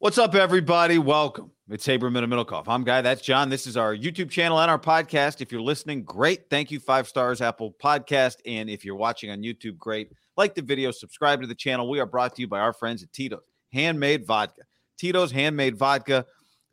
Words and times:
What's 0.00 0.16
up, 0.16 0.36
everybody? 0.36 0.96
Welcome. 0.98 1.50
It's 1.68 1.84
Haberman 1.84 2.22
and 2.22 2.32
Middlekauff. 2.32 2.68
I'm 2.68 2.84
Guy. 2.84 3.00
That's 3.00 3.20
John. 3.20 3.48
This 3.48 3.66
is 3.66 3.76
our 3.76 3.96
YouTube 3.96 4.30
channel 4.30 4.60
and 4.60 4.70
our 4.70 4.78
podcast. 4.78 5.40
If 5.40 5.50
you're 5.50 5.60
listening, 5.60 6.04
great. 6.04 6.48
Thank 6.48 6.70
you. 6.70 6.78
Five 6.78 7.08
stars, 7.08 7.40
Apple 7.40 7.74
Podcast. 7.82 8.36
And 8.46 8.70
if 8.70 8.84
you're 8.84 8.94
watching 8.94 9.32
on 9.32 9.40
YouTube, 9.40 9.76
great. 9.76 10.12
Like 10.36 10.54
the 10.54 10.62
video, 10.62 10.92
subscribe 10.92 11.40
to 11.40 11.48
the 11.48 11.54
channel. 11.56 11.90
We 11.90 11.98
are 11.98 12.06
brought 12.06 12.36
to 12.36 12.42
you 12.42 12.46
by 12.46 12.60
our 12.60 12.72
friends 12.72 13.02
at 13.02 13.12
Tito's 13.12 13.40
Handmade 13.72 14.24
Vodka. 14.24 14.62
Tito's 14.96 15.32
Handmade 15.32 15.76
Vodka 15.76 16.26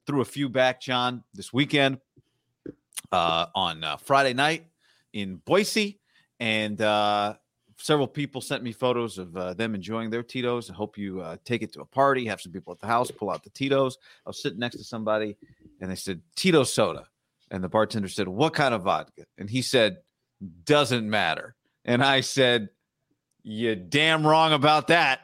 threw 0.06 0.22
a 0.22 0.26
few 0.26 0.48
back, 0.48 0.80
John, 0.80 1.24
this 1.34 1.52
weekend 1.52 1.98
uh, 3.12 3.48
on 3.56 3.84
uh, 3.84 3.98
Friday 3.98 4.34
night 4.34 4.68
in 5.14 5.38
Boise. 5.38 6.00
And 6.40 6.80
uh, 6.80 7.38
several 7.86 8.08
people 8.08 8.42
sent 8.42 8.64
me 8.64 8.72
photos 8.72 9.20
of 9.20 9.38
uh, 9.38 9.54
them 9.54 9.76
enjoying 9.76 10.10
their 10.10 10.24
Tito's. 10.24 10.72
I 10.72 10.74
hope 10.74 10.98
you 10.98 11.22
uh, 11.22 11.38
take 11.46 11.62
it 11.62 11.72
to 11.74 11.82
a 11.82 11.86
party, 11.86 12.26
have 12.26 12.42
some 12.42 12.52
people 12.52 12.74
at 12.74 12.80
the 12.80 12.88
house 12.88 13.12
pull 13.12 13.30
out 13.30 13.44
the 13.44 13.52
Tito's. 13.52 14.00
I 14.26 14.30
was 14.32 14.42
sitting 14.42 14.58
next 14.58 14.78
to 14.78 14.84
somebody 14.84 15.38
and 15.80 15.92
they 15.92 15.96
said, 15.96 16.20
Tito 16.36 16.64
soda. 16.64 17.06
And 17.52 17.64
the 17.64 17.70
bartender 17.70 18.08
said, 18.08 18.28
What 18.28 18.56
kind 18.56 18.74
of 18.74 18.82
vodka? 18.82 19.26
And 19.38 19.48
he 19.48 19.62
said, 19.62 19.98
Doesn't 20.64 21.08
matter. 21.08 21.54
And 21.86 22.04
I 22.04 22.22
said, 22.22 22.70
You 23.44 23.76
damn 23.76 24.26
wrong 24.26 24.54
about 24.54 24.88
that. 24.88 25.20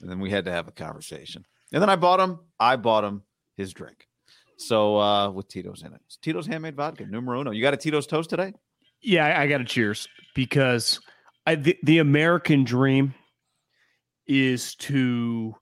And 0.00 0.10
then 0.10 0.20
we 0.20 0.30
had 0.30 0.46
to 0.46 0.50
have 0.50 0.68
a 0.68 0.72
conversation. 0.72 1.44
And 1.70 1.82
then 1.82 1.90
I 1.90 1.96
bought 1.96 2.18
him, 2.18 2.40
I 2.58 2.76
bought 2.76 3.04
him 3.04 3.24
his 3.58 3.74
drink. 3.74 4.08
So 4.56 4.96
uh 4.96 5.30
with 5.30 5.48
Tito's 5.48 5.82
in 5.82 5.92
it. 5.92 6.00
It's 6.06 6.16
Tito's 6.16 6.46
handmade 6.46 6.76
vodka, 6.76 7.04
numero 7.04 7.42
uno. 7.42 7.50
You 7.50 7.60
got 7.60 7.74
a 7.74 7.76
Tito's 7.76 8.06
toast 8.06 8.30
today? 8.30 8.54
Yeah, 9.02 9.26
I, 9.26 9.42
I 9.42 9.46
got 9.48 9.60
a 9.60 9.64
cheers 9.64 10.08
because 10.34 10.98
I, 11.46 11.54
the, 11.56 11.76
the 11.82 11.98
American 11.98 12.64
dream 12.64 13.14
is 14.26 14.74
to. 14.76 15.54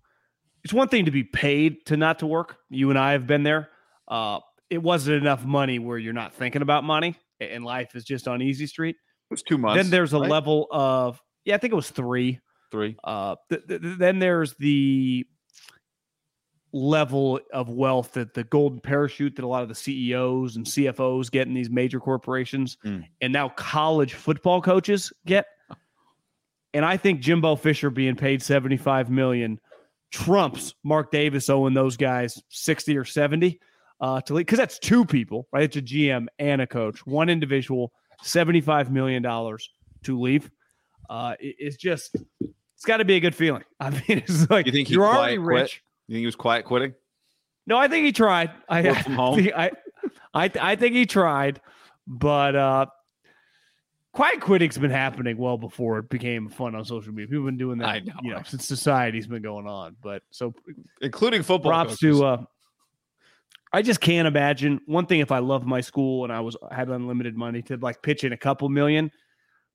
It's 0.62 0.75
one 0.75 0.89
thing 0.89 1.06
to 1.06 1.11
be 1.11 1.25
paid 1.25 1.86
to 1.86 1.97
not 1.97 2.19
to 2.19 2.27
work. 2.27 2.56
You 2.69 2.91
and 2.91 2.98
I 2.98 3.12
have 3.12 3.27
been 3.27 3.42
there. 3.42 3.70
Uh, 4.06 4.41
it 4.69 4.83
wasn't 4.83 5.17
enough 5.17 5.45
money 5.45 5.78
where 5.78 5.97
you're 5.97 6.12
not 6.12 6.35
thinking 6.35 6.61
about 6.63 6.85
money 6.85 7.17
and 7.41 7.64
life 7.64 7.95
is 7.96 8.05
just 8.05 8.29
on 8.29 8.42
easy 8.42 8.67
street. 8.67 8.96
It 8.96 9.33
was 9.33 9.42
two 9.42 9.57
months. 9.57 9.83
Then 9.83 9.91
there's 9.91 10.13
a 10.13 10.20
right? 10.20 10.29
level 10.29 10.67
of 10.70 11.18
yeah, 11.46 11.55
I 11.55 11.58
think 11.58 11.73
it 11.73 11.77
was 11.77 11.89
three. 11.89 12.41
three. 12.70 12.95
Uh, 13.02 13.36
th- 13.48 13.62
th- 13.68 13.80
then 13.83 14.18
there's 14.18 14.52
the 14.57 15.24
level 16.73 17.41
of 17.52 17.68
wealth 17.68 18.12
that 18.12 18.35
the 18.35 18.45
golden 18.45 18.80
parachute 18.80 19.36
that 19.36 19.45
a 19.45 19.48
lot 19.48 19.62
of 19.62 19.68
the 19.68 19.74
CEOs 19.74 20.57
and 20.57 20.64
CFOs 20.67 21.30
get 21.30 21.48
in 21.48 21.55
these 21.55 21.70
major 21.70 21.98
corporations, 21.98 22.77
Mm. 22.85 23.05
and 23.20 23.33
now 23.33 23.48
college 23.51 24.14
football 24.14 24.61
coaches 24.61 25.12
get. 25.27 25.47
And 26.75 26.85
I 26.85 26.97
think 26.97 27.20
Jimbo 27.20 27.57
Fisher 27.57 27.91
being 27.91 28.14
paid 28.17 28.42
75 28.42 29.11
million 29.11 29.58
trumps 30.13 30.75
Mark 30.85 31.11
Davis 31.11 31.48
owing 31.51 31.75
those 31.75 31.97
guys 31.97 32.41
60 32.48 32.97
or 32.97 33.05
70 33.05 33.61
uh, 34.01 34.20
to 34.23 34.35
leave 34.35 34.47
because 34.47 34.58
that's 34.58 34.79
two 34.79 35.05
people, 35.05 35.47
right? 35.53 35.64
It's 35.64 35.77
a 35.77 35.83
GM 35.83 36.27
and 36.39 36.61
a 36.61 36.67
coach, 36.67 37.05
one 37.07 37.29
individual, 37.29 37.92
75 38.23 38.91
million 38.91 39.23
dollars 39.23 39.69
to 40.05 40.19
leave. 40.20 40.51
Uh, 41.09 41.35
it- 41.41 41.57
it's 41.59 41.77
just, 41.77 42.17
it's 42.41 42.85
got 42.86 42.98
to 42.98 43.05
be 43.05 43.17
a 43.17 43.20
good 43.20 43.35
feeling. 43.35 43.64
I 43.80 43.91
mean, 43.91 44.03
it's 44.09 44.48
like 44.51 44.67
You 44.67 44.73
think 44.73 44.91
you're 44.91 45.07
already 45.07 45.36
quit? 45.36 45.47
rich. 45.63 45.83
You 46.09 46.14
think 46.14 46.20
he 46.20 46.27
was 46.27 46.36
quiet 46.36 46.64
quitting? 46.64 46.95
No, 47.67 47.77
I 47.77 47.89
think 47.89 48.05
he 48.07 48.13
tried. 48.13 48.51
I, 48.69 48.79
I 48.89 49.03
from 49.03 49.14
home? 49.14 49.48
I, 49.57 49.70
I, 50.35 50.51
I 50.61 50.77
think 50.77 50.95
he 50.95 51.07
tried, 51.07 51.61
but 52.07 52.57
uh, 52.57 52.86
quiet 54.13 54.41
quitting's 54.41 54.79
been 54.79 54.91
happening 54.91 55.37
well 55.37 55.57
before 55.57 55.98
it 55.98 56.09
became 56.09 56.48
fun 56.48 56.75
on 56.75 56.85
social 56.85 57.13
media. 57.13 57.29
People 57.29 57.45
have 57.45 57.47
been 57.47 57.59
doing 57.59 57.79
that, 57.79 58.05
know, 58.05 58.15
you 58.23 58.31
know, 58.31 58.37
right. 58.37 58.47
since 58.47 58.67
society's 58.67 59.27
been 59.27 59.43
going 59.43 59.67
on. 59.67 59.97
But 60.03 60.23
so 60.31 60.55
Including 61.01 61.43
football. 61.43 61.71
props 61.71 61.91
coaches. 61.97 62.19
to. 62.19 62.25
Uh, 62.25 62.45
I 63.73 63.83
just 63.83 64.01
can't 64.01 64.27
imagine 64.27 64.81
one 64.87 65.07
thing 65.07 65.21
if 65.21 65.31
I 65.31 65.39
loved 65.39 65.65
my 65.65 65.81
school 65.81 66.25
and 66.25 66.33
I 66.33 66.41
was 66.41 66.57
had 66.73 66.89
unlimited 66.89 67.37
money 67.37 67.63
to 67.63 67.77
like 67.77 68.03
pitch 68.03 68.25
in 68.25 68.33
a 68.33 68.37
couple 68.37 68.69
million, 68.69 69.13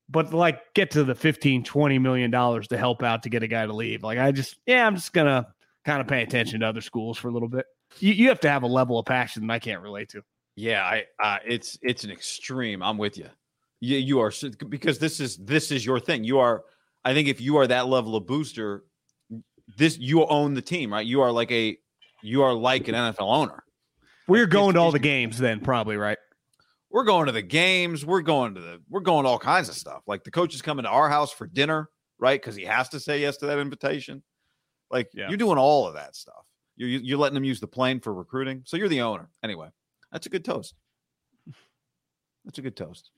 but 0.10 0.34
like 0.34 0.74
get 0.74 0.92
to 0.92 1.06
the 1.06 1.16
15, 1.16 1.64
20 1.64 2.00
million 2.00 2.30
dollars 2.30 2.68
to 2.70 2.78
help 2.78 3.04
out 3.04 3.24
to 3.24 3.30
get 3.30 3.42
a 3.42 3.48
guy 3.48 3.66
to 3.66 3.74
leave. 3.74 4.04
Like 4.04 4.20
I 4.20 4.32
just 4.32 4.58
yeah, 4.66 4.86
I'm 4.86 4.96
just 4.96 5.14
gonna 5.14 5.48
kind 5.86 6.02
of 6.02 6.08
pay 6.08 6.24
attention 6.24 6.60
to 6.60 6.68
other 6.68 6.82
schools 6.82 7.18
for 7.18 7.30
a 7.30 7.32
little 7.32 7.48
bit. 7.48 7.66
You, 8.00 8.12
you 8.12 8.28
have 8.28 8.42
to 8.42 8.50
have 8.50 8.64
a 8.64 8.68
level 8.68 9.00
of 9.00 9.06
passion 9.06 9.48
that 9.48 9.54
I 9.54 9.60
can't 9.60 9.82
relate 9.82 10.10
to. 10.10 10.22
Yeah, 10.58 10.84
I 10.84 11.06
uh, 11.24 11.38
it's 11.46 11.78
it's 11.82 12.04
an 12.04 12.12
extreme. 12.12 12.84
I'm 12.84 12.98
with 12.98 13.18
you. 13.18 13.30
You 13.82 13.98
you 13.98 14.20
are 14.20 14.32
because 14.70 15.00
this 15.00 15.20
is 15.20 15.38
this 15.38 15.72
is 15.72 15.86
your 15.86 16.00
thing. 16.00 16.24
You 16.24 16.40
are. 16.40 16.64
I 17.04 17.14
think 17.14 17.28
if 17.28 17.40
you 17.42 17.58
are 17.58 17.68
that 17.68 17.88
level 17.88 18.16
of 18.16 18.26
booster, 18.26 18.84
this 19.78 19.98
you 19.98 20.26
own 20.26 20.54
the 20.54 20.62
team, 20.62 20.92
right? 20.92 21.06
You 21.06 21.22
are 21.22 21.32
like 21.32 21.52
a 21.52 21.78
you 22.24 22.42
are 22.42 22.54
like 22.54 22.88
an 22.88 22.96
NFL 22.96 23.22
owner. 23.22 23.64
We're 24.28 24.44
Like, 24.46 24.50
going 24.52 24.74
to 24.74 24.80
all 24.80 24.92
the 24.92 24.98
games 25.00 25.38
then, 25.38 25.60
probably, 25.60 25.98
right? 25.98 26.18
We're 26.90 27.04
going 27.04 27.28
to 27.28 27.32
the 27.32 27.42
games. 27.44 28.06
We're 28.06 28.22
going 28.22 28.56
to 28.56 28.62
the. 28.62 28.82
We're 28.90 29.02
going 29.02 29.26
to 29.26 29.30
all 29.30 29.38
kinds 29.40 29.70
of 29.70 29.76
stuff. 29.76 30.02
Like 30.08 30.24
the 30.24 30.32
coach 30.32 30.56
is 30.56 30.62
coming 30.64 30.84
to 30.84 30.90
our 30.90 31.10
house 31.10 31.32
for 31.32 31.46
dinner, 31.46 31.90
right? 32.18 32.42
Because 32.42 32.56
he 32.56 32.64
has 32.64 32.90
to 32.90 33.00
say 33.00 33.20
yes 33.22 33.38
to 33.38 33.46
that 33.48 33.60
invitation. 33.60 34.24
Like 34.90 35.10
Yeah. 35.14 35.28
you're 35.28 35.38
doing 35.38 35.58
all 35.58 35.86
of 35.88 35.94
that 35.96 36.16
stuff. 36.16 36.46
You're 36.78 36.90
you- 36.90 37.00
you're 37.04 37.18
letting 37.18 37.34
them 37.36 37.44
use 37.44 37.60
the 37.60 37.68
plane 37.68 38.00
for 38.00 38.14
recruiting. 38.14 38.64
So 38.66 38.78
you're 38.78 38.88
the 38.90 39.02
owner 39.02 39.30
anyway. 39.44 39.70
That's 40.12 40.26
a 40.26 40.30
good 40.30 40.46
toast. 40.46 40.74
That's 42.46 42.58
a 42.58 42.62
good 42.62 42.76
toast. 42.78 43.12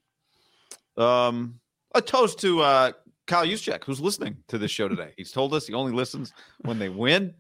Um, 0.98 1.60
a 1.96 2.02
toast 2.02 2.40
to 2.40 2.62
uh, 2.62 2.92
Kyle 3.28 3.46
Juszczyk, 3.46 3.84
who's 3.84 4.00
listening 4.02 4.38
to 4.48 4.58
this 4.58 4.72
show 4.72 4.88
today. 4.88 5.14
He's 5.18 5.32
told 5.32 5.54
us 5.54 5.68
he 5.68 5.74
only 5.74 5.92
listens 5.92 6.34
when 6.62 6.80
they 6.80 6.90
win, 6.90 7.34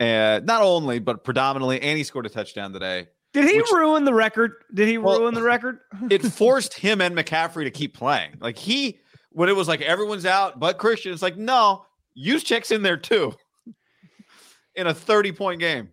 and 0.00 0.44
not 0.46 0.62
only 0.62 0.98
but 0.98 1.24
predominantly. 1.24 1.80
And 1.80 1.96
he 1.96 2.04
scored 2.04 2.26
a 2.26 2.30
touchdown 2.30 2.72
today. 2.72 3.08
Did 3.32 3.44
he 3.50 3.58
Which- 3.58 3.70
ruin 3.70 4.04
the 4.04 4.14
record? 4.14 4.52
Did 4.72 4.88
he 4.88 4.98
Well, 4.98 5.20
ruin 5.20 5.34
the 5.34 5.42
record? 5.42 5.80
it 6.10 6.22
forced 6.22 6.74
him 6.74 7.00
and 7.00 7.16
McCaffrey 7.16 7.64
to 7.64 7.70
keep 7.70 7.94
playing. 7.94 8.36
Like 8.40 8.56
he, 8.56 8.98
when 9.30 9.48
it 9.48 9.56
was 9.56 9.68
like 9.68 9.82
everyone's 9.82 10.24
out 10.26 10.58
but 10.58 10.78
Christian, 10.78 11.12
it's 11.12 11.22
like 11.22 11.36
no, 11.36 11.84
use 12.14 12.50
in 12.70 12.82
there 12.82 12.96
too. 12.96 13.34
In 14.74 14.86
a 14.86 14.94
30 14.94 15.32
point 15.32 15.60
game. 15.60 15.88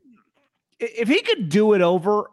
if 0.80 1.08
he 1.08 1.22
could 1.22 1.48
do 1.48 1.72
it 1.74 1.82
over, 1.82 2.30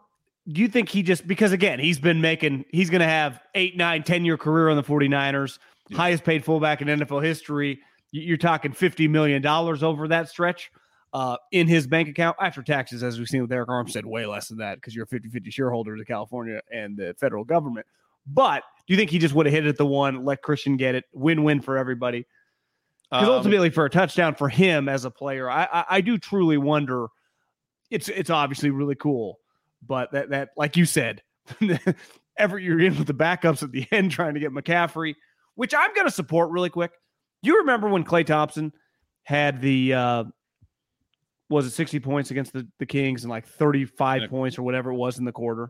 do 0.47 0.61
you 0.61 0.67
think 0.67 0.89
he 0.89 1.03
just 1.03 1.27
because 1.27 1.51
again 1.51 1.79
he's 1.79 1.99
been 1.99 2.19
making 2.21 2.65
he's 2.71 2.89
going 2.89 3.01
to 3.01 3.07
have 3.07 3.39
eight, 3.55 3.77
nine 3.77 4.03
ten 4.03 4.25
year 4.25 4.37
career 4.37 4.69
on 4.69 4.75
the 4.77 4.83
49ers, 4.83 5.59
Yeah. 5.89 5.97
highest 5.97 6.23
paid 6.23 6.43
fullback 6.43 6.81
in 6.81 6.87
NFL 6.87 7.23
history. 7.23 7.79
You- 8.11 8.21
You're 8.23 8.37
talking 8.37 8.71
fifty 8.73 9.07
million 9.07 9.41
dollars 9.41 9.83
over 9.83 10.07
that 10.09 10.29
stretch 10.29 10.71
uh, 11.13 11.37
in 11.51 11.67
his 11.67 11.87
bank 11.87 12.07
account 12.07 12.37
after 12.39 12.63
taxes, 12.63 13.03
as 13.03 13.19
we've 13.19 13.27
seen 13.27 13.41
with 13.41 13.51
Arik 13.51 13.67
Armstead, 13.67 14.05
way 14.05 14.25
less 14.25 14.47
than 14.47 14.57
that 14.59 14.75
because 14.75 14.95
you're 14.95 15.03
a 15.03 15.07
50-50 15.07 15.51
shareholder 15.51 15.97
to 15.97 16.05
California 16.05 16.61
and 16.71 16.95
the 16.95 17.13
federal 17.19 17.43
government. 17.43 17.85
But 18.25 18.63
do 18.87 18.93
you 18.93 18.97
think 18.97 19.09
he 19.11 19.19
just 19.19 19.33
would 19.35 19.45
have 19.45 19.53
hit 19.53 19.67
it 19.67 19.77
the 19.77 19.85
one, 19.85 20.23
let 20.23 20.41
Christian 20.41 20.77
get 20.77 20.95
it, 20.95 21.03
win-win 21.11 21.59
for 21.61 21.77
everybody? 21.77 22.25
Because 23.11 23.27
Um, 23.27 23.33
ultimately, 23.33 23.69
for 23.69 23.83
a 23.83 23.89
touchdown 23.89 24.35
for 24.35 24.47
him 24.47 24.87
as 24.87 25.03
a 25.03 25.11
player, 25.11 25.49
I, 25.49 25.63
I 25.65 25.85
I 25.97 26.01
do 26.01 26.17
truly 26.17 26.57
wonder. 26.57 27.07
It's 27.89 28.07
it's 28.07 28.29
obviously 28.29 28.69
really 28.69 28.95
cool, 28.95 29.40
but 29.85 30.11
that 30.11 30.29
that 30.29 30.49
like 30.57 30.77
you 30.77 30.85
said, 30.85 31.21
every 32.37 32.63
you're 32.63 32.79
in 32.79 32.97
with 32.97 33.07
the 33.07 33.13
backups 33.13 33.63
at 33.63 33.71
the 33.71 33.85
end 33.91 34.11
trying 34.11 34.33
to 34.35 34.39
get 34.39 34.51
McCaffrey, 34.51 35.15
which 35.55 35.73
I'm 35.77 35.93
going 35.93 36.07
to 36.07 36.11
support 36.11 36.49
really 36.51 36.69
quick. 36.69 36.91
You 37.43 37.59
remember 37.59 37.89
when 37.89 38.03
Klay 38.03 38.25
Thompson 38.25 38.71
had 39.23 39.61
the 39.61 39.93
uh, 39.93 40.23
was 41.49 41.65
it 41.65 41.71
60 41.71 41.99
points 41.99 42.31
against 42.31 42.53
the, 42.53 42.67
the 42.79 42.85
Kings 42.85 43.23
and 43.23 43.29
like 43.31 43.45
35 43.47 44.21
Yeah. 44.21 44.27
points 44.27 44.57
or 44.57 44.63
whatever 44.63 44.91
it 44.91 44.95
was 44.95 45.17
in 45.19 45.25
the 45.25 45.31
quarter. 45.31 45.69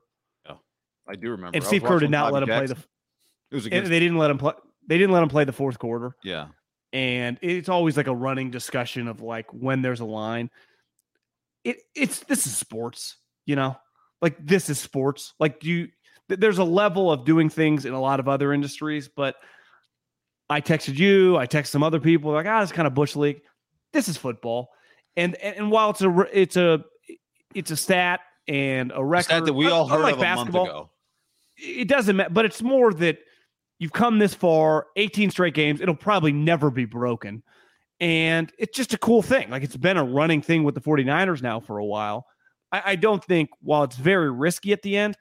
I 1.08 1.16
do 1.16 1.31
remember. 1.31 1.56
And 1.58 1.66
Steve 1.66 1.84
Kerr 1.84 2.00
did 2.00 2.12
not 2.12 2.31
Bobby 2.31 2.34
let 2.34 2.44
him 2.44 2.50
play 2.60 2.68
the 2.75 2.81
It 3.52 3.56
was 3.56 3.66
against. 3.66 3.90
they 3.90 4.00
didn't 4.00 4.18
let 4.19 4.30
him 4.31 4.38
play 4.38 4.54
they 4.88 4.98
didn't 4.98 5.12
let 5.12 5.24
him 5.24 5.30
play 5.30 5.44
the 5.44 5.52
fourth 5.52 5.78
quarter. 5.80 6.16
yeah. 6.24 6.48
and 6.94 7.38
it's 7.42 7.68
always 7.69 7.98
like 7.98 8.08
a 8.08 8.16
running 8.16 8.52
discussion 8.52 9.08
of 9.08 9.19
like 9.22 9.48
when 9.52 9.81
there's 9.81 10.00
a 10.00 10.06
line 10.06 10.50
it 11.63 11.78
it's 11.96 12.19
this 12.22 12.46
is 12.46 12.56
sports 12.56 13.18
you 13.46 13.56
know 13.56 13.75
like 14.21 14.35
this 14.45 14.69
is 14.69 14.79
sports 14.79 15.33
like 15.39 15.59
do 15.59 15.69
you 15.69 15.88
th- 16.29 16.39
there's 16.39 16.57
a 16.57 16.63
level 16.63 17.12
of 17.12 17.25
doing 17.25 17.50
things 17.50 17.85
in 17.85 17.94
a 17.94 18.00
lot 18.00 18.19
of 18.19 18.27
other 18.27 18.53
industries 18.53 19.07
but 19.07 19.35
i 20.50 20.62
texted 20.62 20.97
you 20.97 21.38
i 21.38 21.47
texted 21.47 21.68
some 21.68 21.83
other 21.83 22.00
people 22.00 22.31
like 22.31 22.45
ah 22.45 22.62
it's 22.62 22.71
kind 22.71 22.88
of 22.88 22.94
bush 22.94 23.15
league 23.15 23.41
this 23.94 24.07
is 24.07 24.18
football 24.18 24.69
and 25.18 25.35
and, 25.35 25.57
and 25.57 25.71
while 25.71 25.89
it's 25.89 26.01
a 26.01 26.27
it's 26.31 26.57
a 26.57 26.83
it's 27.53 27.71
a 27.71 27.77
stat 27.77 28.21
and 28.47 28.91
a 28.95 29.03
record 29.03 29.25
Stat 29.25 29.45
that 29.45 29.53
we 29.53 29.68
all 29.68 29.88
heard 29.88 29.97
unlike 29.97 30.15
of 30.15 30.21
a 30.21 30.24
month 30.24 30.38
basketball, 30.38 30.65
ago. 30.65 30.89
it 31.57 31.88
doesn't 31.88 32.15
matter, 32.15 32.29
but 32.29 32.45
it's 32.45 32.62
more 32.62 32.94
that 32.94 33.19
you've 33.79 33.94
come 33.94 34.19
this 34.19 34.33
far, 34.33 34.88
18 34.95 35.31
straight 35.31 35.53
games. 35.53 35.81
It'll 35.81 35.95
probably 35.95 36.31
never 36.31 36.69
be 36.69 36.85
broken. 36.85 37.44
And 38.00 38.51
it's 38.57 38.75
just 38.75 38.94
a 38.94 38.97
cool 38.97 39.21
thing. 39.21 39.50
Like 39.50 39.63
it's 39.63 39.77
been 39.77 39.97
a 39.97 40.03
running 40.03 40.41
thing 40.41 40.63
with 40.63 40.75
the 40.75 40.81
49ers 40.81 41.41
now 41.41 41.59
for 41.59 41.77
a 41.77 41.85
while. 41.85 42.25
I, 42.71 42.81
I 42.85 42.95
don't 42.95 43.23
think, 43.23 43.50
while 43.62 43.83
it's 43.83 43.95
very 43.95 44.31
risky 44.31 44.71
at 44.73 44.81
the 44.81 44.97
end, 44.97 45.15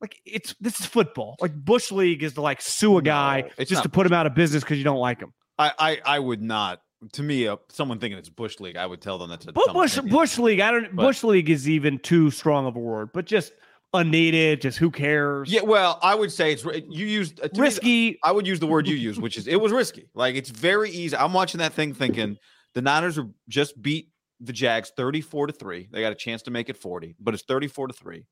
like 0.00 0.20
it's 0.26 0.54
this 0.60 0.78
is 0.80 0.86
football. 0.86 1.36
Like 1.40 1.54
Bush 1.54 1.90
League 1.90 2.22
is 2.22 2.34
to 2.34 2.40
like 2.42 2.60
sue 2.60 2.98
a 2.98 3.02
guy 3.02 3.42
No, 3.42 3.48
it's 3.58 3.70
just 3.70 3.82
to 3.82 3.88
put 3.88 4.06
him 4.06 4.12
out 4.12 4.26
of 4.26 4.34
business 4.34 4.62
because 4.62 4.78
you 4.78 4.84
don't 4.84 4.98
like 4.98 5.20
him. 5.20 5.32
I, 5.58 5.72
I 5.78 6.00
I 6.04 6.18
would 6.18 6.42
not. 6.42 6.80
To 7.12 7.22
me, 7.22 7.46
uh, 7.46 7.56
someone 7.70 7.98
thinking 7.98 8.18
it's 8.18 8.28
bush 8.28 8.58
league, 8.58 8.76
I 8.76 8.84
would 8.86 9.00
tell 9.00 9.18
them 9.18 9.30
that's 9.30 9.46
a 9.46 9.52
But 9.52 9.72
Bush 9.72 9.96
opinion. 9.96 10.16
Bush 10.16 10.38
League, 10.38 10.60
I 10.60 10.70
don't 10.70 10.96
But- 10.96 11.02
Bush 11.04 11.22
League 11.22 11.48
is 11.50 11.68
even 11.68 11.98
too 11.98 12.30
strong 12.30 12.66
of 12.66 12.74
a 12.74 12.78
word, 12.78 13.10
but 13.12 13.26
just 13.26 13.52
unneeded, 13.94 14.60
just 14.62 14.78
who 14.78 14.90
cares? 14.90 15.50
Yeah, 15.52 15.62
well, 15.62 15.98
I 16.02 16.14
would 16.14 16.32
say 16.32 16.52
it's 16.52 16.64
you 16.64 17.06
used 17.06 17.40
uh, 17.40 17.48
to 17.48 17.54
me, 17.54 17.60
risky. 17.60 18.18
I 18.24 18.32
would 18.32 18.46
use 18.46 18.60
the 18.60 18.66
word 18.66 18.88
you 18.88 18.96
use, 18.96 19.18
which 19.20 19.36
is 19.36 19.46
it 19.46 19.56
was 19.60 19.72
risky. 19.72 20.08
Like 20.14 20.34
it's 20.34 20.50
very 20.50 20.90
easy. 20.90 21.16
I'm 21.16 21.32
watching 21.32 21.58
that 21.58 21.72
thing 21.72 21.94
thinking 21.94 22.36
the 22.74 22.82
Niners 22.82 23.18
are 23.18 23.28
just 23.48 23.80
beat 23.80 24.10
the 24.40 24.52
Jags 24.52 24.92
34 24.96 25.48
to 25.48 25.52
3. 25.52 25.88
They 25.90 26.00
got 26.00 26.12
a 26.12 26.16
chance 26.16 26.42
to 26.42 26.50
make 26.50 26.68
it 26.68 26.76
40, 26.76 27.16
but 27.18 27.34
it's 27.34 27.44
34 27.44 27.88
to 27.88 27.94
3. 27.94 28.26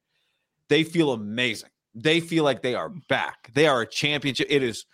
They 0.69 0.85
feel 0.85 1.12
amazing. 1.12 1.71
They 1.95 2.21
feel 2.21 2.45
like 2.45 2.62
they 2.62 2.75
are 2.75 2.89
back. 3.09 3.51
They 3.55 3.67
are 3.67 3.83
a 3.83 3.87
championship. 3.87 4.49
It 4.51 4.62
is 4.62 4.87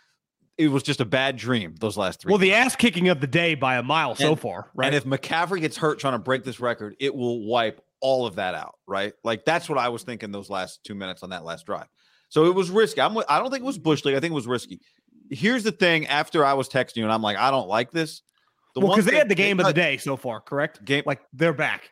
it 0.61 0.69
was 0.69 0.83
just 0.83 1.01
a 1.01 1.07
bad 1.07 1.37
dream 1.37 1.75
those 1.81 1.97
last 1.97 2.21
three. 2.21 2.31
Well, 2.31 2.39
the 2.39 2.53
ass 2.53 2.77
kicking 2.77 3.09
of 3.09 3.21
the 3.23 3.27
day 3.27 3.55
by 3.55 3.77
a 3.77 3.83
mile 3.83 4.15
so 4.15 4.37
far, 4.37 4.71
right? 4.75 4.87
And 4.87 4.95
if 4.95 5.05
McCaffrey 5.05 5.61
gets 5.61 5.79
hurt 5.79 5.99
trying 5.99 6.13
to 6.13 6.19
break 6.19 6.45
this 6.45 6.61
record, 6.61 6.97
it 7.01 7.15
will 7.15 7.47
wipe 7.47 7.81
all 8.01 8.27
of 8.27 8.37
that 8.37 8.55
out, 8.55 8.75
right? 8.87 9.15
Like 9.25 9.47
that's 9.47 9.71
what 9.71 9.79
I 9.79 9.89
was 9.89 10.03
thinking 10.03 10.33
those 10.33 10.51
last 10.51 10.85
two 10.85 10.95
minutes 10.95 11.23
on 11.23 11.31
that 11.31 11.45
last 11.45 11.65
drive. 11.65 11.87
So 12.29 12.45
it 12.45 12.55
was 12.55 12.71
risky. 12.71 13.01
I'm, 13.01 13.17
I 13.29 13.39
don't 13.39 13.51
think 13.51 13.63
it 13.63 13.67
was 13.67 13.79
Bush 13.79 14.05
League. 14.05 14.17
I 14.17 14.21
think 14.21 14.33
it 14.33 14.35
was 14.35 14.47
risky. 14.47 14.81
Here's 15.31 15.65
the 15.65 15.73
thing: 15.73 16.07
after 16.07 16.45
I 16.45 16.53
was 16.53 16.69
texting 16.69 16.97
you, 16.97 17.05
and 17.05 17.13
I'm 17.13 17.23
like, 17.23 17.39
I 17.39 17.51
don't 17.51 17.69
like 17.69 17.91
this. 17.91 18.21
The 18.75 18.81
well, 18.81 18.91
because 18.91 19.05
they 19.05 19.17
had 19.17 19.29
the 19.29 19.35
game 19.35 19.59
of 19.61 19.67
the 19.67 19.73
day 19.73 19.97
so 19.97 20.17
far, 20.17 20.41
correct? 20.41 20.85
Game, 20.85 21.03
Like 21.07 21.21
they're 21.33 21.53
back, 21.53 21.91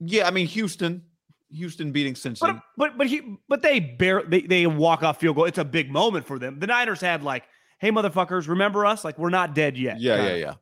yeah. 0.00 0.26
I 0.26 0.30
mean, 0.30 0.46
Houston, 0.46 1.02
Houston 1.50 1.92
beating 1.92 2.14
Cincinnati. 2.14 2.60
but 2.76 2.90
but 2.90 2.98
but 2.98 3.06
he 3.06 3.36
but 3.48 3.62
they 3.62 3.80
bear 3.80 4.22
they 4.22 4.40
they 4.40 4.66
walk 4.66 5.02
off 5.02 5.20
field 5.20 5.36
goal. 5.36 5.44
It's 5.44 5.58
a 5.58 5.64
big 5.64 5.90
moment 5.90 6.26
for 6.26 6.38
them. 6.38 6.58
The 6.58 6.66
Niners 6.66 7.00
had 7.00 7.22
like, 7.22 7.44
hey 7.78 7.90
motherfuckers, 7.90 8.48
remember 8.48 8.86
us? 8.86 9.04
Like 9.04 9.18
we're 9.18 9.30
not 9.30 9.54
dead 9.54 9.76
yet. 9.76 10.00
Yeah, 10.00 10.28
yeah, 10.28 10.34
yeah. 10.34 10.54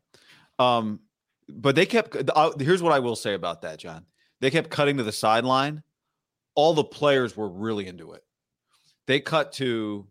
Um, 0.59 1.01
but 1.49 1.77
they 1.77 1.87
kept. 1.87 2.17
Uh, 2.35 2.53
here's 2.59 2.83
what 2.83 2.93
I 2.93 2.99
will 2.99 3.17
say 3.17 3.35
about 3.35 3.63
that, 3.63 3.79
John. 3.79 4.05
They 4.41 4.51
kept 4.51 4.69
cutting 4.71 4.97
to 4.97 5.03
the 5.03 5.13
sideline. 5.13 5.83
All 6.55 6.75
the 6.75 6.85
players 6.85 7.37
were 7.37 7.49
really 7.49 7.87
into 7.87 8.13
it. 8.13 8.25
They 9.07 9.21
cut 9.21 9.53
to, 9.55 10.07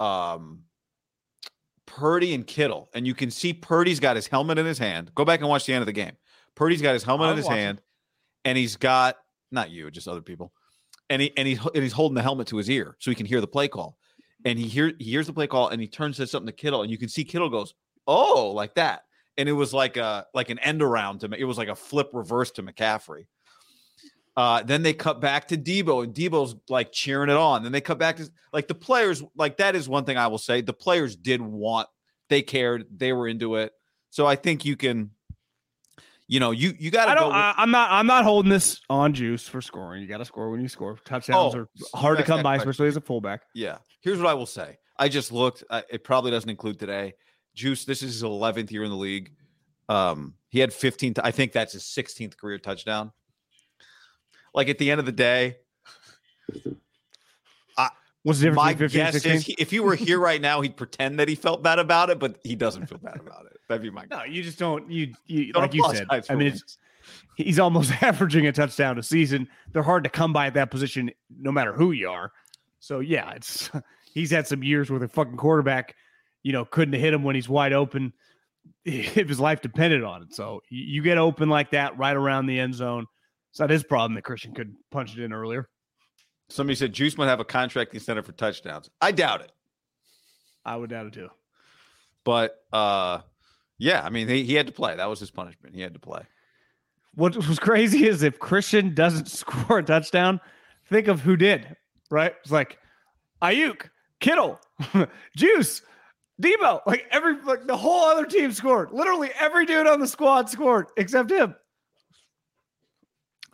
um, 0.00 0.63
Purdy 1.96 2.34
and 2.34 2.46
Kittle, 2.46 2.88
and 2.94 3.06
you 3.06 3.14
can 3.14 3.30
see 3.30 3.52
Purdy's 3.52 4.00
got 4.00 4.16
his 4.16 4.26
helmet 4.26 4.58
in 4.58 4.66
his 4.66 4.78
hand. 4.78 5.10
Go 5.14 5.24
back 5.24 5.40
and 5.40 5.48
watch 5.48 5.66
the 5.66 5.72
end 5.72 5.82
of 5.82 5.86
the 5.86 5.92
game. 5.92 6.12
Purdy's 6.54 6.82
got 6.82 6.92
his 6.92 7.04
helmet 7.04 7.30
in 7.30 7.36
his 7.36 7.46
watching. 7.46 7.58
hand, 7.58 7.80
and 8.44 8.58
he's 8.58 8.76
got 8.76 9.16
not 9.50 9.70
you, 9.70 9.90
just 9.90 10.08
other 10.08 10.22
people, 10.22 10.52
and 11.10 11.22
he 11.22 11.32
and 11.36 11.46
he 11.46 11.58
and 11.74 11.82
he's 11.82 11.92
holding 11.92 12.14
the 12.14 12.22
helmet 12.22 12.48
to 12.48 12.56
his 12.56 12.70
ear 12.70 12.96
so 12.98 13.10
he 13.10 13.14
can 13.14 13.26
hear 13.26 13.40
the 13.40 13.46
play 13.46 13.68
call. 13.68 13.96
And 14.44 14.58
he 14.58 14.66
hear 14.66 14.92
he 14.98 15.10
hears 15.10 15.26
the 15.26 15.32
play 15.32 15.46
call, 15.46 15.68
and 15.68 15.80
he 15.80 15.88
turns 15.88 16.16
to 16.16 16.26
something 16.26 16.46
to 16.46 16.52
Kittle, 16.52 16.82
and 16.82 16.90
you 16.90 16.98
can 16.98 17.08
see 17.08 17.24
Kittle 17.24 17.48
goes, 17.48 17.74
"Oh, 18.06 18.52
like 18.54 18.74
that." 18.74 19.02
and 19.36 19.48
it 19.48 19.52
was 19.52 19.74
like 19.74 19.96
a 19.96 20.26
like 20.34 20.50
an 20.50 20.58
end 20.60 20.82
around 20.82 21.20
to 21.20 21.28
me. 21.28 21.38
It 21.38 21.44
was 21.44 21.58
like 21.58 21.68
a 21.68 21.74
flip 21.74 22.10
reverse 22.12 22.50
to 22.52 22.62
McCaffrey. 22.62 23.26
Uh, 24.36 24.62
then 24.64 24.82
they 24.82 24.92
cut 24.92 25.20
back 25.20 25.48
to 25.48 25.56
Deebo, 25.56 26.02
and 26.02 26.12
Deebo's 26.14 26.56
like 26.68 26.90
cheering 26.90 27.30
it 27.30 27.36
on. 27.36 27.62
Then 27.62 27.70
they 27.72 27.80
cut 27.80 27.98
back 27.98 28.16
to 28.16 28.28
like 28.52 28.66
the 28.66 28.74
players. 28.74 29.22
Like 29.36 29.58
that 29.58 29.76
is 29.76 29.88
one 29.88 30.04
thing 30.04 30.16
I 30.16 30.26
will 30.26 30.38
say: 30.38 30.60
the 30.60 30.72
players 30.72 31.14
did 31.14 31.40
want, 31.40 31.88
they 32.28 32.42
cared, 32.42 32.84
they 32.96 33.12
were 33.12 33.28
into 33.28 33.56
it. 33.56 33.72
So 34.10 34.26
I 34.26 34.34
think 34.36 34.64
you 34.64 34.76
can, 34.76 35.10
you 36.26 36.40
know, 36.40 36.50
you 36.50 36.74
you 36.78 36.90
got 36.90 37.06
to. 37.06 37.14
go. 37.14 37.20
don't. 37.20 37.28
with- 37.28 37.36
I, 37.36 37.54
I'm 37.58 37.70
not. 37.70 37.92
I'm 37.92 38.06
not 38.08 38.24
holding 38.24 38.50
this 38.50 38.80
on 38.90 39.12
juice 39.14 39.46
for 39.46 39.60
scoring. 39.62 40.02
You 40.02 40.08
got 40.08 40.18
to 40.18 40.24
score 40.24 40.50
when 40.50 40.60
you 40.60 40.68
score. 40.68 40.96
Touchdowns 41.04 41.54
Oh, 41.54 41.58
are 41.60 41.68
hard 41.94 42.18
to 42.18 42.24
come 42.24 42.42
by, 42.42 42.56
especially 42.56 42.88
as 42.88 42.96
a 42.96 43.00
fullback. 43.00 43.42
Yeah. 43.54 43.78
Here's 44.00 44.18
what 44.18 44.26
I 44.26 44.34
will 44.34 44.46
say. 44.46 44.78
I 44.98 45.08
just 45.08 45.30
looked. 45.32 45.62
Uh, 45.70 45.82
it 45.90 46.02
probably 46.04 46.30
doesn't 46.32 46.50
include 46.50 46.78
today. 46.80 47.14
Juice. 47.54 47.84
This 47.84 48.02
is 48.02 48.14
his 48.14 48.22
11th 48.24 48.70
year 48.72 48.82
in 48.84 48.90
the 48.90 48.96
league. 48.96 49.30
Um, 49.88 50.34
he 50.48 50.58
had 50.58 50.72
15. 50.72 51.14
I 51.22 51.30
think 51.30 51.52
that's 51.52 51.72
his 51.72 51.84
16th 51.84 52.36
career 52.36 52.58
touchdown. 52.58 53.12
Like 54.54 54.68
at 54.68 54.78
the 54.78 54.90
end 54.90 55.00
of 55.00 55.06
the 55.06 55.12
day, 55.12 55.56
What's 58.24 58.38
the 58.38 58.46
difference 58.46 58.64
my 58.64 58.74
15 58.74 58.98
guess 58.98 59.12
16? 59.12 59.32
is 59.32 59.44
he, 59.44 59.52
if 59.58 59.70
he 59.70 59.80
were 59.80 59.94
here 59.94 60.18
right 60.18 60.40
now, 60.40 60.62
he'd 60.62 60.78
pretend 60.78 61.20
that 61.20 61.28
he 61.28 61.34
felt 61.34 61.62
bad 61.62 61.78
about 61.78 62.08
it, 62.08 62.18
but 62.18 62.38
he 62.42 62.56
doesn't 62.56 62.86
feel 62.86 62.96
bad 62.96 63.20
about 63.20 63.44
it. 63.44 63.58
That'd 63.68 63.82
be 63.82 63.90
my 63.90 64.06
no, 64.10 64.24
you 64.24 64.42
just 64.42 64.58
don't. 64.58 64.90
You 64.90 65.12
you 65.26 65.52
Don't 65.52 65.62
like 65.62 65.74
you 65.74 65.84
said. 65.92 66.06
I 66.10 66.34
mean, 66.34 66.48
it's 66.48 66.78
he's 67.36 67.58
almost 67.58 67.92
averaging 68.02 68.46
a 68.46 68.52
touchdown 68.52 68.98
a 68.98 69.02
season. 69.02 69.46
They're 69.72 69.82
hard 69.82 70.04
to 70.04 70.10
come 70.10 70.32
by 70.32 70.46
at 70.46 70.54
that 70.54 70.70
position, 70.70 71.10
no 71.38 71.52
matter 71.52 71.74
who 71.74 71.92
you 71.92 72.08
are. 72.08 72.32
So 72.80 73.00
yeah, 73.00 73.30
it's 73.32 73.70
he's 74.14 74.30
had 74.30 74.46
some 74.46 74.62
years 74.62 74.90
where 74.90 75.00
the 75.00 75.08
fucking 75.08 75.36
quarterback, 75.36 75.94
you 76.42 76.52
know, 76.52 76.64
couldn't 76.64 76.98
hit 76.98 77.12
him 77.12 77.24
when 77.24 77.34
he's 77.34 77.48
wide 77.48 77.74
open 77.74 78.14
if 78.86 79.28
his 79.28 79.40
life 79.40 79.60
depended 79.60 80.02
on 80.02 80.22
it. 80.22 80.34
So 80.34 80.62
you 80.70 81.02
get 81.02 81.18
open 81.18 81.50
like 81.50 81.72
that 81.72 81.98
right 81.98 82.16
around 82.16 82.46
the 82.46 82.58
end 82.58 82.74
zone. 82.74 83.04
It's 83.54 83.60
not 83.60 83.70
his 83.70 83.84
problem 83.84 84.14
that 84.14 84.22
Christian 84.22 84.52
could 84.52 84.74
punch 84.90 85.16
it 85.16 85.22
in 85.22 85.32
earlier. 85.32 85.68
Somebody 86.48 86.74
said 86.74 86.92
Juice 86.92 87.16
might 87.16 87.28
have 87.28 87.38
a 87.38 87.44
contract 87.44 87.94
incentive 87.94 88.26
for 88.26 88.32
touchdowns. 88.32 88.90
I 89.00 89.12
doubt 89.12 89.42
it. 89.42 89.52
I 90.64 90.74
would 90.74 90.90
doubt 90.90 91.06
it 91.06 91.12
too. 91.12 91.28
But 92.24 92.56
uh 92.72 93.20
yeah, 93.78 94.02
I 94.02 94.10
mean 94.10 94.26
he, 94.26 94.42
he 94.42 94.54
had 94.54 94.66
to 94.66 94.72
play. 94.72 94.96
That 94.96 95.08
was 95.08 95.20
his 95.20 95.30
punishment. 95.30 95.76
He 95.76 95.82
had 95.82 95.94
to 95.94 96.00
play. 96.00 96.22
What 97.14 97.36
was 97.36 97.60
crazy 97.60 98.08
is 98.08 98.24
if 98.24 98.40
Christian 98.40 98.92
doesn't 98.92 99.28
score 99.28 99.78
a 99.78 99.84
touchdown, 99.84 100.40
think 100.88 101.06
of 101.06 101.20
who 101.20 101.36
did, 101.36 101.76
right? 102.10 102.34
It's 102.42 102.50
like 102.50 102.76
Aiyuk, 103.40 103.88
Kittle, 104.18 104.58
Juice, 105.36 105.80
Deebo, 106.42 106.80
like 106.88 107.06
every 107.12 107.40
like 107.42 107.68
the 107.68 107.76
whole 107.76 108.02
other 108.06 108.26
team 108.26 108.50
scored. 108.50 108.90
Literally 108.90 109.30
every 109.38 109.64
dude 109.64 109.86
on 109.86 110.00
the 110.00 110.08
squad 110.08 110.50
scored 110.50 110.88
except 110.96 111.30
him. 111.30 111.54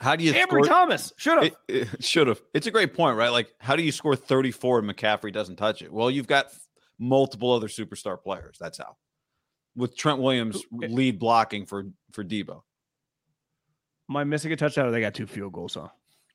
How 0.00 0.16
do 0.16 0.24
you 0.24 0.32
Ambry 0.32 0.46
score? 0.48 0.64
Thomas 0.64 1.12
should 1.16 1.42
have. 1.42 1.52
It, 1.68 1.88
it 1.92 2.04
should 2.04 2.26
have. 2.26 2.40
It's 2.54 2.66
a 2.66 2.70
great 2.70 2.94
point, 2.94 3.18
right? 3.18 3.28
Like, 3.28 3.52
how 3.58 3.76
do 3.76 3.82
you 3.82 3.92
score 3.92 4.16
34 4.16 4.78
and 4.78 4.90
McCaffrey 4.90 5.30
doesn't 5.30 5.56
touch 5.56 5.82
it? 5.82 5.92
Well, 5.92 6.10
you've 6.10 6.26
got 6.26 6.46
multiple 6.98 7.52
other 7.52 7.68
superstar 7.68 8.20
players. 8.20 8.56
That's 8.58 8.78
how. 8.78 8.96
With 9.76 9.96
Trent 9.96 10.18
Williams 10.18 10.64
eh, 10.82 10.86
lead 10.88 11.18
blocking 11.18 11.66
for 11.66 11.84
for 12.12 12.24
Deebo. 12.24 12.62
Am 14.08 14.16
I 14.16 14.24
missing 14.24 14.52
a 14.52 14.56
touchdown? 14.56 14.86
Or 14.86 14.90
they 14.90 15.02
got 15.02 15.14
two 15.14 15.26
field 15.26 15.52
goals, 15.52 15.74
huh? 15.74 15.88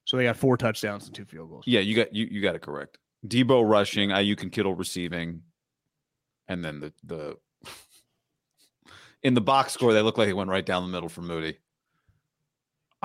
So 0.05 0.15
they 0.15 0.23
got 0.23 0.37
four 0.37 0.57
touchdowns 0.57 1.07
and 1.07 1.15
two 1.15 1.25
field 1.25 1.49
goals. 1.49 1.63
Yeah, 1.65 1.79
you 1.79 1.95
got 1.95 2.13
you 2.13 2.27
you 2.29 2.41
got 2.41 2.55
it 2.55 2.61
correct. 2.61 2.99
Deebo 3.25 3.67
rushing, 3.67 4.11
Aiyuk 4.11 4.43
and 4.43 4.51
Kittle 4.51 4.75
receiving, 4.75 5.41
and 6.47 6.63
then 6.63 6.79
the 6.79 6.93
the 7.03 7.37
in 9.23 9.33
the 9.33 9.41
box 9.41 9.73
score 9.73 9.91
they 9.91 10.03
look 10.03 10.19
like 10.19 10.27
they 10.27 10.33
went 10.33 10.51
right 10.51 10.65
down 10.65 10.83
the 10.83 10.91
middle 10.91 11.09
for 11.09 11.21
Moody. 11.21 11.57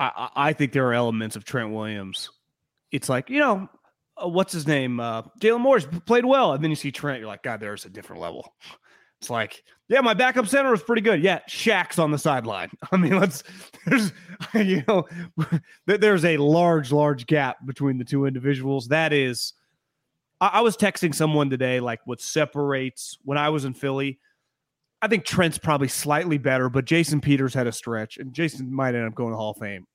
I, 0.01 0.29
I 0.35 0.53
think 0.53 0.71
there 0.73 0.87
are 0.87 0.93
elements 0.93 1.35
of 1.35 1.45
Trent 1.45 1.71
Williams. 1.71 2.29
It's 2.91 3.07
like 3.09 3.29
you 3.29 3.39
know, 3.39 3.69
uh, 4.21 4.27
what's 4.27 4.51
his 4.51 4.67
name? 4.67 4.99
Uh, 4.99 5.21
Jaylon 5.39 5.61
Moore's 5.61 5.85
played 6.05 6.25
well, 6.25 6.53
and 6.53 6.63
then 6.63 6.69
you 6.71 6.75
see 6.75 6.91
Trent. 6.91 7.19
You're 7.19 7.27
like, 7.27 7.43
God, 7.43 7.59
there's 7.59 7.85
a 7.85 7.89
different 7.89 8.21
level. 8.21 8.53
It's 9.19 9.29
like, 9.29 9.63
yeah, 9.87 10.01
my 10.01 10.15
backup 10.15 10.47
center 10.47 10.71
was 10.71 10.81
pretty 10.81 11.03
good. 11.03 11.21
Yeah, 11.21 11.41
Shaq's 11.47 11.99
on 11.99 12.09
the 12.09 12.17
sideline. 12.17 12.71
I 12.91 12.97
mean, 12.97 13.19
let's 13.19 13.43
there's 13.85 14.11
you 14.55 14.83
know, 14.87 15.07
there- 15.85 15.99
there's 15.99 16.25
a 16.25 16.37
large, 16.37 16.91
large 16.91 17.27
gap 17.27 17.63
between 17.63 17.99
the 17.99 18.03
two 18.03 18.25
individuals. 18.25 18.87
That 18.87 19.13
is, 19.13 19.53
I, 20.39 20.47
I 20.47 20.61
was 20.61 20.75
texting 20.75 21.13
someone 21.13 21.51
today, 21.51 21.79
like 21.79 21.99
what 22.05 22.19
separates 22.19 23.19
when 23.23 23.37
I 23.37 23.49
was 23.49 23.63
in 23.63 23.75
Philly. 23.75 24.17
I 25.01 25.07
think 25.07 25.25
Trent's 25.25 25.57
probably 25.57 25.87
slightly 25.87 26.37
better, 26.37 26.69
but 26.69 26.85
Jason 26.85 27.21
Peters 27.21 27.53
had 27.53 27.67
a 27.67 27.71
stretch, 27.71 28.17
and 28.17 28.33
Jason 28.33 28.71
might 28.73 28.93
end 28.93 29.07
up 29.07 29.15
going 29.15 29.31
to 29.31 29.37
Hall 29.37 29.51
of 29.51 29.57
Fame. 29.57 29.87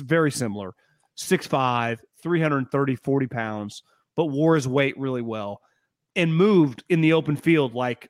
Very 0.00 0.30
similar. 0.30 0.74
6'5, 1.18 1.98
330, 2.22 2.96
40 2.96 3.26
pounds, 3.26 3.82
but 4.16 4.26
wore 4.26 4.54
his 4.54 4.68
weight 4.68 4.96
really 4.98 5.22
well 5.22 5.60
and 6.16 6.34
moved 6.34 6.84
in 6.88 7.00
the 7.00 7.12
open 7.12 7.36
field 7.36 7.74
like 7.74 8.08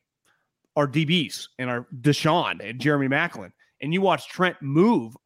our 0.77 0.87
DBs 0.87 1.49
and 1.59 1.71
our 1.71 1.87
DeSean 2.01 2.61
and 2.69 2.81
Jeremy 2.81 3.09
Maclin. 3.09 3.53
And 3.81 3.93
you 3.93 4.01
watch 4.01 4.29
Trent 4.29 4.57
move. 4.61 5.17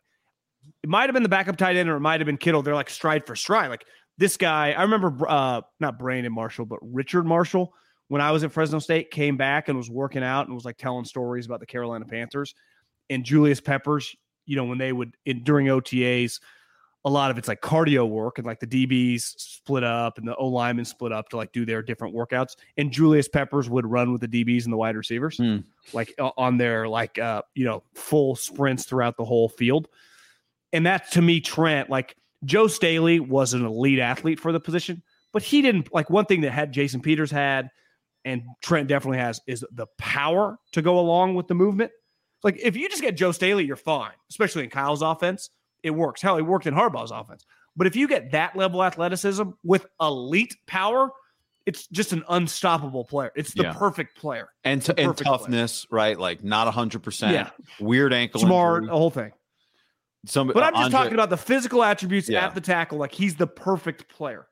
It 0.83 0.89
might 0.89 1.05
have 1.05 1.15
been 1.15 1.23
the 1.23 1.29
backup 1.29 1.57
tight 1.57 1.77
end 1.77 1.89
or 1.89 1.97
it 1.97 2.01
might 2.01 2.21
have 2.21 2.27
been 2.27 2.39
Kittle. 2.39 2.63
They're 2.63 2.75
like 2.75 2.91
stride 2.91 3.27
for 3.27 3.37
stride. 3.37 3.71
Like 3.71 3.85
this 4.19 4.37
guy, 4.37 4.73
I 4.73 4.83
remember 4.83 5.29
uh 5.29 5.63
not 5.79 5.99
Brandon 5.99 6.33
Marshall, 6.33 6.67
but 6.67 6.81
Richard 6.83 7.25
Marshall 7.25 7.73
when 8.09 8.21
I 8.21 8.31
was 8.31 8.45
at 8.45 8.53
Fresno 8.53 8.79
State 8.79 9.11
came 9.11 9.37
back 9.37 9.69
and 9.69 9.77
was 9.77 9.91
working 9.91 10.23
out 10.23 10.47
and 10.47 10.55
was 10.55 10.65
like 10.65 10.77
telling 10.77 11.05
stories 11.05 11.47
about 11.47 11.61
the 11.61 11.67
Carolina 11.67 12.05
Panthers 12.05 12.55
and 13.11 13.25
Julius 13.25 13.61
Peppers, 13.61 14.15
you 14.47 14.57
know, 14.57 14.65
when 14.65 14.79
they 14.79 14.93
would 14.93 15.17
in, 15.25 15.43
during 15.43 15.67
OTAs, 15.67 16.41
a 17.05 17.11
lot 17.11 17.31
of 17.31 17.39
it's 17.39 17.47
like 17.47 17.61
cardio 17.61 18.09
work 18.09 18.39
and 18.39 18.47
like 18.47 18.59
the 18.59 18.67
DBs 18.67 19.21
split 19.21 19.85
up 19.85 20.19
and 20.19 20.27
the 20.27 20.35
O 20.37 20.47
linemen 20.49 20.85
split 20.85 21.13
up 21.13 21.29
to 21.29 21.37
like 21.37 21.53
do 21.53 21.65
their 21.65 21.81
different 21.83 22.15
workouts. 22.15 22.57
And 22.77 22.91
Julius 22.91 23.29
Peppers 23.29 23.71
would 23.71 23.87
run 23.87 24.11
with 24.13 24.21
the 24.21 24.29
DBs 24.29 24.65
and 24.65 24.73
the 24.73 24.77
wide 24.77 24.97
receivers, 24.97 25.37
Hmm. 25.37 25.59
like 25.93 26.13
uh, 26.19 26.31
on 26.37 26.59
their 26.59 26.89
like 26.89 27.19
uh, 27.19 27.43
you 27.55 27.65
know, 27.65 27.83
full 27.95 28.35
sprints 28.35 28.85
throughout 28.87 29.17
the 29.17 29.25
whole 29.25 29.49
field. 29.49 29.89
And 30.73 30.85
that's 30.85 31.11
to 31.11 31.23
me, 31.23 31.41
Trent, 31.41 31.91
like 31.91 32.17
Joe 32.45 32.67
Staley 32.67 33.21
was 33.21 33.55
an 33.55 33.65
elite 33.65 34.01
athlete 34.01 34.41
for 34.41 34.51
the 34.51 34.61
position, 34.61 35.03
but 35.33 35.43
he 35.43 35.63
didn't 35.63 35.93
like 35.95 36.11
one 36.11 36.25
thing 36.27 36.41
that 36.41 36.51
had 36.51 36.73
Jason 36.73 37.01
Peters 37.01 37.31
had 37.31 37.71
and 38.27 38.43
Trent 38.63 38.89
definitely 38.89 39.19
has 39.19 39.41
is 39.47 39.65
the 39.73 39.87
power 39.97 40.59
to 40.73 40.83
go 40.83 40.99
along 40.99 41.35
with 41.37 41.47
the 41.49 41.55
movement. 41.55 41.91
Like 42.43 42.59
if 42.63 42.77
you 42.77 42.89
just 42.91 43.01
get 43.01 43.17
Joe 43.17 43.33
Staley, 43.33 43.65
you're 43.65 43.77
fine, 43.77 44.13
especially 44.31 44.65
in 44.65 44.71
Kyle's 44.71 45.01
offense. 45.01 45.49
It 45.83 45.91
works. 45.91 46.21
Hell, 46.21 46.37
it 46.37 46.43
worked 46.43 46.67
in 46.67 46.75
Harbaugh's 46.75 47.11
offense. 47.11 47.47
But 47.77 47.87
if 47.87 47.97
you 47.97 48.09
get 48.09 48.33
that 48.33 48.57
level 48.57 48.83
athleticism 48.85 49.45
with 49.65 49.87
elite 50.01 50.55
power, 50.67 51.11
it's 51.67 51.87
just 51.89 52.13
an 52.13 52.25
unstoppable 52.29 53.05
player. 53.05 53.33
It's 53.37 53.53
the 53.55 53.65
Yeah. 53.65 53.73
perfect 53.73 54.17
player. 54.19 54.49
and, 54.65 54.81
t- 54.83 54.93
perfect 54.93 55.19
play. 55.23 55.25
toughness, 55.25 55.87
right? 55.91 56.19
Like 56.19 56.43
not 56.45 56.73
hundred 56.73 57.03
percent. 57.03 57.33
Yeah. 57.33 57.51
Weird 57.81 58.13
ankle. 58.13 58.41
Smart, 58.41 58.83
injury. 58.85 58.93
the 58.93 58.99
whole 58.99 59.11
thing. 59.11 59.33
Some, 60.27 60.49
But 60.49 60.63
I'm 60.65 60.73
just 60.73 60.85
Andre, 60.87 60.99
talking 60.99 61.15
about 61.15 61.31
the 61.31 61.37
physical 61.37 61.83
attributes 61.85 62.29
Yeah. 62.29 62.47
at 62.47 62.55
the 62.55 62.61
tackle. 62.61 62.99
Like 62.99 63.13
he's 63.13 63.37
the 63.37 63.47
perfect 63.47 64.09
player. 64.09 64.47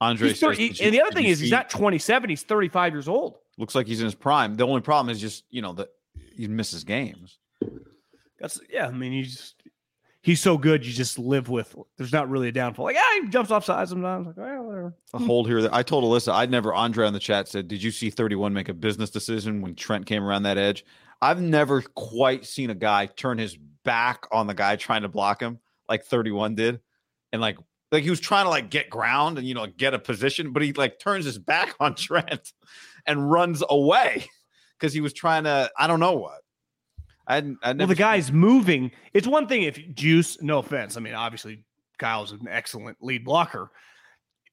Andre. 0.00 0.28
He's 0.28 0.40
30 0.40 0.74
says, 0.74 0.80
and 0.80 0.94
the 0.94 1.00
other 1.00 1.12
thing 1.12 1.26
is 1.26 1.40
he's 1.40 1.50
not 1.50 1.70
27, 1.70 2.30
he's 2.30 2.42
35 2.42 2.92
years 2.92 3.08
old. 3.08 3.38
looks 3.56 3.74
like 3.74 3.86
he's 3.86 4.00
in 4.00 4.04
his 4.04 4.14
prime. 4.14 4.56
The 4.56 4.66
only 4.66 4.80
problem 4.80 5.10
is 5.10 5.20
just 5.20 5.44
you 5.50 5.62
know 5.62 5.72
that 5.74 5.88
he 6.36 6.46
misses 6.46 6.84
games. 6.84 7.38
That's 8.38 8.60
yeah. 8.70 8.86
I 8.86 8.92
mean, 8.92 9.12
he's 9.12 9.54
he's 10.22 10.40
so 10.40 10.56
good. 10.56 10.86
You 10.86 10.92
just 10.92 11.18
live 11.18 11.48
with. 11.48 11.74
There's 11.96 12.12
not 12.12 12.30
really 12.30 12.48
a 12.48 12.52
downfall. 12.52 12.84
Like 12.84 12.96
yeah, 12.96 13.22
he 13.22 13.28
jumps 13.28 13.50
off 13.50 13.64
sides 13.64 13.90
sometimes. 13.90 14.28
Like 14.28 14.36
well, 14.36 14.62
whatever. 14.62 14.94
A 15.14 15.18
hold 15.18 15.48
here. 15.48 15.62
That 15.62 15.74
I 15.74 15.82
told 15.82 16.04
Alyssa 16.04 16.32
I'd 16.32 16.50
never. 16.50 16.72
Andre 16.72 17.06
on 17.06 17.12
the 17.12 17.18
chat 17.18 17.48
said, 17.48 17.66
"Did 17.66 17.82
you 17.82 17.90
see 17.90 18.10
31 18.10 18.52
make 18.52 18.68
a 18.68 18.74
business 18.74 19.10
decision 19.10 19.60
when 19.60 19.74
Trent 19.74 20.06
came 20.06 20.22
around 20.22 20.44
that 20.44 20.58
edge?" 20.58 20.84
I've 21.20 21.40
never 21.40 21.82
quite 21.82 22.46
seen 22.46 22.70
a 22.70 22.76
guy 22.76 23.06
turn 23.06 23.38
his 23.38 23.56
back 23.84 24.28
on 24.30 24.46
the 24.46 24.54
guy 24.54 24.76
trying 24.76 25.02
to 25.02 25.08
block 25.08 25.42
him 25.42 25.58
like 25.88 26.04
31 26.04 26.54
did, 26.54 26.80
and 27.32 27.40
like 27.40 27.58
like 27.90 28.04
he 28.04 28.10
was 28.10 28.20
trying 28.20 28.44
to 28.44 28.50
like 28.50 28.70
get 28.70 28.90
ground 28.90 29.38
and 29.38 29.46
you 29.46 29.54
know 29.54 29.66
get 29.66 29.94
a 29.94 29.98
position, 29.98 30.52
but 30.52 30.62
he 30.62 30.72
like 30.72 30.98
turns 30.98 31.24
his 31.24 31.38
back 31.38 31.74
on 31.80 31.94
Trent 31.96 32.52
and 33.06 33.30
runs 33.30 33.62
away 33.68 34.26
because 34.78 34.92
he 34.92 35.00
was 35.00 35.12
trying 35.12 35.44
to. 35.44 35.70
I 35.78 35.86
don't 35.86 36.00
know 36.00 36.14
what. 36.14 36.40
I. 37.26 37.38
I 37.62 37.72
Well, 37.72 37.86
the 37.86 37.94
guy's 37.94 38.30
moving. 38.32 38.90
It's 39.12 39.26
one 39.26 39.46
thing 39.46 39.62
if 39.62 39.78
Juice. 39.94 40.40
No 40.42 40.58
offense. 40.58 40.96
I 40.96 41.00
mean, 41.00 41.14
obviously 41.14 41.64
Kyle's 41.98 42.32
an 42.32 42.46
excellent 42.48 42.98
lead 43.00 43.24
blocker, 43.24 43.70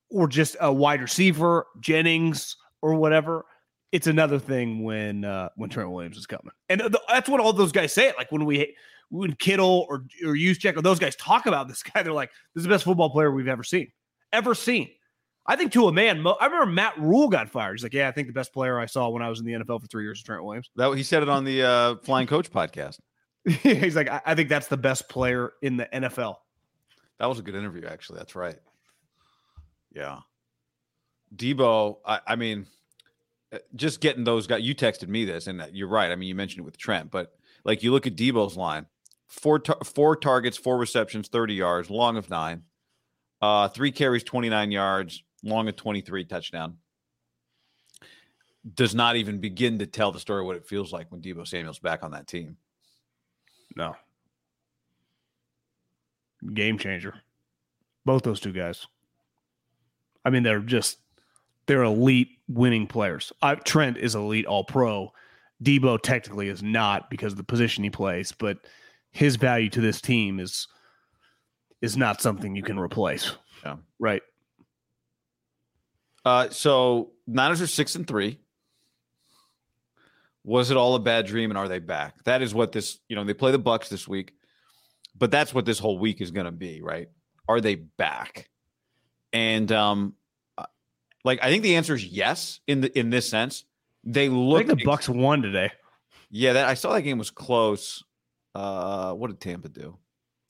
or 0.09 0.27
just 0.27 0.55
a 0.59 0.71
wide 0.71 1.01
receiver, 1.01 1.65
Jennings 1.79 2.55
or 2.81 2.95
whatever. 2.95 3.45
It's 3.91 4.07
another 4.07 4.39
thing 4.39 4.83
when 4.83 5.25
uh, 5.25 5.49
when 5.55 5.69
Trent 5.69 5.89
Williams 5.91 6.17
is 6.17 6.25
coming, 6.25 6.51
and 6.69 6.79
th- 6.79 6.93
that's 7.07 7.29
what 7.29 7.39
all 7.39 7.53
those 7.53 7.71
guys 7.71 7.93
say. 7.93 8.13
Like 8.17 8.31
when 8.31 8.45
we 8.45 8.75
when 9.09 9.33
Kittle 9.33 9.85
or 9.89 10.05
or 10.23 10.35
Juszczyk 10.35 10.77
or 10.77 10.81
those 10.81 10.99
guys 10.99 11.15
talk 11.15 11.45
about 11.45 11.67
this 11.67 11.83
guy, 11.93 12.03
they're 12.03 12.13
like, 12.13 12.31
"This 12.53 12.61
is 12.61 12.63
the 12.63 12.69
best 12.69 12.83
football 12.83 13.09
player 13.09 13.31
we've 13.31 13.47
ever 13.47 13.63
seen, 13.63 13.91
ever 14.33 14.55
seen." 14.55 14.89
I 15.47 15.55
think 15.55 15.71
to 15.73 15.87
a 15.87 15.91
man, 15.91 16.25
I 16.25 16.45
remember 16.45 16.65
Matt 16.65 16.99
Rhule 16.99 17.29
got 17.29 17.49
fired. 17.49 17.73
He's 17.73 17.83
like, 17.83 17.93
"Yeah, 17.93 18.07
I 18.07 18.11
think 18.11 18.27
the 18.27 18.33
best 18.33 18.53
player 18.53 18.79
I 18.79 18.87
saw 18.87 19.09
when 19.09 19.21
I 19.21 19.29
was 19.29 19.39
in 19.39 19.45
the 19.45 19.53
NFL 19.53 19.81
for 19.81 19.87
three 19.87 20.03
years 20.03 20.17
was 20.17 20.23
Trent 20.23 20.43
Williams." 20.43 20.69
that 20.75 20.91
he 20.93 21.03
said 21.03 21.23
it 21.23 21.29
on 21.29 21.43
the 21.43 21.63
uh, 21.63 21.95
Flying 22.03 22.27
Coach 22.27 22.51
podcast. 22.51 22.99
He's 23.45 23.95
like, 23.95 24.09
I, 24.09 24.21
I 24.25 24.35
think 24.35 24.49
that's 24.49 24.67
the 24.67 24.77
best 24.77 25.07
player 25.07 25.53
in 25.61 25.77
the 25.77 25.85
NFL. 25.93 26.37
That 27.19 27.27
was 27.27 27.37
a 27.37 27.43
good 27.43 27.53
interview, 27.53 27.85
actually. 27.85 28.17
That's 28.17 28.35
right. 28.35 28.57
Yeah. 29.93 30.19
Deebo, 31.35 31.97
I, 32.05 32.19
I 32.27 32.35
mean, 32.35 32.65
uh, 33.53 33.59
just 33.75 34.01
getting 34.01 34.23
those 34.23 34.47
guys. 34.47 34.63
You 34.63 34.75
texted 34.75 35.07
me 35.07 35.25
this, 35.25 35.47
and 35.47 35.63
you're 35.71 35.87
right. 35.87 36.11
I 36.11 36.15
mean, 36.15 36.27
you 36.27 36.35
mentioned 36.35 36.61
it 36.61 36.65
with 36.65 36.77
Trent, 36.77 37.11
but 37.11 37.33
like 37.63 37.83
you 37.83 37.91
look 37.91 38.07
at 38.07 38.15
Deebo's 38.15 38.57
line: 38.57 38.85
four 39.27 39.59
tar- 39.59 39.83
four 39.83 40.15
targets, 40.15 40.57
four 40.57 40.77
receptions, 40.77 41.27
thirty 41.27 41.53
yards, 41.53 41.89
long 41.89 42.17
of 42.17 42.29
nine, 42.29 42.63
uh, 43.41 43.67
three 43.67 43.91
carries, 43.91 44.23
twenty 44.23 44.49
nine 44.49 44.71
yards, 44.71 45.23
long 45.43 45.67
of 45.67 45.75
twenty 45.75 46.01
three, 46.01 46.25
touchdown. 46.25 46.77
Does 48.73 48.95
not 48.95 49.15
even 49.15 49.39
begin 49.39 49.79
to 49.79 49.85
tell 49.85 50.11
the 50.11 50.19
story 50.19 50.43
what 50.43 50.55
it 50.55 50.65
feels 50.65 50.91
like 50.91 51.11
when 51.11 51.21
Deebo 51.21 51.47
Samuel's 51.47 51.79
back 51.79 52.03
on 52.03 52.11
that 52.11 52.27
team. 52.27 52.57
No. 53.75 53.95
Game 56.53 56.77
changer. 56.77 57.13
Both 58.05 58.23
those 58.23 58.39
two 58.39 58.53
guys. 58.53 58.87
I 60.23 60.31
mean, 60.31 60.43
they're 60.43 60.59
just 60.59 60.97
they're 61.67 61.83
elite 61.83 62.29
winning 62.47 62.87
players. 62.87 63.31
Uh, 63.41 63.55
Trent 63.55 63.97
is 63.97 64.15
elite 64.15 64.45
all 64.45 64.63
pro. 64.63 65.11
Deebo 65.63 66.01
technically 66.01 66.49
is 66.49 66.61
not 66.61 67.09
because 67.09 67.33
of 67.33 67.37
the 67.37 67.43
position 67.43 67.83
he 67.83 67.89
plays, 67.89 68.31
but 68.31 68.57
his 69.15 69.37
value 69.37 69.69
to 69.69 69.79
this 69.79 70.01
team 70.01 70.41
is 70.41 70.67
is 71.81 71.95
not 71.95 72.21
something 72.21 72.53
you 72.53 72.63
can 72.63 72.77
replace. 72.77 73.31
Yeah. 73.63 73.77
Right. 73.97 74.21
Uh, 76.25 76.49
so 76.49 77.11
Niners 77.25 77.61
are 77.61 77.67
six 77.67 77.95
and 77.95 78.05
three. 78.05 78.39
Was 80.43 80.69
it 80.69 80.75
all 80.75 80.95
a 80.95 80.99
bad 80.99 81.27
dream, 81.27 81.49
and 81.49 81.57
are 81.57 81.69
they 81.69 81.79
back? 81.79 82.21
That 82.25 82.41
is 82.41 82.53
what 82.53 82.73
this. 82.73 82.99
You 83.07 83.15
know, 83.15 83.23
they 83.23 83.33
play 83.33 83.53
the 83.53 83.57
Bucks 83.57 83.87
this 83.87 84.05
week, 84.05 84.33
but 85.17 85.31
that's 85.31 85.53
what 85.53 85.65
this 85.65 85.79
whole 85.79 85.97
week 85.97 86.19
is 86.19 86.31
going 86.31 86.45
to 86.45 86.51
be, 86.51 86.81
right? 86.81 87.07
Are 87.47 87.61
they 87.61 87.75
back? 87.75 88.49
And 89.31 89.71
um, 89.71 90.15
uh, 90.57 90.65
like 91.23 91.39
I 91.41 91.49
think 91.49 91.63
the 91.63 91.77
answer 91.77 91.95
is 91.95 92.05
yes. 92.05 92.59
In 92.67 92.81
the 92.81 92.99
in 92.99 93.11
this 93.11 93.29
sense, 93.29 93.63
they 94.03 94.25
I 94.25 94.27
look. 94.27 94.67
think 94.67 94.77
the 94.77 94.85
Bucks 94.85 95.07
won 95.07 95.41
today. 95.41 95.71
Yeah, 96.29 96.53
that 96.53 96.67
I 96.67 96.73
saw 96.73 96.91
that 96.91 97.03
game 97.03 97.17
was 97.17 97.31
close. 97.31 98.03
Uh, 98.55 99.13
what 99.13 99.27
did 99.27 99.39
Tampa 99.39 99.69
do? 99.69 99.97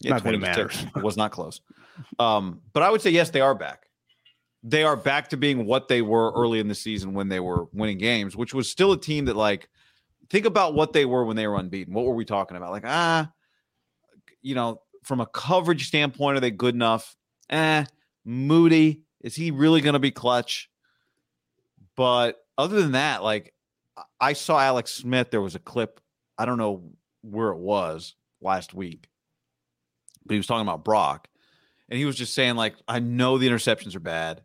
Not 0.03 0.19
it 0.19 0.21
20 0.21 0.37
matters. 0.37 0.85
Was 0.95 1.17
not 1.17 1.31
close. 1.31 1.61
Um, 2.19 2.61
but 2.73 2.83
I 2.83 2.91
would 2.91 3.01
say 3.01 3.09
yes, 3.09 3.31
they 3.31 3.41
are 3.41 3.55
back. 3.55 3.87
They 4.63 4.83
are 4.83 4.95
back 4.95 5.29
to 5.29 5.37
being 5.37 5.65
what 5.65 5.87
they 5.87 6.01
were 6.01 6.31
early 6.33 6.59
in 6.59 6.67
the 6.67 6.75
season 6.75 7.13
when 7.13 7.29
they 7.29 7.39
were 7.39 7.65
winning 7.73 7.97
games, 7.97 8.35
which 8.35 8.53
was 8.53 8.69
still 8.69 8.91
a 8.91 8.99
team 8.99 9.25
that 9.25 9.35
like 9.35 9.69
think 10.29 10.45
about 10.45 10.73
what 10.73 10.93
they 10.93 11.05
were 11.05 11.23
when 11.23 11.35
they 11.35 11.47
were 11.47 11.57
unbeaten. 11.57 11.93
What 11.93 12.05
were 12.05 12.15
we 12.15 12.25
talking 12.25 12.57
about? 12.57 12.71
Like, 12.71 12.85
ah, 12.85 13.31
you 14.41 14.55
know, 14.55 14.81
from 15.03 15.21
a 15.21 15.27
coverage 15.27 15.87
standpoint, 15.87 16.37
are 16.37 16.41
they 16.41 16.51
good 16.51 16.73
enough? 16.73 17.15
Eh, 17.49 17.85
Moody, 18.23 19.03
is 19.21 19.35
he 19.35 19.51
really 19.51 19.81
going 19.81 19.93
to 19.93 19.99
be 19.99 20.11
clutch? 20.11 20.69
But 21.95 22.37
other 22.57 22.81
than 22.81 22.93
that, 22.93 23.23
like 23.23 23.53
I 24.19 24.33
saw 24.33 24.59
Alex 24.59 24.91
Smith. 24.91 25.31
There 25.31 25.41
was 25.41 25.55
a 25.55 25.59
clip. 25.59 25.99
I 26.37 26.45
don't 26.45 26.57
know 26.57 26.83
where 27.29 27.49
it 27.49 27.57
was 27.57 28.15
last 28.41 28.73
week, 28.73 29.09
but 30.25 30.33
he 30.33 30.37
was 30.37 30.47
talking 30.47 30.67
about 30.67 30.83
Brock, 30.85 31.27
and 31.89 31.97
he 31.99 32.05
was 32.05 32.15
just 32.15 32.33
saying 32.33 32.55
like, 32.55 32.75
I 32.87 32.99
know 32.99 33.37
the 33.37 33.47
interceptions 33.47 33.95
are 33.95 33.99
bad, 34.01 34.41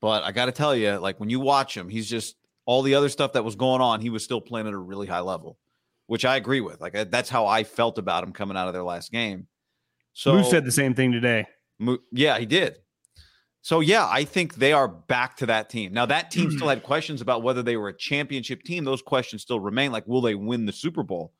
but 0.00 0.22
I 0.24 0.32
got 0.32 0.46
to 0.46 0.52
tell 0.52 0.74
you, 0.74 0.92
like 0.96 1.18
when 1.20 1.30
you 1.30 1.40
watch 1.40 1.76
him, 1.76 1.88
he's 1.88 2.08
just 2.08 2.36
all 2.64 2.82
the 2.82 2.94
other 2.94 3.08
stuff 3.08 3.32
that 3.34 3.44
was 3.44 3.54
going 3.56 3.80
on. 3.80 4.00
He 4.00 4.10
was 4.10 4.24
still 4.24 4.40
playing 4.40 4.66
at 4.66 4.72
a 4.72 4.78
really 4.78 5.06
high 5.06 5.20
level, 5.20 5.58
which 6.06 6.24
I 6.24 6.36
agree 6.36 6.60
with. 6.60 6.80
Like 6.80 7.10
that's 7.10 7.28
how 7.30 7.46
I 7.46 7.64
felt 7.64 7.98
about 7.98 8.24
him 8.24 8.32
coming 8.32 8.56
out 8.56 8.66
of 8.68 8.74
their 8.74 8.82
last 8.82 9.12
game. 9.12 9.46
So 10.12 10.34
Moose 10.34 10.50
said 10.50 10.64
the 10.64 10.72
same 10.72 10.94
thing 10.94 11.12
today. 11.12 11.46
Mo- 11.78 11.98
Yeah, 12.12 12.38
he 12.38 12.46
did. 12.46 12.78
So 13.62 13.80
yeah, 13.80 14.06
I 14.08 14.24
think 14.24 14.54
they 14.54 14.72
are 14.72 14.86
back 14.86 15.36
to 15.38 15.46
that 15.46 15.68
team. 15.68 15.92
Now 15.92 16.06
that 16.06 16.30
team 16.30 16.50
still 16.52 16.68
had 16.68 16.82
questions 16.84 17.20
about 17.20 17.42
whether 17.42 17.62
they 17.62 17.76
were 17.76 17.88
a 17.88 17.96
championship 17.96 18.62
team. 18.62 18.84
Those 18.84 19.02
questions 19.02 19.42
still 19.42 19.58
remain. 19.60 19.90
Like, 19.92 20.06
will 20.06 20.20
they 20.20 20.34
win 20.36 20.66
the 20.66 20.72
Super 20.72 21.02
Bowl? 21.02 21.32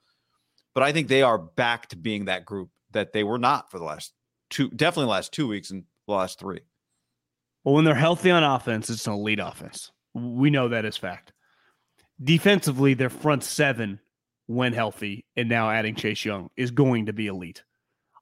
But 0.76 0.82
I 0.84 0.92
think 0.92 1.08
they 1.08 1.22
are 1.22 1.38
back 1.38 1.88
to 1.88 1.96
being 1.96 2.26
that 2.26 2.44
group 2.44 2.68
that 2.92 3.14
they 3.14 3.24
were 3.24 3.38
not 3.38 3.70
for 3.70 3.78
the 3.78 3.84
last 3.86 4.12
two, 4.50 4.68
definitely 4.68 5.10
last 5.10 5.32
two 5.32 5.48
weeks 5.48 5.70
and 5.70 5.84
the 6.06 6.12
last 6.12 6.38
three. 6.38 6.60
Well, 7.64 7.74
when 7.74 7.86
they're 7.86 7.94
healthy 7.94 8.30
on 8.30 8.44
offense, 8.44 8.90
it's 8.90 9.06
an 9.06 9.14
elite 9.14 9.40
offense. 9.40 9.90
We 10.12 10.50
know 10.50 10.68
that 10.68 10.84
as 10.84 10.98
fact. 10.98 11.32
defensively, 12.22 12.94
their 12.94 13.10
front 13.10 13.44
seven, 13.44 14.00
when 14.46 14.72
healthy, 14.72 15.24
and 15.36 15.48
now 15.48 15.70
adding 15.70 15.94
Chase 15.94 16.24
Young, 16.24 16.50
is 16.56 16.70
going 16.70 17.06
to 17.06 17.12
be 17.12 17.26
elite. 17.26 17.62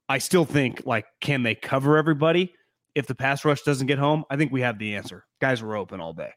I 0.09 0.17
still 0.19 0.45
think, 0.45 0.83
like, 0.85 1.05
can 1.21 1.43
they 1.43 1.55
cover 1.55 1.97
everybody? 1.97 2.53
If 2.93 3.07
the 3.07 3.15
pass 3.15 3.43
rush 3.43 3.61
doesn't 3.63 3.87
get 3.87 3.99
home, 3.99 4.23
I 4.29 4.37
think 4.37 4.51
we 4.51 4.61
have 4.61 4.79
the 4.79 4.95
answer. 4.95 5.25
Guys 5.41 5.61
were 5.61 5.75
open 5.75 5.99
all 5.99 6.13
day, 6.13 6.31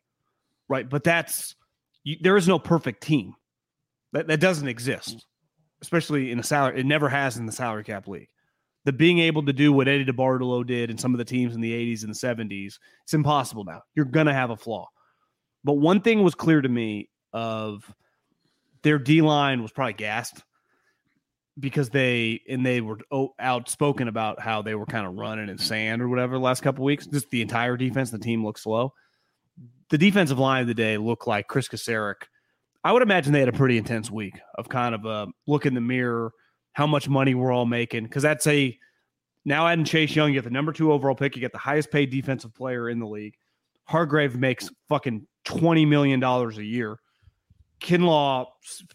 right? 0.69 0.89
But 0.89 1.05
that's 1.05 1.55
you, 2.03 2.17
there 2.21 2.37
is 2.37 2.49
no 2.49 2.59
perfect 2.59 3.03
team. 3.03 3.35
That 4.13 4.27
that 4.29 4.41
doesn't 4.41 4.67
exist, 4.67 5.27
especially 5.83 6.31
in 6.31 6.39
a 6.39 6.43
salary. 6.43 6.81
It 6.81 6.87
never 6.87 7.09
has 7.09 7.37
in 7.37 7.47
the 7.47 7.53
salary 7.53 7.85
cap 7.85 8.09
league. 8.09 8.29
The 8.85 8.93
being 8.93 9.19
able 9.19 9.45
to 9.45 9.53
do 9.53 9.73
what 9.73 9.89
Eddie 9.89 10.07
DeBartolo 10.07 10.67
did 10.67 10.91
in 10.91 10.99
some 10.99 11.13
of 11.13 11.19
the 11.19 11.25
teams 11.25 11.55
in 11.55 11.61
the 11.61 11.73
80s 11.73 12.05
and 12.05 12.15
the 12.15 12.55
70s, 12.55 12.79
it's 13.05 13.15
impossible 13.15 13.65
now. 13.65 13.83
You're 13.95 14.07
gonna 14.07 14.33
have 14.33 14.51
a 14.51 14.57
flaw. 14.57 14.89
But 15.65 15.75
one 15.75 16.01
thing 16.01 16.23
was 16.23 16.35
clear 16.35 16.61
to 16.61 16.69
me 16.69 17.11
of 17.33 17.93
their 18.83 18.99
D 18.99 19.21
line 19.21 19.63
was 19.63 19.73
probably 19.73 19.95
gassed 19.95 20.43
because 21.59 21.91
they 21.91 22.41
and 22.49 22.65
they 22.65 22.81
were 22.81 22.99
outspoken 23.39 24.09
about 24.09 24.41
how 24.41 24.63
they 24.63 24.75
were 24.75 24.87
kind 24.87 25.07
of 25.07 25.15
running 25.15 25.49
in 25.49 25.59
sand 25.59 26.01
or 26.01 26.09
whatever 26.09 26.35
the 26.35 26.41
last 26.41 26.63
couple 26.63 26.85
weeks. 26.85 27.07
Just 27.07 27.31
the 27.31 27.43
entire 27.43 27.77
defense, 27.77 28.11
the 28.11 28.19
team 28.19 28.45
looked 28.45 28.61
slow. 28.61 28.93
The 29.91 29.99
defensive 29.99 30.39
line 30.39 30.63
of 30.63 30.69
the 30.69 30.75
day 30.75 30.99
looked 30.99 31.27
like 31.27 31.49
Chris 31.49 31.69
Kocurek. 31.69 32.23
I 32.85 32.93
would 32.93 33.03
imagine 33.03 33.33
they 33.33 33.41
had 33.41 33.49
a 33.49 33.53
pretty 33.53 33.77
intense 33.77 34.11
week 34.11 34.39
of 34.57 34.69
kind 34.69 34.95
of 34.95 35.05
a 35.05 35.27
look 35.47 35.67
in 35.67 35.75
the 35.75 35.81
mirror, 35.81 36.33
how 36.73 36.87
much 36.87 37.09
money 37.09 37.35
we're 37.35 37.53
all 37.53 37.67
making. 37.67 38.05
Because 38.05 38.23
that's 38.23 38.47
a 38.47 38.79
now 39.45 39.67
adding 39.67 39.85
Chase 39.85 40.15
Young, 40.15 40.29
you 40.29 40.35
get 40.35 40.45
the 40.45 40.51
number 40.51 40.73
two 40.73 40.93
overall 40.93 41.15
pick, 41.15 41.35
you 41.35 41.41
get 41.41 41.53
the 41.53 41.59
highest 41.59 41.91
paid 41.91 42.11
defensive 42.11 42.55
player 42.55 42.89
in 42.89 42.99
the 42.99 43.07
league. 43.07 43.35
Hargrave 43.85 44.37
makes 44.37 44.71
fucking 44.89 45.27
twenty 45.45 45.87
million 45.87 46.21
dollars 46.21 46.59
a 46.59 46.65
year. 46.65 46.99
Kinlaw, 47.81 48.47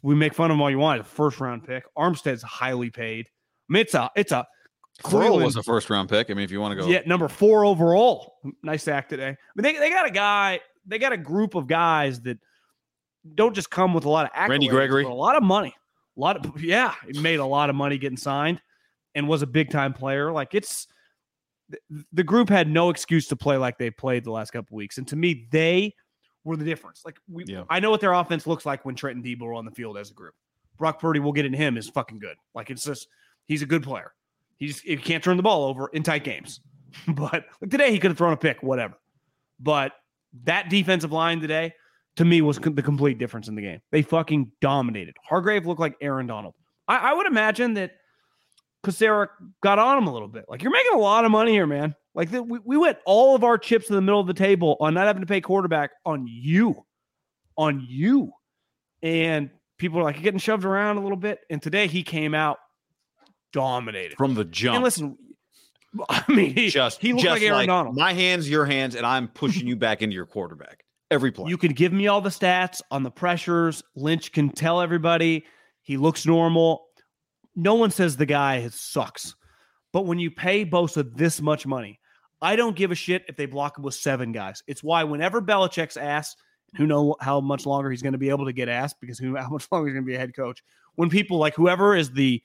we 0.01 0.13
make 0.13 0.33
fun 0.33 0.51
of 0.51 0.55
him 0.55 0.61
all 0.61 0.69
you 0.69 0.79
want. 0.79 1.01
A 1.01 1.03
first 1.03 1.39
round 1.39 1.65
pick. 1.65 1.83
Armstead's 1.97 2.43
highly 2.43 2.89
paid. 2.89 3.27
I 3.27 3.73
mean, 3.73 3.81
it's 3.81 3.93
a 3.93 4.11
it's 4.15 4.31
a 4.31 4.45
Clelin 5.03 5.43
was 5.43 5.55
a 5.55 5.63
first 5.63 5.89
round 5.89 6.09
pick. 6.09 6.29
I 6.29 6.33
mean, 6.33 6.43
if 6.43 6.51
you 6.51 6.61
want 6.61 6.77
to 6.77 6.83
go, 6.83 6.87
yeah, 6.87 7.01
number 7.05 7.27
four 7.27 7.65
overall. 7.65 8.35
Nice 8.61 8.87
act 8.87 9.09
today. 9.09 9.29
I 9.29 9.37
mean, 9.55 9.63
they, 9.63 9.79
they 9.79 9.89
got 9.89 10.05
a 10.05 10.11
guy. 10.11 10.59
They 10.85 10.99
got 10.99 11.13
a 11.13 11.17
group 11.17 11.55
of 11.55 11.67
guys 11.67 12.21
that 12.21 12.37
don't 13.35 13.55
just 13.55 13.69
come 13.69 13.93
with 13.93 14.05
a 14.05 14.09
lot 14.09 14.25
of 14.25 14.31
accolades, 14.33 14.49
Randy 14.49 14.67
Gregory, 14.67 15.03
a 15.03 15.09
lot 15.09 15.35
of 15.35 15.43
money. 15.43 15.73
A 16.15 16.19
lot 16.19 16.45
of 16.45 16.61
yeah, 16.61 16.93
he 17.11 17.19
made 17.19 17.39
a 17.39 17.45
lot 17.45 17.69
of 17.69 17.75
money 17.75 17.97
getting 17.97 18.17
signed, 18.17 18.61
and 19.15 19.27
was 19.27 19.41
a 19.41 19.47
big 19.47 19.71
time 19.71 19.93
player. 19.93 20.31
Like 20.31 20.53
it's 20.53 20.87
the 22.11 22.23
group 22.23 22.49
had 22.49 22.69
no 22.69 22.89
excuse 22.89 23.27
to 23.27 23.35
play 23.35 23.57
like 23.57 23.77
they 23.77 23.89
played 23.89 24.23
the 24.23 24.31
last 24.31 24.51
couple 24.51 24.75
weeks, 24.75 24.97
and 24.97 25.07
to 25.07 25.15
me, 25.15 25.47
they 25.51 25.95
were 26.43 26.55
the 26.55 26.65
difference. 26.65 27.01
Like 27.05 27.17
we, 27.31 27.45
yeah. 27.45 27.63
I 27.69 27.79
know 27.79 27.89
what 27.89 28.01
their 28.01 28.13
offense 28.13 28.45
looks 28.45 28.65
like 28.65 28.85
when 28.85 28.95
Trent 28.95 29.15
and 29.15 29.25
Deebo 29.25 29.43
are 29.43 29.53
on 29.53 29.65
the 29.65 29.71
field 29.71 29.97
as 29.97 30.11
a 30.11 30.13
group. 30.13 30.35
Brock 30.77 30.99
Purdy, 30.99 31.19
we'll 31.19 31.33
get 31.33 31.45
into 31.45 31.57
him, 31.57 31.77
is 31.77 31.89
fucking 31.89 32.19
good. 32.19 32.35
Like 32.53 32.69
it's 32.69 32.83
just 32.83 33.07
he's 33.47 33.61
a 33.61 33.65
good 33.65 33.83
player. 33.83 34.13
He 34.57 34.67
just 34.67 34.81
he 34.81 34.97
can't 34.97 35.23
turn 35.23 35.37
the 35.37 35.43
ball 35.43 35.65
over 35.65 35.87
in 35.87 36.03
tight 36.03 36.23
games. 36.23 36.59
but 37.07 37.45
like 37.61 37.71
today, 37.71 37.91
he 37.91 37.99
could 37.99 38.11
have 38.11 38.17
thrown 38.17 38.33
a 38.33 38.37
pick, 38.37 38.61
whatever. 38.61 38.95
But 39.59 39.93
that 40.43 40.69
defensive 40.69 41.11
line 41.11 41.39
today, 41.39 41.73
to 42.17 42.25
me, 42.25 42.41
was 42.41 42.59
the 42.59 42.81
complete 42.81 43.17
difference 43.17 43.47
in 43.47 43.55
the 43.55 43.61
game. 43.61 43.79
They 43.91 44.01
fucking 44.01 44.51
dominated. 44.61 45.15
Hargrave 45.27 45.65
looked 45.65 45.79
like 45.79 45.95
Aaron 46.01 46.27
Donald. 46.27 46.53
I, 46.87 46.97
I 46.97 47.13
would 47.13 47.27
imagine 47.27 47.73
that 47.75 47.91
Kocurek 48.83 49.29
got 49.61 49.79
on 49.79 49.97
him 49.97 50.07
a 50.07 50.13
little 50.13 50.27
bit. 50.27 50.45
Like 50.47 50.61
you're 50.61 50.71
making 50.71 50.93
a 50.93 50.99
lot 50.99 51.25
of 51.25 51.31
money 51.31 51.51
here, 51.51 51.65
man. 51.65 51.95
Like 52.13 52.29
the, 52.29 52.43
we, 52.43 52.59
we 52.63 52.77
went 52.77 52.99
all 53.05 53.35
of 53.35 53.43
our 53.43 53.57
chips 53.57 53.89
in 53.89 53.95
the 53.95 54.01
middle 54.01 54.19
of 54.19 54.27
the 54.27 54.33
table 54.33 54.77
on 54.79 54.93
not 54.93 55.07
having 55.07 55.21
to 55.21 55.27
pay 55.27 55.41
quarterback 55.41 55.91
on 56.05 56.27
you, 56.27 56.85
on 57.57 57.85
you. 57.87 58.31
And 59.01 59.49
people 59.77 59.99
are 59.99 60.03
like 60.03 60.21
getting 60.21 60.39
shoved 60.39 60.65
around 60.65 60.97
a 60.97 61.01
little 61.01 61.17
bit. 61.17 61.39
And 61.49 61.61
today 61.61 61.87
he 61.87 62.03
came 62.03 62.35
out 62.35 62.59
dominated 63.51 64.17
from 64.17 64.35
the 64.35 64.45
jump. 64.45 64.75
And 64.75 64.83
listen, 64.83 65.17
I 66.09 66.23
mean, 66.27 66.53
he, 66.53 66.69
just 66.69 67.01
he 67.01 67.13
looked 67.13 67.23
just 67.23 67.33
like 67.33 67.41
Aaron 67.41 67.57
like 67.57 67.67
Donald. 67.67 67.95
My 67.95 68.13
hands, 68.13 68.47
your 68.47 68.65
hands, 68.65 68.95
and 68.95 69.05
I'm 69.05 69.27
pushing 69.29 69.67
you 69.67 69.75
back 69.75 70.01
into 70.01 70.13
your 70.13 70.25
quarterback 70.25 70.82
every 71.13 71.31
play. 71.31 71.49
You 71.49 71.57
could 71.57 71.75
give 71.75 71.93
me 71.93 72.07
all 72.07 72.21
the 72.21 72.29
stats 72.29 72.81
on 72.91 73.03
the 73.03 73.11
pressures. 73.11 73.83
Lynch 73.95 74.31
can 74.31 74.49
tell 74.49 74.81
everybody 74.81 75.45
he 75.81 75.97
looks 75.97 76.25
normal. 76.25 76.87
No 77.55 77.75
one 77.75 77.91
says 77.91 78.17
the 78.17 78.25
guy 78.25 78.67
sucks. 78.69 79.35
But 79.91 80.05
when 80.05 80.19
you 80.19 80.31
pay 80.31 80.65
Bosa 80.65 81.15
this 81.15 81.39
much 81.41 81.65
money, 81.65 81.99
I 82.41 82.55
don't 82.55 82.75
give 82.75 82.91
a 82.91 82.95
shit 82.95 83.23
if 83.27 83.37
they 83.37 83.45
block 83.45 83.77
him 83.77 83.83
with 83.83 83.93
seven 83.93 84.31
guys. 84.31 84.63
It's 84.67 84.83
why 84.83 85.03
whenever 85.03 85.41
Belichick's 85.41 85.95
asked, 85.95 86.37
who 86.75 86.87
know 86.87 87.15
how 87.21 87.39
much 87.39 87.65
longer 87.65 87.91
he's 87.91 88.01
going 88.01 88.13
to 88.13 88.19
be 88.19 88.29
able 88.29 88.45
to 88.45 88.53
get 88.53 88.67
asked 88.67 88.99
because 88.99 89.19
who 89.19 89.35
how 89.37 89.49
much 89.49 89.67
longer 89.71 89.87
he's 89.87 89.93
going 89.93 90.05
to 90.05 90.07
be 90.07 90.15
a 90.15 90.19
head 90.19 90.35
coach. 90.35 90.63
When 90.95 91.09
people 91.09 91.37
like 91.37 91.55
whoever 91.55 91.95
is 91.95 92.11
the 92.11 92.41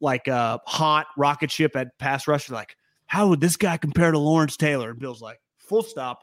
like 0.00 0.26
uh 0.26 0.58
hot 0.66 1.06
rocket 1.16 1.50
ship 1.50 1.76
at 1.76 1.96
pass 1.98 2.26
rush, 2.26 2.50
like, 2.50 2.76
how 3.06 3.28
would 3.28 3.40
this 3.40 3.56
guy 3.56 3.76
compare 3.76 4.10
to 4.10 4.18
Lawrence 4.18 4.56
Taylor? 4.56 4.90
And 4.90 4.98
Bill's 4.98 5.22
like, 5.22 5.40
full 5.58 5.82
stop, 5.82 6.20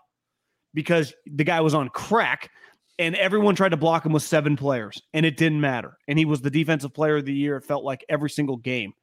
because 0.73 1.13
the 1.25 1.43
guy 1.43 1.61
was 1.61 1.73
on 1.73 1.89
crack 1.89 2.49
and 2.97 3.15
everyone 3.15 3.55
tried 3.55 3.69
to 3.69 3.77
block 3.77 4.05
him 4.05 4.11
with 4.11 4.23
seven 4.23 4.55
players 4.55 5.01
and 5.13 5.25
it 5.25 5.37
didn't 5.37 5.61
matter. 5.61 5.97
And 6.07 6.19
he 6.19 6.25
was 6.25 6.41
the 6.41 6.51
defensive 6.51 6.93
player 6.93 7.17
of 7.17 7.25
the 7.25 7.33
year. 7.33 7.57
It 7.57 7.65
felt 7.65 7.83
like 7.83 8.03
every 8.09 8.29
single 8.29 8.57
game. 8.57 8.93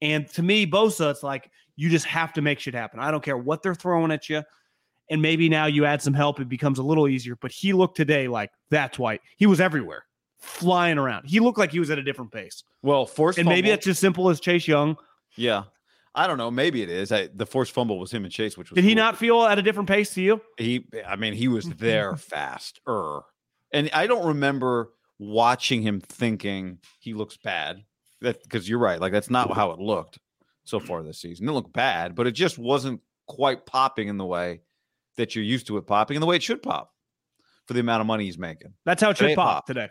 And 0.00 0.28
to 0.30 0.42
me, 0.42 0.66
Bosa, 0.66 1.10
it's 1.10 1.22
like 1.22 1.50
you 1.76 1.90
just 1.90 2.06
have 2.06 2.32
to 2.34 2.42
make 2.42 2.58
shit 2.58 2.74
happen. 2.74 3.00
I 3.00 3.10
don't 3.10 3.22
care 3.22 3.36
what 3.36 3.62
they're 3.62 3.74
throwing 3.74 4.10
at 4.10 4.28
you. 4.28 4.42
And 5.10 5.22
maybe 5.22 5.48
now 5.48 5.66
you 5.66 5.84
add 5.84 6.02
some 6.02 6.12
help, 6.14 6.38
it 6.40 6.48
becomes 6.48 6.78
a 6.78 6.82
little 6.82 7.08
easier. 7.08 7.36
But 7.40 7.50
he 7.50 7.72
looked 7.72 7.96
today 7.96 8.28
like 8.28 8.50
that's 8.70 8.98
why 8.98 9.20
he 9.36 9.46
was 9.46 9.60
everywhere, 9.60 10.04
flying 10.38 10.98
around. 10.98 11.26
He 11.26 11.40
looked 11.40 11.58
like 11.58 11.72
he 11.72 11.80
was 11.80 11.90
at 11.90 11.98
a 11.98 12.02
different 12.02 12.32
pace. 12.32 12.62
Well, 12.82 13.06
forced 13.06 13.38
and 13.38 13.46
fumble. 13.46 13.56
maybe 13.56 13.70
it's 13.70 13.86
as 13.86 13.98
simple 13.98 14.28
as 14.28 14.38
Chase 14.40 14.68
Young. 14.68 14.96
Yeah. 15.36 15.64
I 16.14 16.26
don't 16.26 16.38
know. 16.38 16.50
Maybe 16.50 16.82
it 16.82 16.90
is. 16.90 17.12
I, 17.12 17.28
the 17.34 17.46
forced 17.46 17.72
fumble 17.72 17.98
was 17.98 18.10
him 18.10 18.24
and 18.24 18.32
Chase, 18.32 18.56
which 18.56 18.70
was 18.70 18.76
did 18.76 18.82
cool. 18.82 18.88
he 18.88 18.94
not 18.94 19.16
feel 19.16 19.44
at 19.44 19.58
a 19.58 19.62
different 19.62 19.88
pace 19.88 20.14
to 20.14 20.22
you? 20.22 20.40
He, 20.56 20.86
I 21.06 21.16
mean, 21.16 21.34
he 21.34 21.48
was 21.48 21.68
there 21.78 22.16
faster, 22.16 23.20
and 23.72 23.90
I 23.92 24.06
don't 24.06 24.26
remember 24.26 24.90
watching 25.18 25.82
him 25.82 26.00
thinking 26.00 26.78
he 27.00 27.14
looks 27.14 27.36
bad. 27.36 27.84
That 28.20 28.42
because 28.42 28.68
you're 28.68 28.80
right. 28.80 29.00
Like 29.00 29.12
that's 29.12 29.30
not 29.30 29.52
how 29.54 29.70
it 29.70 29.78
looked 29.78 30.18
so 30.64 30.80
far 30.80 31.02
this 31.02 31.20
season. 31.20 31.48
It 31.48 31.52
didn't 31.52 31.72
bad, 31.72 32.14
but 32.14 32.26
it 32.26 32.32
just 32.32 32.58
wasn't 32.58 33.00
quite 33.26 33.64
popping 33.64 34.08
in 34.08 34.16
the 34.16 34.26
way 34.26 34.60
that 35.16 35.34
you're 35.34 35.44
used 35.44 35.66
to 35.68 35.76
it 35.76 35.86
popping, 35.86 36.16
in 36.16 36.20
the 36.20 36.26
way 36.26 36.36
it 36.36 36.42
should 36.42 36.62
pop 36.62 36.92
for 37.66 37.74
the 37.74 37.80
amount 37.80 38.00
of 38.00 38.06
money 38.06 38.24
he's 38.24 38.38
making. 38.38 38.72
That's 38.84 39.02
how 39.02 39.10
it 39.10 39.18
should 39.18 39.36
pop 39.36 39.66
today. 39.66 39.88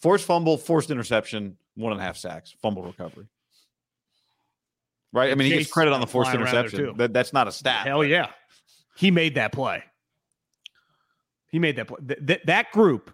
Forced 0.00 0.24
fumble, 0.24 0.56
forced 0.56 0.90
interception, 0.90 1.56
one 1.74 1.92
and 1.92 2.00
a 2.00 2.04
half 2.04 2.16
sacks, 2.16 2.54
fumble 2.62 2.84
recovery. 2.84 3.26
Right? 5.12 5.30
I 5.30 5.34
mean, 5.34 5.50
he 5.50 5.58
gets 5.58 5.70
credit 5.70 5.92
on 5.92 6.00
the 6.00 6.06
forced 6.06 6.34
interception. 6.34 6.96
That, 6.96 7.12
that's 7.12 7.32
not 7.32 7.48
a 7.48 7.52
stat. 7.52 7.86
Hell 7.86 7.98
but. 7.98 8.08
yeah. 8.08 8.30
He 8.96 9.10
made 9.10 9.36
that 9.36 9.52
play. 9.52 9.82
He 11.50 11.58
made 11.58 11.76
that 11.76 11.88
play. 11.88 11.98
Th- 12.06 12.26
th- 12.26 12.42
that 12.44 12.72
group, 12.72 13.10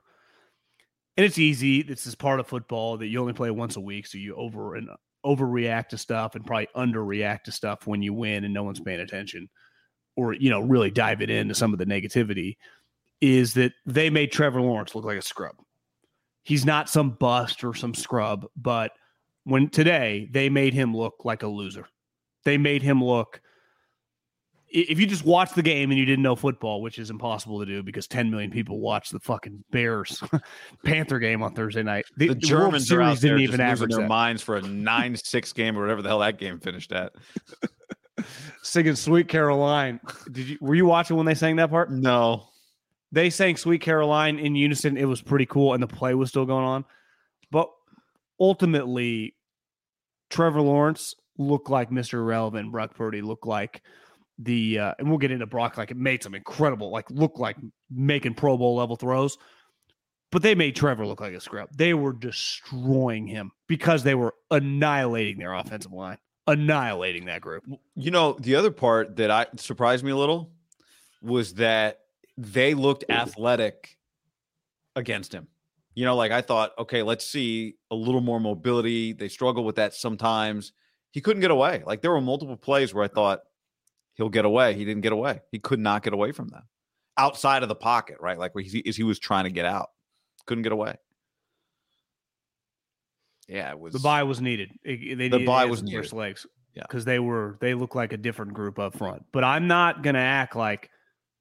and 1.16 1.24
it's 1.24 1.38
easy. 1.38 1.82
This 1.82 2.06
is 2.06 2.14
part 2.14 2.40
of 2.40 2.46
football 2.46 2.96
that 2.96 3.06
you 3.06 3.20
only 3.20 3.32
play 3.32 3.50
once 3.50 3.76
a 3.76 3.80
week, 3.80 4.06
so 4.06 4.18
you 4.18 4.34
over 4.34 4.74
and 4.74 4.88
overreact 5.24 5.88
to 5.88 5.98
stuff 5.98 6.34
and 6.34 6.44
probably 6.44 6.68
underreact 6.76 7.44
to 7.44 7.52
stuff 7.52 7.86
when 7.86 8.02
you 8.02 8.12
win 8.12 8.44
and 8.44 8.52
no 8.52 8.64
one's 8.64 8.80
paying 8.80 9.00
attention, 9.00 9.48
or 10.16 10.32
you 10.32 10.50
know 10.50 10.60
really 10.60 10.90
dive 10.90 11.22
it 11.22 11.30
into 11.30 11.54
some 11.54 11.72
of 11.72 11.78
the 11.78 11.86
negativity. 11.86 12.56
Is 13.20 13.54
that 13.54 13.72
they 13.86 14.10
made 14.10 14.32
Trevor 14.32 14.60
Lawrence 14.60 14.94
look 14.94 15.04
like 15.04 15.18
a 15.18 15.22
scrub? 15.22 15.54
He's 16.42 16.64
not 16.64 16.90
some 16.90 17.10
bust 17.10 17.62
or 17.62 17.74
some 17.74 17.94
scrub, 17.94 18.46
but 18.56 18.90
when 19.44 19.68
today 19.68 20.28
they 20.32 20.48
made 20.48 20.74
him 20.74 20.96
look 20.96 21.24
like 21.24 21.42
a 21.42 21.46
loser. 21.46 21.86
They 22.44 22.58
made 22.58 22.82
him 22.82 23.02
look. 23.02 23.40
If 24.68 24.98
you 24.98 25.06
just 25.06 25.24
watch 25.24 25.52
the 25.52 25.62
game 25.62 25.92
and 25.92 25.98
you 25.98 26.04
didn't 26.04 26.24
know 26.24 26.34
football, 26.34 26.82
which 26.82 26.98
is 26.98 27.08
impossible 27.08 27.60
to 27.60 27.66
do 27.66 27.82
because 27.82 28.08
10 28.08 28.28
million 28.28 28.50
people 28.50 28.80
watch 28.80 29.10
the 29.10 29.20
fucking 29.20 29.62
Bears 29.70 30.20
Panther 30.84 31.20
game 31.20 31.44
on 31.44 31.54
Thursday 31.54 31.84
night, 31.84 32.06
the, 32.16 32.28
the 32.28 32.34
Germans 32.34 32.90
are 32.90 33.00
out 33.00 33.20
didn't 33.20 33.40
even 33.40 33.60
average 33.60 33.92
their 33.92 34.00
that. 34.00 34.08
minds 34.08 34.42
for 34.42 34.56
a 34.56 34.62
9 34.62 35.16
6 35.24 35.52
game 35.52 35.78
or 35.78 35.82
whatever 35.82 36.02
the 36.02 36.08
hell 36.08 36.18
that 36.18 36.38
game 36.38 36.58
finished 36.58 36.90
at. 36.90 37.12
Singing 38.62 38.96
Sweet 38.96 39.28
Caroline. 39.28 40.00
Did 40.32 40.48
you 40.48 40.58
were 40.60 40.74
you 40.74 40.86
watching 40.86 41.16
when 41.16 41.26
they 41.26 41.34
sang 41.34 41.56
that 41.56 41.70
part? 41.70 41.92
No. 41.92 42.48
They 43.12 43.30
sang 43.30 43.56
Sweet 43.56 43.80
Caroline 43.80 44.40
in 44.40 44.56
unison. 44.56 44.96
It 44.96 45.04
was 45.04 45.22
pretty 45.22 45.46
cool, 45.46 45.74
and 45.74 45.82
the 45.82 45.86
play 45.86 46.14
was 46.14 46.30
still 46.30 46.46
going 46.46 46.64
on. 46.64 46.84
Ultimately, 48.40 49.34
Trevor 50.30 50.60
Lawrence 50.60 51.14
looked 51.38 51.70
like 51.70 51.90
Mr. 51.90 52.14
Irrelevant. 52.14 52.72
Brock 52.72 52.94
Purdy 52.94 53.22
looked 53.22 53.46
like 53.46 53.82
the, 54.38 54.78
uh, 54.78 54.94
and 54.98 55.08
we'll 55.08 55.18
get 55.18 55.30
into 55.30 55.46
Brock. 55.46 55.76
Like 55.76 55.90
it 55.90 55.96
made 55.96 56.22
some 56.22 56.34
incredible, 56.34 56.90
like 56.90 57.10
look 57.10 57.38
like 57.38 57.56
making 57.90 58.34
Pro 58.34 58.56
Bowl 58.56 58.76
level 58.76 58.96
throws. 58.96 59.38
But 60.30 60.42
they 60.42 60.56
made 60.56 60.74
Trevor 60.74 61.06
look 61.06 61.20
like 61.20 61.32
a 61.32 61.40
scrub. 61.40 61.68
They 61.76 61.94
were 61.94 62.12
destroying 62.12 63.28
him 63.28 63.52
because 63.68 64.02
they 64.02 64.16
were 64.16 64.34
annihilating 64.50 65.38
their 65.38 65.54
offensive 65.54 65.92
line, 65.92 66.18
annihilating 66.48 67.26
that 67.26 67.40
group. 67.40 67.64
You 67.94 68.10
know, 68.10 68.36
the 68.40 68.56
other 68.56 68.72
part 68.72 69.16
that 69.16 69.30
I 69.30 69.46
surprised 69.56 70.04
me 70.04 70.10
a 70.10 70.16
little 70.16 70.50
was 71.22 71.54
that 71.54 72.00
they 72.36 72.74
looked 72.74 73.04
athletic 73.08 73.96
against 74.96 75.32
him. 75.32 75.46
You 75.94 76.04
know, 76.04 76.16
like 76.16 76.32
I 76.32 76.40
thought, 76.40 76.72
okay, 76.78 77.02
let's 77.02 77.26
see 77.26 77.76
a 77.90 77.94
little 77.94 78.20
more 78.20 78.40
mobility. 78.40 79.12
They 79.12 79.28
struggle 79.28 79.64
with 79.64 79.76
that 79.76 79.94
sometimes. 79.94 80.72
He 81.12 81.20
couldn't 81.20 81.40
get 81.40 81.52
away. 81.52 81.82
Like 81.86 82.02
there 82.02 82.10
were 82.10 82.20
multiple 82.20 82.56
plays 82.56 82.92
where 82.92 83.04
I 83.04 83.08
thought 83.08 83.40
he'll 84.14 84.28
get 84.28 84.44
away. 84.44 84.74
He 84.74 84.84
didn't 84.84 85.02
get 85.02 85.12
away. 85.12 85.40
He 85.52 85.60
could 85.60 85.78
not 85.78 86.02
get 86.02 86.12
away 86.12 86.32
from 86.32 86.48
them 86.48 86.64
outside 87.16 87.62
of 87.62 87.68
the 87.68 87.76
pocket, 87.76 88.16
right? 88.20 88.38
Like 88.38 88.54
where 88.56 88.64
he, 88.64 88.82
he 88.84 89.02
was 89.04 89.20
trying 89.20 89.44
to 89.44 89.50
get 89.50 89.64
out, 89.64 89.90
couldn't 90.46 90.62
get 90.62 90.72
away. 90.72 90.96
Yeah, 93.48 93.70
it 93.70 93.78
was 93.78 93.92
The 93.92 93.98
buy 94.00 94.22
was 94.22 94.40
needed. 94.40 94.70
It- 94.82 95.18
they 95.18 95.28
The 95.28 95.38
needed 95.38 95.48
it 95.62 95.70
was 95.70 95.82
as 95.82 95.90
first 95.90 96.12
legs. 96.12 96.46
Yeah. 96.74 96.82
because 96.82 97.04
they 97.04 97.20
were 97.20 97.56
they 97.60 97.74
look 97.74 97.94
like 97.94 98.12
a 98.12 98.16
different 98.16 98.52
group 98.52 98.80
up 98.80 98.98
front. 98.98 99.24
But 99.30 99.44
I'm 99.44 99.68
not 99.68 100.02
gonna 100.02 100.18
act 100.18 100.56
like 100.56 100.90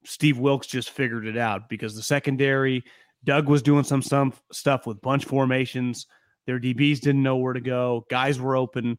Steve 0.06 0.38
Wilks 0.38 0.68
just 0.68 0.92
figured 0.92 1.26
it 1.26 1.38
out 1.38 1.70
because 1.70 1.96
the 1.96 2.04
secondary, 2.04 2.84
Doug 3.24 3.48
was 3.48 3.62
doing 3.62 3.84
some 3.84 4.02
some 4.02 4.34
stuff 4.52 4.86
with 4.86 5.02
bunch 5.02 5.26
formations. 5.26 6.08
Their 6.46 6.60
DBs 6.60 7.00
didn't 7.00 7.24
know 7.24 7.38
where 7.38 7.54
to 7.54 7.62
go. 7.62 8.06
Guys 8.10 8.40
were 8.40 8.56
open. 8.56 8.98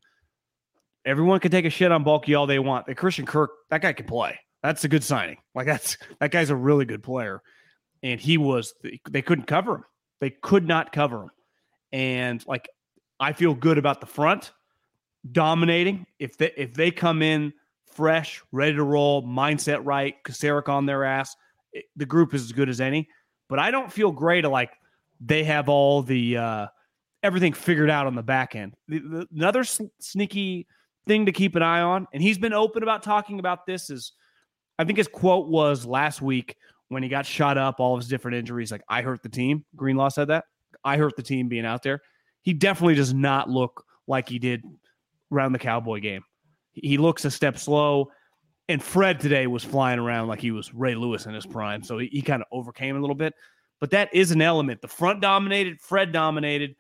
Everyone 1.04 1.40
could 1.40 1.52
take 1.52 1.66
a 1.66 1.70
shit 1.70 1.92
on 1.92 2.04
Baalke 2.04 2.36
all 2.38 2.46
they 2.46 2.58
want. 2.58 2.86
The 2.86 2.94
Christian 2.94 3.26
Kirk, 3.26 3.50
that 3.70 3.82
guy 3.82 3.92
can 3.92 4.06
play. 4.06 4.38
That's 4.62 4.82
a 4.84 4.88
good 4.88 5.04
signing. 5.04 5.36
Like 5.54 5.66
that's 5.66 5.98
that 6.20 6.30
guy's 6.30 6.48
a 6.50 6.56
really 6.56 6.86
good 6.86 7.02
player, 7.02 7.42
and 8.02 8.18
he 8.18 8.38
was. 8.38 8.72
They 9.10 9.20
couldn't 9.22 9.46
cover 9.46 9.76
him. 9.76 9.84
They 10.20 10.30
could 10.30 10.66
not 10.66 10.92
cover 10.92 11.24
him, 11.24 11.30
and 11.92 12.46
like 12.46 12.68
I 13.20 13.34
feel 13.34 13.54
good 13.54 13.76
about 13.76 14.00
the 14.00 14.06
front 14.06 14.52
dominating. 15.30 16.06
If 16.18 16.38
they 16.38 16.52
if 16.56 16.72
they 16.72 16.90
come 16.90 17.20
in 17.20 17.52
fresh, 17.92 18.42
ready 18.52 18.74
to 18.74 18.82
roll, 18.82 19.22
mindset 19.22 19.82
right, 19.84 20.14
Kocurek 20.24 20.68
on 20.68 20.86
their 20.86 21.04
ass, 21.04 21.36
it- 21.72 21.84
the 21.96 22.06
group 22.06 22.32
is 22.32 22.42
as 22.42 22.52
good 22.52 22.70
as 22.70 22.80
any. 22.80 23.08
But 23.48 23.58
I 23.58 23.70
don't 23.70 23.92
feel 23.92 24.10
great. 24.10 24.44
Like 24.44 24.72
they 25.20 25.44
have 25.44 25.68
all 25.68 26.02
the 26.02 26.36
uh, 26.36 26.66
everything 27.22 27.52
figured 27.52 27.90
out 27.90 28.06
on 28.06 28.14
the 28.14 28.22
back 28.22 28.54
end. 28.54 28.74
The, 28.88 28.98
the, 28.98 29.28
another 29.34 29.60
s- 29.60 29.80
sneaky 30.00 30.66
thing 31.06 31.26
to 31.26 31.32
keep 31.32 31.56
an 31.56 31.62
eye 31.62 31.80
on, 31.80 32.06
and 32.12 32.22
he's 32.22 32.38
been 32.38 32.52
open 32.52 32.82
about 32.82 33.02
talking 33.02 33.38
about 33.38 33.66
this. 33.66 33.90
Is 33.90 34.12
I 34.78 34.84
think 34.84 34.98
his 34.98 35.08
quote 35.08 35.48
was 35.48 35.84
last 35.86 36.22
week 36.22 36.56
when 36.88 37.02
he 37.02 37.08
got 37.08 37.26
shot 37.26 37.58
up, 37.58 37.80
all 37.80 37.94
of 37.94 38.00
his 38.00 38.08
different 38.08 38.36
injuries. 38.36 38.72
Like 38.72 38.82
I 38.88 39.02
hurt 39.02 39.22
the 39.22 39.28
team. 39.28 39.64
Greenlaw 39.76 40.08
said 40.08 40.28
that 40.28 40.44
I 40.84 40.96
hurt 40.96 41.16
the 41.16 41.22
team 41.22 41.48
being 41.48 41.66
out 41.66 41.82
there. 41.82 42.00
He 42.42 42.52
definitely 42.52 42.94
does 42.94 43.14
not 43.14 43.48
look 43.48 43.84
like 44.06 44.28
he 44.28 44.38
did 44.38 44.62
around 45.32 45.52
the 45.52 45.58
Cowboy 45.58 46.00
game. 46.00 46.22
He 46.72 46.98
looks 46.98 47.24
a 47.24 47.30
step 47.30 47.58
slow. 47.58 48.10
And 48.68 48.82
Fred 48.82 49.20
today 49.20 49.46
was 49.46 49.62
flying 49.62 49.98
around 49.98 50.28
like 50.28 50.40
he 50.40 50.50
was 50.50 50.72
Ray 50.72 50.94
Lewis 50.94 51.26
in 51.26 51.34
his 51.34 51.44
prime. 51.44 51.82
So 51.82 51.98
he, 51.98 52.06
he 52.06 52.22
kind 52.22 52.42
of 52.42 52.48
overcame 52.50 52.96
a 52.96 53.00
little 53.00 53.16
bit. 53.16 53.34
But 53.80 53.90
that 53.90 54.14
is 54.14 54.30
an 54.30 54.40
element. 54.40 54.80
The 54.80 54.88
front 54.88 55.20
dominated, 55.20 55.80
Fred 55.80 56.12
dominated, 56.12 56.76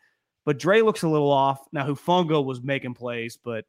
but 0.46 0.58
Dre 0.58 0.80
looks 0.80 1.02
a 1.02 1.08
little 1.08 1.30
off. 1.30 1.60
Now 1.72 1.86
Hufanga 1.86 2.42
was 2.42 2.62
making 2.62 2.94
plays, 2.94 3.38
but 3.42 3.66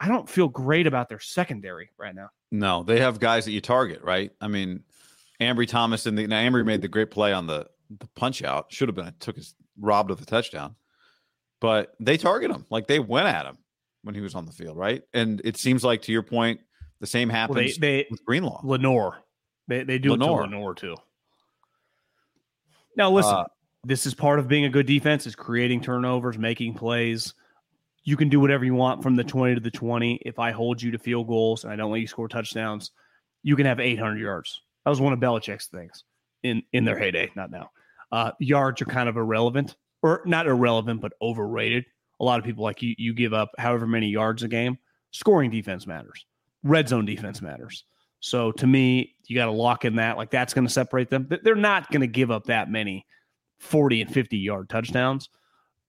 I 0.00 0.08
don't 0.08 0.28
feel 0.28 0.48
great 0.48 0.86
about 0.86 1.08
their 1.08 1.20
secondary 1.20 1.90
right 1.98 2.14
now. 2.14 2.30
No, 2.50 2.82
they 2.82 3.00
have 3.00 3.20
guys 3.20 3.44
that 3.44 3.52
you 3.52 3.60
target, 3.60 4.02
right? 4.02 4.30
I 4.40 4.48
mean, 4.48 4.84
Ambry 5.40 5.68
Thomas 5.68 6.06
and 6.06 6.16
the 6.16 6.26
now 6.26 6.40
Ambry 6.40 6.64
made 6.64 6.82
the 6.82 6.88
great 6.88 7.10
play 7.10 7.32
on 7.32 7.46
the 7.46 7.66
the 7.98 8.08
punch 8.14 8.42
out. 8.42 8.72
Should 8.72 8.88
have 8.88 8.94
been 8.94 9.12
took 9.20 9.36
his 9.36 9.54
robbed 9.78 10.10
of 10.10 10.18
the 10.18 10.26
touchdown. 10.26 10.76
But 11.60 11.94
they 12.00 12.16
target 12.16 12.50
him. 12.50 12.66
Like 12.70 12.86
they 12.86 12.98
went 12.98 13.28
at 13.28 13.46
him 13.46 13.58
when 14.02 14.14
he 14.14 14.20
was 14.20 14.34
on 14.34 14.46
the 14.46 14.52
field, 14.52 14.76
right? 14.76 15.02
And 15.14 15.40
it 15.44 15.56
seems 15.56 15.84
like 15.84 16.02
to 16.02 16.12
your 16.12 16.22
point, 16.22 16.60
the 17.02 17.06
same 17.06 17.28
Well, 17.28 17.36
happens 17.36 17.76
they, 17.76 18.02
they 18.02 18.06
with 18.10 18.24
Greenlaw. 18.24 18.62
Lenoir. 18.64 19.18
They 19.68 19.82
they 19.84 19.98
do 19.98 20.12
Lenoir. 20.12 20.44
it 20.44 20.46
to 20.48 20.50
Lenoir 20.56 20.74
too. 20.74 20.96
Now 22.96 23.10
listen, 23.10 23.34
Uh, 23.34 23.44
this 23.84 24.06
is 24.06 24.14
part 24.14 24.38
of 24.38 24.48
being 24.48 24.64
a 24.64 24.70
good 24.70 24.86
defense 24.86 25.26
is 25.26 25.34
creating 25.34 25.80
turnovers, 25.80 26.38
making 26.38 26.74
plays. 26.74 27.34
You 28.04 28.16
can 28.16 28.28
do 28.28 28.40
whatever 28.40 28.64
you 28.64 28.74
want 28.74 29.02
from 29.02 29.16
the 29.16 29.24
20 29.24 29.54
to 29.56 29.60
the 29.60 29.70
20. 29.70 30.20
If 30.24 30.38
I 30.38 30.50
hold 30.50 30.80
you 30.82 30.90
to 30.92 30.98
field 30.98 31.28
goals 31.28 31.64
and 31.64 31.72
I 31.72 31.76
don't 31.76 31.90
let 31.92 32.00
you 32.00 32.06
score 32.06 32.28
touchdowns, 32.28 32.90
you 33.42 33.56
can 33.56 33.66
have 33.66 33.80
800 33.80 34.18
yards. 34.18 34.60
That 34.84 34.90
was 34.90 35.00
one 35.00 35.12
of 35.12 35.18
Belichick's 35.20 35.66
things 35.66 36.04
in 36.42 36.62
in 36.72 36.84
their 36.84 36.98
heyday, 36.98 37.30
not 37.36 37.50
now. 37.50 37.70
Uh, 38.10 38.32
yards 38.38 38.82
are 38.82 38.86
kind 38.86 39.08
of 39.08 39.16
irrelevant, 39.16 39.76
or 40.02 40.22
not 40.26 40.46
irrelevant, 40.46 41.00
but 41.00 41.12
overrated. 41.22 41.84
A 42.20 42.24
lot 42.24 42.38
of 42.38 42.44
people 42.44 42.62
like 42.62 42.82
you. 42.82 42.94
You 42.98 43.14
give 43.14 43.32
up 43.32 43.50
however 43.58 43.86
many 43.86 44.08
yards 44.08 44.42
a 44.42 44.48
game. 44.48 44.78
Scoring 45.12 45.50
defense 45.50 45.86
matters. 45.86 46.26
Red 46.62 46.88
zone 46.88 47.04
defense 47.04 47.42
matters. 47.42 47.84
So 48.20 48.52
to 48.52 48.66
me, 48.66 49.14
you 49.26 49.34
got 49.36 49.46
to 49.46 49.52
lock 49.52 49.84
in 49.84 49.96
that. 49.96 50.16
Like 50.16 50.30
that's 50.30 50.54
going 50.54 50.66
to 50.66 50.72
separate 50.72 51.10
them. 51.10 51.28
They're 51.42 51.54
not 51.54 51.90
going 51.90 52.02
to 52.02 52.06
give 52.06 52.30
up 52.30 52.44
that 52.44 52.70
many 52.70 53.06
40 53.58 54.02
and 54.02 54.12
50 54.12 54.38
yard 54.38 54.68
touchdowns, 54.68 55.28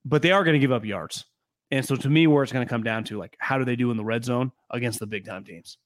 but 0.04 0.22
they 0.22 0.32
are 0.32 0.44
going 0.44 0.54
to 0.54 0.60
give 0.60 0.72
up 0.72 0.86
yards. 0.86 1.26
And 1.72 1.86
so 1.86 1.96
to 1.96 2.10
me, 2.10 2.28
where 2.28 2.44
it's 2.44 2.52
going 2.52 2.66
to 2.66 2.70
come 2.70 2.84
down 2.84 3.04
to 3.06 3.18
like, 3.18 3.36
how 3.40 3.58
do 3.58 3.66
they 3.66 3.76
do 3.76 3.92
in 3.92 3.98
the 3.98 4.04
red 4.04 4.24
zone 4.24 4.52
against 4.70 5.00
the 5.00 5.08
big 5.08 5.26
time 5.26 5.44
teams? 5.44 5.78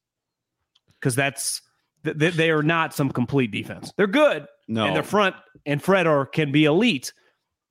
Because 1.00 1.16
that's 1.16 1.62
th- 2.04 2.18
th- 2.18 2.34
they 2.34 2.52
are 2.52 2.64
not 2.64 2.94
some 2.94 3.10
complete 3.12 3.52
defense. 3.52 3.94
They're 3.96 4.08
good, 4.08 4.48
no, 4.68 4.86
and 4.86 4.96
their 4.96 5.04
front 5.04 5.36
and 5.66 5.82
Fred 5.82 6.08
are 6.08 6.26
can 6.26 6.52
be 6.52 6.66
elite, 6.66 7.14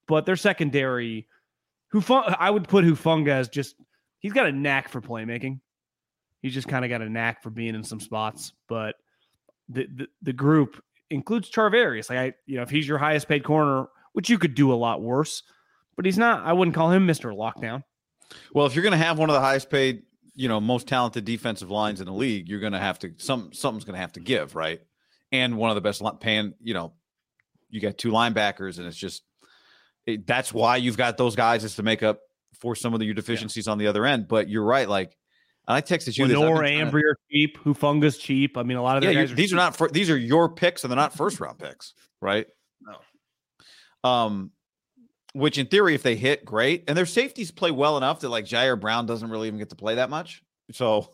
but 0.07 0.25
their 0.27 0.37
secondary, 0.37 1.29
who 1.91 2.03
I 2.11 2.51
would 2.51 2.69
put 2.69 2.85
Hufanga 2.85 3.29
as 3.29 3.49
just 3.49 3.75
he's 4.19 4.33
got 4.33 4.47
a 4.47 4.53
knack 4.53 4.89
for 4.89 5.01
playmaking. 5.01 5.61
He's 6.43 6.55
just 6.55 6.69
kind 6.69 6.85
of 6.85 6.89
got 6.89 7.03
a 7.03 7.09
knack 7.09 7.43
for 7.43 7.51
being 7.51 7.75
in 7.75 7.83
some 7.83 8.01
spots, 8.01 8.53
but 8.69 8.95
the 9.69 9.87
the, 9.95 10.07
the 10.23 10.33
group 10.33 10.83
includes 11.11 11.51
Charvarius. 11.51 12.11
Like 12.11 12.19
I, 12.19 12.33
you 12.47 12.57
know, 12.57 12.63
if 12.63 12.71
he's 12.71 12.87
your 12.87 12.99
highest 12.99 13.29
paid 13.29 13.45
corner, 13.45 13.87
which 14.13 14.31
you 14.31 14.39
could 14.39 14.55
do 14.55 14.73
a 14.73 14.75
lot 14.75 15.03
worse, 15.03 15.43
but 15.97 16.05
he's 16.05 16.19
not. 16.19 16.45
I 16.45 16.53
wouldn't 16.53 16.75
call 16.75 16.91
him 16.91 17.07
Mister 17.07 17.31
Lockdown. 17.31 17.83
Well, 18.53 18.67
if 18.67 18.75
you're 18.75 18.83
going 18.83 18.93
to 18.93 18.99
have 18.99 19.19
one 19.19 19.31
of 19.31 19.35
the 19.35 19.41
highest 19.41 19.71
paid, 19.71 20.03
you 20.35 20.49
know, 20.49 20.61
most 20.61 20.89
talented 20.89 21.25
defensive 21.25 21.71
lines 21.71 22.01
in 22.01 22.07
the 22.07 22.13
league, 22.13 22.49
you're 22.49 22.61
going 22.61 22.73
to 22.73 22.79
have 22.79 22.99
to 23.01 23.13
some 23.19 23.53
something's 23.53 23.85
going 23.85 23.95
to 23.95 24.01
have 24.01 24.13
to 24.13 24.21
give, 24.21 24.55
right? 24.55 24.81
And 25.33 25.57
one 25.57 25.71
of 25.71 25.75
the 25.75 25.81
best 25.81 26.03
paying, 26.21 26.55
you 26.61 26.75
know, 26.75 26.93
you 27.71 27.81
got 27.81 27.99
two 27.99 28.11
linebackers, 28.11 28.79
and 28.79 28.87
it's 28.87 28.97
just 28.97 29.23
it, 30.07 30.27
that's 30.27 30.53
why 30.53 30.77
you've 30.77 30.97
got 30.97 31.17
those 31.17 31.35
guys 31.35 31.65
is 31.65 31.77
to 31.77 31.83
make 31.83 32.03
up 32.03 32.21
for 32.61 32.75
some 32.75 32.95
of 32.95 33.01
the, 33.01 33.07
your 33.07 33.15
deficiencies 33.15 33.69
on 33.69 33.79
the 33.79 33.87
other 33.87 34.07
end. 34.07 34.29
But 34.29 34.49
you're 34.49 34.65
right, 34.65 34.89
like 34.89 35.17
I 35.69 35.81
texted 35.83 36.17
you. 36.17 36.27
Lenoir, 36.27 36.47
been 36.49 36.57
trying 36.59 36.79
to- 36.79 36.93
Ambry 36.93 37.03
are 37.03 37.19
cheap. 37.31 37.59
Hufanga's 37.65 38.19
cheap. 38.19 38.57
I 38.57 38.63
mean, 38.63 38.77
a 38.77 38.83
lot 38.83 38.99
of 38.99 39.05
yeah, 39.05 39.11
you- 39.11 39.21
are 39.21 39.27
these 39.27 39.53
are 39.53 39.57
not 39.57 39.77
fir- 39.77 39.89
these 39.89 40.11
are 40.11 40.17
your 40.17 40.49
picks, 40.49 40.85
and 40.85 40.91
they're 40.91 40.97
not 40.97 41.13
first 41.15 41.41
round 41.41 41.59
picks, 41.59 41.95
right? 42.21 42.47
No. 42.81 44.09
Um, 44.09 44.53
which 45.35 45.59
in 45.59 45.67
theory, 45.67 45.95
if 45.95 46.03
they 46.03 46.15
hit, 46.17 46.45
great, 46.45 46.85
and 46.89 46.97
their 46.97 47.05
safeties 47.07 47.51
play 47.51 47.71
well 47.71 47.97
enough 47.97 48.21
that 48.21 48.29
like 48.29 48.45
Ji'Ayir 48.45 48.79
Brown 48.81 49.07
doesn't 49.07 49.29
really 49.29 49.49
even 49.49 49.59
get 49.59 49.71
to 49.71 49.77
play 49.77 49.97
that 49.97 50.09
much. 50.09 50.43
So 50.73 51.11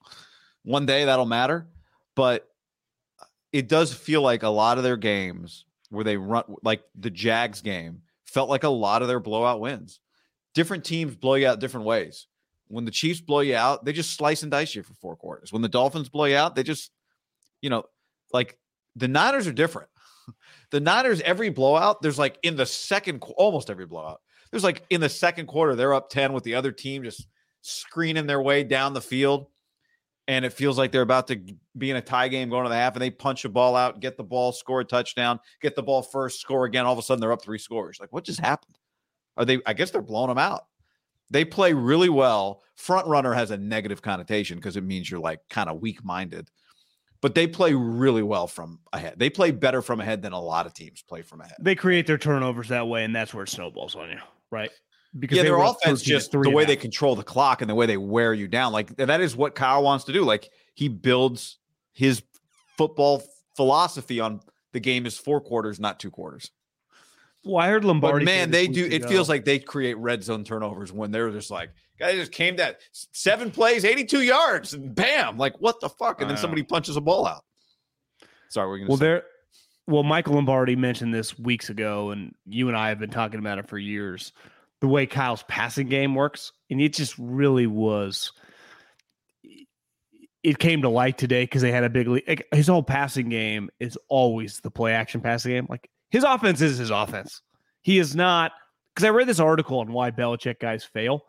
one 0.62 0.86
day 0.86 1.04
that'll 1.06 1.26
matter, 1.26 1.68
but 2.14 2.48
it 3.52 3.68
does 3.68 3.92
feel 3.92 4.22
like 4.22 4.42
a 4.42 4.48
lot 4.48 4.78
of 4.78 4.84
their 4.84 4.96
games 4.96 5.64
where 5.90 6.04
they 6.04 6.16
run 6.16 6.44
like 6.62 6.82
the 6.94 7.10
Jags 7.10 7.60
game 7.60 8.02
felt 8.26 8.48
like 8.50 8.64
a 8.64 8.68
lot 8.68 9.02
of 9.02 9.08
their 9.08 9.20
blowout 9.20 9.60
wins. 9.60 10.00
Different 10.54 10.84
teams 10.84 11.14
blow 11.16 11.34
you 11.34 11.46
out 11.48 11.58
different 11.60 11.86
ways. 11.86 12.26
When 12.68 12.84
the 12.84 12.90
Chiefs 12.90 13.20
blow 13.20 13.40
you 13.40 13.56
out, 13.56 13.84
they 13.84 13.92
just 13.92 14.16
slice 14.16 14.42
and 14.42 14.50
dice 14.50 14.74
you 14.74 14.82
for 14.82 14.94
four 14.94 15.16
quarters. 15.16 15.52
When 15.52 15.62
the 15.62 15.68
Dolphins 15.68 16.08
blow 16.08 16.24
you 16.24 16.36
out, 16.36 16.54
they 16.54 16.62
just, 16.62 16.90
you 17.60 17.70
know, 17.70 17.84
like 18.32 18.58
the 18.96 19.08
Niners 19.08 19.46
are 19.46 19.52
different. 19.52 19.88
The 20.70 20.80
Niners, 20.80 21.20
every 21.20 21.50
blowout, 21.50 22.02
there's 22.02 22.18
like 22.18 22.36
in 22.42 22.56
the 22.56 22.66
second, 22.66 23.22
almost 23.36 23.70
every 23.70 23.86
blowout, 23.86 24.22
there's 24.50 24.64
like 24.64 24.82
in 24.90 25.00
the 25.00 25.08
second 25.08 25.46
quarter, 25.46 25.76
they're 25.76 25.94
up 25.94 26.10
10 26.10 26.32
with 26.32 26.42
the 26.42 26.54
other 26.56 26.72
team 26.72 27.04
just 27.04 27.28
screening 27.60 28.26
their 28.26 28.42
way 28.42 28.64
down 28.64 28.92
the 28.92 29.00
field. 29.00 29.46
And 30.26 30.44
it 30.44 30.52
feels 30.52 30.78
like 30.78 30.90
they're 30.90 31.02
about 31.02 31.26
to 31.28 31.40
be 31.76 31.90
in 31.90 31.96
a 31.96 32.00
tie 32.00 32.28
game 32.28 32.48
going 32.48 32.64
to 32.64 32.70
the 32.70 32.76
half, 32.76 32.94
and 32.94 33.02
they 33.02 33.10
punch 33.10 33.44
a 33.44 33.48
ball 33.48 33.76
out, 33.76 34.00
get 34.00 34.16
the 34.16 34.24
ball, 34.24 34.52
score 34.52 34.80
a 34.80 34.84
touchdown, 34.84 35.38
get 35.60 35.76
the 35.76 35.82
ball 35.82 36.02
first, 36.02 36.40
score 36.40 36.64
again. 36.64 36.86
All 36.86 36.92
of 36.92 36.98
a 36.98 37.02
sudden, 37.02 37.20
they're 37.20 37.32
up 37.32 37.42
three 37.42 37.58
scores. 37.58 37.98
Like, 38.00 38.12
what 38.12 38.24
just 38.24 38.40
happened? 38.40 38.78
Are 39.36 39.44
they? 39.44 39.60
I 39.66 39.74
guess 39.74 39.90
they're 39.90 40.00
blowing 40.00 40.28
them 40.28 40.38
out. 40.38 40.64
They 41.34 41.44
play 41.44 41.72
really 41.72 42.08
well. 42.08 42.62
Front 42.76 43.08
runner 43.08 43.32
has 43.32 43.50
a 43.50 43.56
negative 43.56 44.00
connotation 44.00 44.56
because 44.56 44.76
it 44.76 44.84
means 44.84 45.10
you're 45.10 45.18
like 45.18 45.40
kind 45.50 45.68
of 45.68 45.80
weak 45.80 46.04
minded, 46.04 46.48
but 47.20 47.34
they 47.34 47.48
play 47.48 47.74
really 47.74 48.22
well 48.22 48.46
from 48.46 48.78
ahead. 48.92 49.14
They 49.16 49.30
play 49.30 49.50
better 49.50 49.82
from 49.82 50.00
ahead 50.00 50.22
than 50.22 50.32
a 50.32 50.40
lot 50.40 50.64
of 50.64 50.74
teams 50.74 51.02
play 51.02 51.22
from 51.22 51.40
ahead. 51.40 51.56
They 51.58 51.74
create 51.74 52.06
their 52.06 52.18
turnovers 52.18 52.68
that 52.68 52.86
way, 52.86 53.02
and 53.02 53.12
that's 53.12 53.34
where 53.34 53.42
it 53.42 53.48
snowballs 53.48 53.96
on 53.96 54.10
you, 54.10 54.18
right? 54.52 54.70
Because 55.18 55.38
yeah, 55.38 55.42
their 55.42 55.56
offense 55.56 56.02
just 56.02 56.30
the 56.30 56.50
way 56.50 56.64
they 56.64 56.76
control 56.76 57.16
the 57.16 57.24
clock 57.24 57.62
and 57.62 57.68
the 57.68 57.74
way 57.74 57.86
they 57.86 57.96
wear 57.96 58.32
you 58.32 58.46
down. 58.46 58.72
Like 58.72 58.94
that 58.98 59.20
is 59.20 59.34
what 59.34 59.56
Kyle 59.56 59.82
wants 59.82 60.04
to 60.04 60.12
do. 60.12 60.22
Like 60.22 60.48
he 60.74 60.86
builds 60.86 61.58
his 61.94 62.22
football 62.78 63.24
philosophy 63.56 64.20
on 64.20 64.40
the 64.72 64.78
game 64.78 65.04
is 65.04 65.18
four 65.18 65.40
quarters, 65.40 65.80
not 65.80 65.98
two 65.98 66.12
quarters. 66.12 66.52
Well, 67.44 67.62
I 67.62 67.68
heard 67.68 67.84
But 67.84 68.22
man, 68.22 68.50
they 68.50 68.66
do. 68.68 68.86
It 68.86 69.06
feels 69.06 69.28
like 69.28 69.44
they 69.44 69.58
create 69.58 69.98
red 69.98 70.24
zone 70.24 70.44
turnovers 70.44 70.92
when 70.92 71.10
they're 71.10 71.30
just 71.30 71.50
like, 71.50 71.70
guys 71.98 72.14
just 72.14 72.32
came 72.32 72.56
that 72.56 72.80
seven 72.92 73.50
plays, 73.50 73.84
82 73.84 74.22
yards, 74.22 74.72
and 74.74 74.94
bam, 74.94 75.36
like 75.36 75.60
what 75.60 75.80
the 75.80 75.88
fuck? 75.88 76.20
And 76.20 76.30
then 76.30 76.36
somebody 76.38 76.62
punches 76.62 76.96
a 76.96 77.00
ball 77.00 77.26
out. 77.26 77.44
Sorry, 78.48 78.68
we're 78.68 78.78
gonna 78.78 78.88
Well, 78.88 78.98
say. 78.98 79.04
they're 79.04 79.22
well, 79.86 80.02
Michael 80.02 80.34
Lombardi 80.34 80.76
mentioned 80.76 81.12
this 81.12 81.38
weeks 81.38 81.68
ago, 81.68 82.10
and 82.10 82.34
you 82.46 82.68
and 82.68 82.76
I 82.76 82.88
have 82.88 82.98
been 82.98 83.10
talking 83.10 83.38
about 83.38 83.58
it 83.58 83.68
for 83.68 83.76
years. 83.76 84.32
The 84.80 84.88
way 84.88 85.06
Kyle's 85.06 85.42
passing 85.46 85.88
game 85.88 86.14
works, 86.14 86.52
and 86.70 86.80
it 86.80 86.94
just 86.94 87.14
really 87.18 87.66
was. 87.66 88.32
It 90.42 90.58
came 90.58 90.82
to 90.82 90.88
light 90.90 91.16
today 91.18 91.44
because 91.44 91.62
they 91.62 91.72
had 91.72 91.84
a 91.84 91.90
big 91.90 92.06
lead. 92.06 92.24
Like, 92.28 92.46
his 92.52 92.66
whole 92.66 92.82
passing 92.82 93.28
game 93.30 93.70
is 93.80 93.98
always 94.08 94.60
the 94.60 94.70
play 94.70 94.92
action 94.92 95.20
passing 95.20 95.52
game. 95.52 95.66
Like 95.70 95.88
his 96.14 96.22
offense 96.22 96.60
is 96.60 96.78
his 96.78 96.90
offense. 96.90 97.42
He 97.82 97.98
is 97.98 98.14
not 98.14 98.52
because 98.94 99.04
I 99.04 99.10
read 99.10 99.26
this 99.26 99.40
article 99.40 99.80
on 99.80 99.92
why 99.92 100.12
Belichick 100.12 100.60
guys 100.60 100.84
fail, 100.84 101.24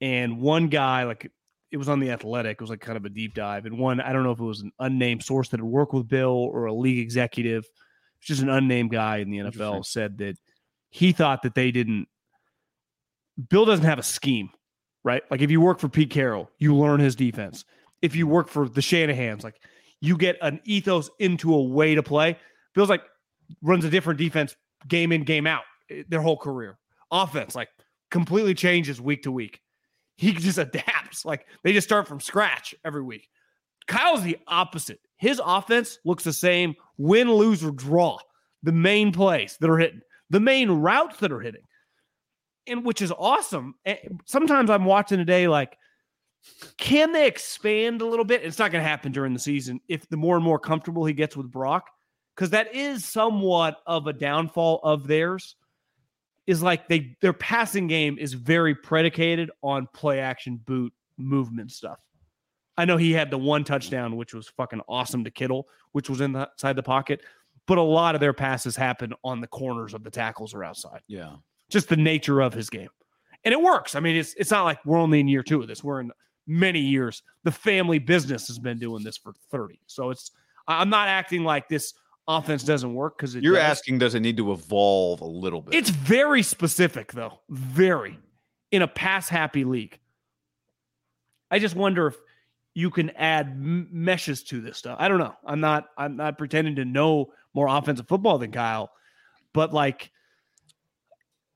and 0.00 0.40
one 0.40 0.68
guy 0.68 1.02
like 1.02 1.28
it 1.72 1.76
was 1.76 1.88
on 1.88 1.98
the 1.98 2.12
Athletic. 2.12 2.52
It 2.52 2.60
was 2.60 2.70
like 2.70 2.80
kind 2.80 2.96
of 2.96 3.04
a 3.04 3.08
deep 3.08 3.34
dive, 3.34 3.66
and 3.66 3.80
one 3.80 4.00
I 4.00 4.12
don't 4.12 4.22
know 4.22 4.30
if 4.30 4.38
it 4.38 4.44
was 4.44 4.60
an 4.60 4.70
unnamed 4.78 5.24
source 5.24 5.48
that 5.48 5.58
had 5.58 5.64
worked 5.64 5.92
with 5.92 6.06
Bill 6.06 6.30
or 6.30 6.66
a 6.66 6.72
league 6.72 7.00
executive, 7.00 7.64
it's 8.18 8.28
just 8.28 8.42
an 8.42 8.48
unnamed 8.48 8.92
guy 8.92 9.16
in 9.16 9.28
the 9.28 9.38
NFL 9.38 9.84
said 9.84 10.18
that 10.18 10.36
he 10.90 11.10
thought 11.10 11.42
that 11.42 11.56
they 11.56 11.72
didn't. 11.72 12.06
Bill 13.48 13.64
doesn't 13.64 13.86
have 13.86 13.98
a 13.98 14.04
scheme, 14.04 14.50
right? 15.02 15.24
Like 15.32 15.40
if 15.40 15.50
you 15.50 15.60
work 15.60 15.80
for 15.80 15.88
Pete 15.88 16.10
Carroll, 16.10 16.48
you 16.58 16.76
learn 16.76 17.00
his 17.00 17.16
defense. 17.16 17.64
If 18.02 18.14
you 18.14 18.28
work 18.28 18.46
for 18.46 18.68
the 18.68 18.82
Shanahan's, 18.82 19.42
like 19.42 19.60
you 20.00 20.16
get 20.16 20.38
an 20.42 20.60
ethos 20.62 21.10
into 21.18 21.52
a 21.52 21.60
way 21.60 21.96
to 21.96 22.04
play. 22.04 22.38
Bill's 22.72 22.88
like 22.88 23.02
runs 23.62 23.84
a 23.84 23.90
different 23.90 24.18
defense 24.18 24.56
game 24.88 25.12
in 25.12 25.24
game 25.24 25.46
out 25.46 25.64
eh, 25.90 26.02
their 26.08 26.22
whole 26.22 26.36
career. 26.36 26.78
Offense 27.10 27.54
like 27.54 27.68
completely 28.10 28.54
changes 28.54 29.00
week 29.00 29.22
to 29.24 29.32
week 29.32 29.60
he 30.20 30.32
just 30.34 30.58
adapts. 30.58 31.24
Like 31.24 31.46
they 31.64 31.72
just 31.72 31.88
start 31.88 32.06
from 32.06 32.20
scratch 32.20 32.74
every 32.84 33.02
week. 33.02 33.28
Kyle's 33.88 34.22
the 34.22 34.36
opposite. 34.46 35.00
His 35.16 35.40
offense 35.44 35.98
looks 36.04 36.24
the 36.24 36.32
same 36.32 36.74
win, 36.98 37.32
lose, 37.32 37.64
or 37.64 37.72
draw. 37.72 38.18
The 38.62 38.72
main 38.72 39.10
plays 39.10 39.56
that 39.60 39.70
are 39.70 39.78
hitting, 39.78 40.02
the 40.28 40.38
main 40.38 40.70
routes 40.70 41.18
that 41.20 41.32
are 41.32 41.40
hitting, 41.40 41.62
and 42.66 42.84
which 42.84 43.00
is 43.00 43.10
awesome. 43.10 43.74
Sometimes 44.26 44.68
I'm 44.68 44.84
watching 44.84 45.16
today, 45.16 45.48
like, 45.48 45.76
can 46.76 47.12
they 47.12 47.26
expand 47.26 48.02
a 48.02 48.06
little 48.06 48.26
bit? 48.26 48.44
It's 48.44 48.58
not 48.58 48.70
going 48.70 48.84
to 48.84 48.88
happen 48.88 49.12
during 49.12 49.32
the 49.32 49.38
season 49.38 49.80
if 49.88 50.06
the 50.10 50.18
more 50.18 50.36
and 50.36 50.44
more 50.44 50.58
comfortable 50.58 51.06
he 51.06 51.14
gets 51.14 51.36
with 51.36 51.50
Brock, 51.50 51.86
because 52.40 52.50
that 52.52 52.74
is 52.74 53.04
somewhat 53.04 53.82
of 53.86 54.06
a 54.06 54.14
downfall 54.14 54.80
of 54.82 55.06
theirs 55.06 55.56
is 56.46 56.62
like 56.62 56.88
they 56.88 57.14
their 57.20 57.34
passing 57.34 57.86
game 57.86 58.16
is 58.18 58.32
very 58.32 58.74
predicated 58.74 59.50
on 59.62 59.86
play 59.92 60.20
action 60.20 60.58
boot 60.64 60.90
movement 61.18 61.70
stuff. 61.70 61.98
I 62.78 62.86
know 62.86 62.96
he 62.96 63.12
had 63.12 63.30
the 63.30 63.36
one 63.36 63.62
touchdown, 63.62 64.16
which 64.16 64.32
was 64.32 64.48
fucking 64.48 64.80
awesome 64.88 65.22
to 65.24 65.30
Kittle, 65.30 65.68
which 65.92 66.08
was 66.08 66.22
inside 66.22 66.76
the 66.76 66.82
pocket, 66.82 67.20
but 67.66 67.76
a 67.76 67.82
lot 67.82 68.14
of 68.14 68.22
their 68.22 68.32
passes 68.32 68.74
happen 68.74 69.12
on 69.22 69.42
the 69.42 69.46
corners 69.46 69.92
of 69.92 70.02
the 70.02 70.10
tackles 70.10 70.54
or 70.54 70.64
outside. 70.64 71.02
Yeah. 71.08 71.34
Just 71.68 71.90
the 71.90 71.96
nature 71.96 72.40
of 72.40 72.54
his 72.54 72.70
game. 72.70 72.88
And 73.44 73.52
it 73.52 73.60
works. 73.60 73.94
I 73.94 74.00
mean, 74.00 74.16
it's 74.16 74.32
it's 74.38 74.50
not 74.50 74.64
like 74.64 74.78
we're 74.86 74.96
only 74.96 75.20
in 75.20 75.28
year 75.28 75.42
two 75.42 75.60
of 75.60 75.68
this. 75.68 75.84
We're 75.84 76.00
in 76.00 76.10
many 76.46 76.80
years. 76.80 77.22
The 77.44 77.52
family 77.52 77.98
business 77.98 78.46
has 78.46 78.58
been 78.58 78.78
doing 78.78 79.04
this 79.04 79.18
for 79.18 79.34
30. 79.50 79.78
So 79.84 80.08
it's 80.08 80.30
I'm 80.66 80.88
not 80.88 81.08
acting 81.08 81.44
like 81.44 81.68
this 81.68 81.92
offense 82.38 82.64
doesn't 82.64 82.94
work 82.94 83.16
because 83.16 83.34
you're 83.34 83.54
does. 83.54 83.62
asking 83.62 83.98
does 83.98 84.14
it 84.14 84.20
need 84.20 84.36
to 84.36 84.52
evolve 84.52 85.20
a 85.20 85.26
little 85.26 85.62
bit? 85.62 85.74
It's 85.74 85.90
very 85.90 86.42
specific 86.42 87.12
though. 87.12 87.40
Very. 87.48 88.18
In 88.70 88.82
a 88.82 88.88
pass 88.88 89.28
happy 89.28 89.64
league. 89.64 89.98
I 91.50 91.58
just 91.58 91.74
wonder 91.74 92.06
if 92.08 92.16
you 92.74 92.90
can 92.90 93.10
add 93.10 93.48
m- 93.48 93.88
meshes 93.90 94.44
to 94.44 94.60
this 94.60 94.78
stuff. 94.78 94.96
I 95.00 95.08
don't 95.08 95.18
know. 95.18 95.34
I'm 95.44 95.60
not 95.60 95.88
i'm 95.98 96.16
not 96.16 96.38
pretending 96.38 96.76
to 96.76 96.84
know 96.84 97.32
more 97.52 97.66
offensive 97.68 98.06
football 98.06 98.38
than 98.38 98.52
kyle 98.52 98.92
but 99.52 99.72
like 99.72 100.10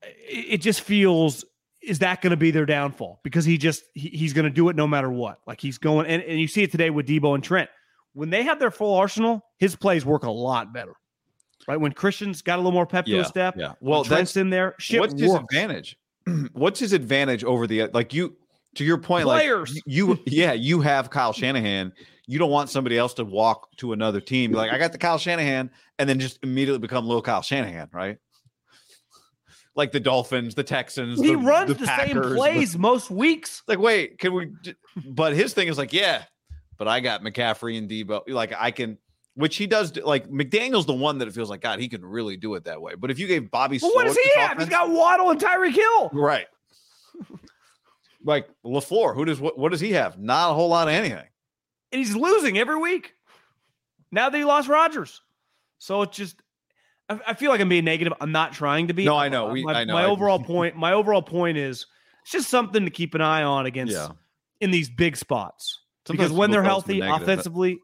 it, 0.03 0.45
it 0.49 0.61
just 0.61 0.81
feels 0.81 1.45
is 1.81 1.99
that 1.99 2.21
going 2.21 2.31
to 2.31 2.37
be 2.37 2.49
their 2.49 2.65
downfall? 2.65 3.19
Because 3.23 3.45
he 3.45 3.57
just 3.57 3.83
he, 3.93 4.09
he's 4.09 4.33
going 4.33 4.45
to 4.45 4.49
do 4.49 4.69
it 4.69 4.75
no 4.75 4.87
matter 4.87 5.11
what. 5.11 5.39
Like 5.45 5.61
he's 5.61 5.77
going 5.77 6.07
and, 6.07 6.23
and 6.23 6.39
you 6.39 6.47
see 6.47 6.63
it 6.63 6.71
today 6.71 6.89
with 6.89 7.07
deebo 7.07 7.35
and 7.35 7.43
trent 7.43 7.69
when 8.15 8.29
they 8.29 8.43
have 8.43 8.59
their 8.59 8.71
full 8.71 8.95
arsenal, 8.95 9.45
his 9.57 9.75
plays 9.75 10.05
work 10.05 10.23
a 10.23 10.31
lot 10.31 10.73
better. 10.73 10.93
Right 11.67 11.79
when 11.79 11.91
Christian's 11.91 12.41
got 12.41 12.55
a 12.55 12.61
little 12.61 12.71
more 12.71 12.85
pep 12.85 13.05
to 13.05 13.17
his 13.17 13.27
step, 13.27 13.55
yeah. 13.57 13.73
Well, 13.79 14.03
that's 14.03 14.37
in 14.37 14.49
there. 14.49 14.75
Shit 14.79 14.99
what's 14.99 15.13
works. 15.13 15.23
his 15.23 15.33
advantage? 15.33 15.97
what's 16.53 16.79
his 16.79 16.93
advantage 16.93 17.43
over 17.43 17.67
the 17.67 17.87
like 17.93 18.13
you? 18.13 18.35
To 18.75 18.83
your 18.83 18.97
point, 18.97 19.23
Players. 19.23 19.73
like 19.73 19.83
you, 19.85 20.19
yeah, 20.25 20.51
you 20.51 20.81
have 20.81 21.09
Kyle 21.09 21.31
Shanahan. 21.31 21.93
You 22.27 22.39
don't 22.39 22.51
want 22.51 22.69
somebody 22.69 22.97
else 22.97 23.13
to 23.13 23.23
walk 23.23 23.69
to 23.77 23.93
another 23.93 24.19
team. 24.19 24.51
Like 24.51 24.69
I 24.69 24.77
got 24.77 24.91
the 24.91 24.97
Kyle 24.97 25.17
Shanahan, 25.17 25.71
and 25.97 26.09
then 26.09 26.19
just 26.19 26.39
immediately 26.43 26.79
become 26.79 27.05
little 27.05 27.21
Kyle 27.21 27.41
Shanahan, 27.41 27.87
right? 27.93 28.17
Like 29.75 29.93
the 29.93 29.99
Dolphins, 30.01 30.55
the 30.55 30.63
Texans. 30.63 31.21
He 31.21 31.29
the, 31.29 31.37
runs 31.37 31.69
the, 31.69 31.75
the, 31.75 31.85
Packers, 31.85 32.25
same 32.25 32.35
plays 32.35 32.77
most 32.77 33.09
weeks. 33.09 33.63
Like, 33.65 33.79
wait, 33.79 34.19
can 34.19 34.33
we? 34.33 34.51
But 35.05 35.33
his 35.33 35.53
thing 35.53 35.69
is 35.69 35.77
like, 35.77 35.93
yeah, 35.93 36.25
but 36.77 36.87
I 36.87 36.99
got 36.99 37.21
McCaffrey 37.21 37.77
and 37.77 37.89
Deebo. 37.89 38.23
Like 38.27 38.53
I 38.57 38.71
can, 38.71 38.97
which 39.35 39.55
he 39.57 39.67
does. 39.67 39.95
Like 39.97 40.29
McDaniel's 40.29 40.85
the 40.85 40.93
one 40.93 41.17
that 41.19 41.27
it 41.27 41.33
feels 41.33 41.49
like 41.49 41.61
God, 41.61 41.79
he 41.79 41.87
can 41.87 42.05
really 42.05 42.37
do 42.37 42.55
it 42.55 42.65
that 42.65 42.81
way. 42.81 42.95
But 42.95 43.11
if 43.11 43.19
you 43.19 43.27
gave 43.27 43.49
Bobby, 43.51 43.79
well, 43.81 43.93
what 43.93 44.05
does 44.05 44.17
he 44.17 44.39
have? 44.39 44.53
Offense, 44.53 44.63
He's 44.63 44.69
got 44.69 44.89
Waddle 44.89 45.29
and 45.31 45.39
Tyreek 45.39 45.73
Hill, 45.73 46.09
right? 46.13 46.47
like 48.23 48.47
LaFleur, 48.65 49.15
who 49.15 49.25
does 49.25 49.39
what? 49.39 49.57
What 49.57 49.71
does 49.71 49.81
he 49.81 49.91
have? 49.93 50.17
Not 50.17 50.51
a 50.51 50.53
whole 50.53 50.69
lot 50.69 50.87
of 50.87 50.93
anything, 50.93 51.27
and 51.91 51.99
he's 51.99 52.15
losing 52.15 52.57
every 52.57 52.77
week. 52.77 53.13
Now 54.11 54.29
that 54.29 54.37
he 54.37 54.45
lost 54.45 54.67
Rodgers, 54.67 55.21
so 55.77 56.01
it's 56.01 56.17
just. 56.17 56.35
I, 57.07 57.35
feel 57.35 57.51
like 57.51 57.61
I'm 57.61 57.69
being 57.69 57.85
negative. 57.85 58.13
I'm 58.19 58.31
not 58.31 58.53
trying 58.53 58.87
to 58.87 58.95
be. 58.95 59.05
No, 59.05 59.15
I 59.15 59.29
know. 59.29 59.49
We, 59.49 59.63
my, 59.63 59.73
I 59.73 59.83
know. 59.83 59.93
My 59.93 60.05
overall 60.05 60.39
point. 60.43 60.75
My 60.75 60.93
overall 60.93 61.21
point 61.21 61.55
is 61.55 61.85
it's 62.23 62.31
just 62.31 62.49
something 62.49 62.83
to 62.83 62.89
keep 62.89 63.13
an 63.13 63.21
eye 63.21 63.43
on 63.43 63.67
against 63.67 63.93
yeah. 63.93 64.07
in 64.59 64.71
these 64.71 64.89
big 64.89 65.15
spots. 65.15 65.84
Sometimes 66.05 66.29
because 66.29 66.37
when 66.37 66.51
they're 66.51 66.63
healthy, 66.63 66.99
offensively, 66.99 67.79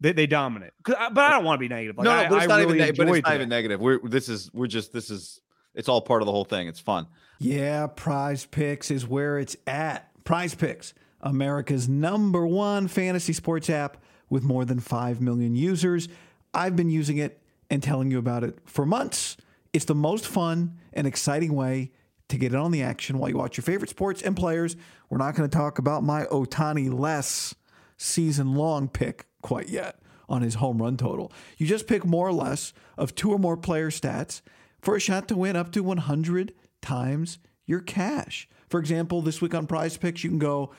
they, 0.00 0.12
they 0.12 0.26
dominate. 0.26 0.72
Uh, 0.86 1.10
but 1.10 1.24
I 1.24 1.30
don't 1.30 1.44
want 1.44 1.58
to 1.58 1.60
be 1.60 1.68
negative. 1.68 1.96
Like, 1.96 2.04
no, 2.04 2.22
no, 2.22 2.28
but 2.28 2.36
it's 2.36 2.44
I 2.44 2.46
not 2.46 2.58
really 2.58 2.82
even. 2.82 2.94
But 2.96 3.08
it's 3.08 3.24
not 3.24 3.30
that. 3.30 3.34
even 3.36 3.48
negative. 3.48 3.80
We're 3.80 4.00
this 4.00 4.28
is 4.28 4.50
we're 4.52 4.66
just 4.66 4.92
this 4.92 5.10
is 5.10 5.40
it's 5.74 5.88
all 5.88 6.00
part 6.00 6.22
of 6.22 6.26
the 6.26 6.32
whole 6.32 6.44
thing. 6.44 6.68
It's 6.68 6.80
fun. 6.80 7.06
Yeah, 7.38 7.86
Prize 7.86 8.46
Picks 8.46 8.90
is 8.90 9.06
where 9.06 9.38
it's 9.38 9.56
at. 9.66 10.10
Prize 10.24 10.54
Picks, 10.54 10.92
America's 11.20 11.88
number 11.88 12.46
one 12.46 12.88
fantasy 12.88 13.32
sports 13.32 13.70
app 13.70 14.02
with 14.28 14.42
more 14.42 14.64
than 14.64 14.80
five 14.80 15.20
million 15.20 15.54
users. 15.54 16.08
I've 16.52 16.76
been 16.76 16.90
using 16.90 17.18
it 17.18 17.40
and 17.70 17.82
telling 17.82 18.10
you 18.10 18.18
about 18.18 18.44
it 18.44 18.58
for 18.64 18.84
months. 18.84 19.36
It's 19.72 19.84
the 19.84 19.94
most 19.94 20.26
fun 20.26 20.78
and 20.92 21.06
exciting 21.06 21.52
way 21.54 21.92
to 22.28 22.38
get 22.38 22.52
in 22.52 22.58
on 22.58 22.70
the 22.70 22.82
action 22.82 23.18
while 23.18 23.30
you 23.30 23.36
watch 23.36 23.56
your 23.56 23.62
favorite 23.62 23.90
sports 23.90 24.22
and 24.22 24.36
players. 24.36 24.76
We're 25.08 25.18
not 25.18 25.34
going 25.34 25.48
to 25.48 25.56
talk 25.56 25.78
about 25.78 26.02
my 26.02 26.24
Ohtani 26.24 26.92
less 26.92 27.54
season 27.96 28.54
long 28.54 28.88
pick 28.88 29.26
quite 29.42 29.68
yet 29.68 30.00
on 30.28 30.42
his 30.42 30.54
home 30.54 30.82
run 30.82 30.96
total. 30.96 31.32
You 31.56 31.66
just 31.66 31.86
pick 31.86 32.04
more 32.04 32.26
or 32.26 32.32
less 32.32 32.72
of 32.98 33.14
two 33.14 33.30
or 33.30 33.38
more 33.38 33.56
player 33.56 33.90
stats 33.90 34.42
for 34.80 34.96
a 34.96 35.00
shot 35.00 35.28
to 35.28 35.36
win 35.36 35.56
up 35.56 35.72
to 35.72 35.82
100 35.82 36.52
times 36.82 37.38
your 37.64 37.80
cash. 37.80 38.48
For 38.68 38.80
example, 38.80 39.22
this 39.22 39.40
week 39.40 39.54
on 39.54 39.66
Prize 39.66 39.96
Picks, 39.96 40.24
you 40.24 40.30
can 40.30 40.38
go 40.38 40.72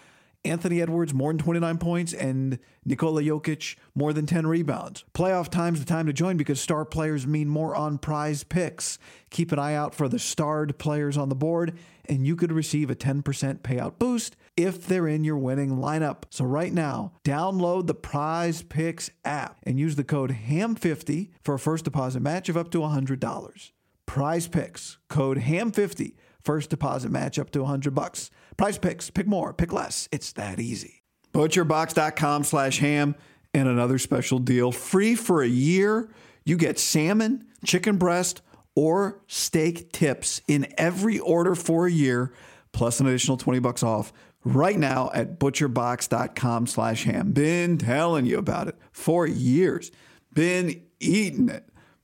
Anthony 0.45 0.81
Edwards 0.81 1.13
more 1.13 1.31
than 1.31 1.39
29 1.39 1.77
points, 1.77 2.13
and 2.13 2.59
Nikola 2.85 3.21
Jokic 3.21 3.75
more 3.95 4.13
than 4.13 4.25
10 4.25 4.47
rebounds. 4.47 5.03
Playoff 5.13 5.49
time's 5.49 5.79
the 5.79 5.85
time 5.85 6.05
to 6.07 6.13
join 6.13 6.37
because 6.37 6.59
star 6.59 6.85
players 6.85 7.27
mean 7.27 7.49
more 7.49 7.75
on 7.75 7.97
prize 7.97 8.43
picks. 8.43 8.97
Keep 9.29 9.51
an 9.51 9.59
eye 9.59 9.75
out 9.75 9.93
for 9.93 10.07
the 10.07 10.19
starred 10.19 10.77
players 10.77 11.17
on 11.17 11.29
the 11.29 11.35
board, 11.35 11.77
and 12.05 12.25
you 12.25 12.35
could 12.35 12.51
receive 12.51 12.89
a 12.89 12.95
10% 12.95 13.23
payout 13.59 13.99
boost 13.99 14.37
if 14.55 14.87
they're 14.87 15.07
in 15.07 15.23
your 15.23 15.37
winning 15.37 15.77
lineup. 15.77 16.23
So 16.29 16.45
right 16.45 16.73
now, 16.73 17.13
download 17.23 17.87
the 17.87 17.93
Prize 17.93 18.61
Picks 18.63 19.11
app 19.25 19.59
and 19.63 19.79
use 19.79 19.95
the 19.95 20.03
code 20.03 20.31
HAM50 20.31 21.29
for 21.43 21.55
a 21.55 21.59
first 21.59 21.83
deposit 21.83 22.21
match 22.21 22.47
of 22.47 22.57
up 22.57 22.71
to 22.71 22.79
$100. 22.79 23.71
Prize 24.05 24.47
Picks, 24.47 24.97
code 25.09 25.39
HAM50 25.39 26.13
First 26.47 26.69
deposit 26.69 27.11
match 27.11 27.37
up 27.37 27.51
to 27.51 27.59
100 27.59 27.93
bucks. 27.93 28.31
Prize 28.55 28.77
picks, 28.77 29.09
pick 29.09 29.27
more, 29.27 29.53
pick 29.53 29.73
less. 29.73 30.07
It's 30.13 30.31
that 30.31 30.61
easy. 30.61 31.03
Butcherbox.com 31.33 32.45
slash 32.45 32.79
ham 32.79 33.15
and 33.53 33.67
another 33.67 33.99
special 33.99 34.39
deal. 34.39 34.71
Free 34.71 35.13
for 35.15 35.43
a 35.43 35.47
year. 35.47 36.09
You 36.45 36.55
get 36.55 36.79
salmon, 36.79 37.45
chicken 37.65 37.97
breast, 37.97 38.41
or 38.75 39.19
steak 39.27 39.91
tips 39.91 40.39
in 40.47 40.73
every 40.77 41.19
order 41.19 41.53
for 41.53 41.85
a 41.85 41.91
year, 41.91 42.31
plus 42.71 43.01
an 43.01 43.07
additional 43.07 43.35
20 43.35 43.59
bucks 43.59 43.83
off 43.83 44.13
right 44.45 44.79
now 44.79 45.11
at 45.13 45.39
butcherbox.com 45.39 46.65
slash 46.65 47.03
ham. 47.03 47.33
Been 47.33 47.77
telling 47.77 48.25
you 48.25 48.37
about 48.37 48.69
it 48.69 48.77
for 48.93 49.27
years. 49.27 49.91
Been 50.33 50.81
eating 51.01 51.49
it 51.49 51.67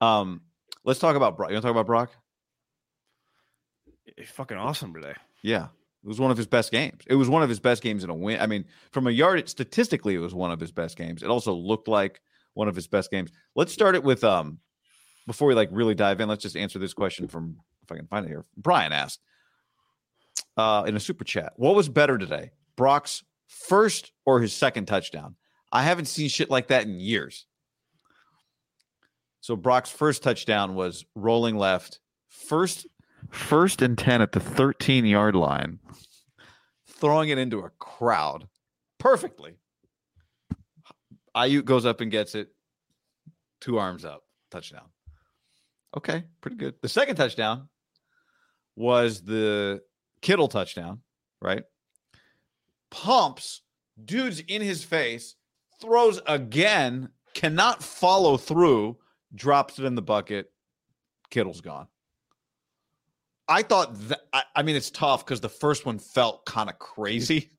Um, 0.00 0.42
let's 0.84 1.00
talk 1.00 1.16
about 1.16 1.36
Brock. 1.36 1.50
You 1.50 1.54
want 1.54 1.62
to 1.62 1.68
talk 1.68 1.74
about 1.74 1.86
Brock? 1.86 2.10
It's 4.16 4.30
fucking 4.30 4.56
awesome 4.56 4.94
today. 4.94 5.14
Yeah, 5.42 5.66
it 6.04 6.08
was 6.08 6.20
one 6.20 6.30
of 6.30 6.36
his 6.36 6.46
best 6.46 6.72
games. 6.72 7.02
It 7.06 7.14
was 7.14 7.28
one 7.28 7.42
of 7.42 7.48
his 7.48 7.60
best 7.60 7.82
games 7.82 8.04
in 8.04 8.10
a 8.10 8.14
win. 8.14 8.40
I 8.40 8.46
mean, 8.46 8.64
from 8.92 9.06
a 9.06 9.10
yard 9.10 9.38
it 9.38 9.48
statistically, 9.48 10.14
it 10.14 10.18
was 10.18 10.34
one 10.34 10.50
of 10.50 10.60
his 10.60 10.72
best 10.72 10.96
games. 10.96 11.22
It 11.22 11.28
also 11.28 11.52
looked 11.52 11.88
like 11.88 12.20
one 12.54 12.68
of 12.68 12.74
his 12.74 12.88
best 12.88 13.10
games. 13.10 13.30
Let's 13.54 13.72
start 13.72 13.94
it 13.94 14.02
with 14.02 14.24
um 14.24 14.58
before 15.26 15.48
we 15.48 15.54
like 15.54 15.68
really 15.72 15.94
dive 15.94 16.20
in. 16.20 16.28
Let's 16.28 16.42
just 16.42 16.56
answer 16.56 16.78
this 16.78 16.94
question 16.94 17.28
from 17.28 17.58
if 17.82 17.92
I 17.92 17.96
can 17.96 18.06
find 18.06 18.24
it 18.24 18.28
here. 18.28 18.44
Brian 18.56 18.92
asked 18.92 19.20
uh 20.56 20.84
in 20.86 20.96
a 20.96 21.00
super 21.00 21.24
chat, 21.24 21.52
what 21.56 21.74
was 21.74 21.88
better 21.88 22.18
today, 22.18 22.52
Brock's 22.76 23.22
first 23.46 24.12
or 24.24 24.40
his 24.40 24.52
second 24.52 24.86
touchdown? 24.86 25.36
I 25.70 25.82
haven't 25.82 26.06
seen 26.06 26.28
shit 26.28 26.50
like 26.50 26.68
that 26.68 26.84
in 26.84 26.98
years. 26.98 27.46
So 29.40 29.56
Brock's 29.56 29.90
first 29.90 30.22
touchdown 30.22 30.74
was 30.74 31.04
rolling 31.14 31.56
left, 31.56 32.00
first 32.28 32.86
first 33.30 33.82
and 33.82 33.96
10 33.96 34.22
at 34.22 34.32
the 34.32 34.40
13 34.40 35.04
yard 35.04 35.34
line, 35.36 35.78
throwing 36.86 37.28
it 37.28 37.38
into 37.38 37.60
a 37.60 37.70
crowd 37.78 38.48
perfectly. 38.98 39.54
Aiyuk 41.36 41.64
goes 41.64 41.86
up 41.86 42.00
and 42.00 42.10
gets 42.10 42.34
it, 42.34 42.48
two 43.60 43.78
arms 43.78 44.04
up, 44.04 44.22
touchdown. 44.50 44.88
Okay, 45.96 46.24
pretty 46.40 46.56
good. 46.56 46.74
The 46.82 46.88
second 46.88 47.16
touchdown 47.16 47.68
was 48.76 49.22
the 49.22 49.82
Kittle 50.20 50.48
touchdown, 50.48 51.00
right? 51.40 51.62
Pumps, 52.90 53.62
dude's 54.04 54.40
in 54.40 54.62
his 54.62 54.82
face, 54.84 55.36
throws 55.80 56.20
again, 56.26 57.10
cannot 57.34 57.82
follow 57.82 58.36
through 58.36 58.96
drops 59.34 59.78
it 59.78 59.84
in 59.84 59.94
the 59.94 60.02
bucket. 60.02 60.50
Kittle's 61.30 61.60
gone. 61.60 61.88
I 63.48 63.62
thought 63.62 63.98
that, 64.08 64.20
I, 64.32 64.42
I 64.56 64.62
mean, 64.62 64.76
it's 64.76 64.90
tough 64.90 65.24
because 65.24 65.40
the 65.40 65.48
first 65.48 65.86
one 65.86 65.98
felt 65.98 66.44
kind 66.44 66.68
of 66.68 66.78
crazy. 66.78 67.50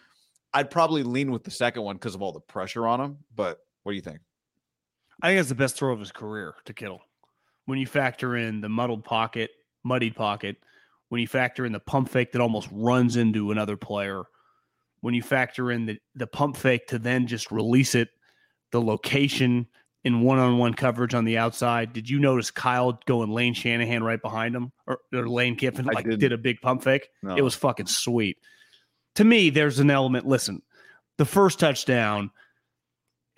I'd 0.54 0.70
probably 0.70 1.02
lean 1.02 1.30
with 1.30 1.44
the 1.44 1.50
second 1.50 1.82
one 1.82 1.96
because 1.96 2.14
of 2.14 2.22
all 2.22 2.32
the 2.32 2.40
pressure 2.40 2.86
on 2.86 3.00
him. 3.00 3.18
But 3.34 3.58
what 3.82 3.92
do 3.92 3.96
you 3.96 4.02
think? 4.02 4.20
I 5.22 5.28
think 5.28 5.40
it's 5.40 5.48
the 5.48 5.54
best 5.54 5.76
throw 5.76 5.92
of 5.92 6.00
his 6.00 6.12
career 6.12 6.54
to 6.64 6.72
Kittle. 6.72 7.02
When 7.66 7.78
you 7.78 7.86
factor 7.86 8.36
in 8.36 8.60
the 8.60 8.68
muddled 8.68 9.04
pocket, 9.04 9.50
muddied 9.84 10.14
pocket, 10.14 10.56
when 11.08 11.20
you 11.20 11.26
factor 11.26 11.66
in 11.66 11.72
the 11.72 11.80
pump 11.80 12.08
fake 12.08 12.32
that 12.32 12.40
almost 12.40 12.68
runs 12.72 13.16
into 13.16 13.50
another 13.50 13.76
player, 13.76 14.24
when 15.00 15.14
you 15.14 15.22
factor 15.22 15.70
in 15.70 15.86
the, 15.86 15.98
the 16.14 16.26
pump 16.26 16.56
fake 16.56 16.86
to 16.88 16.98
then 16.98 17.26
just 17.26 17.50
release 17.50 17.94
it, 17.94 18.08
the 18.72 18.80
location, 18.80 19.66
in 20.04 20.20
one-on-one 20.20 20.74
coverage 20.74 21.14
on 21.14 21.24
the 21.24 21.38
outside. 21.38 21.92
Did 21.92 22.08
you 22.08 22.18
notice 22.18 22.50
Kyle 22.50 23.00
going 23.06 23.30
Lane 23.30 23.54
Shanahan 23.54 24.04
right 24.04 24.20
behind 24.20 24.54
him, 24.54 24.70
or, 24.86 24.98
or 25.12 25.28
Lane 25.28 25.56
Kiffin 25.56 25.86
like 25.86 26.04
did 26.04 26.32
a 26.32 26.38
big 26.38 26.60
pump 26.60 26.84
fake? 26.84 27.08
No. 27.22 27.34
It 27.34 27.42
was 27.42 27.54
fucking 27.54 27.86
sweet. 27.86 28.38
To 29.16 29.24
me, 29.24 29.50
there's 29.50 29.78
an 29.78 29.90
element. 29.90 30.26
Listen, 30.26 30.62
the 31.16 31.24
first 31.24 31.58
touchdown, 31.58 32.30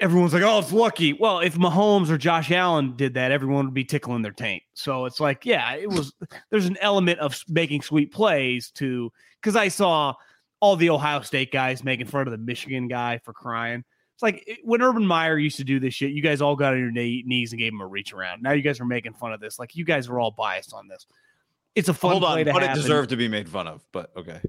everyone's 0.01 0.35
like, 0.35 0.43
"Oh, 0.43 0.59
it's 0.59 0.73
lucky." 0.73 1.13
Well, 1.13 1.39
if 1.39 1.55
Mahomes 1.55 2.11
or 2.11 2.19
Josh 2.19 2.51
Allen 2.51 2.97
did 2.97 3.15
that, 3.15 3.31
everyone 3.31 3.67
would 3.67 3.75
be 3.75 3.85
tickling 3.85 4.23
their 4.23 4.33
taint. 4.33 4.65
So 4.75 5.05
it's 5.05 5.21
like, 5.21 5.47
yeah, 5.47 5.75
it 5.75 5.89
was. 5.89 6.13
there's 6.51 6.67
an 6.67 6.79
element 6.81 7.21
of 7.21 7.41
making 7.49 7.83
sweet 7.83 8.13
plays 8.13 8.71
to 8.73 9.13
because 9.41 9.55
I 9.55 9.69
saw 9.69 10.15
all 10.61 10.75
the 10.75 10.91
Ohio 10.91 11.21
State 11.21 11.53
guys 11.53 11.85
making 11.85 12.07
fun 12.07 12.27
of 12.27 12.33
the 12.33 12.39
Michigan 12.39 12.89
guy 12.89 13.21
for 13.23 13.33
crying. 13.33 13.85
It's 14.17 14.23
like 14.23 14.61
when 14.65 14.81
Urban 14.81 15.05
Meyer 15.05 15.37
used 15.37 15.59
to 15.59 15.65
do 15.65 15.79
this 15.79 15.93
shit, 15.93 16.13
you 16.13 16.23
guys 16.23 16.41
all 16.41 16.57
got 16.57 16.73
on 16.73 16.81
your 16.81 16.91
knees 16.91 17.53
and 17.53 17.59
gave 17.59 17.71
him 17.71 17.83
a 17.83 17.87
reach 17.87 18.15
around. 18.15 18.43
Now 18.43 18.53
you 18.53 18.63
guys 18.63 18.81
are 18.81 18.87
making 18.87 19.13
fun 19.13 19.35
of 19.35 19.41
this. 19.41 19.59
Like 19.59 19.77
you 19.77 19.85
guys 19.85 20.09
are 20.09 20.19
all 20.19 20.31
biased 20.31 20.73
on 20.73 20.89
this. 20.89 21.07
It's 21.75 21.91
a 21.91 21.95
fun 21.95 22.13
Hold 22.13 22.25
on, 22.25 22.43
but 22.45 22.63
it 22.63 22.73
deserved 22.73 23.11
to 23.11 23.17
be 23.17 23.29
made 23.29 23.47
fun 23.47 23.69
of. 23.69 23.85
But 23.93 24.11
okay, 24.17 24.41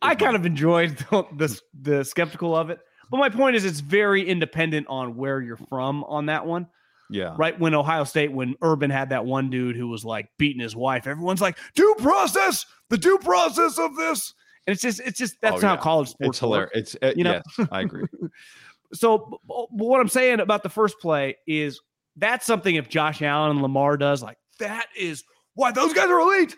I 0.00 0.14
kind 0.14 0.34
of 0.34 0.46
enjoyed 0.46 0.96
the, 1.10 1.26
the 1.36 1.60
the 1.78 2.04
skeptical 2.04 2.56
of 2.56 2.70
it. 2.70 2.80
But 3.10 3.18
my 3.18 3.28
point 3.28 3.56
is, 3.56 3.66
it's 3.66 3.80
very 3.80 4.26
independent 4.26 4.86
on 4.88 5.14
where 5.14 5.42
you're 5.42 5.58
from 5.58 6.02
on 6.04 6.26
that 6.26 6.46
one. 6.46 6.66
Yeah. 7.10 7.34
Right 7.36 7.58
when 7.58 7.74
Ohio 7.74 8.04
State, 8.04 8.32
when 8.32 8.54
Urban 8.62 8.88
had 8.88 9.10
that 9.10 9.26
one 9.26 9.50
dude 9.50 9.76
who 9.76 9.88
was 9.88 10.04
like 10.04 10.28
beating 10.38 10.62
his 10.62 10.76
wife, 10.76 11.06
everyone's 11.06 11.40
like, 11.40 11.58
due 11.74 11.94
process, 11.98 12.64
the 12.88 12.96
due 12.96 13.18
process 13.18 13.78
of 13.78 13.96
this. 13.96 14.32
And 14.66 14.74
it's 14.74 14.82
just, 14.82 15.00
it's 15.00 15.18
just, 15.18 15.40
that's 15.40 15.62
oh, 15.64 15.66
how 15.66 15.76
college 15.76 16.10
sports 16.10 16.28
It's 16.28 16.38
hilarious. 16.38 16.70
It's, 16.74 16.96
it, 17.02 17.16
you 17.16 17.24
know, 17.24 17.40
yes, 17.58 17.68
I 17.72 17.80
agree. 17.80 18.04
So 18.92 19.40
what 19.44 20.00
I'm 20.00 20.08
saying 20.08 20.40
about 20.40 20.62
the 20.62 20.68
first 20.68 20.98
play 21.00 21.36
is 21.46 21.80
that's 22.16 22.46
something 22.46 22.74
if 22.74 22.88
Josh 22.88 23.22
Allen 23.22 23.52
and 23.52 23.62
Lamar 23.62 23.96
does, 23.96 24.22
like 24.22 24.38
that 24.58 24.86
is 24.96 25.24
why 25.54 25.72
those 25.72 25.92
guys 25.92 26.08
are 26.08 26.20
elite. 26.20 26.56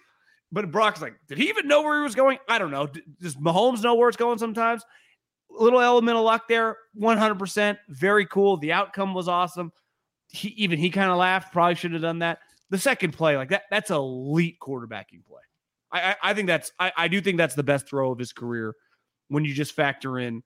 But 0.51 0.71
Brock's 0.71 1.01
like, 1.01 1.15
did 1.29 1.39
he 1.39 1.49
even 1.49 1.67
know 1.67 1.83
where 1.83 1.97
he 1.99 2.03
was 2.03 2.15
going? 2.15 2.39
I 2.49 2.59
don't 2.59 2.71
know. 2.71 2.87
Does 3.21 3.37
Mahomes 3.37 3.83
know 3.83 3.95
where 3.95 4.09
it's 4.09 4.19
going 4.19 4.39
sometimes? 4.39 4.85
Little 5.49 5.81
element 5.81 6.17
of 6.17 6.25
luck 6.25 6.47
there, 6.49 6.77
100%. 7.01 7.79
Very 7.89 8.27
cool. 8.27 8.59
The 8.59 8.73
outcome 8.73 9.15
was 9.15 9.29
awesome. 9.29 9.73
He, 10.29 10.49
even 10.49 10.79
he 10.79 10.91
kind 10.91 11.11
of 11.11 11.17
laughed. 11.17 11.53
Probably 11.53 11.75
should 11.75 11.93
have 11.93 12.03
done 12.03 12.19
that. 12.21 12.39
The 12.71 12.79
second 12.79 13.13
play, 13.13 13.37
like 13.37 13.51
that, 13.51 13.63
that's 13.71 13.91
elite 13.91 14.57
quarterbacking 14.61 15.25
play. 15.27 15.41
I, 15.91 16.01
I, 16.01 16.17
I 16.23 16.35
think 16.35 16.49
that's, 16.49 16.73
I, 16.79 16.93
I 16.97 17.09
do 17.09 17.21
think 17.21 17.39
that's 17.39 17.55
the 17.55 17.63
best 17.63 17.89
throw 17.89 18.13
of 18.13 18.19
his 18.19 18.33
career 18.33 18.75
when 19.29 19.45
you 19.45 19.55
just 19.55 19.75
factor 19.75 20.19
in 20.19 20.43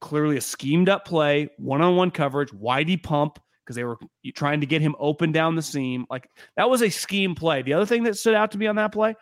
clearly 0.00 0.36
a 0.36 0.40
schemed 0.40 0.88
up 0.88 1.04
play, 1.04 1.48
one 1.58 1.82
on 1.82 1.96
one 1.96 2.10
coverage, 2.10 2.50
Whitey 2.50 3.02
pump, 3.02 3.38
because 3.64 3.76
they 3.76 3.84
were 3.84 3.98
trying 4.34 4.60
to 4.60 4.66
get 4.66 4.80
him 4.80 4.94
open 4.98 5.32
down 5.32 5.54
the 5.56 5.62
seam. 5.62 6.06
Like 6.08 6.28
that 6.56 6.70
was 6.70 6.82
a 6.82 6.88
scheme 6.88 7.34
play. 7.34 7.62
The 7.62 7.74
other 7.74 7.86
thing 7.86 8.04
that 8.04 8.16
stood 8.16 8.34
out 8.34 8.52
to 8.52 8.58
me 8.58 8.66
on 8.66 8.76
that 8.76 8.92
play, 8.92 9.14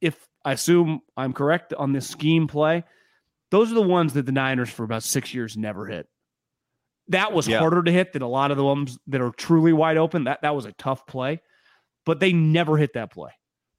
if 0.00 0.16
I 0.44 0.52
assume 0.52 1.00
I'm 1.16 1.32
correct 1.32 1.72
on 1.74 1.92
this 1.92 2.08
scheme 2.08 2.48
play, 2.48 2.82
those 3.50 3.70
are 3.70 3.76
the 3.76 3.82
ones 3.82 4.14
that 4.14 4.26
the 4.26 4.32
Niners 4.32 4.70
for 4.70 4.82
about 4.82 5.02
six 5.02 5.32
years 5.32 5.56
never 5.56 5.86
hit. 5.86 6.08
That 7.08 7.32
was 7.32 7.46
Yeah. 7.46 7.58
harder 7.58 7.82
to 7.82 7.92
hit 7.92 8.12
than 8.12 8.22
a 8.22 8.28
lot 8.28 8.50
of 8.50 8.56
the 8.56 8.64
ones 8.64 8.98
that 9.08 9.20
are 9.20 9.30
truly 9.30 9.72
wide 9.72 9.96
open. 9.96 10.24
That 10.24 10.42
that 10.42 10.54
was 10.56 10.64
a 10.64 10.72
tough 10.72 11.06
play, 11.06 11.40
but 12.06 12.18
they 12.18 12.32
never 12.32 12.76
hit 12.76 12.94
that 12.94 13.12
play. 13.12 13.30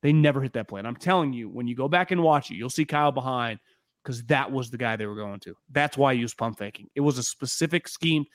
They 0.01 0.13
never 0.13 0.41
hit 0.41 0.53
that 0.53 0.67
play. 0.67 0.79
And 0.79 0.87
I'm 0.87 0.95
telling 0.97 1.33
you, 1.33 1.49
when 1.49 1.67
you 1.67 1.75
go 1.75 1.87
back 1.87 2.11
and 2.11 2.21
watch 2.21 2.51
it, 2.51 2.55
you'll 2.55 2.69
see 2.69 2.85
Kyle 2.85 3.11
behind 3.11 3.59
because 4.03 4.23
that 4.25 4.51
was 4.51 4.69
the 4.69 4.77
guy 4.77 4.95
they 4.95 5.05
were 5.05 5.15
going 5.15 5.39
to. 5.41 5.55
That's 5.71 5.97
why 5.97 6.09
I 6.09 6.13
use 6.13 6.33
pump 6.33 6.57
faking. 6.57 6.89
It 6.95 7.01
was 7.01 7.17
a 7.17 7.23
specific 7.23 7.87
scheme. 7.87 8.25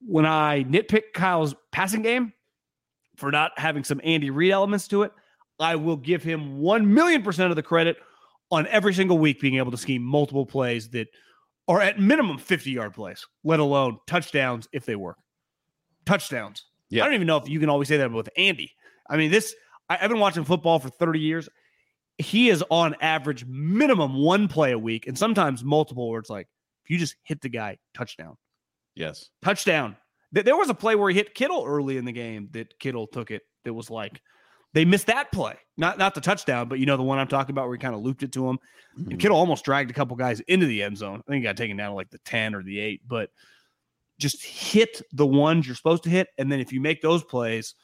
When 0.00 0.26
I 0.26 0.64
nitpick 0.64 1.12
Kyle's 1.14 1.54
passing 1.72 2.02
game 2.02 2.32
for 3.16 3.30
not 3.30 3.52
having 3.56 3.84
some 3.84 4.00
Andy 4.04 4.30
Reid 4.30 4.52
elements 4.52 4.88
to 4.88 5.02
it, 5.02 5.12
I 5.60 5.76
will 5.76 5.96
give 5.96 6.22
him 6.22 6.58
1 6.58 6.92
million 6.92 7.22
percent 7.22 7.50
of 7.50 7.56
the 7.56 7.62
credit 7.62 7.96
on 8.50 8.66
every 8.68 8.94
single 8.94 9.18
week 9.18 9.40
being 9.40 9.56
able 9.56 9.70
to 9.70 9.76
scheme 9.76 10.02
multiple 10.02 10.46
plays 10.46 10.88
that 10.90 11.08
are 11.66 11.80
at 11.80 11.98
minimum 11.98 12.38
50 12.38 12.70
yard 12.70 12.94
plays, 12.94 13.26
let 13.44 13.60
alone 13.60 13.98
touchdowns 14.06 14.68
if 14.72 14.86
they 14.86 14.96
work. 14.96 15.18
Touchdowns. 16.06 16.64
Yeah. 16.88 17.02
I 17.02 17.06
don't 17.06 17.14
even 17.14 17.26
know 17.26 17.36
if 17.36 17.48
you 17.48 17.60
can 17.60 17.68
always 17.68 17.88
say 17.88 17.98
that 17.98 18.10
with 18.10 18.30
Andy. 18.36 18.72
I 19.10 19.16
mean, 19.16 19.30
this, 19.30 19.54
I, 19.90 19.98
I've 20.00 20.08
been 20.08 20.20
watching 20.20 20.44
football 20.44 20.78
for 20.78 20.88
30 20.88 21.20
years. 21.20 21.48
He 22.18 22.48
is 22.48 22.64
on 22.70 22.96
average 23.00 23.44
minimum 23.46 24.14
one 24.14 24.48
play 24.48 24.72
a 24.72 24.78
week 24.78 25.06
and 25.06 25.16
sometimes 25.16 25.62
multiple 25.62 26.10
where 26.10 26.20
it's 26.20 26.30
like, 26.30 26.48
if 26.84 26.90
you 26.90 26.98
just 26.98 27.16
hit 27.22 27.40
the 27.40 27.48
guy, 27.48 27.78
touchdown 27.94 28.36
Yes. 28.94 29.30
touchdown. 29.42 29.96
There 30.32 30.56
was 30.56 30.68
a 30.68 30.74
play 30.74 30.94
where 30.94 31.08
he 31.08 31.16
hit 31.16 31.34
Kittle 31.34 31.64
early 31.66 31.96
in 31.96 32.04
the 32.04 32.12
game 32.12 32.48
that 32.52 32.78
Kittle 32.78 33.06
took 33.06 33.30
it. 33.30 33.42
That 33.64 33.72
was 33.72 33.88
like 33.90 34.20
they 34.74 34.84
missed 34.84 35.06
that 35.06 35.32
play, 35.32 35.56
not 35.76 35.98
not 35.98 36.14
the 36.14 36.20
touchdown, 36.20 36.68
but 36.68 36.78
you 36.78 36.86
know 36.86 36.96
the 36.96 37.02
one 37.02 37.18
I'm 37.18 37.28
talking 37.28 37.52
about 37.52 37.66
where 37.66 37.76
he 37.76 37.80
kind 37.80 37.94
of 37.94 38.02
looped 38.02 38.22
it 38.22 38.32
to 38.32 38.48
him. 38.48 38.58
And 38.96 39.06
mm-hmm. 39.06 39.18
Kittle 39.18 39.36
almost 39.36 39.64
dragged 39.64 39.90
a 39.90 39.94
couple 39.94 40.16
guys 40.16 40.40
into 40.40 40.66
the 40.66 40.82
end 40.82 40.98
zone. 40.98 41.22
I 41.26 41.30
think 41.30 41.42
he 41.42 41.48
got 41.48 41.56
taken 41.56 41.76
down 41.76 41.90
to 41.90 41.94
like 41.94 42.10
the 42.10 42.18
ten 42.18 42.54
or 42.54 42.62
the 42.62 42.78
eight, 42.78 43.00
but 43.06 43.30
just 44.18 44.44
hit 44.44 45.00
the 45.12 45.26
ones 45.26 45.66
you're 45.66 45.76
supposed 45.76 46.02
to 46.02 46.10
hit, 46.10 46.28
and 46.36 46.50
then 46.52 46.60
if 46.60 46.72
you 46.72 46.80
make 46.80 47.00
those 47.00 47.24
plays. 47.24 47.74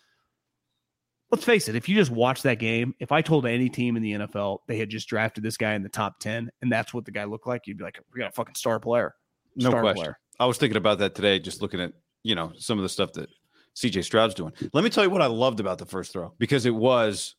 Let's 1.34 1.44
face 1.44 1.68
it, 1.68 1.74
if 1.74 1.88
you 1.88 1.96
just 1.96 2.12
watch 2.12 2.42
that 2.42 2.60
game, 2.60 2.94
if 3.00 3.10
I 3.10 3.20
told 3.20 3.44
any 3.44 3.68
team 3.68 3.96
in 3.96 4.04
the 4.04 4.12
NFL 4.12 4.58
they 4.68 4.78
had 4.78 4.88
just 4.88 5.08
drafted 5.08 5.42
this 5.42 5.56
guy 5.56 5.74
in 5.74 5.82
the 5.82 5.88
top 5.88 6.20
10 6.20 6.48
and 6.62 6.70
that's 6.70 6.94
what 6.94 7.04
the 7.04 7.10
guy 7.10 7.24
looked 7.24 7.48
like, 7.48 7.66
you'd 7.66 7.76
be 7.76 7.82
like, 7.82 7.98
we 8.14 8.20
got 8.20 8.28
a 8.28 8.32
fucking 8.32 8.54
star 8.54 8.78
player. 8.78 9.16
No 9.56 9.72
question. 9.72 9.96
player. 9.96 10.18
I 10.38 10.46
was 10.46 10.58
thinking 10.58 10.76
about 10.76 10.98
that 10.98 11.16
today, 11.16 11.40
just 11.40 11.60
looking 11.60 11.80
at 11.80 11.92
you 12.22 12.36
know 12.36 12.52
some 12.56 12.78
of 12.78 12.84
the 12.84 12.88
stuff 12.88 13.12
that 13.14 13.30
CJ 13.74 14.04
Stroud's 14.04 14.34
doing. 14.34 14.52
Let 14.72 14.84
me 14.84 14.90
tell 14.90 15.02
you 15.02 15.10
what 15.10 15.22
I 15.22 15.26
loved 15.26 15.58
about 15.58 15.78
the 15.78 15.86
first 15.86 16.12
throw 16.12 16.32
because 16.38 16.66
it 16.66 16.74
was, 16.74 17.34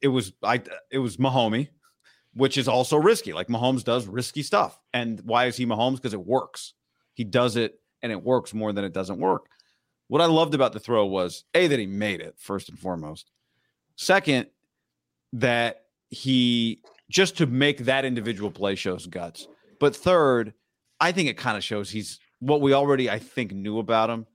it 0.00 0.08
was 0.08 0.32
I 0.42 0.62
it 0.90 1.00
was 1.00 1.18
Mahomey, 1.18 1.68
which 2.32 2.56
is 2.56 2.68
also 2.68 2.96
risky. 2.96 3.34
Like 3.34 3.48
Mahomes 3.48 3.84
does 3.84 4.06
risky 4.06 4.42
stuff, 4.42 4.80
and 4.94 5.20
why 5.26 5.44
is 5.44 5.58
he 5.58 5.66
Mahomes? 5.66 5.96
Because 5.96 6.14
it 6.14 6.24
works. 6.24 6.72
He 7.12 7.24
does 7.24 7.56
it, 7.56 7.78
and 8.02 8.10
it 8.10 8.22
works 8.22 8.54
more 8.54 8.72
than 8.72 8.82
it 8.82 8.94
doesn't 8.94 9.18
work. 9.18 9.50
What 10.08 10.20
I 10.20 10.26
loved 10.26 10.54
about 10.54 10.72
the 10.72 10.80
throw 10.80 11.06
was 11.06 11.44
a 11.54 11.66
that 11.66 11.78
he 11.78 11.86
made 11.86 12.20
it 12.20 12.34
first 12.38 12.68
and 12.68 12.78
foremost. 12.78 13.30
Second, 13.96 14.48
that 15.32 15.84
he 16.10 16.80
just 17.10 17.36
to 17.38 17.46
make 17.46 17.78
that 17.78 18.04
individual 18.04 18.50
play 18.50 18.74
shows 18.74 19.06
guts. 19.06 19.48
But 19.80 19.96
third, 19.96 20.54
I 21.00 21.12
think 21.12 21.28
it 21.28 21.36
kind 21.36 21.56
of 21.56 21.64
shows 21.64 21.90
he's 21.90 22.18
what 22.40 22.60
we 22.60 22.72
already 22.72 23.10
I 23.10 23.18
think 23.18 23.52
knew 23.52 23.78
about 23.78 24.10
him 24.10 24.26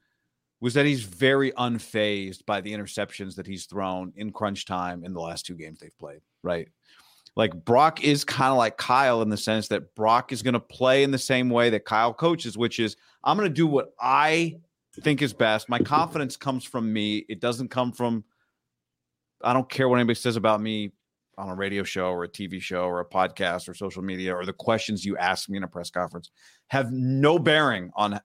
was 0.62 0.74
that 0.74 0.86
he's 0.86 1.04
very 1.04 1.52
unfazed 1.54 2.46
by 2.46 2.60
the 2.60 2.74
interceptions 2.74 3.36
that 3.36 3.48
he's 3.48 3.66
thrown 3.66 4.12
in 4.16 4.32
crunch 4.32 4.66
time 4.66 5.04
in 5.06 5.14
the 5.14 5.22
last 5.22 5.46
two 5.46 5.56
games 5.56 5.80
they've 5.80 5.98
played, 5.98 6.20
right? 6.44 6.68
Like 7.36 7.54
Brock 7.64 8.04
is 8.04 8.26
kind 8.26 8.52
of 8.52 8.58
like 8.58 8.78
Kyle 8.78 9.22
in 9.22 9.30
the 9.30 9.38
sense 9.38 9.70
that 9.70 9.96
Brock 9.96 10.34
is 10.34 10.42
going 10.42 10.56
to 10.56 10.60
play 10.60 11.04
in 11.04 11.12
the 11.12 11.18
same 11.18 11.50
way 11.50 11.70
that 11.70 11.86
Kyle 11.86 12.14
coaches, 12.14 12.58
which 12.58 12.80
is 12.80 12.98
I'm 13.24 13.38
going 13.38 13.50
to 13.50 13.54
do 13.54 13.68
what 13.68 13.94
I 14.02 14.58
think 15.02 15.22
is 15.22 15.34
best. 15.34 15.70
My 15.70 15.80
confidence 15.80 16.38
comes 16.38 16.64
from 16.64 16.92
me. 16.92 17.26
It 17.30 17.40
doesn't 17.40 17.70
come 17.70 17.92
from 17.92 18.24
I 19.44 19.54
don't 19.54 19.70
care 19.70 19.88
what 19.88 19.96
anybody 19.96 20.16
says 20.16 20.36
about 20.36 20.60
me 20.62 20.92
on 21.38 21.50
a 21.50 21.56
radio 21.56 21.84
show 21.84 22.08
or 22.08 22.26
a 22.26 22.30
TV 22.30 22.62
show 22.62 22.84
or 22.84 23.00
a 23.00 23.06
podcast 23.06 23.70
or 23.70 23.74
social 23.74 24.02
media 24.02 24.36
or 24.36 24.46
the 24.46 24.52
questions 24.52 25.06
you 25.06 25.16
ask 25.18 25.48
me 25.48 25.58
in 25.58 25.64
a 25.64 25.68
press 25.68 25.90
conference 25.90 26.30
have 26.68 26.92
no 26.92 27.40
bearing 27.40 27.92
on 27.96 28.20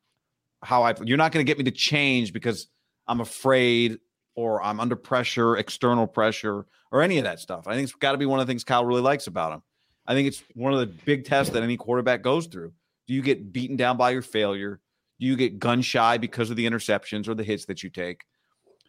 how 0.65 0.83
I 0.83 0.95
you're 1.05 1.19
not 1.19 1.31
going 1.31 1.45
to 1.45 1.49
get 1.49 1.59
me 1.59 1.65
to 1.65 1.71
change 1.71 2.33
because 2.33 2.69
I'm 3.07 3.21
afraid 3.21 3.99
or 4.35 4.63
I'm 4.63 4.81
under 4.81 4.97
pressure, 4.97 5.57
external 5.57 6.07
pressure, 6.07 6.67
or 6.91 7.03
any 7.03 7.19
of 7.19 7.25
that 7.25 7.39
stuff. 7.39 7.69
I 7.69 7.75
think 7.75 7.85
it's 7.85 7.95
got 7.95 8.13
to 8.13 8.19
be 8.19 8.27
one 8.27 8.41
of 8.41 8.47
the 8.47 8.51
things 8.51 8.65
Kyle 8.65 8.85
really 8.85 9.03
likes 9.03 9.27
about 9.27 9.53
him. 9.53 9.63
I 10.07 10.15
think 10.15 10.29
it's 10.29 10.43
one 10.55 10.73
of 10.73 10.81
the 10.81 10.87
big 10.87 11.25
tests 11.25 11.53
that 11.53 11.63
any 11.63 11.77
quarterback 11.77 12.23
goes 12.23 12.47
through. 12.47 12.73
Do 13.07 13.15
you 13.15 13.23
get 13.23 13.53
beaten 13.53 13.77
down 13.77 13.97
by 13.97 14.11
your 14.11 14.23
failure? 14.23 14.81
Do 15.25 15.31
you 15.31 15.37
get 15.37 15.59
gun 15.59 15.81
shy 15.81 16.19
because 16.19 16.51
of 16.51 16.57
the 16.57 16.67
interceptions 16.67 17.29
or 17.29 17.35
the 17.35 17.43
hits 17.43 17.65
that 17.65 17.83
you 17.83 17.89
take? 17.89 18.25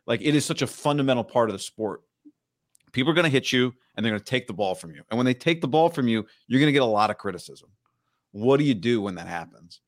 Like 0.05 0.19
it 0.21 0.35
is 0.35 0.43
such 0.43 0.61
a 0.61 0.67
fundamental 0.67 1.23
part 1.23 1.47
of 1.47 1.53
the 1.53 1.59
sport. 1.59 2.01
People 2.91 3.11
are 3.11 3.15
going 3.15 3.23
to 3.23 3.29
hit 3.29 3.53
you 3.53 3.73
and 3.95 4.05
they're 4.05 4.11
going 4.11 4.19
to 4.19 4.29
take 4.29 4.45
the 4.45 4.53
ball 4.53 4.75
from 4.75 4.91
you. 4.91 5.01
And 5.09 5.17
when 5.17 5.25
they 5.25 5.33
take 5.33 5.61
the 5.61 5.69
ball 5.69 5.87
from 5.87 6.09
you, 6.09 6.25
you're 6.47 6.59
going 6.59 6.67
to 6.67 6.73
get 6.73 6.81
a 6.81 6.85
lot 6.85 7.09
of 7.09 7.17
criticism. 7.17 7.69
What 8.33 8.57
do 8.57 8.65
you 8.65 8.73
do 8.73 9.01
when 9.01 9.15
that 9.15 9.27
happens? 9.27 9.79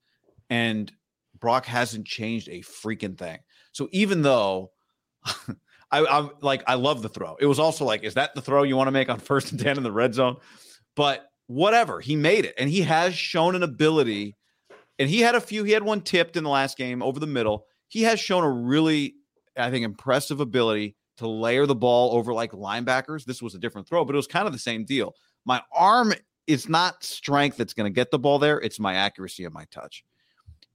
And 0.50 0.90
Brock 1.38 1.66
hasn't 1.66 2.08
changed 2.08 2.48
a 2.48 2.62
freaking 2.62 3.18
thing. 3.18 3.40
So 3.74 3.90
even 3.92 4.22
though 4.22 4.72
I, 5.92 6.06
I'm 6.06 6.30
like, 6.40 6.64
I 6.66 6.76
love 6.76 7.02
the 7.02 7.10
throw. 7.10 7.36
It 7.42 7.46
was 7.46 7.60
also 7.60 7.84
like, 7.84 8.06
is 8.06 8.14
that 8.14 8.36
the 8.36 8.42
throw 8.42 8.64
you 8.64 8.78
want 8.78 8.88
to 8.88 8.94
make 8.94 9.10
on 9.10 9.20
first 9.20 9.52
and 9.52 9.60
10 9.60 9.76
in 9.76 9.84
the 9.84 9.92
red 9.92 10.14
zone? 10.14 10.38
But 10.96 11.30
whatever, 11.48 12.00
he 12.00 12.16
made 12.16 12.46
it. 12.46 12.56
And 12.58 12.70
he 12.70 12.84
has 12.84 13.14
shown 13.14 13.54
an 13.54 13.64
ability. 13.64 14.38
And 15.00 15.10
he 15.10 15.20
had 15.20 15.36
a 15.36 15.42
few, 15.42 15.64
he 15.64 15.72
had 15.72 15.84
one 15.84 16.02
tipped 16.02 16.38
in 16.38 16.44
the 16.44 16.50
last 16.50 16.78
game 16.78 17.04
over 17.04 17.20
the 17.20 17.28
middle. 17.28 17.66
He 17.88 18.04
has 18.04 18.20
shown 18.20 18.44
a 18.44 18.50
really, 18.50 19.16
I 19.56 19.70
think, 19.70 19.86
impressive 19.86 20.40
ability 20.40 20.96
to 21.18 21.28
layer 21.28 21.66
the 21.66 21.76
ball 21.76 22.16
over 22.16 22.34
like 22.34 22.52
linebackers. 22.52 23.26
This 23.26 23.42
was 23.42 23.56
a 23.56 23.60
different 23.60 23.88
throw, 23.88 24.06
but 24.06 24.16
it 24.16 24.18
was 24.18 24.28
kind 24.28 24.48
of 24.48 24.54
the 24.54 24.60
same 24.60 24.86
deal. 24.86 25.16
My 25.46 25.62
arm 25.74 26.14
is 26.48 26.70
not 26.70 27.04
strength 27.04 27.58
that's 27.58 27.74
going 27.74 27.92
to 27.92 27.94
get 27.94 28.12
the 28.12 28.20
ball 28.20 28.40
there, 28.40 28.60
it's 28.60 28.80
my 28.80 28.96
accuracy 28.96 29.44
and 29.44 29.54
my 29.54 29.66
touch. 29.66 30.04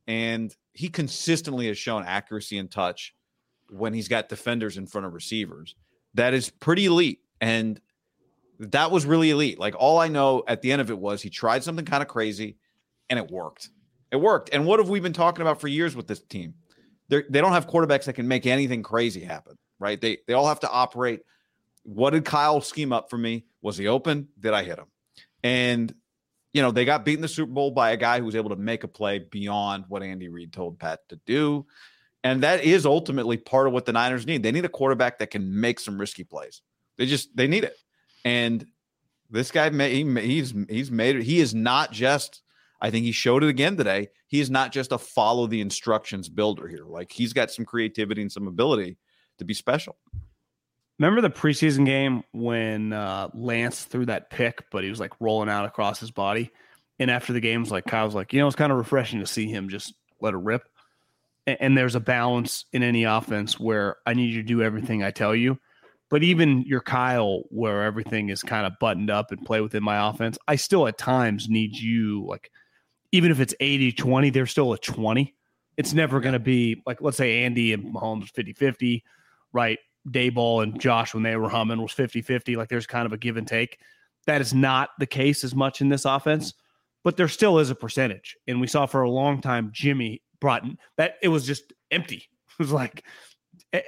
And 0.06 0.54
he 0.72 0.88
consistently 0.88 1.68
has 1.68 1.78
shown 1.78 2.04
accuracy 2.04 2.58
and 2.58 2.70
touch 2.70 3.14
when 3.70 3.94
he's 3.94 4.08
got 4.08 4.28
defenders 4.28 4.76
in 4.76 4.86
front 4.86 5.06
of 5.06 5.14
receivers. 5.14 5.74
That 6.14 6.34
is 6.34 6.50
pretty 6.50 6.86
elite. 6.86 7.20
And 7.40 7.80
that 8.58 8.90
was 8.90 9.06
really 9.06 9.30
elite. 9.30 9.58
Like 9.58 9.74
all 9.78 9.98
I 9.98 10.08
know 10.08 10.44
at 10.46 10.60
the 10.60 10.72
end 10.72 10.80
of 10.80 10.90
it 10.90 10.98
was 10.98 11.22
he 11.22 11.30
tried 11.30 11.64
something 11.64 11.84
kind 11.84 12.02
of 12.02 12.08
crazy 12.08 12.58
and 13.08 13.18
it 13.18 13.30
worked. 13.30 13.70
It 14.12 14.20
worked. 14.20 14.50
And 14.52 14.66
what 14.66 14.78
have 14.78 14.90
we 14.90 15.00
been 15.00 15.14
talking 15.14 15.40
about 15.40 15.60
for 15.60 15.68
years 15.68 15.96
with 15.96 16.06
this 16.06 16.20
team? 16.20 16.54
They're, 17.08 17.24
they 17.28 17.40
don't 17.40 17.52
have 17.52 17.66
quarterbacks 17.66 18.04
that 18.04 18.12
can 18.12 18.28
make 18.28 18.46
anything 18.46 18.82
crazy 18.82 19.24
happen, 19.24 19.56
right? 19.80 20.00
They 20.00 20.18
they 20.26 20.34
all 20.34 20.46
have 20.46 20.60
to 20.60 20.70
operate. 20.70 21.22
What 21.82 22.10
did 22.10 22.24
Kyle 22.24 22.60
scheme 22.60 22.92
up 22.92 23.10
for 23.10 23.18
me? 23.18 23.46
Was 23.62 23.76
he 23.76 23.88
open? 23.88 24.28
Did 24.38 24.52
I 24.52 24.62
hit 24.64 24.78
him? 24.78 24.86
And 25.42 25.92
you 26.52 26.60
know, 26.60 26.70
they 26.70 26.84
got 26.84 27.06
beaten 27.06 27.22
the 27.22 27.28
Super 27.28 27.50
Bowl 27.50 27.70
by 27.70 27.92
a 27.92 27.96
guy 27.96 28.18
who 28.18 28.26
was 28.26 28.36
able 28.36 28.50
to 28.50 28.56
make 28.56 28.84
a 28.84 28.88
play 28.88 29.18
beyond 29.18 29.86
what 29.88 30.02
Andy 30.02 30.28
Reid 30.28 30.52
told 30.52 30.78
Pat 30.78 31.00
to 31.08 31.18
do. 31.24 31.66
And 32.22 32.42
that 32.42 32.62
is 32.62 32.84
ultimately 32.84 33.38
part 33.38 33.66
of 33.66 33.72
what 33.72 33.86
the 33.86 33.92
Niners 33.92 34.26
need. 34.26 34.42
They 34.42 34.52
need 34.52 34.66
a 34.66 34.68
quarterback 34.68 35.18
that 35.18 35.30
can 35.30 35.58
make 35.58 35.80
some 35.80 35.98
risky 35.98 36.24
plays. 36.24 36.60
They 36.98 37.06
just 37.06 37.34
they 37.34 37.46
need 37.46 37.64
it. 37.64 37.76
And 38.26 38.66
this 39.30 39.50
guy 39.50 39.70
he, 39.70 40.04
he's 40.20 40.54
he's 40.68 40.90
made 40.90 41.16
it. 41.16 41.22
He 41.22 41.40
is 41.40 41.54
not 41.54 41.92
just 41.92 42.42
I 42.82 42.90
think 42.90 43.04
he 43.04 43.12
showed 43.12 43.44
it 43.44 43.48
again 43.48 43.76
today. 43.76 44.08
He 44.26 44.40
is 44.40 44.50
not 44.50 44.72
just 44.72 44.90
a 44.90 44.98
follow 44.98 45.46
the 45.46 45.60
instructions 45.60 46.28
builder 46.28 46.66
here. 46.66 46.84
Like 46.84 47.12
he's 47.12 47.32
got 47.32 47.52
some 47.52 47.64
creativity 47.64 48.20
and 48.22 48.32
some 48.32 48.48
ability 48.48 48.98
to 49.38 49.44
be 49.44 49.54
special. 49.54 49.96
Remember 50.98 51.20
the 51.20 51.30
preseason 51.30 51.86
game 51.86 52.24
when 52.32 52.92
uh, 52.92 53.28
Lance 53.34 53.84
threw 53.84 54.04
that 54.06 54.30
pick, 54.30 54.64
but 54.72 54.82
he 54.82 54.90
was 54.90 54.98
like 54.98 55.12
rolling 55.20 55.48
out 55.48 55.64
across 55.64 56.00
his 56.00 56.10
body. 56.10 56.50
And 56.98 57.08
after 57.08 57.32
the 57.32 57.40
game, 57.40 57.60
was 57.60 57.70
like 57.70 57.86
Kyle's 57.86 58.16
like, 58.16 58.32
you 58.32 58.40
know, 58.40 58.48
it's 58.48 58.56
kind 58.56 58.72
of 58.72 58.78
refreshing 58.78 59.20
to 59.20 59.26
see 59.26 59.46
him 59.46 59.68
just 59.68 59.94
let 60.20 60.34
it 60.34 60.38
rip. 60.38 60.68
And, 61.46 61.56
and 61.60 61.78
there's 61.78 61.94
a 61.94 62.00
balance 62.00 62.64
in 62.72 62.82
any 62.82 63.04
offense 63.04 63.60
where 63.60 63.96
I 64.06 64.14
need 64.14 64.34
you 64.34 64.42
to 64.42 64.46
do 64.46 64.60
everything 64.60 65.04
I 65.04 65.12
tell 65.12 65.36
you. 65.36 65.58
But 66.10 66.24
even 66.24 66.62
your 66.62 66.80
Kyle, 66.80 67.44
where 67.48 67.84
everything 67.84 68.28
is 68.28 68.42
kind 68.42 68.66
of 68.66 68.78
buttoned 68.80 69.08
up 69.08 69.30
and 69.30 69.46
play 69.46 69.60
within 69.60 69.82
my 69.84 70.08
offense, 70.08 70.36
I 70.46 70.56
still 70.56 70.86
at 70.86 70.98
times 70.98 71.48
need 71.48 71.76
you, 71.76 72.26
like, 72.26 72.50
even 73.12 73.30
if 73.30 73.40
it's 73.40 73.54
80 73.60 73.92
20, 73.92 74.30
there's 74.30 74.50
still 74.50 74.72
a 74.72 74.78
20. 74.78 75.34
It's 75.76 75.92
never 75.92 76.20
going 76.20 76.34
to 76.34 76.38
be 76.38 76.82
like, 76.86 77.00
let's 77.00 77.16
say 77.16 77.44
Andy 77.44 77.72
and 77.72 77.94
Mahomes 77.94 78.30
50 78.30 78.54
50, 78.54 79.04
right? 79.52 79.78
Daboll 80.08 80.62
and 80.62 80.80
Josh, 80.80 81.14
when 81.14 81.22
they 81.22 81.36
were 81.36 81.48
humming, 81.48 81.80
was 81.80 81.92
50 81.92 82.22
50. 82.22 82.56
Like, 82.56 82.68
there's 82.68 82.86
kind 82.86 83.06
of 83.06 83.12
a 83.12 83.18
give 83.18 83.36
and 83.36 83.46
take. 83.46 83.78
That 84.26 84.40
is 84.40 84.52
not 84.52 84.90
the 84.98 85.06
case 85.06 85.44
as 85.44 85.54
much 85.54 85.80
in 85.80 85.88
this 85.88 86.04
offense, 86.04 86.54
but 87.04 87.16
there 87.16 87.28
still 87.28 87.58
is 87.58 87.70
a 87.70 87.74
percentage. 87.74 88.36
And 88.46 88.60
we 88.60 88.66
saw 88.66 88.86
for 88.86 89.02
a 89.02 89.10
long 89.10 89.40
time 89.40 89.70
Jimmy 89.72 90.22
brought 90.40 90.64
that 90.96 91.16
it 91.22 91.28
was 91.28 91.46
just 91.46 91.72
empty. 91.90 92.28
It 92.52 92.58
was 92.58 92.72
like 92.72 93.02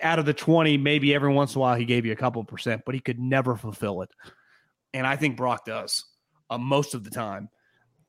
out 0.02 0.18
of 0.18 0.24
the 0.24 0.32
20, 0.32 0.78
maybe 0.78 1.14
every 1.14 1.30
once 1.30 1.54
in 1.54 1.58
a 1.58 1.60
while 1.60 1.76
he 1.76 1.84
gave 1.84 2.06
you 2.06 2.12
a 2.12 2.16
couple 2.16 2.42
percent, 2.44 2.82
but 2.86 2.94
he 2.94 3.00
could 3.00 3.20
never 3.20 3.56
fulfill 3.56 4.00
it. 4.00 4.10
And 4.94 5.06
I 5.06 5.16
think 5.16 5.36
Brock 5.36 5.66
does 5.66 6.02
uh, 6.48 6.56
most 6.56 6.94
of 6.94 7.04
the 7.04 7.10
time. 7.10 7.50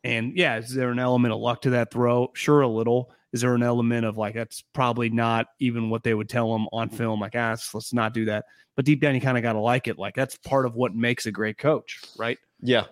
And 0.05 0.37
yeah, 0.37 0.57
is 0.57 0.69
there 0.69 0.91
an 0.91 0.99
element 0.99 1.33
of 1.33 1.39
luck 1.39 1.63
to 1.63 1.71
that 1.71 1.91
throw? 1.91 2.29
Sure, 2.35 2.61
a 2.61 2.67
little. 2.67 3.11
Is 3.33 3.41
there 3.41 3.55
an 3.55 3.63
element 3.63 4.05
of 4.05 4.17
like 4.17 4.35
that's 4.35 4.61
probably 4.71 5.09
not 5.09 5.47
even 5.59 5.89
what 5.89 6.03
they 6.03 6.13
would 6.13 6.29
tell 6.29 6.55
him 6.55 6.67
on 6.71 6.89
film? 6.89 7.19
Like, 7.19 7.33
ah, 7.35 7.57
let's 7.73 7.91
not 7.91 8.13
do 8.13 8.25
that. 8.25 8.45
But 8.75 8.85
deep 8.85 9.01
down, 9.01 9.15
you 9.15 9.19
kind 9.19 9.35
of 9.35 9.41
got 9.41 9.53
to 9.53 9.59
like 9.59 9.87
it. 9.87 9.97
Like 9.97 10.13
that's 10.13 10.37
part 10.37 10.67
of 10.67 10.75
what 10.75 10.93
makes 10.93 11.25
a 11.25 11.31
great 11.31 11.57
coach, 11.57 11.99
right? 12.19 12.37
Yeah. 12.61 12.83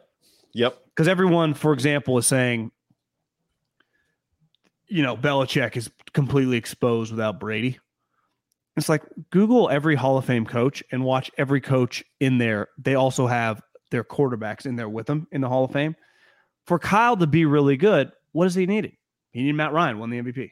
Yep. 0.54 0.76
Because 0.88 1.08
everyone, 1.08 1.54
for 1.54 1.72
example, 1.72 2.18
is 2.18 2.26
saying, 2.26 2.72
you 4.88 5.04
know, 5.04 5.16
Belichick 5.16 5.78
is 5.78 5.92
completely 6.14 6.58
exposed 6.58 7.12
without 7.12 7.40
Brady. 7.40 7.80
It's 8.76 8.90
like 8.90 9.04
Google 9.30 9.70
every 9.70 9.94
Hall 9.94 10.18
of 10.18 10.26
Fame 10.26 10.48
coach 10.48 10.84
and 10.92 11.04
watch 11.04 11.30
every 11.38 11.62
coach 11.62 12.04
in 12.20 12.40
there. 12.40 12.70
They 12.80 12.96
also 12.96 13.28
have 13.28 13.62
their 13.92 14.04
quarterbacks 14.04 14.66
in 14.66 14.78
there 14.78 14.90
with 14.90 15.06
them 15.06 15.28
in 15.32 15.42
the 15.42 15.48
Hall 15.48 15.66
of 15.66 15.72
Fame. 15.72 15.96
For 16.66 16.80
Kyle 16.80 17.18
to 17.18 17.28
be 17.28 17.46
really 17.46 17.78
good, 17.78 18.12
what 18.32 18.46
does 18.46 18.56
he 18.56 18.66
need? 18.66 18.96
He 19.32 19.42
needed 19.42 19.56
Matt 19.56 19.74
Ryan, 19.74 20.00
won 20.00 20.10
the 20.10 20.22
MVP. 20.22 20.52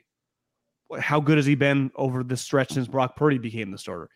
How 0.99 1.19
good 1.19 1.37
has 1.37 1.45
he 1.45 1.55
been 1.55 1.91
over 1.95 2.23
the 2.23 2.35
stretch 2.35 2.71
since 2.71 2.87
Brock 2.87 3.15
Purdy 3.15 3.37
became 3.37 3.71
the 3.71 3.77
starter? 3.77 4.09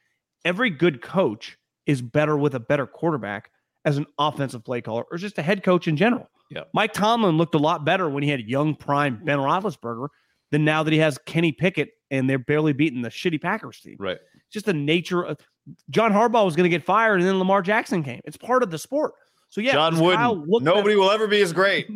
Every 0.43 0.69
good 0.69 1.01
coach 1.01 1.57
is 1.85 2.01
better 2.01 2.35
with 2.35 2.55
a 2.55 2.59
better 2.59 2.85
quarterback 2.85 3.51
as 3.85 3.97
an 3.97 4.05
offensive 4.17 4.65
play 4.65 4.81
caller 4.81 5.05
or 5.09 5.17
just 5.17 5.37
a 5.37 5.41
head 5.41 5.63
coach 5.63 5.87
in 5.87 5.95
general. 5.95 6.29
Yeah. 6.49 6.63
Mike 6.73 6.93
Tomlin 6.93 7.37
looked 7.37 7.55
a 7.55 7.59
lot 7.59 7.85
better 7.85 8.09
when 8.09 8.23
he 8.23 8.29
had 8.29 8.41
young 8.41 8.75
prime 8.75 9.21
Ben 9.23 9.37
Roethlisberger 9.37 10.07
than 10.51 10.65
now 10.65 10.83
that 10.83 10.91
he 10.93 10.99
has 10.99 11.17
Kenny 11.25 11.51
Pickett 11.51 11.89
and 12.11 12.29
they're 12.29 12.39
barely 12.39 12.73
beating 12.73 13.01
the 13.01 13.09
shitty 13.09 13.41
Packers 13.41 13.79
team. 13.79 13.97
Right. 13.99 14.17
Just 14.51 14.65
the 14.65 14.73
nature 14.73 15.23
of 15.23 15.37
John 15.89 16.11
Harbaugh 16.11 16.45
was 16.45 16.55
going 16.55 16.69
to 16.69 16.75
get 16.75 16.83
fired 16.83 17.19
and 17.19 17.27
then 17.27 17.39
Lamar 17.39 17.61
Jackson 17.61 18.03
came. 18.03 18.21
It's 18.25 18.37
part 18.37 18.63
of 18.63 18.71
the 18.71 18.77
sport. 18.77 19.13
So 19.49 19.61
yeah, 19.61 19.73
John 19.73 19.99
Wooden. 19.99 20.63
Nobody 20.63 20.95
will 20.95 21.11
ever 21.11 21.27
be 21.27 21.41
as 21.41 21.53
great. 21.53 21.87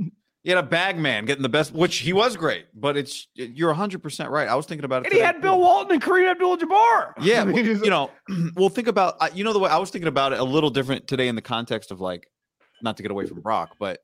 He 0.44 0.50
had 0.50 0.58
a 0.58 0.68
bag 0.68 0.98
man 0.98 1.26
getting 1.26 1.44
the 1.44 1.50
best, 1.50 1.74
which 1.74 1.98
he 1.98 2.14
was 2.14 2.38
great, 2.38 2.68
but 2.74 2.96
it's 2.96 3.28
you're 3.36 3.70
100 3.70 4.02
percent 4.02 4.30
right. 4.30 4.48
I 4.48 4.56
was 4.56 4.66
thinking 4.66 4.86
about 4.86 5.04
it. 5.04 5.08
And 5.08 5.14
he 5.14 5.20
had 5.20 5.42
Bill 5.42 5.60
Walton 5.60 5.94
and 5.94 6.02
Kareem 6.02 6.32
Abdul-Jabbar. 6.32 7.14
Yeah, 7.22 7.44
well, 7.44 7.58
you 7.60 7.90
know, 7.90 8.10
well, 8.56 8.70
think 8.70 8.88
about 8.88 9.36
you 9.36 9.44
know 9.44 9.52
the 9.52 9.60
way 9.60 9.70
I 9.70 9.78
was 9.78 9.90
thinking 9.90 10.08
about 10.08 10.32
it 10.32 10.40
a 10.40 10.44
little 10.44 10.70
different 10.70 11.08
today 11.08 11.28
in 11.28 11.36
the 11.36 11.42
context 11.42 11.92
of 11.92 12.00
like, 12.00 12.28
not 12.82 12.96
to 12.98 13.04
get 13.04 13.12
away 13.12 13.26
from 13.26 13.42
Brock, 13.42 13.76
but 13.80 14.00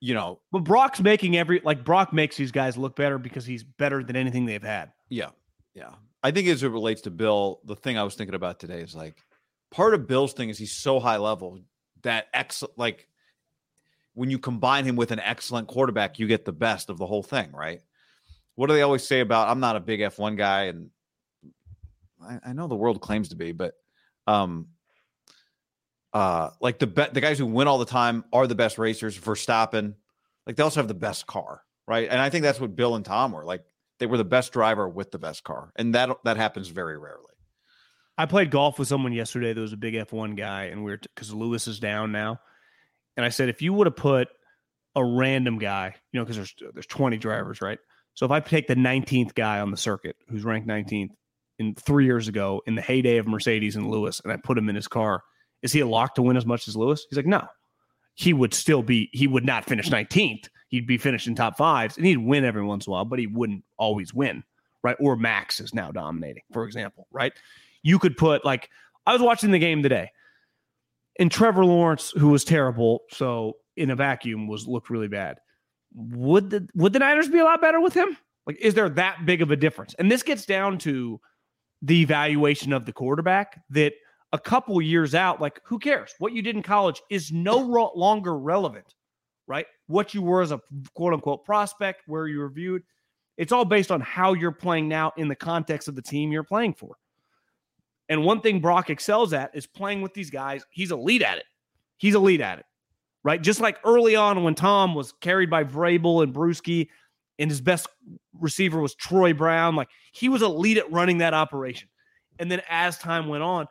you 0.00 0.14
know, 0.14 0.40
but 0.52 0.64
Brock's 0.64 1.00
making 1.00 1.36
every 1.36 1.60
like 1.62 1.84
Brock 1.84 2.12
makes 2.12 2.36
these 2.36 2.52
guys 2.52 2.78
look 2.78 2.96
better 2.96 3.18
because 3.18 3.44
he's 3.44 3.62
better 3.62 4.02
than 4.02 4.16
anything 4.16 4.46
they've 4.46 4.62
had. 4.62 4.92
Yeah, 5.10 5.30
yeah. 5.74 5.90
I 6.22 6.30
think 6.30 6.48
as 6.48 6.62
it 6.62 6.68
relates 6.68 7.02
to 7.02 7.10
Bill, 7.10 7.60
the 7.64 7.76
thing 7.76 7.98
I 7.98 8.02
was 8.02 8.14
thinking 8.14 8.34
about 8.34 8.58
today 8.58 8.80
is 8.80 8.94
like 8.94 9.16
part 9.70 9.94
of 9.94 10.06
Bill's 10.06 10.32
thing 10.32 10.48
is 10.48 10.58
he's 10.58 10.72
so 10.72 10.98
high 10.98 11.18
level 11.18 11.60
that 12.06 12.26
ex 12.32 12.64
like 12.76 13.08
when 14.14 14.30
you 14.30 14.38
combine 14.38 14.84
him 14.84 14.96
with 14.96 15.10
an 15.10 15.20
excellent 15.20 15.68
quarterback, 15.68 16.18
you 16.18 16.26
get 16.26 16.44
the 16.46 16.52
best 16.52 16.88
of 16.88 16.96
the 16.96 17.06
whole 17.06 17.22
thing, 17.22 17.52
right? 17.52 17.82
What 18.54 18.68
do 18.68 18.72
they 18.72 18.80
always 18.80 19.06
say 19.06 19.20
about? 19.20 19.48
I'm 19.48 19.60
not 19.60 19.76
a 19.76 19.80
big 19.80 20.00
F1 20.00 20.38
guy, 20.38 20.64
and 20.64 20.88
I, 22.26 22.38
I 22.46 22.52
know 22.54 22.66
the 22.66 22.74
world 22.74 23.02
claims 23.02 23.28
to 23.28 23.36
be, 23.36 23.52
but 23.52 23.74
um, 24.26 24.68
uh, 26.14 26.50
like 26.60 26.78
the 26.78 26.86
be- 26.86 27.08
the 27.12 27.20
guys 27.20 27.38
who 27.38 27.44
win 27.44 27.68
all 27.68 27.76
the 27.76 27.84
time 27.84 28.24
are 28.32 28.46
the 28.46 28.54
best 28.54 28.78
racers. 28.78 29.14
for 29.14 29.36
stopping. 29.36 29.94
like 30.46 30.56
they 30.56 30.62
also 30.62 30.80
have 30.80 30.88
the 30.88 30.94
best 30.94 31.26
car, 31.26 31.60
right? 31.86 32.08
And 32.08 32.18
I 32.18 32.30
think 32.30 32.42
that's 32.42 32.58
what 32.58 32.74
Bill 32.74 32.96
and 32.96 33.04
Tom 33.04 33.32
were 33.32 33.44
like. 33.44 33.64
They 33.98 34.06
were 34.06 34.18
the 34.18 34.24
best 34.24 34.52
driver 34.52 34.88
with 34.88 35.10
the 35.10 35.18
best 35.18 35.44
car, 35.44 35.72
and 35.76 35.94
that 35.94 36.10
that 36.24 36.38
happens 36.38 36.68
very 36.68 36.96
rarely. 36.96 37.35
I 38.18 38.26
played 38.26 38.50
golf 38.50 38.78
with 38.78 38.88
someone 38.88 39.12
yesterday 39.12 39.52
that 39.52 39.60
was 39.60 39.72
a 39.72 39.76
big 39.76 39.94
F1 39.94 40.36
guy, 40.36 40.64
and 40.64 40.84
we 40.84 40.92
are 40.92 40.98
because 40.98 41.32
Lewis 41.32 41.68
is 41.68 41.78
down 41.78 42.12
now 42.12 42.40
and 43.16 43.24
I 43.24 43.30
said, 43.30 43.48
if 43.48 43.62
you 43.62 43.72
would 43.72 43.86
have 43.86 43.96
put 43.96 44.28
a 44.94 45.04
random 45.04 45.58
guy, 45.58 45.94
you 46.12 46.20
know, 46.20 46.24
because 46.24 46.36
there's 46.36 46.54
there's 46.74 46.86
20 46.86 47.16
drivers, 47.16 47.60
right? 47.60 47.78
So 48.14 48.24
if 48.24 48.32
I 48.32 48.40
take 48.40 48.66
the 48.66 48.74
19th 48.74 49.34
guy 49.34 49.60
on 49.60 49.70
the 49.70 49.76
circuit 49.76 50.16
who's 50.28 50.44
ranked 50.44 50.68
19th 50.68 51.10
in 51.58 51.74
three 51.74 52.04
years 52.04 52.28
ago 52.28 52.62
in 52.66 52.74
the 52.74 52.82
heyday 52.82 53.18
of 53.18 53.26
Mercedes 53.26 53.76
and 53.76 53.90
Lewis, 53.90 54.20
and 54.20 54.32
I 54.32 54.36
put 54.36 54.58
him 54.58 54.68
in 54.68 54.76
his 54.76 54.88
car, 54.88 55.22
is 55.62 55.72
he 55.72 55.80
a 55.80 55.86
lock 55.86 56.14
to 56.14 56.22
win 56.22 56.36
as 56.36 56.46
much 56.46 56.68
as 56.68 56.76
Lewis? 56.76 57.06
He's 57.08 57.16
like, 57.16 57.26
no. 57.26 57.46
He 58.14 58.32
would 58.32 58.54
still 58.54 58.82
be, 58.82 59.10
he 59.12 59.26
would 59.26 59.44
not 59.44 59.66
finish 59.66 59.90
19th. 59.90 60.48
He'd 60.68 60.86
be 60.86 60.96
finishing 60.96 61.34
top 61.34 61.58
fives 61.58 61.98
and 61.98 62.06
he'd 62.06 62.16
win 62.16 62.44
every 62.44 62.64
once 62.64 62.86
in 62.86 62.90
a 62.90 62.94
while, 62.94 63.04
but 63.04 63.18
he 63.18 63.26
wouldn't 63.26 63.64
always 63.78 64.14
win, 64.14 64.42
right? 64.82 64.96
Or 64.98 65.16
Max 65.16 65.60
is 65.60 65.74
now 65.74 65.90
dominating, 65.92 66.42
for 66.52 66.64
example, 66.64 67.06
right? 67.12 67.34
You 67.86 67.98
could 68.00 68.16
put 68.16 68.44
like, 68.44 68.68
I 69.06 69.12
was 69.12 69.22
watching 69.22 69.52
the 69.52 69.60
game 69.60 69.82
today 69.82 70.10
and 71.18 71.30
Trevor 71.30 71.64
Lawrence, 71.64 72.10
who 72.10 72.28
was 72.28 72.44
terrible, 72.44 73.02
so 73.10 73.54
in 73.76 73.90
a 73.90 73.96
vacuum 73.96 74.48
was 74.48 74.66
looked 74.66 74.90
really 74.90 75.08
bad. 75.08 75.38
Would 75.94 76.50
the 76.50 76.68
would 76.74 76.92
the 76.92 76.98
Niners 76.98 77.28
be 77.28 77.38
a 77.38 77.44
lot 77.44 77.60
better 77.60 77.80
with 77.80 77.94
him? 77.94 78.16
Like, 78.46 78.58
is 78.60 78.74
there 78.74 78.88
that 78.90 79.24
big 79.24 79.42
of 79.42 79.50
a 79.50 79.56
difference? 79.56 79.94
And 79.98 80.10
this 80.10 80.22
gets 80.22 80.46
down 80.46 80.78
to 80.78 81.20
the 81.82 82.00
evaluation 82.00 82.72
of 82.72 82.86
the 82.86 82.92
quarterback 82.92 83.60
that 83.70 83.92
a 84.32 84.38
couple 84.38 84.80
years 84.82 85.14
out, 85.14 85.40
like 85.40 85.60
who 85.64 85.78
cares? 85.78 86.14
What 86.18 86.32
you 86.32 86.42
did 86.42 86.56
in 86.56 86.62
college 86.62 87.00
is 87.10 87.32
no 87.32 87.68
ro- 87.68 87.92
longer 87.94 88.36
relevant, 88.36 88.94
right? 89.46 89.66
What 89.86 90.12
you 90.12 90.22
were 90.22 90.42
as 90.42 90.52
a 90.52 90.60
quote 90.94 91.12
unquote 91.14 91.44
prospect, 91.44 92.02
where 92.06 92.26
you 92.26 92.40
were 92.40 92.50
viewed, 92.50 92.82
it's 93.36 93.52
all 93.52 93.64
based 93.64 93.90
on 93.90 94.00
how 94.00 94.32
you're 94.34 94.52
playing 94.52 94.88
now 94.88 95.12
in 95.16 95.28
the 95.28 95.36
context 95.36 95.88
of 95.88 95.94
the 95.94 96.02
team 96.02 96.32
you're 96.32 96.42
playing 96.42 96.74
for. 96.74 96.96
And 98.08 98.24
one 98.24 98.40
thing 98.40 98.60
Brock 98.60 98.90
excels 98.90 99.32
at 99.32 99.50
is 99.54 99.66
playing 99.66 100.02
with 100.02 100.14
these 100.14 100.30
guys. 100.30 100.64
He's 100.70 100.92
elite 100.92 101.22
at 101.22 101.38
it. 101.38 101.44
He's 101.96 102.14
elite 102.14 102.40
at 102.40 102.58
it, 102.58 102.64
right? 103.24 103.42
Just 103.42 103.60
like 103.60 103.78
early 103.84 104.14
on 104.16 104.44
when 104.44 104.54
Tom 104.54 104.94
was 104.94 105.12
carried 105.20 105.50
by 105.50 105.64
Vrabel 105.64 106.22
and 106.22 106.34
Bruschi, 106.34 106.88
and 107.38 107.50
his 107.50 107.60
best 107.60 107.88
receiver 108.38 108.80
was 108.80 108.94
Troy 108.94 109.32
Brown. 109.32 109.76
Like 109.76 109.88
he 110.12 110.28
was 110.28 110.42
elite 110.42 110.78
at 110.78 110.90
running 110.90 111.18
that 111.18 111.34
operation. 111.34 111.88
And 112.38 112.50
then 112.50 112.62
as 112.68 112.98
time 112.98 113.28
went 113.28 113.42
on, 113.42 113.66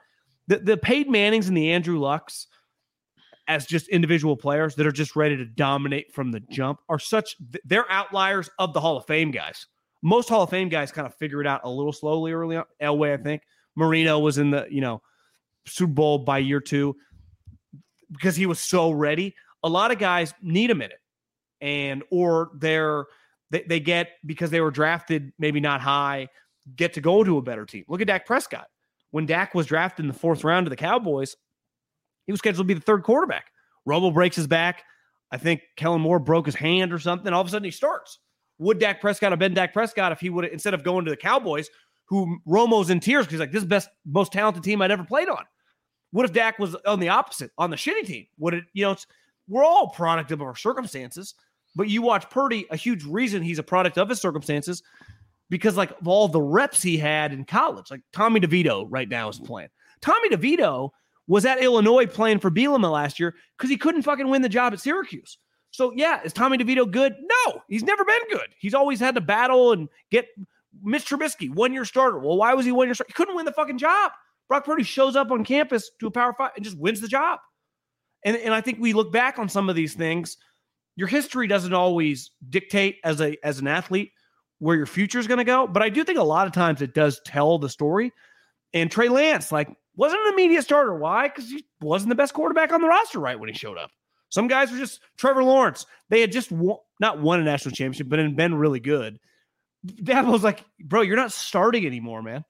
the, 0.47 0.57
the 0.57 0.77
Peyton 0.77 1.11
Mannings 1.11 1.47
and 1.47 1.57
the 1.57 1.71
Andrew 1.71 1.99
Lucks 1.99 2.47
as 3.47 3.65
just 3.65 3.87
individual 3.89 4.35
players 4.35 4.75
that 4.75 4.87
are 4.87 4.91
just 4.91 5.15
ready 5.15 5.37
to 5.37 5.45
dominate 5.45 6.11
from 6.13 6.31
the 6.31 6.39
jump 6.51 6.79
are 6.89 6.97
such 6.97 7.35
they're 7.63 7.89
outliers 7.91 8.49
of 8.57 8.73
the 8.73 8.79
Hall 8.79 8.97
of 8.97 9.05
Fame 9.05 9.31
guys. 9.31 9.67
Most 10.01 10.29
Hall 10.29 10.43
of 10.43 10.49
Fame 10.49 10.69
guys 10.69 10.91
kind 10.91 11.07
of 11.07 11.15
figure 11.15 11.41
it 11.41 11.47
out 11.47 11.61
a 11.63 11.69
little 11.69 11.93
slowly 11.93 12.31
early 12.31 12.57
on. 12.57 12.65
Elway, 12.81 13.19
I 13.19 13.21
think. 13.21 13.41
Marino 13.75 14.19
was 14.19 14.37
in 14.37 14.51
the, 14.51 14.67
you 14.69 14.81
know, 14.81 15.01
Super 15.65 15.93
Bowl 15.93 16.19
by 16.19 16.37
year 16.37 16.59
two 16.59 16.95
because 18.11 18.35
he 18.35 18.45
was 18.45 18.59
so 18.59 18.91
ready. 18.91 19.35
A 19.63 19.69
lot 19.69 19.91
of 19.91 19.97
guys 19.97 20.33
need 20.41 20.71
a 20.71 20.75
minute 20.75 20.99
and 21.61 22.03
or 22.11 22.51
they're 22.55 23.05
they, 23.51 23.63
they 23.63 23.79
get 23.79 24.09
because 24.25 24.49
they 24.49 24.61
were 24.61 24.71
drafted 24.71 25.31
maybe 25.39 25.59
not 25.59 25.81
high, 25.81 26.27
get 26.75 26.93
to 26.93 27.01
go 27.01 27.23
to 27.23 27.37
a 27.37 27.41
better 27.41 27.65
team. 27.65 27.85
Look 27.87 28.01
at 28.01 28.07
Dak 28.07 28.25
Prescott. 28.25 28.67
When 29.11 29.25
Dak 29.25 29.55
was 29.55 29.65
drafted 29.65 30.03
in 30.03 30.07
the 30.07 30.17
fourth 30.17 30.43
round 30.43 30.65
to 30.65 30.69
the 30.69 30.75
Cowboys, 30.75 31.35
he 32.25 32.31
was 32.31 32.39
scheduled 32.39 32.67
to 32.67 32.73
be 32.73 32.73
the 32.73 32.85
third 32.85 33.03
quarterback. 33.03 33.45
Romo 33.87 34.13
breaks 34.13 34.35
his 34.35 34.47
back. 34.47 34.83
I 35.31 35.37
think 35.37 35.61
Kellen 35.77 36.01
Moore 36.01 36.19
broke 36.19 36.45
his 36.45 36.55
hand 36.55 36.91
or 36.91 36.99
something. 36.99 37.31
All 37.31 37.41
of 37.41 37.47
a 37.47 37.49
sudden 37.49 37.65
he 37.65 37.71
starts. 37.71 38.19
Would 38.57 38.79
Dak 38.79 39.01
Prescott 39.01 39.31
have 39.31 39.39
been 39.39 39.53
Dak 39.53 39.73
Prescott 39.73 40.11
if 40.11 40.19
he 40.19 40.29
would 40.29 40.45
instead 40.45 40.73
of 40.73 40.83
going 40.83 41.05
to 41.05 41.11
the 41.11 41.17
Cowboys, 41.17 41.69
who 42.05 42.37
Romo's 42.47 42.89
in 42.89 42.99
tears 42.99 43.25
because 43.25 43.33
he's 43.33 43.39
like, 43.39 43.51
this 43.51 43.63
is 43.63 43.67
best, 43.67 43.89
most 44.05 44.31
talented 44.31 44.63
team 44.63 44.81
I'd 44.81 44.91
ever 44.91 45.03
played 45.03 45.29
on. 45.29 45.43
What 46.11 46.25
if 46.25 46.33
Dak 46.33 46.59
was 46.59 46.75
on 46.85 46.99
the 46.99 47.09
opposite, 47.09 47.51
on 47.57 47.69
the 47.69 47.75
shitty 47.75 48.05
team? 48.05 48.27
Would 48.37 48.53
it, 48.53 48.63
you 48.73 48.85
know, 48.85 48.91
it's 48.91 49.07
we're 49.47 49.63
all 49.63 49.89
product 49.89 50.31
of 50.31 50.41
our 50.41 50.55
circumstances. 50.55 51.35
But 51.75 51.89
you 51.89 52.01
watch 52.01 52.29
Purdy, 52.29 52.65
a 52.71 52.75
huge 52.75 53.03
reason 53.03 53.43
he's 53.43 53.59
a 53.59 53.63
product 53.63 53.97
of 53.97 54.09
his 54.09 54.21
circumstances 54.21 54.81
because 55.49 55.75
like 55.75 55.91
of 55.99 56.07
all 56.07 56.27
the 56.27 56.41
reps 56.41 56.81
he 56.81 56.97
had 56.97 57.33
in 57.33 57.43
college, 57.43 57.91
like 57.91 58.01
Tommy 58.13 58.39
DeVito 58.39 58.85
right 58.89 59.09
now 59.09 59.27
is 59.29 59.39
playing. 59.39 59.69
Tommy 60.01 60.29
DeVito 60.29 60.91
was 61.27 61.45
at 61.45 61.61
Illinois 61.61 62.05
playing 62.05 62.39
for 62.39 62.49
Bielema 62.49 62.91
last 62.91 63.19
year 63.19 63.35
because 63.57 63.69
he 63.69 63.77
couldn't 63.77 64.03
fucking 64.03 64.29
win 64.29 64.41
the 64.41 64.49
job 64.49 64.73
at 64.73 64.79
Syracuse. 64.79 65.37
So 65.71 65.91
yeah, 65.95 66.21
is 66.23 66.31
Tommy 66.31 66.57
DeVito 66.57 66.89
good? 66.89 67.15
No, 67.19 67.61
he's 67.67 67.83
never 67.83 68.05
been 68.05 68.21
good. 68.29 68.47
He's 68.57 68.73
always 68.73 68.99
had 68.99 69.15
to 69.15 69.21
battle 69.21 69.73
and 69.73 69.89
get 70.11 70.27
Mitch 70.83 71.05
Trubisky, 71.05 71.49
one 71.49 71.73
year 71.73 71.85
starter. 71.85 72.19
Well, 72.19 72.37
why 72.37 72.53
was 72.53 72.65
he 72.65 72.71
one 72.71 72.87
year 72.87 72.93
starter? 72.93 73.09
He 73.09 73.13
couldn't 73.13 73.35
win 73.35 73.45
the 73.45 73.51
fucking 73.51 73.77
job. 73.77 74.11
Brock 74.47 74.65
Purdy 74.65 74.83
shows 74.83 75.15
up 75.15 75.31
on 75.31 75.43
campus 75.43 75.89
to 75.99 76.07
a 76.07 76.11
power 76.11 76.33
five 76.33 76.51
and 76.55 76.63
just 76.63 76.77
wins 76.77 77.01
the 77.01 77.07
job. 77.07 77.39
And, 78.23 78.37
and 78.37 78.53
I 78.53 78.61
think 78.61 78.79
we 78.79 78.93
look 78.93 79.11
back 79.11 79.39
on 79.39 79.49
some 79.49 79.69
of 79.69 79.75
these 79.75 79.93
things. 79.93 80.37
Your 80.95 81.07
history 81.07 81.47
doesn't 81.47 81.73
always 81.73 82.31
dictate 82.49 82.97
as 83.03 83.21
a 83.21 83.37
as 83.45 83.59
an 83.59 83.67
athlete 83.67 84.11
where 84.59 84.77
your 84.77 84.85
future 84.85 85.19
is 85.19 85.27
going 85.27 85.39
to 85.39 85.43
go, 85.43 85.67
but 85.67 85.83
I 85.83 85.89
do 85.89 86.03
think 86.03 86.17
a 86.17 86.23
lot 86.23 86.47
of 86.47 86.53
times 86.53 86.81
it 86.81 86.93
does 86.93 87.19
tell 87.25 87.57
the 87.57 87.69
story. 87.69 88.13
And 88.73 88.89
Trey 88.89 89.09
Lance, 89.09 89.51
like, 89.51 89.69
wasn't 89.95 90.21
an 90.25 90.33
immediate 90.33 90.63
starter. 90.63 90.95
Why? 90.95 91.27
Because 91.27 91.49
he 91.49 91.65
wasn't 91.81 92.09
the 92.09 92.15
best 92.15 92.33
quarterback 92.33 92.71
on 92.71 92.81
the 92.81 92.87
roster 92.87 93.19
right 93.19 93.39
when 93.39 93.49
he 93.49 93.55
showed 93.55 93.77
up. 93.77 93.91
Some 94.29 94.47
guys 94.47 94.71
were 94.71 94.77
just 94.77 95.01
Trevor 95.17 95.43
Lawrence. 95.43 95.85
They 96.09 96.21
had 96.21 96.31
just 96.31 96.51
won, 96.51 96.77
not 96.99 97.21
won 97.21 97.39
a 97.39 97.43
national 97.43 97.75
championship, 97.75 98.09
but 98.09 98.19
had 98.19 98.35
been 98.35 98.55
really 98.55 98.79
good 98.79 99.19
Dabo's 99.85 100.43
like, 100.43 100.63
bro, 100.79 101.01
you're 101.01 101.15
not 101.15 101.31
starting 101.31 101.85
anymore, 101.85 102.21
man. 102.21 102.43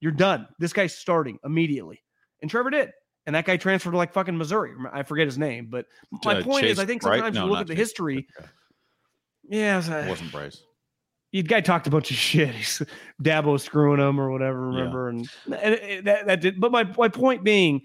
You're 0.00 0.12
done. 0.12 0.48
This 0.58 0.72
guy's 0.72 0.96
starting 0.96 1.38
immediately. 1.44 2.02
And 2.40 2.50
Trevor 2.50 2.70
did. 2.70 2.90
And 3.24 3.36
that 3.36 3.44
guy 3.44 3.56
transferred 3.56 3.92
to 3.92 3.96
like 3.96 4.12
fucking 4.12 4.36
Missouri. 4.36 4.72
I 4.92 5.04
forget 5.04 5.26
his 5.26 5.38
name. 5.38 5.68
But 5.70 5.86
my 6.24 6.40
Uh, 6.40 6.42
point 6.42 6.66
is, 6.66 6.78
I 6.80 6.84
think 6.86 7.02
sometimes 7.02 7.36
No, 7.36 7.44
you 7.44 7.50
look 7.52 7.60
at 7.60 7.66
the 7.68 7.74
Chase. 7.74 7.78
history. 7.88 8.26
Okay. 8.38 8.48
Yeah, 9.48 10.04
It 10.04 10.08
wasn't 10.08 10.32
Bryce. 10.32 10.62
the 11.32 11.42
guy 11.42 11.60
talked 11.60 11.86
a 11.86 11.90
bunch 11.90 12.10
of 12.10 12.16
shit. 12.16 12.48
He's 12.50 12.82
Dabo 13.22 13.60
screwing 13.60 14.00
him 14.00 14.20
or 14.20 14.30
whatever. 14.30 14.70
Yeah. 14.72 14.78
Remember, 14.78 15.08
and, 15.08 15.28
and 15.46 15.74
it- 15.74 16.04
that 16.04 16.26
that 16.26 16.40
did. 16.40 16.60
But 16.60 16.72
my 16.72 16.84
my 16.98 17.08
point 17.08 17.44
being 17.44 17.82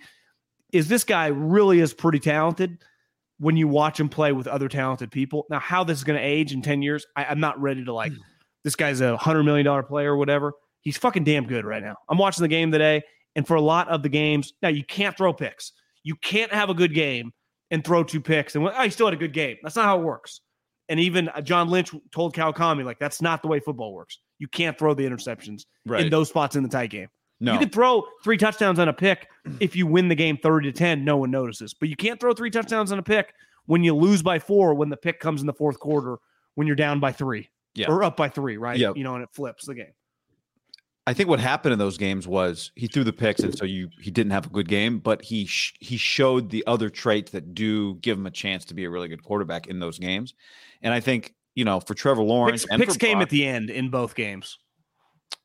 is 0.71 0.87
this 0.87 1.03
guy 1.03 1.27
really 1.27 1.79
is 1.79 1.93
pretty 1.93 2.19
talented 2.19 2.79
when 3.39 3.55
you 3.57 3.67
watch 3.67 3.99
him 3.99 4.09
play 4.09 4.31
with 4.31 4.47
other 4.47 4.67
talented 4.67 5.11
people. 5.11 5.45
Now, 5.49 5.59
how 5.59 5.83
this 5.83 5.97
is 5.99 6.03
going 6.03 6.19
to 6.19 6.25
age 6.25 6.51
in 6.51 6.61
ten 6.61 6.81
years, 6.81 7.05
I, 7.15 7.25
I'm 7.25 7.39
not 7.39 7.59
ready 7.61 7.85
to 7.85 7.93
like. 7.93 8.11
This 8.67 8.75
guy's 8.75 8.99
a 8.99 9.15
hundred 9.15 9.43
million 9.43 9.63
dollar 9.63 9.81
player 9.81 10.11
or 10.11 10.17
whatever. 10.17 10.51
He's 10.81 10.97
fucking 10.97 11.23
damn 11.23 11.47
good 11.47 11.63
right 11.63 11.81
now. 11.81 11.95
I'm 12.09 12.17
watching 12.17 12.41
the 12.41 12.49
game 12.49 12.69
today, 12.69 13.01
and 13.37 13.47
for 13.47 13.55
a 13.55 13.61
lot 13.61 13.87
of 13.87 14.03
the 14.03 14.09
games, 14.09 14.51
now 14.61 14.67
you 14.67 14.83
can't 14.83 15.15
throw 15.15 15.31
picks. 15.31 15.71
You 16.03 16.15
can't 16.17 16.51
have 16.51 16.69
a 16.69 16.73
good 16.73 16.93
game 16.93 17.31
and 17.71 17.81
throw 17.81 18.03
two 18.03 18.19
picks 18.19 18.55
and 18.57 18.67
oh, 18.67 18.81
he 18.83 18.89
still 18.89 19.07
had 19.07 19.13
a 19.13 19.17
good 19.17 19.31
game. 19.31 19.55
That's 19.63 19.77
not 19.77 19.85
how 19.85 20.01
it 20.01 20.03
works. 20.03 20.41
And 20.89 20.99
even 20.99 21.29
uh, 21.29 21.39
John 21.39 21.69
Lynch 21.69 21.91
told 22.11 22.33
Cal 22.35 22.51
Kami, 22.51 22.83
like, 22.83 22.99
that's 22.99 23.21
not 23.21 23.41
the 23.41 23.47
way 23.47 23.61
football 23.61 23.93
works. 23.93 24.19
You 24.37 24.49
can't 24.49 24.77
throw 24.77 24.93
the 24.93 25.03
interceptions 25.03 25.61
Right. 25.85 26.01
in 26.03 26.09
those 26.09 26.27
spots 26.27 26.57
in 26.57 26.63
the 26.63 26.67
tight 26.67 26.89
game. 26.89 27.07
no. 27.39 27.53
You 27.53 27.59
can 27.59 27.69
throw 27.69 28.03
three 28.21 28.35
touchdowns 28.35 28.79
on 28.79 28.89
a 28.89 28.93
pick 28.93 29.29
if 29.61 29.77
you 29.77 29.87
win 29.87 30.09
the 30.09 30.15
game 30.15 30.37
30 30.43 30.73
to 30.73 30.77
10, 30.77 31.05
no 31.05 31.15
one 31.15 31.31
notices. 31.31 31.73
But 31.73 31.87
you 31.87 31.95
can't 31.95 32.19
throw 32.19 32.33
three 32.33 32.51
touchdowns 32.51 32.91
on 32.91 32.99
a 32.99 33.03
pick 33.03 33.33
when 33.65 33.81
you 33.85 33.95
lose 33.95 34.21
by 34.21 34.39
four, 34.39 34.73
when 34.73 34.89
the 34.89 34.97
pick 34.97 35.21
comes 35.21 35.39
in 35.39 35.47
the 35.47 35.53
fourth 35.53 35.79
quarter, 35.79 36.17
when 36.55 36.67
you're 36.67 36.75
down 36.75 36.99
by 36.99 37.13
three 37.13 37.49
Yeah. 37.77 37.87
or 37.89 38.03
up 38.03 38.17
by 38.17 38.29
three, 38.29 38.57
right? 38.57 38.77
Yep. 38.77 38.97
You 38.97 39.03
know, 39.03 39.15
and 39.15 39.23
it 39.23 39.29
flips 39.33 39.65
the 39.67 39.75
game. 39.75 39.93
I 41.05 41.13
think 41.13 41.29
what 41.29 41.39
happened 41.39 41.71
in 41.71 41.79
those 41.79 41.97
games 41.97 42.27
was 42.27 42.71
he 42.75 42.87
threw 42.87 43.05
the 43.05 43.13
picks, 43.13 43.39
and 43.41 43.57
so 43.57 43.63
you 43.63 43.87
he 44.01 44.11
didn't 44.11 44.31
have 44.33 44.45
a 44.47 44.49
good 44.49 44.67
game, 44.67 44.99
but 44.99 45.21
he 45.23 45.45
sh- 45.45 45.73
he 45.79 45.95
showed 45.95 46.49
the 46.49 46.65
other 46.67 46.89
traits 46.89 47.31
that 47.31 47.53
do 47.53 47.95
give 47.95 48.17
him 48.17 48.25
a 48.25 48.31
chance 48.31 48.65
to 48.65 48.73
be 48.73 48.83
a 48.83 48.89
really 48.89 49.07
good 49.07 49.23
quarterback 49.23 49.67
in 49.67 49.79
those 49.79 49.99
games. 49.99 50.33
And 50.81 50.93
I 50.93 50.99
think 50.99 51.33
you 51.55 51.63
know 51.63 51.79
for 51.79 51.93
Trevor 51.93 52.23
Lawrence, 52.23 52.65
Picks, 52.65 52.77
picks 52.77 52.97
came 52.97 53.19
Brock- 53.19 53.21
at 53.23 53.29
the 53.29 53.45
end 53.47 53.69
in 53.69 53.89
both 53.89 54.15
games. 54.15 54.57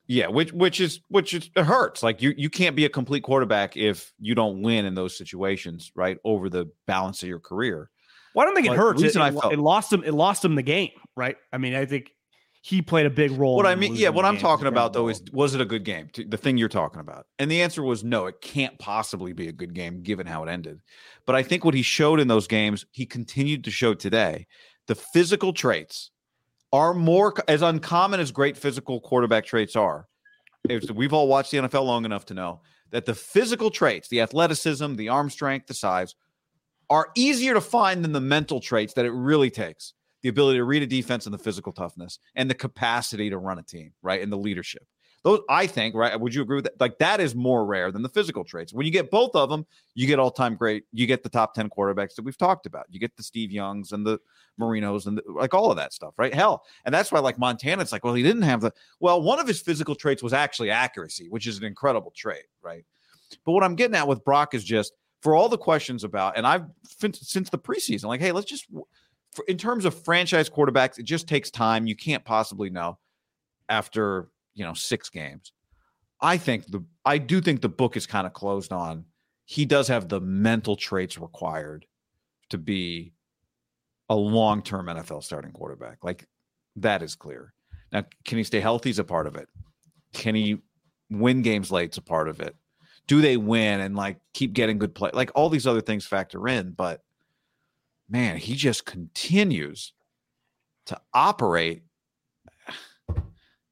yeah, 0.05 0.27
which 0.27 0.51
which 0.51 0.81
is 0.81 0.99
which 1.07 1.33
is 1.33 1.49
it 1.55 1.63
hurts. 1.63 2.03
Like 2.03 2.21
you 2.21 2.33
you 2.35 2.49
can't 2.49 2.75
be 2.75 2.83
a 2.83 2.89
complete 2.89 3.23
quarterback 3.23 3.77
if 3.77 4.11
you 4.19 4.35
don't 4.35 4.63
win 4.63 4.83
in 4.83 4.95
those 4.95 5.17
situations, 5.17 5.93
right? 5.95 6.17
Over 6.25 6.49
the 6.49 6.65
balance 6.87 7.23
of 7.23 7.29
your 7.29 7.39
career. 7.39 7.89
Well, 8.35 8.43
I 8.43 8.47
don't 8.47 8.55
think 8.55 8.67
it 8.67 8.71
But 8.71 8.77
hurts. 8.79 9.01
It, 9.01 9.15
I 9.15 9.29
it- 9.29 9.33
felt- 9.39 9.53
it 9.53 9.59
lost 9.59 9.93
him. 9.93 10.03
It 10.03 10.13
lost 10.13 10.43
him 10.43 10.55
the 10.55 10.61
game, 10.61 10.89
right? 11.15 11.37
I 11.53 11.57
mean, 11.57 11.73
I 11.73 11.85
think 11.85 12.11
he 12.65 12.81
played 12.81 13.05
a 13.05 13.09
big 13.09 13.31
role. 13.31 13.57
What 13.57 13.65
I 13.65 13.75
mean, 13.75 13.93
yeah, 13.93 14.07
what 14.07 14.23
I'm 14.23 14.37
talking 14.37 14.67
about 14.67 14.93
though 14.93 15.09
is 15.09 15.21
was 15.33 15.53
it 15.53 15.59
a 15.59 15.65
good 15.65 15.83
game? 15.83 16.07
The 16.15 16.37
thing 16.37 16.57
you're 16.57 16.69
talking 16.69 17.01
about. 17.01 17.27
And 17.37 17.51
the 17.51 17.61
answer 17.61 17.83
was 17.83 18.05
no, 18.05 18.25
it 18.27 18.39
can't 18.39 18.79
possibly 18.79 19.33
be 19.33 19.49
a 19.49 19.51
good 19.51 19.73
game 19.73 20.01
given 20.01 20.25
how 20.25 20.43
it 20.43 20.49
ended. 20.49 20.79
But 21.25 21.35
I 21.35 21.43
think 21.43 21.65
what 21.65 21.73
he 21.73 21.81
showed 21.81 22.21
in 22.21 22.29
those 22.29 22.47
games, 22.47 22.85
he 22.91 23.05
continued 23.05 23.65
to 23.65 23.71
show 23.71 23.93
today. 23.93 24.47
The 24.87 24.95
physical 24.95 25.51
traits 25.51 26.11
are 26.71 26.93
more 26.93 27.33
as 27.49 27.61
uncommon 27.61 28.21
as 28.21 28.31
great 28.31 28.55
physical 28.55 29.01
quarterback 29.01 29.45
traits 29.45 29.75
are. 29.75 30.07
If 30.69 30.89
we've 30.89 31.11
all 31.11 31.27
watched 31.27 31.51
the 31.51 31.57
NFL 31.57 31.85
long 31.85 32.05
enough 32.05 32.25
to 32.27 32.33
know 32.33 32.61
that 32.91 33.05
the 33.05 33.13
physical 33.13 33.71
traits, 33.71 34.07
the 34.07 34.21
athleticism, 34.21 34.95
the 34.95 35.09
arm 35.09 35.29
strength, 35.29 35.67
the 35.67 35.73
size, 35.73 36.15
are 36.89 37.09
easier 37.13 37.55
to 37.55 37.61
find 37.61 38.05
than 38.05 38.13
the 38.13 38.21
mental 38.21 38.61
traits 38.61 38.93
that 38.93 39.03
it 39.03 39.11
really 39.11 39.49
takes 39.49 39.93
the 40.23 40.29
ability 40.29 40.57
to 40.57 40.63
read 40.63 40.81
a 40.81 40.87
defense 40.87 41.25
and 41.25 41.33
the 41.33 41.37
physical 41.37 41.71
toughness 41.71 42.17
and 42.35 42.49
the 42.49 42.55
capacity 42.55 43.29
to 43.29 43.37
run 43.37 43.59
a 43.59 43.63
team, 43.63 43.93
right? 44.01 44.21
And 44.21 44.31
the 44.31 44.37
leadership. 44.37 44.87
Those, 45.23 45.39
I 45.49 45.67
think, 45.67 45.95
right? 45.95 46.19
Would 46.19 46.33
you 46.33 46.41
agree 46.41 46.57
with 46.57 46.65
that? 46.65 46.79
Like 46.81 46.97
that 46.97 47.21
is 47.21 47.33
more 47.33 47.65
rare 47.65 47.91
than 47.91 48.01
the 48.01 48.09
physical 48.09 48.43
traits. 48.43 48.73
When 48.73 48.85
you 48.85 48.91
get 48.91 49.09
both 49.09 49.35
of 49.35 49.49
them, 49.49 49.65
you 49.95 50.05
get 50.05 50.19
all 50.19 50.31
time 50.31 50.55
great. 50.55 50.83
You 50.91 51.07
get 51.07 51.23
the 51.23 51.29
top 51.29 51.53
10 51.53 51.69
quarterbacks 51.69 52.15
that 52.15 52.25
we've 52.25 52.37
talked 52.37 52.65
about. 52.65 52.87
You 52.89 52.99
get 52.99 53.15
the 53.15 53.23
Steve 53.23 53.49
Youngs 53.51 53.93
and 53.93 54.05
the 54.05 54.19
Marinos 54.59 55.07
and 55.07 55.17
the, 55.17 55.23
like 55.29 55.53
all 55.53 55.71
of 55.71 55.77
that 55.77 55.93
stuff, 55.93 56.13
right? 56.17 56.33
Hell. 56.33 56.65
And 56.83 56.93
that's 56.93 57.09
why, 57.09 57.19
like 57.19 57.39
Montana, 57.39 57.81
it's 57.81 57.93
like, 57.93 58.03
well, 58.03 58.13
he 58.13 58.23
didn't 58.23 58.41
have 58.41 58.59
the, 58.59 58.73
well, 58.99 59.21
one 59.21 59.39
of 59.39 59.47
his 59.47 59.61
physical 59.61 59.95
traits 59.95 60.21
was 60.21 60.33
actually 60.33 60.71
accuracy, 60.71 61.27
which 61.29 61.47
is 61.47 61.57
an 61.57 61.63
incredible 61.63 62.11
trait, 62.15 62.43
right? 62.61 62.83
But 63.45 63.53
what 63.53 63.63
I'm 63.63 63.75
getting 63.75 63.95
at 63.95 64.07
with 64.07 64.25
Brock 64.25 64.53
is 64.53 64.63
just 64.63 64.93
for 65.21 65.35
all 65.35 65.47
the 65.47 65.57
questions 65.57 66.03
about, 66.03 66.37
and 66.37 66.45
I've 66.45 66.65
since 66.83 67.49
the 67.49 67.57
preseason, 67.57 68.05
like, 68.05 68.19
hey, 68.19 68.33
let's 68.33 68.45
just 68.45 68.65
in 69.47 69.57
terms 69.57 69.85
of 69.85 69.93
franchise 70.03 70.49
quarterbacks, 70.49 70.99
it 70.99 71.03
just 71.03 71.27
takes 71.27 71.49
time. 71.49 71.87
You 71.87 71.95
can't 71.95 72.23
possibly 72.23 72.69
know 72.69 72.97
after 73.69 74.29
you 74.53 74.63
know 74.63 74.73
six 74.73 75.09
games. 75.09 75.51
I 76.21 76.37
think 76.37 76.67
the 76.67 76.83
I 77.05 77.17
do 77.17 77.41
think 77.41 77.61
the 77.61 77.69
book 77.69 77.97
is 77.97 78.05
kind 78.05 78.27
of 78.27 78.33
closed 78.33 78.71
on. 78.71 79.05
He 79.45 79.65
does 79.65 79.87
have 79.89 80.07
the 80.07 80.21
mental 80.21 80.75
traits 80.75 81.17
required 81.17 81.85
to 82.49 82.57
be 82.57 83.13
a 84.09 84.15
long 84.15 84.61
term 84.61 84.87
NFL 84.87 85.23
starting 85.23 85.51
quarterback. 85.51 86.03
Like 86.03 86.27
that 86.77 87.01
is 87.01 87.15
clear. 87.15 87.53
Now, 87.91 88.05
can 88.25 88.37
he 88.37 88.43
stay 88.43 88.59
healthy? 88.59 88.89
Is 88.89 88.99
a 88.99 89.03
part 89.03 89.27
of 89.27 89.35
it. 89.35 89.47
Can 90.13 90.35
he 90.35 90.57
win 91.09 91.41
games 91.41 91.71
late? 91.71 91.91
Is 91.91 91.97
a 91.97 92.01
part 92.01 92.27
of 92.27 92.39
it. 92.39 92.55
Do 93.07 93.21
they 93.21 93.37
win 93.37 93.81
and 93.81 93.95
like 93.95 94.17
keep 94.33 94.53
getting 94.53 94.77
good 94.77 94.95
play? 94.95 95.11
Like 95.13 95.31
all 95.35 95.49
these 95.49 95.67
other 95.67 95.81
things 95.81 96.05
factor 96.05 96.47
in, 96.47 96.71
but 96.71 97.01
man, 98.13 98.37
he 98.37 98.53
just 98.55 98.85
continues 98.85 99.91
to 100.85 100.97
operate 101.13 101.81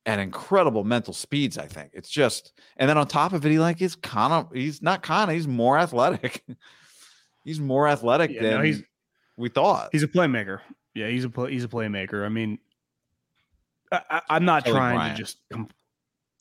at 0.05 0.17
incredible 0.19 0.83
mental 0.83 1.13
speeds. 1.13 1.57
I 1.57 1.67
think 1.67 1.91
it's 1.93 2.09
just, 2.09 2.51
and 2.77 2.89
then 2.89 2.97
on 2.97 3.07
top 3.07 3.33
of 3.33 3.45
it, 3.45 3.51
he 3.51 3.59
like 3.59 3.77
he's 3.77 3.95
kind 3.95 4.33
of 4.33 4.51
he's 4.51 4.81
not 4.81 5.03
kind 5.03 5.29
of 5.29 5.35
he's 5.35 5.47
more 5.47 5.77
athletic. 5.77 6.43
he's 7.45 7.59
more 7.59 7.87
athletic 7.87 8.31
Yeah, 8.31 8.41
than 8.41 8.51
no, 8.57 8.61
he's- 8.63 8.81
we 9.37 9.47
thought. 9.49 9.89
He's 9.91 10.03
a 10.03 10.07
playmaker. 10.07 10.59
Yeah, 10.93 11.07
he's 11.07 11.23
a 11.23 11.29
play, 11.29 11.51
he's 11.51 11.63
a 11.63 11.67
playmaker. 11.69 12.25
I 12.25 12.29
mean, 12.29 12.59
I, 13.91 14.21
I'm 14.29 14.43
not 14.45 14.63
Kelly 14.65 14.75
trying 14.75 14.95
Bryant. 14.97 15.17
to 15.17 15.23
just 15.23 15.37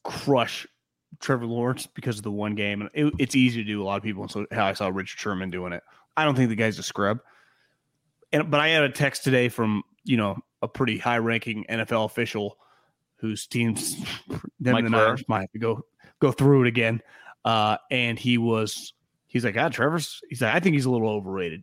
crush 0.05 0.67
Trevor 1.21 1.47
Lawrence 1.47 1.87
because 1.87 2.17
of 2.19 2.25
the 2.25 2.31
one 2.33 2.55
game, 2.55 2.81
and 2.81 2.91
it, 2.95 3.13
it's 3.19 3.37
easy 3.37 3.63
to 3.63 3.67
do. 3.69 3.83
A 3.83 3.85
lot 3.85 3.97
of 3.97 4.03
people, 4.03 4.23
and 4.23 4.31
so 4.31 4.47
how 4.53 4.67
I 4.67 4.73
saw 4.73 4.89
Richard 4.89 5.19
Sherman 5.21 5.51
doing 5.51 5.73
it. 5.73 5.83
I 6.17 6.25
don't 6.25 6.35
think 6.35 6.49
the 6.49 6.57
guy's 6.57 6.79
a 6.79 6.83
scrub. 6.83 7.21
And 8.33 8.51
but 8.51 8.61
I 8.61 8.69
had 8.69 8.83
a 8.83 8.91
text 8.91 9.25
today 9.25 9.49
from 9.49 9.83
you 10.05 10.17
know 10.17 10.39
a 10.63 10.69
pretty 10.69 10.99
high 10.99 11.19
ranking 11.19 11.65
NFL 11.69 12.05
official 12.05 12.59
whose 13.17 13.47
teams 13.47 13.97
them 14.61 14.73
Mike 14.73 14.85
and? 14.85 14.93
Niners 14.93 15.25
might 15.29 15.43
have 15.43 15.53
to 15.53 15.59
go 15.59 15.85
go 16.21 16.33
through 16.33 16.63
it 16.63 16.69
again. 16.69 17.01
Uh, 17.45 17.77
and 17.91 18.19
he 18.19 18.39
was 18.39 18.93
he's 19.27 19.45
like, 19.45 19.57
ah, 19.57 19.69
Trevor's. 19.69 20.21
He's 20.29 20.43
like, 20.43 20.55
I 20.55 20.61
think 20.61 20.75
he's 20.75 20.85
a 20.85 20.91
little 20.91 21.09
overrated. 21.09 21.63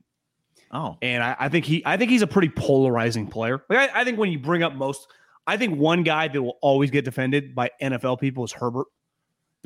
oh, 0.71 0.97
And 1.01 1.23
I, 1.23 1.35
I 1.39 1.49
think 1.49 1.65
he 1.65 1.83
I 1.85 1.97
think 1.97 2.11
he's 2.11 2.21
a 2.21 2.27
pretty 2.27 2.49
polarizing 2.49 3.27
player. 3.27 3.63
Like 3.69 3.91
I, 3.91 4.01
I 4.01 4.03
think 4.03 4.17
when 4.17 4.31
you 4.31 4.39
bring 4.39 4.63
up 4.63 4.73
most, 4.73 5.07
I 5.45 5.57
think 5.57 5.77
one 5.77 6.03
guy 6.03 6.27
that 6.27 6.41
will 6.41 6.57
always 6.61 6.91
get 6.91 7.05
defended 7.05 7.55
by 7.55 7.71
NFL 7.81 8.19
people 8.19 8.43
is 8.43 8.51
Herbert. 8.51 8.87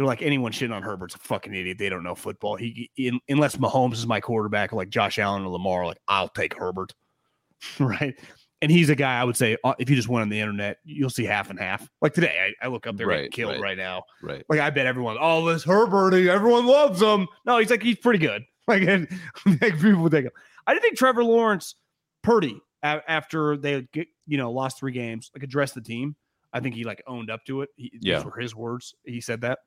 They're 0.01 0.07
like 0.07 0.23
anyone 0.23 0.51
shitting 0.51 0.73
on 0.73 0.81
Herbert's 0.81 1.13
a 1.13 1.19
fucking 1.19 1.53
idiot. 1.53 1.77
They 1.77 1.87
don't 1.89 2.01
know 2.01 2.15
football. 2.15 2.55
He 2.55 2.89
in, 2.97 3.19
unless 3.29 3.57
Mahomes 3.57 3.93
is 3.93 4.07
my 4.07 4.19
quarterback, 4.19 4.73
like 4.73 4.89
Josh 4.89 5.19
Allen 5.19 5.43
or 5.43 5.49
Lamar, 5.49 5.85
like 5.85 5.99
I'll 6.07 6.27
take 6.29 6.55
Herbert, 6.55 6.93
right? 7.79 8.17
And 8.63 8.71
he's 8.71 8.89
a 8.89 8.95
guy 8.95 9.19
I 9.19 9.23
would 9.23 9.37
say 9.37 9.57
uh, 9.63 9.73
if 9.77 9.91
you 9.91 9.95
just 9.95 10.07
went 10.07 10.23
on 10.23 10.29
the 10.29 10.39
internet, 10.39 10.77
you'll 10.83 11.09
see 11.11 11.23
half 11.25 11.51
and 11.51 11.59
half. 11.59 11.87
Like 12.01 12.13
today, 12.15 12.51
I, 12.61 12.65
I 12.65 12.69
look 12.69 12.87
up 12.87 12.97
there 12.97 13.07
getting 13.07 13.23
Right, 13.25 13.31
killed 13.31 13.51
right. 13.53 13.61
right 13.61 13.77
now. 13.77 14.03
right. 14.23 14.43
Like 14.49 14.59
I 14.59 14.71
bet 14.71 14.87
everyone, 14.87 15.17
oh, 15.19 15.45
this 15.51 15.63
Herbert, 15.63 16.13
everyone 16.15 16.65
loves 16.65 16.99
him. 16.99 17.27
No, 17.45 17.59
he's 17.59 17.69
like 17.69 17.83
he's 17.83 17.97
pretty 17.97 18.19
good. 18.19 18.43
Like, 18.67 18.83
and, 18.83 19.07
like 19.61 19.79
people 19.81 20.03
would 20.03 20.11
take 20.11 20.25
him. 20.25 20.31
I 20.67 20.73
didn't 20.73 20.83
think 20.83 20.97
Trevor 20.97 21.23
Lawrence, 21.23 21.75
Purdy, 22.21 22.61
a- 22.83 23.01
after 23.07 23.57
they 23.57 23.81
get, 23.91 24.07
you 24.27 24.37
know 24.37 24.51
lost 24.51 24.79
three 24.79 24.91
games, 24.91 25.31
like 25.35 25.43
addressed 25.43 25.73
the 25.73 25.81
team. 25.81 26.15
I 26.53 26.59
think 26.59 26.75
he 26.75 26.83
like 26.83 27.01
owned 27.07 27.31
up 27.31 27.43
to 27.45 27.61
it. 27.63 27.69
He, 27.75 27.91
Yeah. 28.01 28.17
These 28.17 28.25
were 28.25 28.39
his 28.39 28.55
words. 28.55 28.93
He 29.03 29.19
said 29.19 29.41
that. 29.41 29.59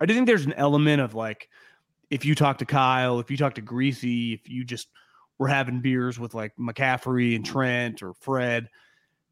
I 0.00 0.06
do 0.06 0.14
think 0.14 0.26
there's 0.26 0.46
an 0.46 0.52
element 0.54 1.00
of 1.00 1.14
like, 1.14 1.48
if 2.10 2.24
you 2.24 2.34
talk 2.34 2.58
to 2.58 2.66
Kyle, 2.66 3.20
if 3.20 3.30
you 3.30 3.36
talk 3.36 3.54
to 3.54 3.62
Greasy, 3.62 4.34
if 4.34 4.48
you 4.48 4.64
just 4.64 4.88
were 5.38 5.48
having 5.48 5.80
beers 5.80 6.18
with 6.18 6.34
like 6.34 6.54
McCaffrey 6.56 7.34
and 7.34 7.44
Trent 7.44 8.02
or 8.02 8.14
Fred, 8.14 8.68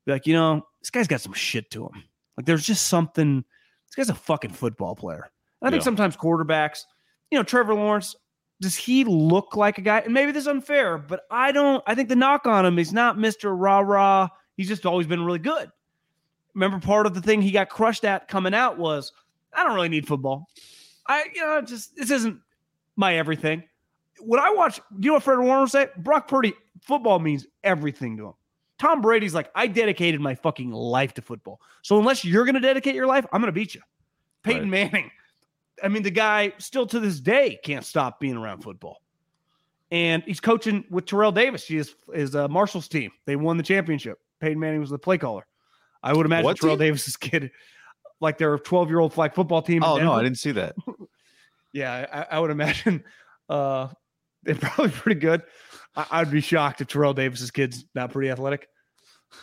be 0.05 0.13
like, 0.13 0.27
you 0.27 0.35
know, 0.35 0.67
this 0.81 0.91
guy's 0.91 1.07
got 1.07 1.21
some 1.21 1.33
shit 1.33 1.71
to 1.71 1.85
him. 1.85 2.05
Like 2.37 2.47
there's 2.47 2.67
just 2.67 2.89
something. 2.89 3.45
This 3.87 3.95
guy's 3.95 4.09
a 4.09 4.19
fucking 4.19 4.53
football 4.53 4.97
player. 4.97 5.31
And 5.61 5.69
I 5.69 5.71
think 5.71 5.83
Yeah. 5.83 5.85
sometimes 5.85 6.17
quarterbacks, 6.17 6.81
you 7.31 7.39
know, 7.39 7.45
Trevor 7.45 7.75
Lawrence, 7.75 8.17
does 8.61 8.75
he 8.75 9.05
look 9.05 9.55
like 9.55 9.79
a 9.79 9.83
guy? 9.83 10.01
And 10.01 10.15
maybe 10.15 10.33
this 10.33 10.43
is 10.43 10.49
unfair, 10.49 10.97
but 10.97 11.23
I 11.31 11.53
don't. 11.53 11.83
I 11.87 11.95
think 11.95 12.09
the 12.09 12.17
knock 12.17 12.47
on 12.47 12.65
him 12.65 12.79
is 12.79 12.93
not 12.93 13.19
Mister 13.19 13.55
Rah 13.55 13.81
Rah. 13.81 14.29
He's 14.57 14.69
just 14.69 14.87
always 14.87 15.07
been 15.07 15.25
really 15.25 15.39
good. 15.39 15.71
Remember, 16.55 16.79
part 16.79 17.07
of 17.07 17.15
the 17.15 17.21
thing 17.21 17.43
he 17.43 17.51
got 17.51 17.69
crushed 17.71 18.05
at 18.05 18.29
coming 18.29 18.55
out 18.55 18.79
was, 18.79 19.13
I 19.53 19.65
don't 19.65 19.75
really 19.75 19.89
need 19.89 20.07
football. 20.07 20.49
I, 21.07 21.25
you 21.35 21.41
know, 21.43 21.61
just 21.63 21.97
this 21.97 22.11
isn't 22.11 22.41
my 22.97 23.17
everything. 23.17 23.65
When 24.21 24.41
I 24.41 24.51
watch, 24.51 24.77
do 24.77 24.83
you 25.01 25.09
know 25.09 25.15
what 25.15 25.23
Fred 25.23 25.39
Warner 25.39 25.67
say? 25.67 25.89
Brock 25.97 26.29
Purdy, 26.29 26.55
football 26.81 27.19
means 27.19 27.47
everything 27.65 28.17
to 28.19 28.29
him. 28.29 28.35
Tom 28.79 29.01
Brady's 29.01 29.35
like, 29.35 29.51
I 29.55 29.69
dedicated 29.69 30.21
my 30.21 30.35
fucking 30.35 30.71
life 30.71 31.15
to 31.15 31.23
football. 31.23 31.61
So 31.83 31.99
unless 31.99 32.25
you're 32.25 32.45
going 32.45 32.55
to 32.55 32.61
dedicate 32.61 32.95
your 32.95 33.07
life, 33.07 33.25
I'm 33.33 33.41
going 33.41 33.49
to 33.49 33.53
beat 33.53 33.75
you. 33.75 33.81
Peyton 34.43 34.63
Right. 34.63 34.91
Manning. 34.93 35.11
I 35.83 35.89
mean, 35.89 36.03
the 36.03 36.11
guy 36.11 36.53
still 36.59 36.87
to 36.87 37.01
this 37.01 37.21
day 37.21 37.59
can't 37.63 37.85
stop 37.85 38.21
being 38.21 38.37
around 38.37 38.63
football. 38.63 39.01
And 39.91 40.23
he's 40.25 40.41
coaching 40.41 40.85
with 40.91 41.07
Terrell 41.07 41.33
Davis. 41.33 41.67
He 41.67 41.77
is 41.77 41.95
is 42.15 42.35
uh, 42.35 42.49
Marshall's 42.49 42.89
team. 42.89 43.11
They 43.27 43.37
won 43.37 43.57
the 43.57 43.63
championship. 43.63 44.19
Peyton 44.41 44.59
Manning 44.59 44.81
was 44.81 44.91
the 44.91 44.99
play 44.99 45.19
caller. 45.19 45.47
I 46.03 46.13
would 46.13 46.27
imagine 46.27 46.45
What 46.45 46.57
Terrell 46.57 46.77
team? 46.77 46.87
Davis's 46.87 47.17
kid, 47.19 47.51
like 48.23 48.39
their 48.39 48.57
12 48.57 48.89
year 48.89 49.01
old 49.01 49.13
flag 49.13 49.35
football 49.35 49.61
team. 49.61 49.83
Oh 49.83 49.99
no, 49.99 50.13
I 50.13 50.23
didn't 50.23 50.39
see 50.39 50.53
that. 50.53 50.75
Yeah, 51.75 52.07
I, 52.31 52.37
I 52.37 52.39
would 52.39 52.51
imagine 52.51 53.03
uh, 53.49 53.89
they're 54.43 54.55
probably 54.61 54.91
pretty 54.93 55.19
good. 55.19 55.43
I, 55.97 56.07
I'd 56.11 56.31
be 56.31 56.43
shocked 56.43 56.83
if 56.83 56.89
Terrell 56.89 57.15
Davis's 57.15 57.51
kid's 57.51 57.87
not 57.95 58.13
pretty 58.13 58.29
athletic. 58.29 58.69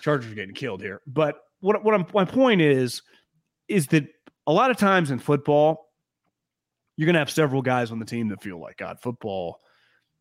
Chargers 0.02 0.32
are 0.32 0.36
getting 0.36 0.54
killed 0.54 0.80
here. 0.80 1.02
But 1.08 1.40
what 1.62 1.84
what 1.84 1.96
I'm, 1.96 2.06
my 2.14 2.26
point 2.26 2.62
is, 2.62 3.02
is 3.68 3.88
that 3.88 4.06
a 4.46 4.54
lot 4.54 4.70
of 4.70 4.78
times 4.78 5.10
in 5.10 5.18
football, 5.18 5.90
you're 6.98 7.08
gonna 7.08 7.18
have 7.18 7.32
several 7.32 7.64
guys 7.64 7.92
on 7.92 7.98
the 7.98 8.06
team 8.06 8.28
that 8.28 8.44
feel 8.44 8.62
like 8.62 8.78
God 8.78 9.00
football, 9.02 9.60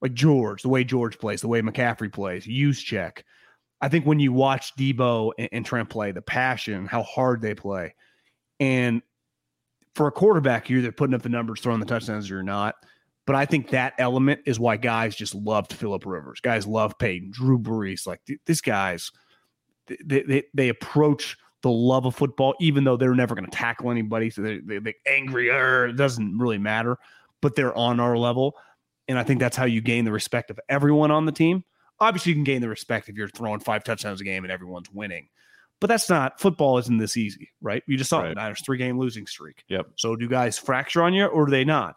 like 0.00 0.14
George, 0.14 0.62
the 0.62 0.70
way 0.70 0.84
George 0.84 1.18
plays, 1.18 1.42
the 1.42 1.48
way 1.48 1.60
McCaffrey 1.60 2.10
plays, 2.10 2.46
Juszczyk. 2.46 3.18
I 3.82 3.90
think 3.90 4.06
when 4.06 4.18
you 4.18 4.32
watch 4.32 4.74
Deebo 4.76 5.32
and, 5.38 5.48
and 5.52 5.66
Trent 5.66 5.90
play, 5.90 6.12
the 6.12 6.22
passion, 6.22 6.86
how 6.86 7.02
hard 7.02 7.42
they 7.42 7.54
play, 7.54 7.94
and 8.60 9.02
for 9.94 10.06
a 10.06 10.12
quarterback, 10.12 10.70
you're 10.70 10.78
either 10.78 10.92
putting 10.92 11.14
up 11.14 11.22
the 11.22 11.28
numbers, 11.28 11.60
throwing 11.60 11.80
the 11.80 11.86
touchdowns, 11.86 12.30
or 12.30 12.34
you're 12.34 12.42
not. 12.42 12.76
But 13.26 13.36
I 13.36 13.44
think 13.44 13.70
that 13.70 13.94
element 13.98 14.40
is 14.46 14.58
why 14.58 14.76
guys 14.76 15.14
just 15.14 15.34
loved 15.34 15.72
Philip 15.72 16.06
Rivers. 16.06 16.40
Guys 16.40 16.66
love 16.66 16.96
Peyton, 16.98 17.30
Drew 17.30 17.58
Brees. 17.58 18.06
Like 18.06 18.24
th- 18.24 18.38
these 18.46 18.60
guys, 18.62 19.10
they, 19.86 20.22
they 20.22 20.44
they 20.54 20.68
approach 20.70 21.36
the 21.62 21.70
love 21.70 22.06
of 22.06 22.14
football, 22.14 22.54
even 22.60 22.84
though 22.84 22.96
they're 22.96 23.14
never 23.14 23.34
going 23.34 23.44
to 23.44 23.50
tackle 23.50 23.90
anybody. 23.90 24.30
So 24.30 24.42
they 24.42 24.60
they 24.60 24.78
they 24.78 24.94
angry. 25.06 25.50
"Arr," 25.50 25.88
It 25.88 25.96
doesn't 25.96 26.38
really 26.38 26.58
matter, 26.58 26.96
but 27.42 27.54
they're 27.54 27.76
on 27.76 28.00
our 28.00 28.16
level, 28.16 28.54
and 29.08 29.18
I 29.18 29.24
think 29.24 29.40
that's 29.40 29.56
how 29.56 29.66
you 29.66 29.80
gain 29.80 30.04
the 30.04 30.12
respect 30.12 30.50
of 30.50 30.58
everyone 30.68 31.10
on 31.10 31.26
the 31.26 31.32
team. 31.32 31.64
Obviously, 32.00 32.30
you 32.30 32.36
can 32.36 32.44
gain 32.44 32.62
the 32.62 32.68
respect 32.68 33.08
if 33.08 33.16
you're 33.16 33.28
throwing 33.28 33.60
five 33.60 33.82
touchdowns 33.84 34.20
a 34.20 34.24
game 34.24 34.44
and 34.44 34.52
everyone's 34.52 34.90
winning. 34.92 35.28
But 35.80 35.86
that's 35.86 36.10
not 36.10 36.40
football. 36.40 36.78
Isn't 36.78 36.98
this 36.98 37.16
easy, 37.16 37.50
right? 37.60 37.82
You 37.86 37.96
just 37.96 38.10
saw 38.10 38.20
Right. 38.20 38.30
the 38.30 38.34
Niners 38.34 38.62
three 38.64 38.78
game 38.78 38.98
losing 38.98 39.26
streak. 39.26 39.62
Yep. 39.68 39.86
So 39.96 40.16
do 40.16 40.26
guys 40.28 40.58
fracture 40.58 41.02
on 41.02 41.14
you 41.14 41.26
or 41.26 41.46
do 41.46 41.50
they 41.52 41.64
not? 41.64 41.96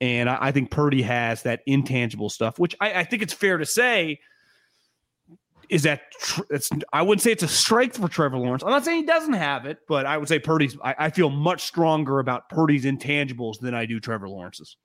And 0.00 0.30
I, 0.30 0.38
I 0.40 0.52
think 0.52 0.70
Purdy 0.70 1.02
has 1.02 1.42
that 1.42 1.60
intangible 1.66 2.30
stuff, 2.30 2.58
which 2.58 2.74
I, 2.80 3.00
I 3.00 3.04
think 3.04 3.22
it's 3.22 3.34
fair 3.34 3.58
to 3.58 3.66
say 3.66 4.20
is 5.68 5.82
that 5.82 6.00
tr- 6.18 6.40
it's. 6.50 6.70
I 6.92 7.02
wouldn't 7.02 7.20
say 7.22 7.30
it's 7.30 7.42
a 7.42 7.48
strength 7.48 7.98
for 7.98 8.08
Trevor 8.08 8.38
Lawrence. 8.38 8.62
I'm 8.64 8.70
not 8.70 8.84
saying 8.84 9.00
he 9.02 9.06
doesn't 9.06 9.34
have 9.34 9.66
it, 9.66 9.78
but 9.86 10.06
I 10.06 10.16
would 10.16 10.26
say 10.26 10.38
Purdy's. 10.38 10.76
I, 10.82 10.94
I 10.98 11.10
feel 11.10 11.30
much 11.30 11.62
stronger 11.62 12.18
about 12.18 12.48
Purdy's 12.48 12.84
intangibles 12.84 13.60
than 13.60 13.74
I 13.74 13.86
do 13.86 14.00
Trevor 14.00 14.28
Lawrence's. 14.28 14.76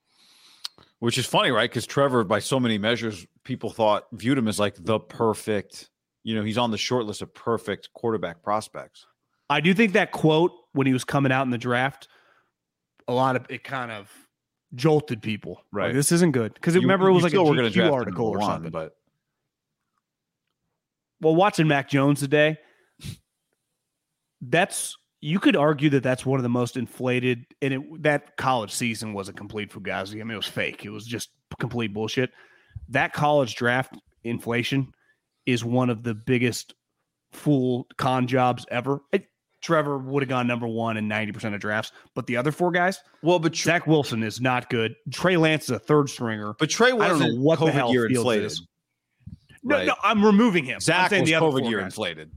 Which 1.00 1.18
is 1.18 1.26
funny, 1.26 1.50
right? 1.52 1.70
Because 1.70 1.88
Trevor, 1.88 2.24
by 2.24 2.40
so 2.40 2.60
many 2.60 2.78
measures, 2.78 3.26
people 3.44 3.70
thought 3.72 4.04
viewed 4.12 4.38
him 4.38 4.48
as 4.48 4.60
like 4.60 4.76
the 4.78 5.00
perfect. 5.00 5.90
You 6.26 6.34
know, 6.36 6.44
he's 6.44 6.58
on 6.58 6.72
the 6.72 6.78
short 6.78 7.06
list 7.06 7.22
of 7.22 7.34
perfect 7.34 7.94
quarterback 7.94 8.42
prospects. 8.42 9.06
I 9.48 9.62
do 9.62 9.74
think 9.76 9.94
that 9.94 10.12
quote 10.12 10.52
when 10.74 10.88
he 10.88 10.92
was 10.94 11.04
coming 11.04 11.32
out 11.32 11.44
in 11.44 11.52
the 11.52 11.58
draft, 11.58 12.08
a 13.08 13.14
lot 13.14 13.36
of 13.36 13.46
it 13.50 13.64
kind 13.64 13.92
of 13.92 14.12
jolted 14.74 15.22
people. 15.22 15.62
Like, 15.72 15.84
Right. 15.84 15.94
this 15.94 16.12
isn't 16.12 16.32
good 16.32 16.56
because 16.56 16.76
remember 16.76 17.08
it 17.10 17.14
was 17.14 17.22
like 17.24 17.34
a 17.36 17.44
were 17.44 17.52
GQ 17.52 17.56
gonna 17.58 17.70
draft 17.70 17.88
him 17.90 17.94
article 17.94 18.26
or 18.28 18.40
one, 18.40 18.50
something. 18.50 18.72
but 18.72 18.98
well, 21.22 21.36
watching 21.36 21.68
Mac 21.68 21.90
Jones 21.90 22.20
today, 22.20 22.58
that's 24.42 24.98
you 25.22 25.40
could 25.40 25.56
argue 25.56 25.90
that 25.92 26.04
that's 26.04 26.26
one 26.26 26.40
of 26.40 26.44
the 26.44 26.50
most 26.50 26.76
inflated, 26.78 27.46
and 27.62 27.74
it, 27.74 28.04
that 28.04 28.36
college 28.38 28.72
season 28.72 29.14
was 29.14 29.30
a 29.30 29.34
complete 29.34 29.72
fugazi. 29.72 30.16
I 30.22 30.24
mean, 30.24 30.32
it 30.32 30.36
was 30.38 30.48
fake. 30.48 30.86
It 30.86 30.90
was 30.90 31.06
just 31.06 31.30
complete 31.60 31.94
bullshit. 31.94 32.32
That 32.90 33.14
college 33.14 33.56
draft 33.56 33.96
inflation 34.24 34.92
is 35.46 35.64
one 35.64 35.90
of 35.90 36.04
the 36.04 36.14
biggest 36.14 36.74
fool 37.32 37.88
con 37.98 38.28
jobs 38.28 38.66
ever. 38.70 39.00
It, 39.12 39.28
Trevor 39.62 39.98
would 39.98 40.22
have 40.22 40.30
gone 40.30 40.46
number 40.46 40.68
one 40.68 40.96
in 40.98 41.08
ninety 41.08 41.32
percent 41.32 41.56
of 41.56 41.62
drafts, 41.62 41.92
but 42.14 42.28
the 42.28 42.38
other 42.38 42.52
four 42.52 42.72
guys, 42.72 43.00
well, 43.24 43.40
but 43.40 43.54
Tre- 43.54 43.72
Zach 43.74 43.88
Wilson 43.88 44.22
is 44.22 44.40
not 44.40 44.70
good. 44.70 44.96
Trey 45.12 45.38
Lance 45.38 45.64
is 45.66 45.72
a 45.72 45.80
third 45.80 46.08
stringer. 46.10 46.54
but 46.60 46.70
Trey 46.70 46.92
I 46.92 47.08
don't 47.08 47.20
know 47.20 47.26
wasn't 47.26 47.40
what 47.42 47.60
the 47.60 47.72
hell 47.72 47.92
year 47.92 48.08
Fields 48.08 48.20
inflated. 48.20 48.46
is. 48.46 48.68
No, 49.64 49.76
Right. 49.78 49.88
no, 49.88 49.96
I'm 50.04 50.24
removing 50.24 50.66
him. 50.66 50.76
I'm 50.76 50.80
Zach 50.82 51.10
saying 51.10 51.24
was 51.24 51.30
the 51.30 51.36
other 51.36 51.48
COVID 51.48 51.60
four 51.62 51.70
year 51.70 51.80
guys. 51.80 51.86
inflated. 51.88 52.32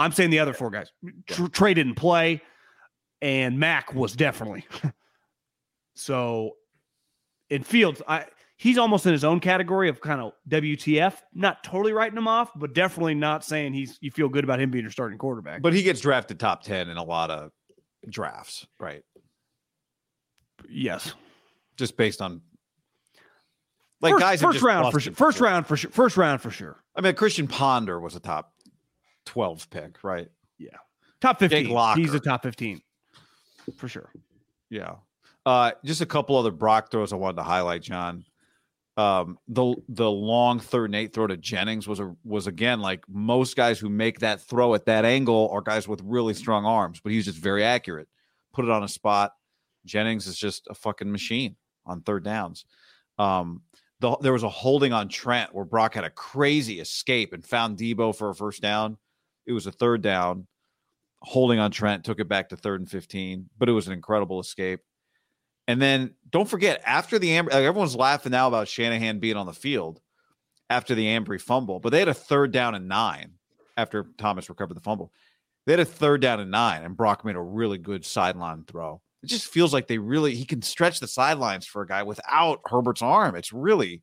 I'm 0.00 0.10
saying 0.10 0.30
the 0.30 0.40
other 0.40 0.52
four 0.52 0.70
guys. 0.70 0.90
Tr- 1.28 1.46
Trey 1.46 1.74
didn't 1.74 1.94
play, 1.94 2.42
and 3.22 3.60
Mac 3.60 3.94
was 3.94 4.14
definitely. 4.16 4.66
so, 5.94 6.56
in 7.50 7.62
Fields, 7.62 8.02
I 8.08 8.26
he's 8.56 8.78
almost 8.78 9.06
in 9.06 9.12
his 9.12 9.24
own 9.24 9.40
category 9.40 9.88
of 9.88 10.00
kind 10.00 10.20
of 10.20 10.32
WTF. 10.48 11.14
Not 11.34 11.64
totally 11.64 11.92
writing 11.92 12.16
him 12.18 12.28
off, 12.28 12.50
but 12.56 12.74
definitely 12.74 13.14
not 13.14 13.44
saying 13.44 13.74
he's. 13.74 13.98
You 14.00 14.10
feel 14.10 14.28
good 14.28 14.44
about 14.44 14.60
him 14.60 14.70
being 14.70 14.84
your 14.84 14.92
starting 14.92 15.18
quarterback. 15.18 15.62
But 15.62 15.72
he 15.74 15.82
gets 15.82 16.00
drafted 16.00 16.38
top 16.38 16.62
ten 16.62 16.88
in 16.88 16.96
a 16.96 17.04
lot 17.04 17.30
of 17.30 17.50
drafts, 18.08 18.66
right? 18.78 19.02
yes, 20.68 21.14
Just 21.76 21.96
based 21.96 22.22
on 22.22 22.40
like 24.00 24.12
first, 24.12 24.22
guys 24.22 24.42
first 24.42 24.62
round 24.62 24.92
for 24.92 25.00
sure. 25.00 25.12
First 25.12 25.38
before. 25.38 25.48
round 25.48 25.66
for 25.66 25.76
sure. 25.76 25.90
First 25.90 26.16
round 26.16 26.40
for 26.40 26.50
sure. 26.50 26.82
I 26.96 27.00
mean, 27.00 27.14
Christian 27.14 27.46
Ponder 27.46 28.00
was 28.00 28.14
a 28.14 28.20
top 28.20 28.52
twelve 29.26 29.68
pick, 29.70 30.02
right? 30.02 30.28
Yeah, 30.58 30.76
top 31.20 31.38
fifteen. 31.38 31.74
He's 31.96 32.14
a 32.14 32.20
top 32.20 32.42
fifteen 32.42 32.80
for 33.76 33.88
sure. 33.88 34.10
Yeah. 34.70 34.96
Uh, 35.46 35.72
just 35.84 36.00
a 36.00 36.06
couple 36.06 36.36
other 36.36 36.50
Brock 36.50 36.90
throws 36.90 37.12
I 37.12 37.16
wanted 37.16 37.36
to 37.36 37.42
highlight, 37.42 37.82
John. 37.82 38.24
Um, 38.96 39.38
the 39.48 39.74
the 39.88 40.10
long 40.10 40.60
third 40.60 40.86
and 40.86 40.94
eight 40.94 41.12
throw 41.12 41.26
to 41.26 41.36
Jennings 41.36 41.88
was 41.88 41.98
a 41.98 42.14
was 42.22 42.46
again 42.46 42.80
like 42.80 43.04
most 43.08 43.56
guys 43.56 43.78
who 43.78 43.88
make 43.88 44.20
that 44.20 44.40
throw 44.40 44.74
at 44.74 44.86
that 44.86 45.04
angle 45.04 45.48
are 45.52 45.62
guys 45.62 45.88
with 45.88 46.00
really 46.04 46.34
strong 46.34 46.64
arms, 46.64 47.00
but 47.02 47.10
he's 47.10 47.24
just 47.24 47.38
very 47.38 47.64
accurate. 47.64 48.08
Put 48.52 48.64
it 48.64 48.70
on 48.70 48.84
a 48.84 48.88
spot. 48.88 49.32
Jennings 49.84 50.26
is 50.26 50.38
just 50.38 50.68
a 50.70 50.74
fucking 50.74 51.10
machine 51.10 51.56
on 51.86 52.02
third 52.02 52.24
downs. 52.24 52.64
Um, 53.18 53.62
the, 54.00 54.16
there 54.18 54.32
was 54.32 54.42
a 54.42 54.48
holding 54.48 54.92
on 54.92 55.08
Trent 55.08 55.54
where 55.54 55.64
Brock 55.64 55.94
had 55.94 56.04
a 56.04 56.10
crazy 56.10 56.80
escape 56.80 57.32
and 57.32 57.44
found 57.44 57.78
Deebo 57.78 58.16
for 58.16 58.30
a 58.30 58.34
first 58.34 58.62
down. 58.62 58.96
It 59.46 59.52
was 59.52 59.66
a 59.66 59.72
third 59.72 60.02
down. 60.02 60.46
Holding 61.20 61.58
on 61.58 61.70
Trent 61.70 62.04
took 62.04 62.20
it 62.20 62.28
back 62.28 62.50
to 62.50 62.56
third 62.56 62.80
and 62.80 62.90
15, 62.90 63.48
but 63.58 63.68
it 63.68 63.72
was 63.72 63.86
an 63.86 63.92
incredible 63.92 64.40
escape. 64.40 64.80
And 65.66 65.80
then 65.80 66.14
don't 66.30 66.48
forget, 66.48 66.82
after 66.84 67.18
the 67.18 67.30
Ambry, 67.30 67.52
like 67.52 67.64
everyone's 67.64 67.96
laughing 67.96 68.32
now 68.32 68.48
about 68.48 68.68
Shanahan 68.68 69.18
being 69.18 69.36
on 69.36 69.46
the 69.46 69.52
field 69.52 70.00
after 70.68 70.94
the 70.94 71.06
Ambry 71.06 71.40
fumble, 71.40 71.80
but 71.80 71.90
they 71.90 71.98
had 71.98 72.08
a 72.08 72.14
third 72.14 72.52
down 72.52 72.74
and 72.74 72.88
nine 72.88 73.32
after 73.76 74.06
Thomas 74.18 74.48
recovered 74.48 74.74
the 74.74 74.80
fumble. 74.80 75.12
They 75.66 75.72
had 75.72 75.80
a 75.80 75.86
third 75.86 76.20
down 76.20 76.40
and 76.40 76.50
nine, 76.50 76.82
and 76.82 76.96
Brock 76.96 77.24
made 77.24 77.36
a 77.36 77.40
really 77.40 77.78
good 77.78 78.04
sideline 78.04 78.64
throw. 78.64 79.00
It 79.22 79.28
just 79.28 79.46
feels 79.46 79.72
like 79.72 79.86
they 79.86 79.96
really 79.96 80.34
he 80.34 80.44
can 80.44 80.60
stretch 80.60 81.00
the 81.00 81.08
sidelines 81.08 81.66
for 81.66 81.80
a 81.80 81.86
guy 81.86 82.02
without 82.02 82.60
Herbert's 82.66 83.00
arm. 83.00 83.36
It's 83.36 83.52
really 83.52 84.02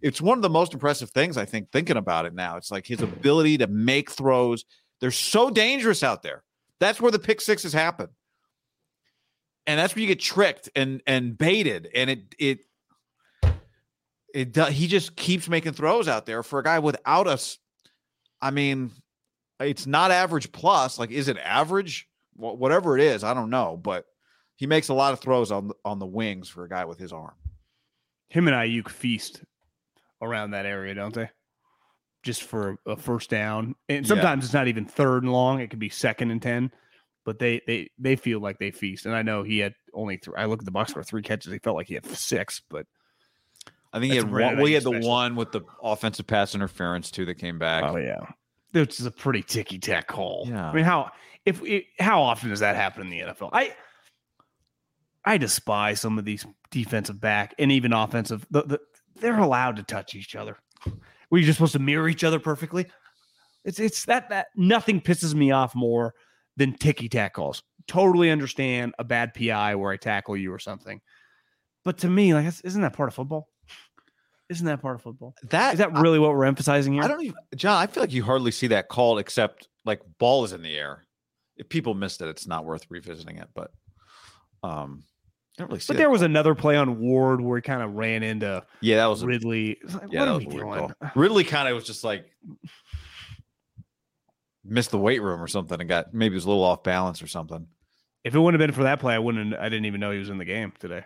it's 0.00 0.20
one 0.20 0.38
of 0.38 0.42
the 0.42 0.50
most 0.50 0.74
impressive 0.74 1.10
things 1.10 1.36
I 1.36 1.44
think 1.44 1.72
thinking 1.72 1.96
about 1.96 2.26
it 2.26 2.34
now. 2.34 2.56
It's 2.56 2.70
like 2.70 2.86
his 2.86 3.02
ability 3.02 3.58
to 3.58 3.66
make 3.66 4.10
throws. 4.10 4.64
They're 5.00 5.10
so 5.10 5.50
dangerous 5.50 6.04
out 6.04 6.22
there. 6.22 6.44
That's 6.78 7.00
where 7.00 7.10
the 7.10 7.18
pick 7.18 7.40
sixes 7.40 7.72
happen. 7.72 8.08
And 9.66 9.78
that's 9.78 9.94
where 9.94 10.02
you 10.02 10.08
get 10.08 10.20
tricked 10.20 10.68
and 10.76 11.00
and 11.06 11.36
baited 11.38 11.88
and 11.94 12.10
it 12.10 12.34
it 12.38 12.58
it 14.34 14.52
do, 14.52 14.64
he 14.64 14.86
just 14.88 15.16
keeps 15.16 15.48
making 15.48 15.72
throws 15.72 16.08
out 16.08 16.26
there 16.26 16.42
for 16.42 16.58
a 16.58 16.62
guy 16.62 16.78
without 16.80 17.26
us. 17.26 17.58
I 18.42 18.50
mean, 18.50 18.90
it's 19.60 19.86
not 19.86 20.10
average 20.10 20.50
plus. 20.52 20.98
Like, 20.98 21.10
is 21.10 21.28
it 21.28 21.38
average? 21.38 22.08
Wh- 22.34 22.58
Whatever 22.58 22.98
it 22.98 23.02
is, 23.04 23.22
I 23.24 23.32
don't 23.32 23.50
know, 23.50 23.76
but 23.80 24.04
he 24.56 24.66
makes 24.66 24.88
a 24.88 24.94
lot 24.94 25.12
of 25.12 25.20
throws 25.20 25.50
on 25.52 25.68
the- 25.68 25.74
on 25.84 25.98
the 25.98 26.06
wings 26.06 26.48
for 26.48 26.64
a 26.64 26.68
guy 26.68 26.84
with 26.84 26.98
his 26.98 27.12
arm. 27.12 27.34
Him 28.28 28.48
and 28.48 28.56
Aiyuk 28.56 28.88
feast 28.88 29.44
around 30.20 30.50
that 30.50 30.66
area, 30.66 30.94
don't 30.94 31.14
they? 31.14 31.30
Just 32.24 32.42
for 32.42 32.76
a 32.86 32.96
first 32.96 33.30
down, 33.30 33.76
and 33.88 34.04
Yeah. 34.04 34.08
sometimes 34.08 34.44
it's 34.44 34.54
not 34.54 34.66
even 34.68 34.84
third 34.84 35.22
and 35.22 35.32
long; 35.32 35.60
it 35.60 35.70
could 35.70 35.78
be 35.78 35.88
second 35.90 36.30
and 36.32 36.42
ten. 36.42 36.72
But 37.24 37.38
they 37.38 37.62
they 37.66 37.90
they 37.98 38.16
feel 38.16 38.40
like 38.40 38.58
they 38.58 38.70
feast, 38.70 39.06
and 39.06 39.14
I 39.14 39.22
know 39.22 39.42
he 39.42 39.58
had 39.58 39.74
only 39.94 40.18
three. 40.18 40.34
I 40.36 40.44
look 40.44 40.60
at 40.60 40.66
the 40.66 40.70
box 40.70 40.92
for 40.92 41.02
three 41.02 41.22
catches; 41.22 41.52
he 41.52 41.58
felt 41.58 41.76
like 41.76 41.88
he 41.88 41.94
had 41.94 42.06
six, 42.06 42.60
but 42.68 42.86
I 43.92 44.00
think 44.00 44.12
he 44.12 44.18
had 44.18 44.30
one. 44.30 44.56
Well, 44.56 44.66
he 44.66 44.74
had 44.74 44.82
Aiyuk 44.82 44.92
the 44.92 44.98
special. 44.98 45.08
one 45.08 45.36
with 45.36 45.52
the 45.52 45.62
offensive 45.82 46.26
pass 46.26 46.54
interference 46.54 47.10
too 47.10 47.24
that 47.26 47.36
came 47.36 47.58
back. 47.58 47.84
oh 47.84 47.96
yeah, 47.96 48.26
this 48.72 49.00
is 49.00 49.06
a 49.06 49.10
pretty 49.10 49.42
ticky 49.42 49.78
tack 49.78 50.08
call. 50.08 50.46
Yeah. 50.48 50.68
I 50.68 50.74
mean, 50.74 50.84
how 50.84 51.12
if 51.46 51.62
it, 51.62 51.84
how 51.98 52.20
often 52.20 52.50
does 52.50 52.60
that 52.60 52.76
happen 52.76 53.02
in 53.02 53.10
the 53.10 53.20
NFL? 53.20 53.50
I 53.52 53.74
I 55.24 55.38
despise 55.38 56.00
some 56.00 56.18
of 56.18 56.24
these 56.24 56.44
defensive 56.70 57.20
back 57.20 57.54
and 57.58 57.72
even 57.72 57.92
offensive. 57.92 58.46
The, 58.50 58.62
the, 58.62 58.80
they're 59.16 59.38
allowed 59.38 59.76
to 59.76 59.82
touch 59.82 60.14
each 60.14 60.34
other. 60.34 60.58
Were 61.30 61.38
you 61.38 61.46
just 61.46 61.56
supposed 61.56 61.72
to 61.72 61.78
mirror 61.78 62.08
each 62.08 62.24
other 62.24 62.38
perfectly? 62.38 62.86
It's 63.64 63.80
it's 63.80 64.04
that 64.06 64.28
that 64.28 64.48
nothing 64.56 65.00
pisses 65.00 65.34
me 65.34 65.50
off 65.50 65.74
more 65.74 66.14
than 66.56 66.72
ticky 66.72 67.08
tack 67.08 67.34
calls. 67.34 67.62
Totally 67.86 68.30
understand 68.30 68.94
a 68.98 69.04
bad 69.04 69.34
PI 69.34 69.74
where 69.74 69.92
I 69.92 69.96
tackle 69.96 70.36
you 70.36 70.52
or 70.52 70.58
something, 70.58 71.00
but 71.84 71.98
to 71.98 72.08
me, 72.08 72.34
like, 72.34 72.46
isn't 72.46 72.80
that 72.80 72.94
part 72.94 73.08
of 73.08 73.14
football? 73.14 73.48
Isn't 74.48 74.66
that 74.66 74.82
part 74.82 74.96
of 74.96 75.02
football? 75.02 75.34
That 75.50 75.74
Is 75.74 75.78
that 75.78 75.92
really 75.92 76.18
what 76.18 76.30
we're 76.30 76.44
emphasizing 76.44 76.94
here? 76.94 77.02
I 77.02 77.08
don't 77.08 77.22
even, 77.22 77.36
John. 77.56 77.80
I 77.82 77.86
feel 77.86 78.02
like 78.02 78.12
you 78.12 78.22
hardly 78.22 78.50
see 78.50 78.66
that 78.68 78.88
called 78.88 79.18
except 79.18 79.68
like 79.84 80.00
ball 80.18 80.44
is 80.44 80.52
in 80.52 80.62
the 80.62 80.76
air. 80.76 81.06
If 81.56 81.68
people 81.68 81.94
missed 81.94 82.20
it, 82.20 82.28
it's 82.28 82.46
not 82.46 82.64
worth 82.64 82.84
revisiting 82.90 83.38
it. 83.38 83.48
But 83.54 83.70
um, 84.62 85.04
I 85.56 85.62
don't 85.62 85.68
really 85.68 85.80
see. 85.80 85.92
But 85.92 85.96
there 85.96 86.10
was 86.10 86.22
another 86.22 86.54
play 86.54 86.76
on 86.76 87.00
Ward 87.00 87.40
where 87.40 87.56
he 87.56 87.62
kind 87.62 87.82
of 87.82 87.94
ran 87.94 88.22
into 88.22 88.62
yeah, 88.80 88.96
that 88.96 89.06
was 89.06 89.24
Ridley. 89.24 89.78
Like, 89.82 89.92
yeah, 89.92 89.98
what 89.98 90.12
that 90.12 90.28
are 90.28 90.34
was 90.34 90.44
doing? 90.44 90.74
call. 90.74 90.92
Ridley 91.14 91.44
kind 91.44 91.68
of 91.68 91.74
was 91.74 91.84
just 91.84 92.04
like 92.04 92.30
missed 94.64 94.90
the 94.90 94.98
weight 94.98 95.22
room 95.22 95.42
or 95.42 95.46
something 95.46 95.80
and 95.80 95.88
got 95.88 96.14
maybe 96.14 96.34
was 96.34 96.44
a 96.44 96.48
little 96.48 96.64
off 96.64 96.82
balance 96.82 97.22
or 97.22 97.26
something. 97.26 97.66
If 98.22 98.34
it 98.34 98.38
wouldn't 98.38 98.60
have 98.60 98.66
been 98.66 98.74
for 98.74 98.84
that 98.84 99.00
play, 99.00 99.14
I 99.14 99.18
wouldn't. 99.18 99.54
I 99.54 99.68
didn't 99.68 99.84
even 99.84 100.00
know 100.00 100.10
he 100.10 100.18
was 100.18 100.30
in 100.30 100.38
the 100.38 100.44
game 100.44 100.72
today. 100.78 101.04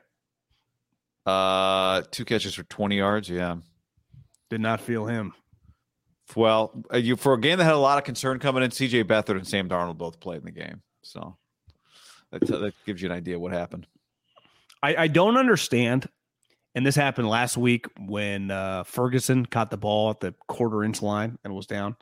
Uh, 1.26 2.02
two 2.10 2.24
catches 2.24 2.54
for 2.54 2.62
twenty 2.64 2.96
yards. 2.96 3.28
Yeah. 3.28 3.56
Did 4.50 4.60
not 4.60 4.80
feel 4.80 5.06
him. 5.06 5.34
Well, 6.36 6.84
uh, 6.92 6.98
you 6.98 7.16
for 7.16 7.34
a 7.34 7.40
game 7.40 7.58
that 7.58 7.64
had 7.64 7.74
a 7.74 7.78
lot 7.78 7.98
of 7.98 8.04
concern 8.04 8.38
coming 8.38 8.62
in, 8.62 8.70
CJ 8.70 9.04
Beathard 9.04 9.36
and 9.36 9.46
Sam 9.46 9.68
Darnold 9.68 9.98
both 9.98 10.20
played 10.20 10.38
in 10.38 10.44
the 10.44 10.50
game, 10.50 10.82
so 11.02 11.36
that, 12.30 12.46
that 12.46 12.74
gives 12.86 13.02
you 13.02 13.10
an 13.10 13.16
idea 13.16 13.38
what 13.38 13.52
happened. 13.52 13.86
I, 14.82 14.96
I 14.96 15.08
don't 15.08 15.36
understand, 15.36 16.08
and 16.74 16.86
this 16.86 16.94
happened 16.94 17.28
last 17.28 17.56
week 17.56 17.86
when 17.98 18.50
uh, 18.50 18.84
Ferguson 18.84 19.46
caught 19.46 19.70
the 19.70 19.76
ball 19.76 20.10
at 20.10 20.20
the 20.20 20.34
quarter 20.46 20.84
inch 20.84 21.02
line 21.02 21.38
and 21.44 21.54
was 21.54 21.66
down. 21.66 21.96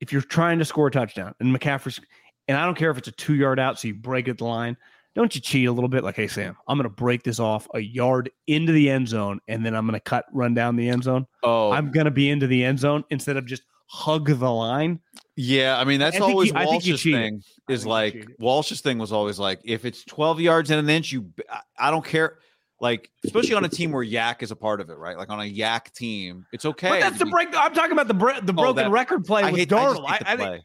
If 0.00 0.12
you're 0.12 0.22
trying 0.22 0.58
to 0.58 0.64
score 0.64 0.86
a 0.86 0.90
touchdown 0.90 1.34
and 1.40 1.54
McCaffrey's, 1.54 2.00
and 2.48 2.56
I 2.56 2.64
don't 2.64 2.76
care 2.76 2.90
if 2.90 2.98
it's 2.98 3.08
a 3.08 3.12
two 3.12 3.34
yard 3.34 3.60
out, 3.60 3.78
so 3.78 3.88
you 3.88 3.94
break 3.94 4.28
at 4.28 4.38
the 4.38 4.44
line, 4.44 4.76
don't 5.14 5.34
you 5.34 5.40
cheat 5.40 5.68
a 5.68 5.72
little 5.72 5.88
bit? 5.88 6.04
Like, 6.04 6.16
hey 6.16 6.28
Sam, 6.28 6.56
I'm 6.68 6.76
going 6.78 6.88
to 6.88 6.94
break 6.94 7.22
this 7.22 7.40
off 7.40 7.68
a 7.74 7.80
yard 7.80 8.30
into 8.46 8.72
the 8.72 8.88
end 8.88 9.08
zone, 9.08 9.40
and 9.48 9.64
then 9.64 9.74
I'm 9.74 9.86
going 9.86 9.94
to 9.94 10.00
cut 10.00 10.24
run 10.32 10.54
down 10.54 10.76
the 10.76 10.88
end 10.88 11.04
zone. 11.04 11.26
Oh, 11.42 11.70
I'm 11.70 11.90
going 11.90 12.06
to 12.06 12.10
be 12.10 12.30
into 12.30 12.46
the 12.46 12.64
end 12.64 12.78
zone 12.78 13.04
instead 13.10 13.36
of 13.36 13.46
just 13.46 13.62
hug 13.86 14.26
the 14.26 14.50
line. 14.50 15.00
yeah. 15.34 15.78
I 15.78 15.84
mean, 15.84 15.98
that's 15.98 16.16
I 16.16 16.20
always 16.20 16.52
think 16.52 16.64
Walsh's 16.64 17.02
thing. 17.02 17.42
Is 17.68 17.84
like. 17.84 18.28
Walsh's 18.38 18.80
thing 18.80 18.98
was 18.98 19.10
always 19.10 19.38
like, 19.38 19.60
if 19.64 19.84
it's 19.84 20.04
12 20.04 20.40
yards 20.40 20.70
and 20.70 20.78
an 20.78 20.88
inch, 20.88 21.10
you, 21.10 21.26
I, 21.50 21.60
I 21.76 21.90
don't 21.90 22.04
care. 22.04 22.38
Like, 22.80 23.10
especially 23.24 23.54
on 23.54 23.64
a 23.64 23.68
team 23.68 23.92
where 23.92 24.04
YAC 24.04 24.42
is 24.42 24.50
a 24.50 24.56
part 24.56 24.80
of 24.80 24.88
it, 24.88 24.96
right? 24.96 25.16
Like 25.18 25.28
on 25.28 25.38
a 25.38 25.44
YAC 25.44 25.92
team, 25.92 26.46
it's 26.52 26.64
okay. 26.64 26.88
But 26.88 27.00
that's 27.00 27.18
the 27.18 27.26
be- 27.26 27.30
break. 27.30 27.48
I'm 27.54 27.74
talking 27.74 27.92
about 27.92 28.08
the 28.08 28.14
bre- 28.14 28.40
the 28.42 28.52
Oh, 28.52 28.62
broken 28.62 28.76
that- 28.76 28.90
record 28.90 29.24
play 29.26 29.42
I 29.42 29.50
with 29.50 29.58
hate, 29.60 29.72
I 29.72 29.92
hate 29.92 30.02
I, 30.06 30.32
I 30.32 30.36
play. 30.36 30.46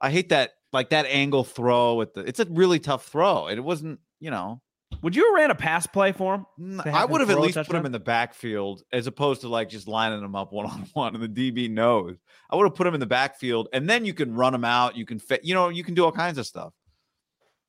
I 0.00 0.10
hate 0.10 0.28
that, 0.30 0.50
like 0.72 0.90
that 0.90 1.06
angle 1.06 1.44
throw 1.44 2.00
at 2.02 2.14
the. 2.14 2.22
It's 2.22 2.40
a 2.40 2.46
really 2.50 2.80
tough 2.80 3.06
throw, 3.06 3.46
and 3.46 3.56
it 3.58 3.62
wasn't, 3.62 4.00
you 4.18 4.30
know. 4.32 4.60
Would 5.02 5.16
you 5.16 5.24
have 5.26 5.34
ran 5.40 5.50
a 5.50 5.54
pass 5.54 5.86
play 5.86 6.12
for 6.12 6.34
him? 6.58 6.80
I 6.84 7.04
would 7.04 7.20
have 7.22 7.30
at 7.30 7.40
least 7.40 7.56
put 7.56 7.70
him 7.74 7.86
in 7.86 7.92
the 7.92 7.98
backfield 8.00 8.82
as 8.92 9.06
opposed 9.06 9.40
to 9.40 9.48
like 9.48 9.68
just 9.70 9.88
lining 9.88 10.22
him 10.22 10.34
up 10.36 10.52
one 10.52 10.66
on 10.66 10.86
one, 10.94 11.14
and 11.14 11.22
the 11.34 11.50
DB 11.52 11.70
knows. 11.70 12.16
I 12.50 12.56
would 12.56 12.64
have 12.64 12.74
put 12.74 12.86
him 12.88 12.94
in 12.94 13.00
the 13.00 13.06
backfield, 13.06 13.68
and 13.72 13.88
then 13.88 14.04
you 14.04 14.12
can 14.14 14.34
run 14.34 14.52
him 14.54 14.64
out. 14.64 14.96
You 14.96 15.06
can 15.06 15.18
fit, 15.20 15.44
you 15.44 15.54
know, 15.54 15.68
you 15.70 15.82
can 15.84 15.94
do 15.94 16.04
all 16.04 16.12
kinds 16.12 16.38
of 16.38 16.46
stuff. 16.46 16.72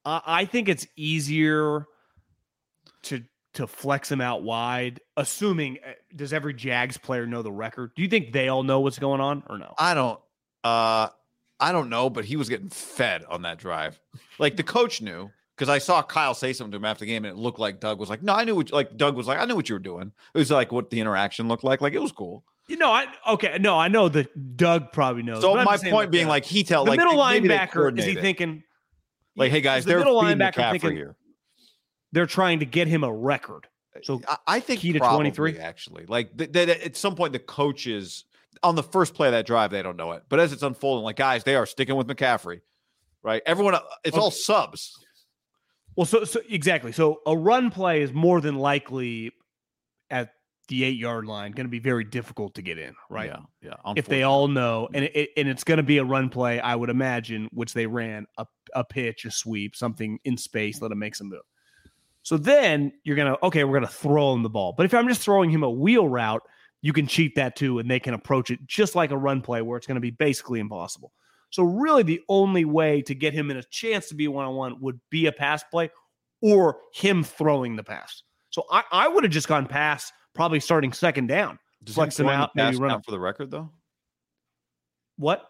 Uh, 0.03 0.19
I 0.25 0.45
think 0.45 0.67
it's 0.67 0.85
easier 0.97 1.85
to 3.03 3.23
to 3.53 3.67
flex 3.67 4.11
him 4.11 4.21
out 4.21 4.43
wide. 4.43 4.99
Assuming 5.17 5.79
uh, 5.85 5.91
does 6.15 6.33
every 6.33 6.53
Jags 6.53 6.97
player 6.97 7.25
know 7.25 7.41
the 7.41 7.51
record? 7.51 7.91
Do 7.95 8.01
you 8.01 8.07
think 8.07 8.33
they 8.33 8.49
all 8.49 8.63
know 8.63 8.79
what's 8.79 8.99
going 8.99 9.21
on 9.21 9.43
or 9.47 9.57
no? 9.57 9.73
I 9.77 9.93
don't, 9.93 10.19
uh, 10.63 11.09
I 11.59 11.71
don't 11.71 11.89
know, 11.89 12.09
but 12.09 12.25
he 12.25 12.35
was 12.35 12.49
getting 12.49 12.69
fed 12.69 13.23
on 13.25 13.43
that 13.43 13.57
drive. 13.57 13.99
Like 14.39 14.57
the 14.57 14.63
coach 14.63 15.01
knew 15.01 15.29
because 15.55 15.69
I 15.69 15.77
saw 15.77 16.01
Kyle 16.01 16.33
say 16.33 16.51
something 16.53 16.71
to 16.71 16.77
him 16.77 16.85
after 16.85 17.05
the 17.05 17.11
game, 17.11 17.25
and 17.25 17.37
it 17.37 17.39
looked 17.39 17.59
like 17.59 17.79
Doug 17.79 17.99
was 17.99 18.09
like, 18.09 18.23
"No, 18.23 18.33
I 18.33 18.43
knew 18.43 18.55
what." 18.55 18.71
Like 18.71 18.97
Doug 18.97 19.15
was 19.15 19.27
like, 19.27 19.39
"I 19.39 19.45
knew 19.45 19.55
what 19.55 19.69
you 19.69 19.75
were 19.75 19.79
doing." 19.79 20.11
It 20.33 20.37
was 20.37 20.51
like 20.51 20.71
what 20.71 20.89
the 20.89 20.99
interaction 20.99 21.47
looked 21.47 21.63
like. 21.63 21.79
Like 21.81 21.93
it 21.93 22.01
was 22.01 22.11
cool. 22.11 22.43
You 22.67 22.77
know, 22.77 22.91
I 22.91 23.07
okay. 23.27 23.57
No, 23.59 23.77
I 23.77 23.87
know 23.87 24.09
that 24.09 24.57
Doug 24.57 24.91
probably 24.91 25.23
knows. 25.23 25.41
So 25.41 25.55
my 25.55 25.77
point 25.77 26.11
being, 26.11 26.25
uh, 26.25 26.29
like 26.29 26.45
he 26.45 26.63
tell 26.63 26.85
the 26.85 26.91
like 26.91 26.97
middle 26.97 27.15
linebacker 27.15 27.97
is 27.97 28.05
he 28.05 28.15
thinking? 28.15 28.63
like, 29.35 29.51
"Hey 29.51 29.61
guys, 29.61 29.85
the 29.85 29.89
they're 29.89 29.99
middle 29.99 30.21
linebacker 30.21 30.53
McCaffrey 30.53 30.71
thinking 30.71 30.95
here." 30.95 31.15
They're 32.13 32.27
trying 32.27 32.59
to 32.59 32.65
get 32.65 32.87
him 32.87 33.03
a 33.03 33.11
record. 33.11 33.67
Uh, 33.95 33.99
so 34.03 34.21
I, 34.27 34.37
I 34.47 34.59
think 34.61 34.79
key 34.79 34.93
to 34.93 34.99
23? 34.99 35.57
actually. 35.57 36.05
Like 36.05 36.37
th- 36.37 36.55
at 36.55 36.95
some 36.95 37.15
point 37.15 37.33
the 37.33 37.39
coaches 37.39 38.23
on 38.61 38.75
the 38.75 38.83
first 38.83 39.13
play 39.13 39.27
of 39.27 39.33
that 39.33 39.45
drive, 39.45 39.71
they 39.71 39.81
don't 39.81 39.97
know 39.97 40.13
it. 40.13 40.23
But 40.29 40.39
as 40.39 40.53
it's 40.53 40.63
unfolding, 40.63 41.03
like 41.03 41.17
guys, 41.17 41.43
they 41.43 41.55
are 41.55 41.65
sticking 41.65 41.95
with 41.95 42.07
McCaffrey. 42.07 42.61
Right? 43.23 43.41
Everyone 43.45 43.75
uh, 43.75 43.81
it's 44.05 44.17
oh. 44.17 44.21
all 44.21 44.31
subs. 44.31 44.97
Well, 45.95 46.05
so 46.05 46.23
so 46.23 46.39
exactly. 46.49 46.91
So 46.91 47.21
a 47.25 47.35
run 47.35 47.69
play 47.71 48.01
is 48.01 48.13
more 48.13 48.41
than 48.41 48.55
likely 48.55 49.31
at 50.09 50.33
the 50.69 50.83
eight 50.83 50.97
yard 50.97 51.25
line 51.25 51.51
going 51.51 51.65
to 51.65 51.71
be 51.71 51.79
very 51.79 52.03
difficult 52.03 52.55
to 52.55 52.61
get 52.61 52.77
in, 52.77 52.95
right? 53.09 53.31
Yeah. 53.61 53.73
Yeah. 53.85 53.93
If 53.95 54.07
they 54.07 54.23
all 54.23 54.47
know, 54.47 54.87
and 54.93 55.05
it, 55.05 55.29
and 55.35 55.47
it's 55.47 55.63
going 55.63 55.77
to 55.77 55.83
be 55.83 55.97
a 55.97 56.03
run 56.03 56.29
play, 56.29 56.59
I 56.59 56.75
would 56.75 56.89
imagine, 56.89 57.49
which 57.51 57.73
they 57.73 57.85
ran 57.85 58.25
a 58.37 58.45
a 58.75 58.83
pitch, 58.83 59.25
a 59.25 59.31
sweep, 59.31 59.75
something 59.75 60.19
in 60.25 60.37
space, 60.37 60.81
let 60.81 60.91
him 60.91 60.99
make 60.99 61.15
some 61.15 61.29
move. 61.29 61.41
So 62.23 62.37
then 62.37 62.91
you're 63.03 63.15
gonna 63.15 63.37
okay, 63.43 63.63
we're 63.63 63.79
gonna 63.79 63.87
throw 63.87 64.33
him 64.33 64.43
the 64.43 64.49
ball. 64.49 64.73
But 64.75 64.85
if 64.85 64.93
I'm 64.93 65.07
just 65.07 65.21
throwing 65.21 65.49
him 65.49 65.63
a 65.63 65.69
wheel 65.69 66.07
route, 66.07 66.41
you 66.83 66.91
can 66.91 67.07
cheat 67.07 67.35
that 67.35 67.55
too, 67.55 67.79
and 67.79 67.89
they 67.89 67.99
can 67.99 68.13
approach 68.13 68.51
it 68.51 68.59
just 68.67 68.93
like 68.93 69.11
a 69.11 69.17
run 69.17 69.41
play 69.41 69.61
where 69.61 69.77
it's 69.77 69.87
going 69.87 69.95
to 69.95 70.01
be 70.01 70.11
basically 70.11 70.59
impossible. 70.59 71.13
So 71.49 71.63
really, 71.63 72.03
the 72.03 72.21
only 72.27 72.65
way 72.65 73.01
to 73.03 73.15
get 73.15 73.33
him 73.33 73.49
in 73.49 73.57
a 73.57 73.63
chance 73.63 74.09
to 74.09 74.15
be 74.15 74.27
one 74.27 74.45
on 74.45 74.55
one 74.55 74.81
would 74.81 74.99
be 75.09 75.27
a 75.27 75.31
pass 75.31 75.63
play 75.63 75.89
or 76.41 76.77
him 76.93 77.23
throwing 77.23 77.77
the 77.77 77.83
pass. 77.83 78.23
So 78.49 78.65
I, 78.69 78.83
I 78.91 79.07
would 79.07 79.23
have 79.23 79.31
just 79.31 79.47
gone 79.47 79.65
pass, 79.65 80.11
probably 80.35 80.59
starting 80.59 80.91
second 80.91 81.27
down. 81.27 81.57
Does 81.85 81.95
flex 81.95 82.19
him 82.19 82.27
out, 82.27 82.51
maybe 82.53 82.75
run 82.75 82.89
count 82.89 82.99
him. 82.99 83.03
for 83.03 83.11
the 83.11 83.19
record 83.19 83.49
though? 83.49 83.71
What? 85.17 85.47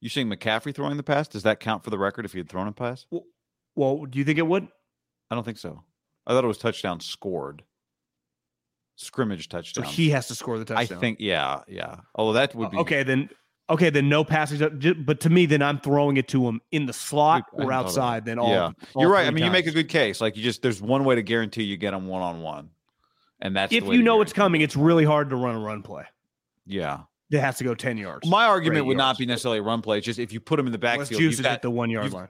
You 0.00 0.10
saying 0.10 0.28
McCaffrey 0.28 0.74
throwing 0.74 0.98
the 0.98 1.02
pass? 1.02 1.28
Does 1.28 1.44
that 1.44 1.60
count 1.60 1.82
for 1.82 1.90
the 1.90 1.98
record 1.98 2.26
if 2.26 2.32
he 2.32 2.38
had 2.38 2.48
thrown 2.48 2.68
a 2.68 2.72
pass? 2.72 3.06
Well, 3.74 4.04
do 4.04 4.18
you 4.18 4.24
think 4.24 4.38
it 4.38 4.46
would? 4.46 4.68
I 5.32 5.34
don't 5.34 5.44
think 5.44 5.56
so. 5.56 5.82
I 6.26 6.32
thought 6.34 6.44
it 6.44 6.48
was 6.48 6.58
touchdown 6.58 7.00
scored. 7.00 7.62
Scrimmage 8.96 9.44
So 9.50 9.56
touchdown. 9.56 9.84
he 9.86 10.10
has 10.10 10.28
to 10.28 10.34
score 10.34 10.58
the 10.58 10.66
touchdown. 10.66 10.98
I 10.98 11.00
think, 11.00 11.18
yeah, 11.20 11.62
yeah. 11.66 11.96
Although 12.14 12.34
that 12.34 12.54
would 12.54 12.70
be 12.70 12.76
okay, 12.76 13.02
then 13.02 13.30
okay, 13.70 13.88
then 13.88 14.10
no 14.10 14.22
passing. 14.24 14.78
ju- 14.78 14.94
But 14.94 15.20
to 15.20 15.30
me, 15.30 15.46
then 15.46 15.62
I'm 15.62 15.80
throwing 15.80 16.18
it 16.18 16.28
to 16.28 16.46
him 16.46 16.60
in 16.70 16.84
the 16.84 16.92
slot 16.92 17.44
I 17.52 17.56
or 17.56 17.60
hadn't 17.62 17.68
thought 17.70 17.80
of 17.80 17.86
outside. 17.86 18.24
Then 18.26 18.38
all 18.38 18.50
yeah, 18.50 18.70
all 18.94 19.02
you're 19.02 19.10
right. 19.10 19.26
I 19.26 19.30
mean, 19.30 19.44
you 19.44 19.50
make 19.50 19.66
a 19.66 19.70
good 19.72 19.88
case. 19.88 20.20
Like 20.20 20.36
you 20.36 20.42
just 20.42 20.60
there's 20.60 20.82
one 20.82 21.04
way 21.06 21.14
to 21.14 21.22
guarantee 21.22 21.62
you 21.62 21.78
get 21.78 21.92
them 21.92 22.06
one 22.06 22.20
on 22.20 22.42
one, 22.42 22.68
and 23.40 23.56
that's 23.56 23.72
If 23.72 23.84
the 23.84 23.90
way 23.90 23.96
you 23.96 24.02
know 24.02 24.20
it's 24.20 24.34
coming, 24.34 24.60
it's 24.60 24.76
really 24.76 25.06
hard 25.06 25.30
to 25.30 25.36
run 25.36 25.54
a 25.56 25.60
run 25.60 25.82
play. 25.82 26.04
yeah. 26.66 27.00
It 27.30 27.40
has 27.40 27.56
to 27.56 27.64
go 27.64 27.74
ten 27.74 27.96
yards. 27.96 28.28
My 28.28 28.44
argument 28.44 28.84
would 28.84 28.98
not 28.98 29.16
be 29.16 29.24
necessarily 29.24 29.60
a 29.60 29.62
run 29.62 29.80
play. 29.80 29.96
It's 29.96 30.04
just 30.04 30.18
if 30.18 30.34
you 30.34 30.38
put 30.40 30.60
him 30.60 30.66
in 30.66 30.72
the 30.72 30.76
backfield, 30.76 31.18
Juice 31.18 31.36
is 31.36 31.40
got 31.40 31.52
at 31.52 31.62
the 31.62 31.70
one 31.70 31.88
yard 31.88 32.12
line. 32.12 32.28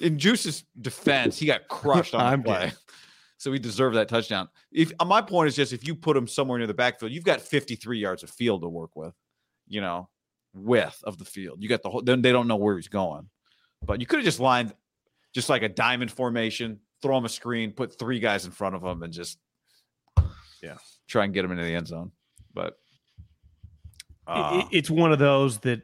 In 0.00 0.18
Juice's 0.18 0.64
defense, 0.80 1.38
he 1.38 1.46
got 1.46 1.68
crushed 1.68 2.14
on 2.14 2.20
I'm 2.20 2.42
play. 2.42 2.66
dead. 2.66 2.76
So 3.40 3.52
he 3.52 3.60
deserved 3.60 3.94
that 3.96 4.08
touchdown. 4.08 4.48
If 4.72 4.90
uh, 4.98 5.04
my 5.04 5.22
point 5.22 5.46
is 5.46 5.54
just 5.54 5.72
if 5.72 5.86
you 5.86 5.94
put 5.94 6.16
him 6.16 6.26
somewhere 6.26 6.58
near 6.58 6.66
the 6.66 6.74
backfield, 6.74 7.12
you've 7.12 7.22
got 7.22 7.40
53 7.40 7.96
yards 7.96 8.24
of 8.24 8.30
field 8.30 8.62
to 8.62 8.68
work 8.68 8.96
with, 8.96 9.14
you 9.68 9.80
know, 9.80 10.08
width 10.54 11.00
of 11.04 11.18
the 11.18 11.24
field. 11.24 11.62
You 11.62 11.68
got 11.68 11.82
the 11.84 11.88
whole 11.88 12.02
then 12.02 12.20
they 12.20 12.32
don't 12.32 12.48
know 12.48 12.56
where 12.56 12.74
he's 12.74 12.88
going. 12.88 13.28
But 13.86 14.00
you 14.00 14.06
could 14.06 14.18
have 14.18 14.24
just 14.24 14.40
lined 14.40 14.74
just 15.32 15.48
like 15.48 15.62
a 15.62 15.68
diamond 15.68 16.10
formation, 16.10 16.80
throw 17.00 17.16
him 17.16 17.26
a 17.26 17.28
screen, 17.28 17.70
put 17.70 17.96
three 17.96 18.18
guys 18.18 18.44
in 18.44 18.50
front 18.50 18.74
of 18.74 18.82
him, 18.82 19.04
and 19.04 19.12
just 19.12 19.38
yeah, 20.60 20.78
try 21.06 21.22
and 21.24 21.32
get 21.32 21.44
him 21.44 21.52
into 21.52 21.62
the 21.62 21.74
end 21.76 21.86
zone. 21.86 22.10
But 22.52 22.76
uh, 24.26 24.62
it- 24.64 24.76
it's 24.78 24.90
one 24.90 25.12
of 25.12 25.20
those 25.20 25.58
that 25.58 25.82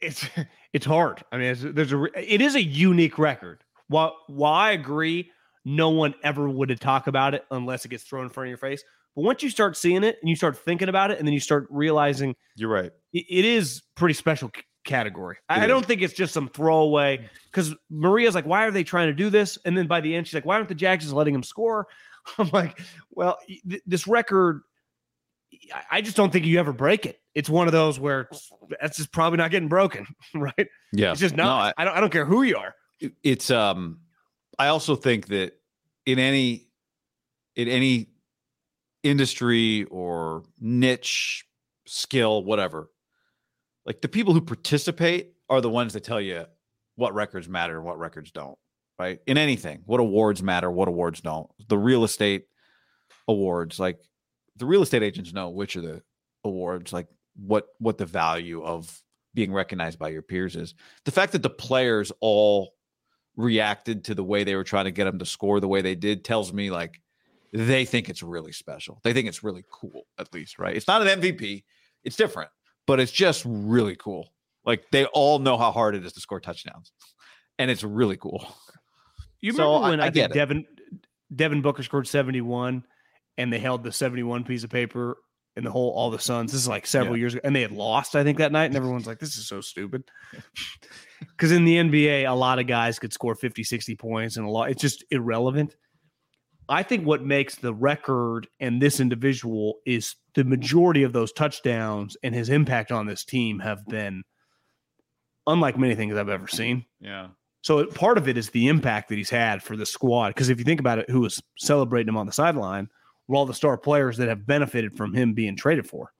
it's 0.00 0.24
it's 0.72 0.86
hard. 0.86 1.22
I 1.32 1.38
mean, 1.38 1.46
it's, 1.48 1.62
there's 1.62 1.92
a 1.92 2.04
it 2.16 2.40
is 2.40 2.54
a 2.54 2.62
unique 2.62 3.18
record. 3.18 3.62
While 3.88 4.16
while 4.26 4.52
I 4.52 4.72
agree, 4.72 5.30
no 5.64 5.90
one 5.90 6.14
ever 6.22 6.48
would 6.48 6.70
have 6.70 6.80
talk 6.80 7.06
about 7.06 7.34
it 7.34 7.44
unless 7.50 7.84
it 7.84 7.88
gets 7.88 8.04
thrown 8.04 8.24
in 8.24 8.30
front 8.30 8.46
of 8.46 8.50
your 8.50 8.58
face. 8.58 8.82
But 9.14 9.22
once 9.22 9.42
you 9.42 9.48
start 9.50 9.76
seeing 9.76 10.04
it 10.04 10.18
and 10.20 10.28
you 10.28 10.36
start 10.36 10.58
thinking 10.58 10.88
about 10.88 11.10
it, 11.10 11.18
and 11.18 11.26
then 11.26 11.32
you 11.32 11.40
start 11.40 11.66
realizing 11.70 12.34
you're 12.56 12.68
right. 12.70 12.90
it, 13.12 13.24
it 13.30 13.44
is 13.44 13.82
pretty 13.94 14.12
special 14.14 14.50
c- 14.54 14.62
category. 14.84 15.36
I, 15.48 15.56
It 15.56 15.58
I 15.60 15.62
is. 15.64 15.68
don't 15.68 15.86
think 15.86 16.02
it's 16.02 16.12
just 16.14 16.34
some 16.34 16.48
throwaway 16.48 17.26
because 17.50 17.74
Maria's 17.90 18.34
like, 18.34 18.44
why 18.44 18.64
are 18.66 18.70
they 18.70 18.84
trying 18.84 19.06
to 19.08 19.14
do 19.14 19.30
this? 19.30 19.56
And 19.64 19.76
then 19.76 19.86
by 19.86 20.00
the 20.02 20.14
end, 20.14 20.26
she's 20.26 20.34
like, 20.34 20.44
why 20.44 20.56
aren't 20.56 20.68
the 20.68 20.74
Jags 20.74 21.04
just 21.04 21.14
letting 21.14 21.34
him 21.34 21.42
score? 21.42 21.86
I'm 22.38 22.50
like, 22.52 22.78
well, 23.10 23.38
th- 23.46 23.82
this 23.86 24.06
record, 24.06 24.62
I- 25.72 25.84
I 25.98 26.00
just 26.00 26.16
don't 26.16 26.32
think 26.32 26.44
you 26.46 26.58
ever 26.58 26.72
break 26.72 27.06
it. 27.06 27.20
It's 27.34 27.48
one 27.50 27.66
of 27.66 27.72
those 27.72 27.98
where 28.00 28.28
that's 28.80 28.96
just 28.96 29.12
probably 29.12 29.36
not 29.38 29.50
getting 29.50 29.68
broken, 29.68 30.06
right? 30.34 30.68
Yeah, 30.92 31.12
It's 31.12 31.20
just 31.20 31.36
No, 31.36 31.44
not. 31.44 31.74
I, 31.76 31.84
don't. 31.84 31.96
I 31.96 32.00
don't 32.00 32.10
care 32.12 32.24
who 32.24 32.42
you 32.42 32.56
are. 32.56 32.74
it's 33.22 33.50
um 33.50 34.00
i 34.58 34.68
also 34.68 34.96
think 34.96 35.26
that 35.26 35.52
in 36.06 36.18
any 36.18 36.66
in 37.56 37.68
any 37.68 38.08
industry 39.02 39.84
or 39.90 40.44
niche 40.58 41.44
skill 41.86 42.42
whatever 42.42 42.90
like 43.84 44.00
the 44.00 44.08
people 44.08 44.32
who 44.32 44.40
participate 44.40 45.32
are 45.50 45.60
the 45.60 45.68
ones 45.68 45.92
that 45.92 46.04
tell 46.04 46.20
you 46.22 46.44
what 46.94 47.12
records 47.14 47.48
matter 47.50 47.76
and 47.76 47.84
what 47.84 47.98
records 47.98 48.32
don't, 48.32 48.56
right? 48.98 49.20
In 49.26 49.36
anything, 49.36 49.82
what 49.84 50.00
awards 50.00 50.42
matter, 50.42 50.70
what 50.70 50.88
awards 50.88 51.20
don't. 51.20 51.48
The 51.68 51.76
real 51.78 52.02
estate 52.02 52.46
awards, 53.28 53.78
like 53.78 53.98
the 54.56 54.66
real 54.66 54.82
estate 54.82 55.02
agents 55.02 55.32
know 55.32 55.50
which 55.50 55.76
are 55.76 55.80
the 55.82 56.02
awards, 56.44 56.92
like 56.92 57.08
what 57.36 57.66
what 57.78 57.98
the 57.98 58.06
value 58.06 58.62
of 58.62 59.02
being 59.34 59.52
recognized 59.52 59.98
by 59.98 60.08
your 60.08 60.22
peers 60.22 60.56
is. 60.56 60.74
The 61.04 61.10
fact 61.10 61.32
that 61.32 61.42
the 61.42 61.50
players 61.50 62.10
all 62.20 62.72
reacted 63.36 64.04
to 64.04 64.14
the 64.14 64.24
way 64.24 64.44
they 64.44 64.54
were 64.56 64.64
trying 64.64 64.86
to 64.86 64.90
get 64.90 65.04
them 65.04 65.18
to 65.18 65.26
score 65.26 65.60
the 65.60 65.68
way 65.68 65.82
they 65.82 65.94
did 65.94 66.24
tells 66.24 66.52
me 66.52 66.70
like 66.70 67.00
they 67.52 67.84
think 67.84 68.08
it's 68.08 68.22
really 68.22 68.52
special. 68.52 68.98
They 69.04 69.12
think 69.12 69.28
it's 69.28 69.44
really 69.44 69.64
cool, 69.70 70.06
at 70.18 70.32
least, 70.32 70.58
right? 70.58 70.74
It's 70.74 70.88
not 70.88 71.06
an 71.06 71.20
MVP, 71.20 71.64
it's 72.02 72.16
different, 72.16 72.50
but 72.86 72.98
it's 72.98 73.12
just 73.12 73.42
really 73.46 73.96
cool. 73.96 74.32
Like 74.64 74.84
they 74.90 75.04
all 75.06 75.38
know 75.38 75.56
how 75.58 75.70
hard 75.70 75.94
it 75.94 76.04
is 76.04 76.14
to 76.14 76.20
score 76.20 76.40
touchdowns, 76.40 76.92
and 77.58 77.70
it's 77.70 77.84
really 77.84 78.16
cool. 78.16 78.46
You 79.42 79.52
So, 79.52 79.64
remember 79.64 79.86
I- 79.86 79.90
when 79.90 80.00
I 80.00 80.06
I, 80.06 80.10
get 80.10 80.22
think. 80.30 80.34
Devin 80.34 80.66
Devin 81.34 81.60
Booker 81.60 81.82
scored 81.82 82.08
71 82.08 82.84
and 83.38 83.52
they 83.52 83.58
held 83.58 83.82
the 83.84 83.92
71 83.92 84.44
piece 84.44 84.64
of 84.64 84.70
paper 84.70 85.18
in 85.56 85.64
the 85.64 85.70
whole 85.70 85.90
all 85.92 86.10
the 86.10 86.18
Suns. 86.18 86.52
This 86.52 86.60
is 86.60 86.68
like 86.68 86.86
several 86.86 87.16
Yeah. 87.16 87.20
years 87.20 87.34
ago. 87.34 87.40
And 87.44 87.56
they 87.56 87.62
had 87.62 87.72
lost, 87.72 88.14
I 88.14 88.22
think, 88.24 88.38
that 88.38 88.52
night. 88.52 88.66
And 88.66 88.76
everyone's 88.76 89.06
like, 89.06 89.18
this 89.18 89.36
is 89.36 89.46
so 89.46 89.60
stupid. 89.60 90.04
Because 91.20 91.50
in 91.50 91.64
the 91.64 91.76
NBA, 91.78 92.28
a 92.30 92.34
lot 92.34 92.58
of 92.58 92.66
guys 92.66 92.98
could 92.98 93.10
score 93.12 93.34
50, 93.34 93.64
60 93.64 93.96
points 93.96 94.36
and 94.36 94.46
a 94.46 94.50
lot, 94.50 94.70
it's 94.70 94.82
just 94.82 95.02
irrelevant. 95.10 95.74
I 96.68 96.82
think 96.82 97.06
what 97.06 97.22
makes 97.24 97.54
the 97.54 97.72
record 97.72 98.48
and 98.60 98.82
this 98.82 99.00
individual 99.00 99.76
is 99.86 100.14
the 100.34 100.44
majority 100.44 101.04
of 101.04 101.14
those 101.14 101.32
touchdowns 101.32 102.18
and 102.22 102.34
his 102.34 102.50
impact 102.50 102.92
on 102.92 103.06
this 103.06 103.24
team 103.24 103.60
have 103.60 103.86
been 103.86 104.24
unlike 105.46 105.78
many 105.78 105.94
things 105.94 106.16
I've 106.16 106.28
ever 106.28 106.48
seen. 106.48 106.84
Yeah. 107.00 107.28
So 107.62 107.86
part 107.86 108.18
of 108.18 108.28
it 108.28 108.36
is 108.36 108.50
the 108.50 108.68
impact 108.68 109.08
that 109.08 109.16
he's 109.16 109.30
had 109.30 109.62
for 109.62 109.74
the 109.76 109.86
squad. 109.86 110.28
Because 110.30 110.50
if 110.50 110.58
you 110.58 110.64
think 110.64 110.80
about 110.80 110.98
it, 110.98 111.08
who 111.08 111.20
was 111.20 111.42
celebrating 111.56 112.08
him 112.10 112.16
on 112.18 112.26
the 112.26 112.32
sideline 112.32 112.88
all 113.28 113.46
the 113.46 113.54
star 113.54 113.76
players 113.76 114.16
that 114.18 114.28
have 114.28 114.46
benefited 114.46 114.96
from 114.96 115.12
him 115.12 115.32
being 115.34 115.56
traded 115.56 115.86
for. 115.86 116.12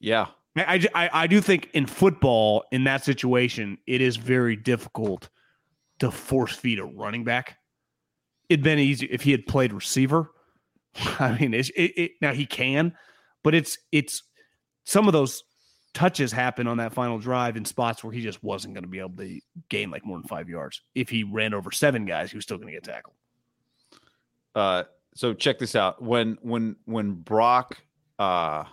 Yeah. 0.00 0.26
I, 0.56 0.86
I, 0.94 1.10
I- 1.12 1.26
do 1.26 1.40
think 1.40 1.70
in 1.74 1.86
football, 1.86 2.64
in 2.72 2.84
that 2.84 3.04
situation, 3.04 3.78
it 3.86 4.00
is 4.00 4.16
very 4.16 4.56
difficult 4.56 5.28
to 5.98 6.10
force 6.10 6.56
feed 6.56 6.78
a 6.78 6.84
running 6.84 7.24
back. 7.24 7.58
It'd 8.48 8.64
been 8.64 8.78
easy 8.78 9.06
if 9.06 9.22
he 9.22 9.30
had 9.32 9.46
played 9.46 9.72
receiver. 9.72 10.30
I 11.18 11.36
mean, 11.38 11.52
it's, 11.54 11.70
it, 11.70 11.92
it, 11.96 12.12
now 12.20 12.32
he 12.32 12.46
can, 12.46 12.94
but 13.42 13.54
it's 13.54 13.78
it's 13.92 14.22
some 14.84 15.06
of 15.06 15.12
those 15.12 15.44
touches 15.94 16.30
happen 16.30 16.66
on 16.66 16.76
that 16.76 16.92
final 16.92 17.18
drive 17.18 17.56
in 17.56 17.64
spots 17.64 18.04
where 18.04 18.12
he 18.12 18.20
just 18.20 18.42
wasn't 18.44 18.72
going 18.74 18.84
to 18.84 18.88
be 18.88 18.98
able 18.98 19.16
to 19.16 19.40
gain 19.68 19.90
like 19.90 20.04
more 20.04 20.18
than 20.18 20.28
five 20.28 20.48
yards. 20.48 20.82
If 20.94 21.08
he 21.08 21.24
ran 21.24 21.54
over 21.54 21.70
seven 21.70 22.04
guys, 22.04 22.30
he 22.30 22.36
was 22.36 22.44
still 22.44 22.58
going 22.58 22.68
to 22.68 22.74
get 22.74 22.84
tackled. 22.84 23.16
Uh, 24.54 24.84
so 25.16 25.32
check 25.32 25.58
this 25.58 25.74
out. 25.74 26.02
When 26.02 26.38
when 26.42 26.76
when 26.84 27.14
Brock 27.14 27.78
uh 28.18 28.64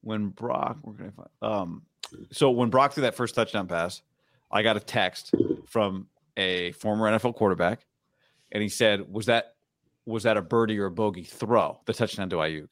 when 0.00 0.28
Brock 0.28 0.78
can 0.82 1.06
I 1.06 1.10
find 1.10 1.28
um 1.42 1.82
so 2.30 2.50
when 2.50 2.70
Brock 2.70 2.92
threw 2.94 3.02
that 3.02 3.14
first 3.14 3.34
touchdown 3.34 3.68
pass, 3.68 4.02
I 4.50 4.62
got 4.62 4.76
a 4.76 4.80
text 4.80 5.34
from 5.66 6.08
a 6.36 6.72
former 6.72 7.06
NFL 7.10 7.34
quarterback, 7.34 7.86
and 8.50 8.62
he 8.62 8.68
said, 8.68 9.12
"Was 9.12 9.26
that 9.26 9.54
was 10.06 10.22
that 10.24 10.36
a 10.36 10.42
birdie 10.42 10.78
or 10.78 10.86
a 10.86 10.90
bogey 10.90 11.22
throw? 11.22 11.80
The 11.84 11.92
touchdown 11.92 12.30
to 12.30 12.36
Aiyuk?" 12.36 12.68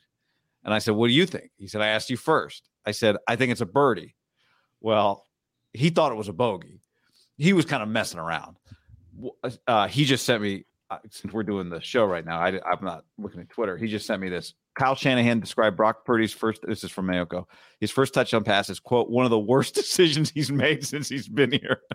And 0.64 0.74
I 0.74 0.78
said, 0.78 0.94
"What 0.94 1.08
do 1.08 1.12
you 1.12 1.26
think?" 1.26 1.50
He 1.58 1.68
said, 1.68 1.82
"I 1.82 1.88
asked 1.88 2.10
you 2.10 2.16
first. 2.16 2.68
I 2.86 2.92
said, 2.92 3.16
"I 3.28 3.36
think 3.36 3.52
it's 3.52 3.60
a 3.60 3.66
birdie." 3.66 4.16
Well, 4.80 5.26
he 5.72 5.90
thought 5.90 6.12
it 6.12 6.16
was 6.16 6.28
a 6.28 6.32
bogey. 6.32 6.80
He 7.36 7.52
was 7.52 7.66
kind 7.66 7.82
of 7.82 7.88
messing 7.88 8.20
around. 8.20 8.56
Uh, 9.66 9.86
he 9.88 10.04
just 10.06 10.24
sent 10.24 10.42
me 10.42 10.64
since 11.10 11.32
we're 11.32 11.42
doing 11.42 11.68
the 11.68 11.80
show 11.80 12.04
right 12.04 12.24
now. 12.24 12.40
I, 12.40 12.48
I'm 12.48 12.84
not 12.84 13.04
looking 13.18 13.40
at 13.40 13.50
Twitter. 13.50 13.76
He 13.76 13.86
just 13.86 14.06
sent 14.06 14.20
me 14.20 14.28
this. 14.28 14.54
Kyle 14.74 14.94
Shanahan 14.94 15.40
described 15.40 15.76
Brock 15.76 16.04
Purdy's 16.04 16.32
first. 16.32 16.62
This 16.66 16.84
is 16.84 16.90
from 16.90 17.06
Maiocco. 17.06 17.44
His 17.80 17.90
first 17.90 18.14
touchdown 18.14 18.44
pass 18.44 18.70
is 18.70 18.80
quote 18.80 19.10
one 19.10 19.24
of 19.24 19.30
the 19.30 19.38
worst 19.38 19.74
decisions 19.74 20.30
he's 20.30 20.50
made 20.50 20.86
since 20.86 21.08
he's 21.08 21.28
been 21.28 21.52
here. 21.52 21.80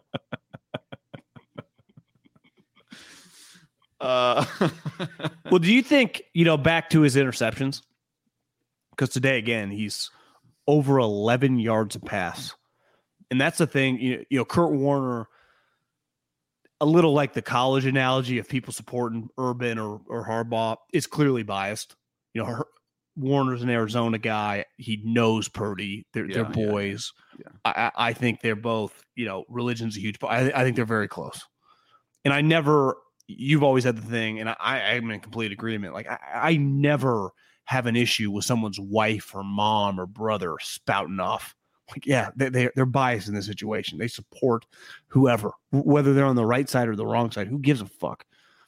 uh, 4.01 4.45
Well, 5.51 5.59
do 5.59 5.71
you 5.71 5.83
think, 5.83 6.23
you 6.33 6.43
know, 6.43 6.57
back 6.57 6.89
to 6.89 7.01
his 7.01 7.15
interceptions? 7.15 7.81
Because 8.91 9.09
today, 9.09 9.37
again, 9.37 9.69
he's 9.69 10.09
over 10.67 10.97
11 10.97 11.59
yards 11.59 11.95
a 11.95 11.99
pass. 11.99 12.53
And 13.29 13.39
that's 13.39 13.57
the 13.57 13.67
thing, 13.67 13.99
you 13.99 14.25
know, 14.31 14.45
Kurt 14.45 14.71
Warner, 14.71 15.27
a 16.85 16.87
little 16.87 17.13
like 17.13 17.33
the 17.33 17.41
college 17.41 17.85
analogy 17.85 18.37
of 18.37 18.47
people 18.47 18.71
supporting 18.71 19.27
Urban 19.37 19.79
or, 19.79 20.01
or 20.07 20.27
Harbaugh, 20.27 20.77
is 20.93 21.07
clearly 21.07 21.43
biased. 21.43 21.95
You 22.33 22.41
know, 22.43 22.47
Her- 22.47 22.67
Warner's 23.17 23.63
an 23.63 23.69
Arizona 23.69 24.17
guy. 24.17 24.65
He 24.77 25.01
knows 25.03 25.47
Purdy. 25.47 26.05
They're, 26.13 26.27
they're 26.27 26.43
Yeah, 26.43 26.51
yeah, 26.55 26.69
boys. 26.71 27.11
yeah. 27.39 27.47
I, 27.63 27.71
I 27.71 27.91
I 28.09 28.13
think 28.13 28.41
they're 28.41 28.55
both, 28.55 28.93
you 29.15 29.25
know, 29.25 29.45
religion's 29.49 29.97
a 29.97 29.99
huge, 30.01 30.17
I, 30.23 30.51
I 30.51 30.63
think 30.63 30.75
they're 30.75 30.85
very 30.85 31.07
close. 31.07 31.41
And 32.25 32.33
I 32.33 32.41
never, 32.41 32.97
you've 33.27 33.63
always 33.63 33.83
had 33.85 33.97
the 33.97 34.01
thing, 34.07 34.39
and 34.39 34.49
I, 34.49 34.55
I'm 34.59 35.09
in 35.11 35.19
complete 35.21 35.51
agreement. 35.51 35.93
Like, 35.93 36.07
I, 36.07 36.19
I 36.33 36.57
never 36.57 37.31
have 37.65 37.85
an 37.87 37.95
issue 37.95 38.31
with 38.31 38.45
someone's 38.45 38.79
wife 38.79 39.33
or 39.33 39.43
mom 39.43 39.99
or 39.99 40.05
brother 40.05 40.55
spouting 40.59 41.19
off. 41.19 41.55
Like, 41.91 42.05
yeah, 42.05 42.29
they, 42.35 42.49
they, 42.49 42.69
they're 42.75 42.85
biased 42.85 43.27
in 43.27 43.35
this 43.35 43.45
situation. 43.45 43.97
They 43.97 44.07
support 44.07 44.65
whoever, 45.07 45.51
whether 45.71 46.13
they're 46.13 46.25
on 46.25 46.35
the 46.35 46.45
right 46.45 46.67
side 46.67 46.87
or 46.87 46.95
the 46.95 47.05
wrong 47.05 47.31
side. 47.31 47.47
Who 47.47 47.59
gives 47.59 47.81
a 47.81 47.85
fuck? 47.85 48.25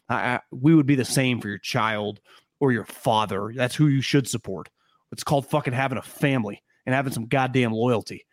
I, 0.10 0.16
I, 0.16 0.40
we 0.52 0.76
would 0.76 0.86
be 0.86 0.96
the 0.96 1.06
same 1.06 1.42
for 1.42 1.48
your 1.50 1.58
child 1.58 2.20
or 2.60 2.72
your 2.72 2.86
father. 2.86 3.54
That's 3.56 3.76
who 3.76 3.88
you 3.88 4.02
should 4.02 4.28
support. 4.28 4.70
It's 5.12 5.24
called 5.24 5.48
fucking 5.48 5.74
having 5.74 5.98
a 5.98 6.04
family 6.04 6.62
and 6.86 6.94
having 6.94 7.14
some 7.14 7.28
goddamn 7.28 7.72
loyalty. 7.72 8.26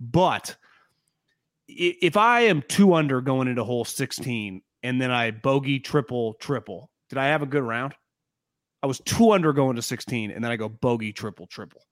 But 0.00 0.56
if 1.68 2.16
I 2.16 2.42
am 2.42 2.62
two 2.62 2.94
under 2.94 3.20
going 3.20 3.48
into 3.48 3.64
hole 3.64 3.84
16 3.84 4.62
and 4.82 5.00
then 5.00 5.10
I 5.10 5.30
bogey 5.30 5.80
triple 5.80 6.34
triple, 6.34 6.90
did 7.08 7.18
I 7.18 7.26
have 7.26 7.42
a 7.42 7.46
good 7.46 7.62
round? 7.62 7.94
I 8.82 8.86
was 8.86 9.00
two 9.04 9.32
under 9.32 9.52
going 9.52 9.76
to 9.76 9.82
16 9.82 10.30
and 10.30 10.42
then 10.42 10.50
I 10.50 10.56
go 10.56 10.68
bogey 10.68 11.12
triple 11.12 11.46
triple. 11.46 11.82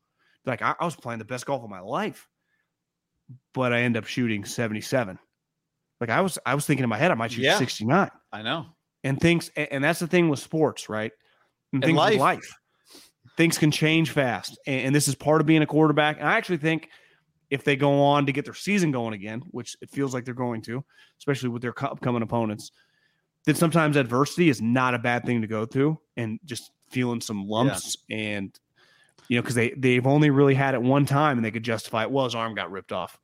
Like 0.46 0.62
I, 0.62 0.74
I 0.78 0.84
was 0.84 0.96
playing 0.96 1.18
the 1.18 1.24
best 1.24 1.46
golf 1.46 1.62
of 1.64 1.70
my 1.70 1.80
life, 1.80 2.28
but 3.52 3.72
I 3.72 3.80
end 3.80 3.96
up 3.96 4.04
shooting 4.06 4.44
77. 4.44 5.18
Like 6.00 6.10
I 6.10 6.20
was, 6.20 6.38
I 6.46 6.54
was 6.54 6.66
thinking 6.66 6.84
in 6.84 6.90
my 6.90 6.98
head, 6.98 7.10
I 7.10 7.14
might 7.14 7.32
shoot 7.32 7.42
Yeah. 7.42 7.58
69 7.58 8.10
I 8.32 8.42
know. 8.42 8.66
and 9.02 9.18
things 9.20 9.50
and, 9.56 9.68
and 9.72 9.84
that's 9.84 9.98
the 10.00 10.06
thing 10.06 10.28
with 10.28 10.38
sports 10.38 10.88
right 10.88 11.12
and, 11.72 11.82
And 11.82 11.88
things 11.88 11.96
life. 11.96 12.12
with 12.12 12.20
life 12.20 12.54
things 13.36 13.58
can 13.58 13.70
change 13.70 14.10
fast 14.10 14.58
and, 14.66 14.86
and 14.86 14.94
this 14.94 15.08
is 15.08 15.14
part 15.14 15.40
of 15.40 15.46
being 15.46 15.62
a 15.62 15.66
quarterback 15.66 16.18
and 16.18 16.28
i 16.28 16.36
actually 16.36 16.56
think 16.58 16.88
if 17.50 17.64
they 17.64 17.76
go 17.76 18.02
on 18.02 18.26
to 18.26 18.32
get 18.32 18.44
their 18.44 18.54
season 18.54 18.90
going 18.90 19.14
again 19.14 19.42
which 19.50 19.76
it 19.80 19.90
feels 19.90 20.12
like 20.14 20.24
they're 20.24 20.34
going 20.34 20.60
to 20.62 20.84
especially 21.18 21.48
with 21.48 21.62
their 21.62 21.74
upcoming 21.84 22.22
opponents 22.22 22.72
that 23.44 23.56
sometimes 23.56 23.96
adversity 23.96 24.48
is 24.48 24.60
not 24.62 24.94
a 24.94 24.98
bad 24.98 25.24
thing 25.24 25.40
to 25.40 25.46
go 25.46 25.64
through 25.66 25.98
and 26.16 26.38
just 26.44 26.70
feeling 26.90 27.20
some 27.20 27.46
lumps 27.46 27.96
and 28.10 28.58
you 29.28 29.36
know 29.36 29.42
because 29.42 29.54
they 29.54 29.70
they've 29.70 30.06
only 30.06 30.30
really 30.30 30.54
had 30.54 30.74
it 30.74 30.82
one 30.82 31.06
time 31.06 31.38
and 31.38 31.44
they 31.44 31.50
could 31.50 31.62
justify 31.62 32.02
it 32.02 32.10
well 32.10 32.24
his 32.24 32.34
arm 32.34 32.54
got 32.54 32.70
ripped 32.70 32.92
off 32.92 33.18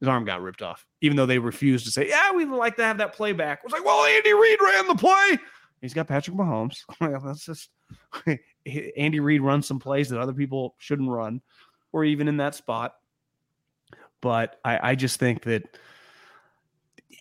his 0.00 0.08
arm 0.08 0.24
got 0.24 0.40
ripped 0.40 0.62
off, 0.62 0.86
even 1.02 1.16
though 1.16 1.26
they 1.26 1.38
refused 1.38 1.84
to 1.84 1.92
say, 1.92 2.08
"Yeah, 2.08 2.32
we'd 2.32 2.48
like 2.48 2.76
to 2.76 2.84
have 2.84 2.98
that 2.98 3.12
playback." 3.12 3.62
Was 3.62 3.72
like, 3.72 3.84
"Well, 3.84 4.04
Andy 4.06 4.32
Reid 4.32 4.58
ran 4.62 4.88
the 4.88 4.94
play. 4.94 5.38
He's 5.82 5.94
got 5.94 6.08
Patrick 6.08 6.36
Mahomes. 6.36 6.84
That's 7.00 7.44
just 7.44 7.68
Andy 8.96 9.20
Reid 9.20 9.42
runs 9.42 9.66
some 9.66 9.78
plays 9.78 10.08
that 10.08 10.18
other 10.18 10.32
people 10.32 10.74
shouldn't 10.78 11.10
run, 11.10 11.42
or 11.92 12.04
even 12.04 12.28
in 12.28 12.38
that 12.38 12.54
spot." 12.54 12.94
But 14.22 14.58
I, 14.64 14.90
I 14.90 14.94
just 14.94 15.18
think 15.18 15.42
that 15.44 15.76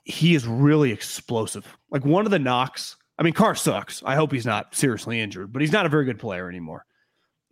he 0.03 0.33
is 0.33 0.47
really 0.47 0.91
explosive. 0.91 1.65
Like 1.91 2.05
one 2.05 2.25
of 2.25 2.31
the 2.31 2.39
knocks. 2.39 2.95
I 3.17 3.23
mean, 3.23 3.33
Carr 3.33 3.55
sucks. 3.55 4.01
I 4.05 4.15
hope 4.15 4.31
he's 4.31 4.45
not 4.45 4.73
seriously 4.73 5.19
injured, 5.19 5.51
but 5.51 5.61
he's 5.61 5.73
not 5.73 5.85
a 5.85 5.89
very 5.89 6.05
good 6.05 6.19
player 6.19 6.47
anymore. 6.47 6.85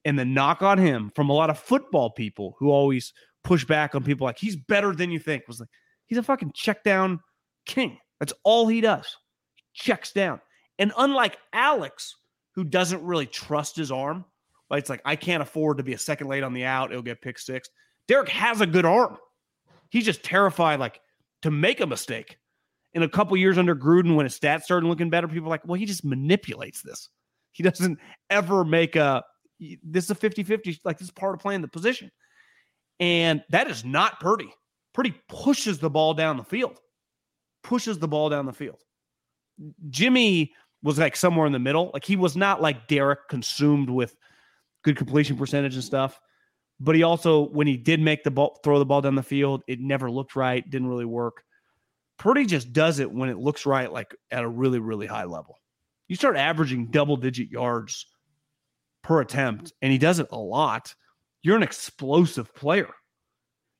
And 0.08 0.18
the 0.18 0.24
knock 0.24 0.62
on 0.62 0.78
him 0.78 1.12
from 1.14 1.30
a 1.30 1.34
lot 1.34 1.50
of 1.50 1.60
football 1.60 2.10
people 2.10 2.56
who 2.58 2.70
always 2.70 3.12
push 3.44 3.66
back 3.66 3.94
on 3.94 4.06
people 4.06 4.24
like 4.24 4.38
he's 4.38 4.56
better 4.56 4.96
than 4.96 5.12
you 5.12 5.20
think 5.20 5.46
was 5.50 5.60
like 5.60 5.68
he's 6.06 6.18
a 6.18 6.24
fucking 6.24 6.54
check 6.56 6.82
down 6.86 7.20
king. 7.66 7.98
That's 8.22 8.32
all 8.46 8.70
he 8.70 8.80
does. 8.80 9.18
Checks 9.74 10.14
down. 10.14 10.40
And 10.80 10.94
unlike 10.98 11.38
Alex, 11.52 12.16
who 12.56 12.64
doesn't 12.64 13.04
really 13.04 13.26
trust 13.26 13.76
his 13.76 13.92
arm, 13.92 14.24
like 14.70 14.80
it's 14.80 14.90
like 14.90 15.02
I 15.04 15.18
can't 15.18 15.44
afford 15.44 15.76
to 15.78 15.84
be 15.84 15.92
a 15.92 15.98
second 15.98 16.28
late 16.28 16.42
on 16.42 16.54
the 16.54 16.64
out, 16.64 16.92
it'll 16.92 17.04
get 17.04 17.22
pick 17.22 17.38
six. 17.38 17.70
Derek 18.08 18.30
has 18.30 18.62
a 18.62 18.66
good 18.66 18.86
arm. 18.86 19.18
He's 19.90 20.06
just 20.06 20.24
terrified 20.24 20.80
like 20.80 21.02
to 21.42 21.52
make 21.52 21.82
a 21.82 21.86
mistake. 21.86 22.38
In 22.94 23.04
a 23.04 23.10
couple 23.10 23.36
years 23.36 23.58
under 23.58 23.76
Gruden, 23.76 24.16
when 24.16 24.26
his 24.26 24.40
stats 24.40 24.64
started 24.64 24.88
looking 24.88 25.10
better, 25.10 25.28
people 25.28 25.48
are 25.48 25.50
like, 25.50 25.68
well, 25.68 25.78
he 25.78 25.86
just 25.86 26.06
manipulates 26.06 26.82
this. 26.82 27.10
He 27.52 27.62
doesn't 27.62 28.00
ever 28.30 28.64
make 28.64 28.96
a 28.96 29.24
this 29.60 30.06
is 30.06 30.12
a 30.12 30.16
50-50, 30.16 30.80
like 30.84 30.98
this 30.98 31.08
is 31.08 31.12
part 31.12 31.34
of 31.34 31.42
playing 31.42 31.62
the 31.62 31.68
position 31.68 32.12
And 33.00 33.44
that 33.50 33.70
is 33.70 33.86
not 33.86 34.20
Purdy. 34.20 34.54
Purdy 34.94 35.14
pushes 35.30 35.80
the 35.80 35.90
ball 35.90 36.14
down 36.14 36.38
the 36.38 36.44
field, 36.44 36.80
pushes 37.64 38.00
the 38.00 38.08
ball 38.08 38.30
down 38.30 38.46
the 38.46 38.54
field. 38.54 38.82
Jimmy 39.90 40.54
was 40.82 40.98
like 40.98 41.16
somewhere 41.16 41.46
in 41.46 41.54
the 41.54 41.60
middle. 41.60 41.92
Like 41.94 42.06
he 42.06 42.16
was 42.16 42.36
not 42.36 42.62
like 42.62 42.88
Derek 42.88 43.28
consumed 43.30 43.90
with 43.90 44.16
good 44.84 44.98
completion 44.98 45.38
percentage 45.38 45.76
and 45.76 45.84
stuff. 45.84 46.20
But 46.80 46.96
he 46.96 47.04
also, 47.04 47.50
when 47.50 47.66
he 47.66 47.76
did 47.76 48.00
make 48.00 48.24
the 48.24 48.32
ball, 48.32 48.60
throw 48.64 48.78
the 48.78 48.86
ball 48.86 49.02
down 49.02 49.16
the 49.16 49.24
field, 49.24 49.64
it 49.68 49.80
never 49.80 50.12
looked 50.12 50.36
right, 50.36 50.68
didn't 50.70 50.88
really 50.88 51.06
work. 51.06 51.44
Purdy 52.20 52.46
just 52.46 52.72
does 52.72 53.00
it 53.00 53.12
when 53.12 53.30
it 53.30 53.38
looks 53.38 53.66
right, 53.66 53.92
like 53.92 54.16
at 54.32 54.44
a 54.44 54.48
really, 54.48 54.80
really 54.80 55.08
high 55.08 55.24
level. 55.24 55.56
You 56.08 56.16
start 56.16 56.38
averaging 56.38 56.88
double 56.92 57.18
digit 57.18 57.50
yards 57.50 58.06
per 59.08 59.22
attempt, 59.22 59.72
and 59.82 59.90
he 59.90 59.98
does 59.98 60.20
it 60.20 60.28
a 60.32 60.38
lot. 60.38 60.94
You're 61.42 61.56
an 61.56 61.64
explosive 61.64 62.54
player. 62.54 62.90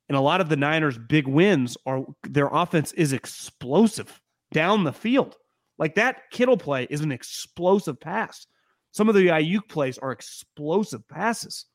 And 0.08 0.16
a 0.16 0.22
lot 0.22 0.40
of 0.40 0.48
the 0.48 0.56
Niners' 0.56 0.96
big 0.96 1.28
wins 1.28 1.76
are 1.84 2.02
their 2.22 2.48
offense 2.48 2.92
is 2.92 3.12
explosive 3.12 4.18
down 4.52 4.84
the 4.84 4.92
field. 4.92 5.36
Like 5.76 5.96
that 5.96 6.30
Kittle 6.30 6.56
play 6.56 6.86
is 6.88 7.02
an 7.02 7.12
explosive 7.12 8.00
pass. 8.00 8.46
Some 8.92 9.10
of 9.10 9.14
the 9.14 9.26
Aiyuk 9.26 9.68
plays 9.68 9.98
are 9.98 10.12
explosive 10.12 11.06
passes 11.08 11.66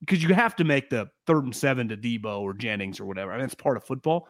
because 0.00 0.22
you 0.22 0.32
have 0.32 0.56
to 0.56 0.64
make 0.64 0.88
the 0.88 1.10
third 1.26 1.44
and 1.44 1.54
seven 1.54 1.88
to 1.88 1.98
Deebo 1.98 2.40
or 2.40 2.54
Jennings 2.54 2.98
or 2.98 3.04
whatever. 3.04 3.30
I 3.30 3.36
mean, 3.36 3.44
it's 3.44 3.54
part 3.54 3.76
of 3.76 3.84
football. 3.84 4.26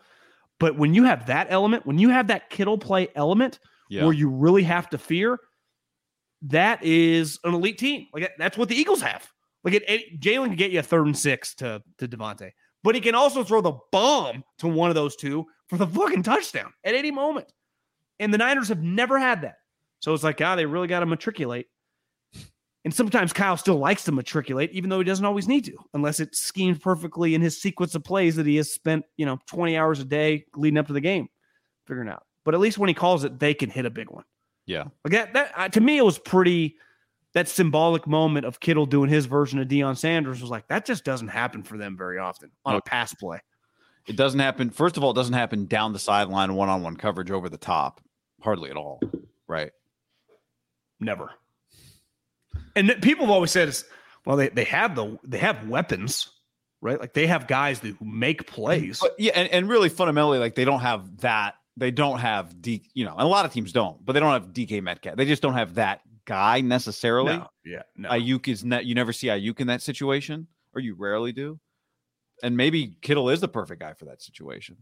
But 0.59 0.77
when 0.77 0.93
you 0.93 1.05
have 1.05 1.27
that 1.27 1.47
element, 1.51 1.87
when 1.87 1.99
you 2.01 2.09
have 2.09 2.27
that 2.27 2.51
Kittle 2.51 2.79
play 2.79 3.07
element 3.15 3.61
Yeah. 3.89 4.03
where 4.03 4.13
you 4.13 4.29
really 4.29 4.65
have 4.65 4.91
to 4.91 4.99
fear, 4.99 5.39
that 6.45 6.83
is 6.83 7.39
an 7.45 7.55
elite 7.55 7.79
team. 7.79 8.07
Like 8.13 8.33
that's 8.39 8.57
what 8.57 8.69
the 8.69 8.77
Eagles 8.77 9.03
have. 9.03 9.29
Like 9.63 9.75
it, 9.75 10.21
Jalen 10.21 10.47
can 10.47 10.57
get 10.57 10.71
you 10.71 10.81
a 10.81 10.83
third 10.83 11.07
and 11.07 11.17
six 11.17 11.55
to 11.57 11.83
to 11.99 12.09
DeVonta, 12.09 12.51
but 12.83 12.95
he 12.95 13.01
can 13.01 13.15
also 13.15 13.43
throw 13.45 13.61
the 13.61 13.79
bomb 13.93 14.45
to 14.59 14.69
one 14.69 14.91
of 14.91 14.95
those 14.95 15.17
two 15.17 15.47
for 15.69 15.79
the 15.79 15.87
fucking 15.87 16.23
touchdown 16.23 16.73
at 16.85 16.95
any 16.95 17.11
moment. 17.11 17.51
And 18.21 18.33
the 18.33 18.39
Niners 18.39 18.69
have 18.69 18.83
never 18.83 19.19
had 19.19 19.43
that. 19.43 19.57
So 20.01 20.13
it's 20.13 20.23
like, 20.23 20.41
ah, 20.41 20.55
they 20.55 20.67
really 20.67 20.87
got 20.87 21.01
to 21.01 21.07
matriculate. 21.07 21.67
And 22.85 22.93
sometimes 22.93 23.33
Kyle 23.33 23.57
still 23.57 23.79
likes 23.79 24.05
to 24.05 24.13
matriculate, 24.13 24.71
even 24.73 24.91
though 24.91 24.99
he 24.99 25.05
doesn't 25.05 25.25
always 25.25 25.49
need 25.49 25.65
to, 25.65 25.77
unless 25.95 26.21
it's 26.21 26.41
schemed 26.41 26.83
perfectly 26.83 27.35
in 27.35 27.41
his 27.41 27.61
sequence 27.61 27.95
of 27.95 28.05
plays 28.05 28.37
that 28.37 28.45
he 28.45 28.57
has 28.57 28.71
spent, 28.71 29.07
you 29.17 29.25
know, 29.25 29.39
20 29.47 29.79
hours 29.79 30.01
a 30.01 30.05
day 30.05 30.45
leading 30.55 30.77
up 30.77 30.87
to 30.89 30.93
the 30.93 31.01
game 31.01 31.29
figuring 31.87 32.11
out. 32.11 32.23
But 32.45 32.53
at 32.53 32.61
least 32.61 32.77
when 32.77 32.89
he 32.89 32.95
calls 32.95 33.25
it, 33.25 33.39
they 33.39 33.55
can 33.55 33.71
hit 33.71 33.87
a 33.87 33.91
big 33.91 34.11
one. 34.11 34.25
Yeah. 34.67 34.85
Like 35.05 35.13
that, 35.13 35.33
that 35.35 35.53
uh, 35.57 35.69
to 35.71 35.81
me, 35.81 35.99
it 35.99 36.05
was 36.05 36.19
pretty. 36.19 36.77
That 37.33 37.49
symbolic 37.49 38.07
moment 38.07 38.47
of 38.47 38.61
Kittle 38.61 38.87
doing 38.87 39.11
his 39.11 39.27
version 39.27 39.59
of 39.59 39.67
Deion 39.67 39.97
Sanders 39.97 40.41
was 40.41 40.51
like 40.51 40.69
that. 40.69 40.87
Just 40.87 41.05
doesn't 41.05 41.27
happen 41.27 41.65
for 41.65 41.77
them 41.77 41.97
very 41.97 42.17
often 42.17 42.53
on 42.65 42.77
a 42.77 42.81
pass 42.81 43.13
play. 43.13 43.41
It 44.07 44.15
doesn't 44.15 44.39
happen. 44.39 44.71
First 44.71 44.97
of 44.97 45.03
all, 45.03 45.11
it 45.11 45.15
doesn't 45.15 45.35
happen 45.35 45.67
down 45.67 45.93
the 45.93 45.99
sideline, 45.99 46.55
one 46.55 46.69
on 46.69 46.85
one 46.85 46.97
coverage 46.97 47.33
over 47.33 47.49
the 47.49 47.59
top, 47.59 48.01
hardly 48.41 48.71
at 48.71 48.77
all. 48.77 49.01
Right. 49.49 49.73
Never. 51.01 51.33
And 52.77 52.87
th- 52.87 53.01
people 53.01 53.27
have 53.27 53.33
always 53.35 53.51
said, 53.51 53.67
it's, 53.67 53.85
well, 54.25 54.37
they, 54.37 54.51
they 54.51 54.63
have 54.63 54.95
the 54.95 55.19
they 55.25 55.39
have 55.39 55.69
weapons, 55.69 56.31
right? 56.81 57.01
Like 57.01 57.15
they 57.15 57.27
have 57.27 57.49
guys 57.49 57.81
that, 57.81 57.97
who 57.97 58.05
make 58.05 58.47
plays. 58.47 59.01
But 59.01 59.17
yeah, 59.19 59.33
and, 59.35 59.49
and 59.51 59.69
really 59.69 59.89
fundamentally, 59.89 60.39
like 60.39 60.55
they 60.55 60.65
don't 60.65 60.83
have 60.83 61.19
that. 61.23 61.57
They 61.77 61.91
don't 61.91 62.19
have 62.19 62.61
D, 62.63 62.89
you 62.95 63.05
know, 63.05 63.13
and 63.13 63.23
a 63.23 63.27
lot 63.27 63.45
of 63.45 63.53
teams 63.53 63.73
don't, 63.73 64.05
but 64.05 64.13
they 64.13 64.21
don't 64.21 64.33
have 64.33 64.53
DK 64.53 64.83
Metcalf. 64.83 65.17
They 65.17 65.25
just 65.25 65.43
don't 65.43 65.55
have 65.55 65.75
that 65.75 66.01
guy 66.25 66.61
necessarily. 66.61 67.37
No, 67.37 67.49
yeah, 67.65 67.83
no. 67.97 68.09
Aiyuk 68.11 68.49
is 68.49 68.65
not. 68.65 68.85
You 68.85 68.95
never 68.95 69.13
see 69.13 69.27
Aiyuk 69.27 69.61
in 69.61 69.67
that 69.67 69.83
situation, 69.83 70.47
or 70.75 70.81
you 70.81 70.95
rarely 70.95 71.33
do. 71.33 71.59
And 72.43 72.57
maybe 72.57 72.97
Kittle 73.03 73.31
is 73.31 73.41
the 73.41 73.49
perfect 73.49 73.81
guy 73.81 73.95
for 73.95 74.05
that 74.07 74.23
situation. 74.23 74.77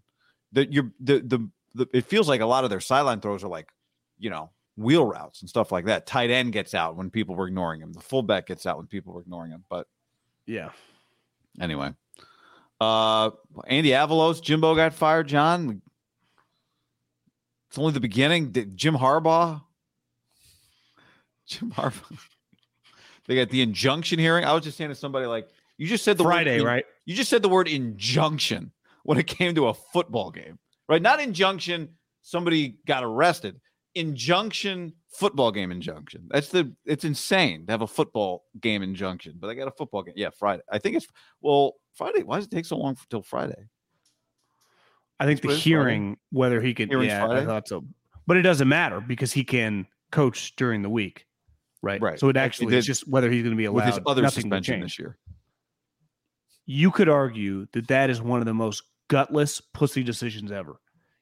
That 0.53 0.73
you're 0.73 0.91
the, 1.01 1.21
the 1.21 1.49
the 1.75 1.87
it 1.93 2.07
feels 2.07 2.29
like 2.29 2.41
a 2.41 2.47
lot 2.47 2.65
of 2.65 2.71
their 2.71 2.81
sideline 2.81 3.21
throws 3.21 3.45
are 3.45 3.49
like, 3.49 3.71
you 4.19 4.31
know, 4.31 4.51
wheel 4.77 5.05
routes 5.05 5.41
and 5.41 5.49
stuff 5.49 5.73
like 5.73 5.87
that. 5.87 6.07
Tight 6.07 6.31
end 6.31 6.53
gets 6.53 6.75
out 6.75 6.97
when 6.97 7.11
people 7.11 7.35
were 7.35 7.47
ignoring 7.47 7.81
him. 7.81 7.93
The 7.93 8.01
fullback 8.01 8.47
gets 8.47 8.67
out 8.67 8.79
when 8.79 8.87
people 8.87 9.15
were 9.15 9.21
ignoring 9.21 9.51
him. 9.51 9.65
But 9.69 9.87
yeah, 10.47 10.71
anyway, 11.61 11.95
uh, 12.81 13.31
Andy 13.67 13.91
Avalos, 13.91 14.43
Jimbo 14.43 14.75
got 14.75 14.95
fired. 14.95 15.29
John, 15.29 15.83
it's 17.73 17.79
only 17.79 17.93
the 17.93 18.01
beginning. 18.01 18.51
Did 18.51 18.77
Jim 18.77 18.95
Harbaugh, 18.95 19.63
Jim 21.47 21.71
Harbaugh. 21.71 22.19
they 23.27 23.35
got 23.35 23.49
the 23.49 23.63
injunction 23.63 24.19
hearing. 24.19 24.45
I 24.45 24.53
was 24.53 24.63
just 24.63 24.77
saying 24.77 24.91
to 24.91 24.95
somebody 24.95 25.25
like, 25.25 25.49
you 25.79 25.87
just 25.87 26.05
said 26.05 26.19
the 26.19 26.25
Friday, 26.25 26.61
word, 26.61 26.67
right? 26.67 26.85
You 27.07 27.17
just 27.17 27.31
said 27.31 27.41
the 27.41 27.49
word 27.49 27.69
injunction 27.69 28.73
when 29.05 29.17
it 29.17 29.27
came 29.27 29.55
to 29.55 29.69
a 29.69 29.75
football 29.75 30.31
game, 30.31 30.59
right? 30.87 31.01
Not 31.01 31.19
injunction. 31.19 31.89
Somebody 32.21 32.77
got 32.87 33.05
arrested. 33.05 33.59
Injunction, 33.95 34.93
football 35.11 35.51
game 35.51 35.73
injunction. 35.73 36.29
That's 36.29 36.51
the. 36.51 36.75
It's 36.85 37.07
insane 37.07 37.65
to 37.65 37.73
have 37.73 37.81
a 37.81 37.87
football 37.87 38.45
game 38.61 38.83
injunction, 38.83 39.37
but 39.41 39.49
I 39.49 39.55
got 39.55 39.69
a 39.69 39.73
football 39.79 40.03
game. 40.03 40.13
Yeah, 40.15 40.29
Friday. 40.39 40.63
I 40.71 40.77
think 40.79 40.97
it's 40.97 41.07
well 41.41 41.77
Friday. 41.95 42.23
Why 42.23 42.37
does 42.37 42.45
it 42.45 42.51
take 42.51 42.67
so 42.67 42.77
long 42.77 42.99
till 43.09 43.23
Friday? 43.23 43.65
I 45.23 45.27
think 45.27 45.41
the 45.41 45.49
is 45.49 45.55
Friday? 45.55 45.63
hearing 45.63 46.17
whether 46.31 46.61
he 46.61 46.75
can. 46.75 46.89
Hearing's 46.89 47.09
yeah, 47.09 47.29
I 47.29 47.45
thought 47.45 47.69
so, 47.69 47.85
but 48.27 48.37
it 48.37 48.43
doesn't 48.43 48.69
matter 48.69 49.01
because 49.01 49.33
he 49.33 49.45
can 49.45 49.87
coach 50.11 50.55
during 50.57 50.83
the 50.83 50.91
week, 50.91 51.27
right? 51.83 52.01
Right. 52.01 52.19
So 52.19 52.29
it 52.29 52.37
actually 52.37 52.77
is 52.77 52.85
did 52.85 52.89
just 52.91 53.09
whether 53.09 53.31
he's 53.31 53.43
going 53.43 53.53
to 53.53 53.57
be 53.57 53.65
allowed. 53.67 53.87
with 53.87 53.95
his 53.95 54.01
other 54.07 54.29
suspension 54.29 54.81
this 54.81 54.99
year. 54.99 55.17
you 56.67 56.91
could 56.91 57.09
argue 57.09 57.67
that 57.73 57.89
that 57.89 58.11
is 58.11 58.21
one 58.21 58.41
of 58.41 58.47
the 58.47 58.55
most 58.55 58.83
gutless 59.09 59.61
pussy 59.61 60.03
decisions 60.03 60.51
ever. 60.53 60.77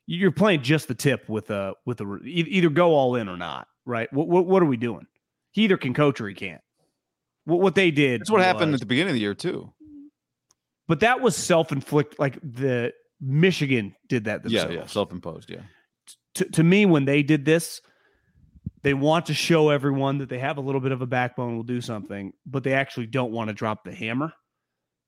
You're 0.07 0.33
playing 0.33 0.63
just 0.63 0.89
the 0.89 0.95
tip 0.95 1.29
with 1.29 1.51
a 1.51 1.75
with 1.87 2.01
a 2.01 2.19
either 2.25 2.69
go 2.71 2.95
all 2.95 3.15
in 3.17 3.29
or 3.29 3.37
not, 3.37 3.69
right? 3.85 4.13
What 4.13 4.29
what, 4.29 4.47
what 4.47 4.63
are 4.63 4.67
we 4.67 4.77
doing? 4.77 5.07
He 5.53 5.65
either 5.65 5.77
can 5.77 5.95
coach 5.95 6.21
or 6.21 6.29
he 6.29 6.35
can't. 6.35 6.61
What 7.45 7.61
what 7.61 7.75
they 7.75 7.91
did. 7.91 8.21
That's 8.21 8.31
what 8.31 8.41
happened 8.43 8.75
at 8.75 8.81
the 8.81 8.87
beginning 8.87 9.11
of 9.11 9.15
the 9.15 9.21
year 9.21 9.35
too. 9.35 9.73
but 10.89 11.01
that 11.01 11.21
was 11.21 11.37
self 11.37 11.71
inflict. 11.71 12.19
Like 12.19 12.39
the 12.43 12.93
Michigan 13.21 13.95
did 14.09 14.25
that. 14.25 14.43
Themselves. 14.43 14.73
yeah, 14.75 14.81
yeah, 14.81 14.87
self-imposed. 14.87 15.51
Yeah, 15.51 15.63
to, 16.35 16.45
to 16.47 16.63
me, 16.63 16.87
when 16.87 17.05
they 17.05 17.23
did 17.23 17.45
this, 17.45 17.81
they 18.83 18.95
want 18.95 19.27
to 19.27 19.35
show 19.35 19.69
everyone 19.71 20.19
that 20.19 20.29
they 20.29 20.39
have 20.39 20.57
a 20.57 20.63
little 20.63 20.81
bit 20.81 20.93
of 20.93 21.03
a 21.03 21.07
backbone, 21.07 21.57
will 21.57 21.63
do 21.63 21.81
something, 21.81 22.33
but 22.47 22.65
they 22.65 22.73
actually 22.73 23.07
don't 23.07 23.33
want 23.33 23.49
to 23.49 23.55
drop 23.55 23.85
the 23.85 23.93
hammer. 23.93 24.33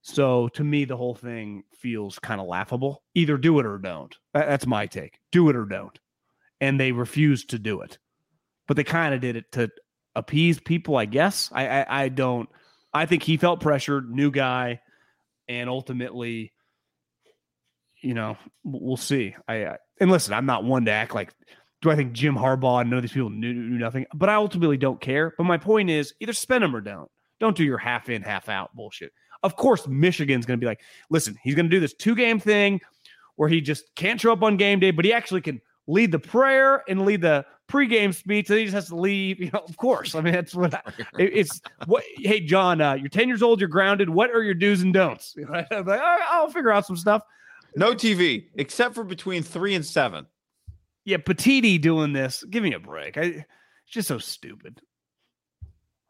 So 0.03 0.49
to 0.49 0.65
me, 0.65 0.85
the 0.85 0.97
whole 0.97 1.15
thing 1.15 1.63
feels 1.79 2.19
kind 2.19 2.41
of 2.41 2.49
laughable. 2.49 3.03
Either 3.15 3.37
do 3.37 3.61
it 3.61 3.67
or 3.67 3.79
don't. 3.79 4.15
That's 4.35 4.67
my 4.67 4.87
take. 4.87 5.19
Do 5.31 5.49
it 5.49 5.57
or 5.57 5.65
don't. 5.65 5.97
And 6.61 6.79
they 6.79 6.93
refused 6.93 7.51
to 7.51 7.59
do 7.59 7.81
it, 7.83 7.99
but 8.67 8.77
they 8.77 8.85
kind 8.85 9.15
of 9.15 9.21
did 9.21 9.37
it 9.37 9.51
to 9.53 9.71
appease 10.15 10.61
people, 10.61 10.97
I 10.97 11.07
guess. 11.07 11.51
I, 11.53 11.69
I 11.69 12.03
I 12.05 12.09
don't. 12.09 12.49
I 12.93 13.07
think 13.07 13.23
he 13.23 13.37
felt 13.37 13.61
pressured, 13.61 14.11
new 14.11 14.31
guy, 14.31 14.81
and 15.49 15.71
ultimately, 15.71 16.53
you 18.03 18.15
know, 18.15 18.37
we'll 18.65 18.97
see. 18.97 19.35
I, 19.49 19.77
and 20.01 20.11
listen, 20.11 20.35
I'm 20.35 20.47
not 20.47 20.65
one 20.65 20.85
to 20.87 20.91
act 20.91 21.15
like. 21.15 21.33
Do 21.81 21.91
I 21.91 21.97
think 21.97 22.13
Jim 22.13 22.37
Harbaugh 22.37 22.83
and 22.83 22.91
none 22.91 22.99
of 22.99 23.03
these 23.03 23.13
people 23.13 23.31
knew, 23.31 23.53
knew 23.53 23.79
nothing? 23.79 24.07
But 24.15 24.29
I 24.29 24.35
ultimately 24.35 24.77
don't 24.77 25.01
care. 25.01 25.35
But 25.37 25.45
my 25.45 25.59
point 25.59 25.91
is, 25.91 26.15
either 26.21 26.33
spend 26.33 26.63
them 26.63 26.77
or 26.77 26.81
don't. 26.81 27.11
Don't 27.41 27.57
do 27.57 27.65
your 27.65 27.79
half 27.79 28.09
in, 28.09 28.23
half 28.23 28.49
out 28.49 28.73
bullshit. 28.73 29.13
Of 29.43 29.57
course, 29.57 29.89
Michigan's 29.89 30.47
going 30.47 30.61
to 30.61 30.63
be 30.63 30.69
like, 30.69 30.81
listen, 31.11 31.37
he's 31.43 31.57
going 31.57 31.67
to 31.67 31.71
do 31.71 31.81
this 31.81 31.95
two 31.95 32.15
game 32.15 32.39
thing 32.39 32.81
where 33.35 33.49
he 33.49 33.61
just 33.61 33.93
can't 33.97 34.21
show 34.21 34.33
up 34.33 34.45
on 34.45 34.57
game 34.57 34.79
day, 34.79 34.93
but 34.93 35.05
he 35.05 35.13
actually 35.13 35.41
can 35.41 35.61
lead 35.89 36.13
the 36.13 36.19
prayer 36.21 36.85
and 36.89 37.05
lead 37.05 37.23
the 37.23 37.45
pregame 37.69 38.15
speech. 38.15 38.49
And 38.49 38.59
he 38.61 38.65
just 38.67 38.75
has 38.75 38.89
to 38.89 38.97
leave. 38.97 39.41
You 39.43 39.51
know, 39.53 39.65
of 39.67 39.77
course. 39.77 40.15
I 40.15 40.21
mean, 40.21 40.35
that's 40.35 40.55
what 40.55 40.75
I, 40.75 40.83
it's. 41.19 41.61
What? 41.87 42.05
Hey, 42.17 42.39
John, 42.41 42.81
uh, 42.81 42.95
you're 42.95 43.09
10 43.09 43.27
years 43.27 43.43
old. 43.43 43.61
You're 43.61 43.69
grounded. 43.69 44.09
What 44.09 44.31
are 44.31 44.43
your 44.43 44.55
do's 44.55 44.83
and 44.83 44.95
don'ts? 44.95 45.35
I'm 45.37 45.53
like, 45.53 45.73
"All 45.73 45.83
right, 45.83 46.29
I'll 46.31 46.51
figure 46.51 46.71
out 46.71 46.87
some 46.87 46.97
stuff. 46.97 47.23
No 47.77 47.95
TV 47.95 48.47
except 48.55 48.95
for 48.95 49.05
between 49.05 49.43
three 49.43 49.75
and 49.75 49.85
seven. 49.85 50.27
Yeah, 51.05 51.17
Petitti 51.19 51.81
doing 51.81 52.13
this. 52.13 52.45
Give 52.45 52.63
me 52.63 52.75
a 52.75 52.79
break. 52.81 53.17
I, 53.17 53.23
it's 53.23 53.47
just 53.89 54.09
so 54.09 54.19
stupid. 54.19 54.81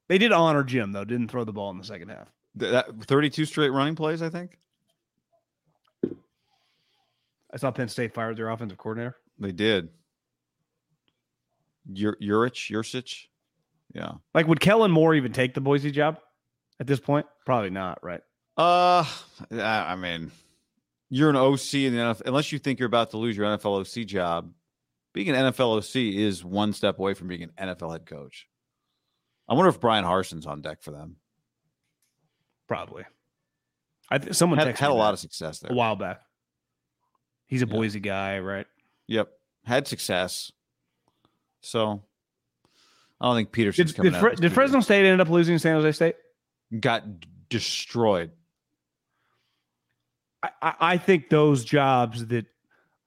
They 0.09 0.19
did 0.19 0.33
honor 0.33 0.65
Jim 0.65 0.93
though. 0.93 1.05
Didn't 1.05 1.29
throw 1.29 1.45
the 1.45 1.53
ball 1.53 1.71
in 1.71 1.79
the 1.79 1.85
second 1.85 2.09
half. 2.09 2.29
That 2.57 2.87
32 3.05 3.45
straight 3.47 3.71
running 3.71 3.95
plays, 3.97 4.21
I 4.21 4.29
think 4.29 4.59
I 7.53 7.57
saw 7.57 7.71
Penn 7.71 7.89
State 7.89 8.15
fired 8.15 8.37
their 8.37 8.51
offensive 8.51 8.79
coordinator. 8.79 9.17
they 9.39 9.53
did. 9.53 9.89
Ur- 11.91 12.17
Urich, 12.23 12.71
Ursich, 12.71 13.27
yeah. 13.95 14.13
Like, 14.35 14.47
would 14.47 14.61
Kellen 14.61 14.91
Moore 14.91 15.15
even 15.15 15.33
take 15.33 15.53
the 15.55 15.61
Boise 15.61 15.91
job 15.91 16.19
at 16.81 16.87
this 16.87 17.01
point? 17.01 17.27
Probably 17.45 17.71
not. 17.71 18.03
Right. 18.03 18.21
Uh, 18.57 19.05
I 19.51 19.97
mean, 19.97 20.31
you're 21.15 21.29
an 21.29 21.37
OC 21.37 21.75
in 21.75 21.93
the 21.95 22.01
NFL. 22.01 22.23
Unless 22.25 22.53
you 22.53 22.59
think 22.59 22.79
you're 22.79 22.87
about 22.87 23.11
to 23.11 23.19
lose 23.19 23.37
your 23.37 23.45
NFL 23.47 23.81
OC 23.81 24.07
job, 24.07 24.51
being 25.13 25.29
an 25.29 25.35
NFL 25.53 25.77
OC 25.77 25.97
is 26.17 26.43
one 26.43 26.73
step 26.73 26.99
away 26.99 27.13
from 27.13 27.29
being 27.29 27.43
an 27.43 27.51
NFL 27.59 27.93
head 27.93 28.07
coach. 28.07 28.49
I 29.47 29.53
wonder 29.53 29.69
if 29.69 29.79
Bryan 29.79 30.05
Harsin's 30.05 30.47
on 30.47 30.63
deck 30.63 30.81
for 30.83 30.91
them. 30.91 31.17
Probably. 32.67 33.05
I 34.11 34.19
th- 34.19 34.35
someone 34.35 34.59
Had, 34.59 34.79
had 34.79 34.91
a 34.91 34.95
lot 34.95 35.13
of 35.13 35.21
success 35.21 35.59
there. 35.59 35.71
a 35.71 35.75
while 35.75 35.97
back. 35.97 36.23
He's 37.47 37.61
a 37.63 37.67
Yeah. 37.67 37.73
Boise 37.73 38.01
guy, 38.01 38.39
right? 38.39 38.67
Yep, 39.09 39.29
had 39.65 39.87
success. 39.87 40.51
So 41.61 42.03
I 43.21 43.27
don't 43.27 43.37
think 43.37 43.49
Did, 43.49 43.53
Petersen's 43.53 43.91
did, 43.93 43.97
coming 43.97 44.15
out 44.15 44.21
Fre- 44.21 44.41
did 44.41 44.53
Fresno 44.53 44.81
State 44.81 45.05
end 45.05 45.21
up 45.21 45.29
losing 45.29 45.55
to 45.57 45.59
San 45.59 45.75
Jose 45.75 45.93
State? 45.93 46.15
got 46.81 47.05
destroyed. 47.51 48.31
I, 50.43 50.75
I 50.81 50.99
think 50.99 51.29
those 51.29 51.65
jobs 51.65 52.27
that 52.29 52.47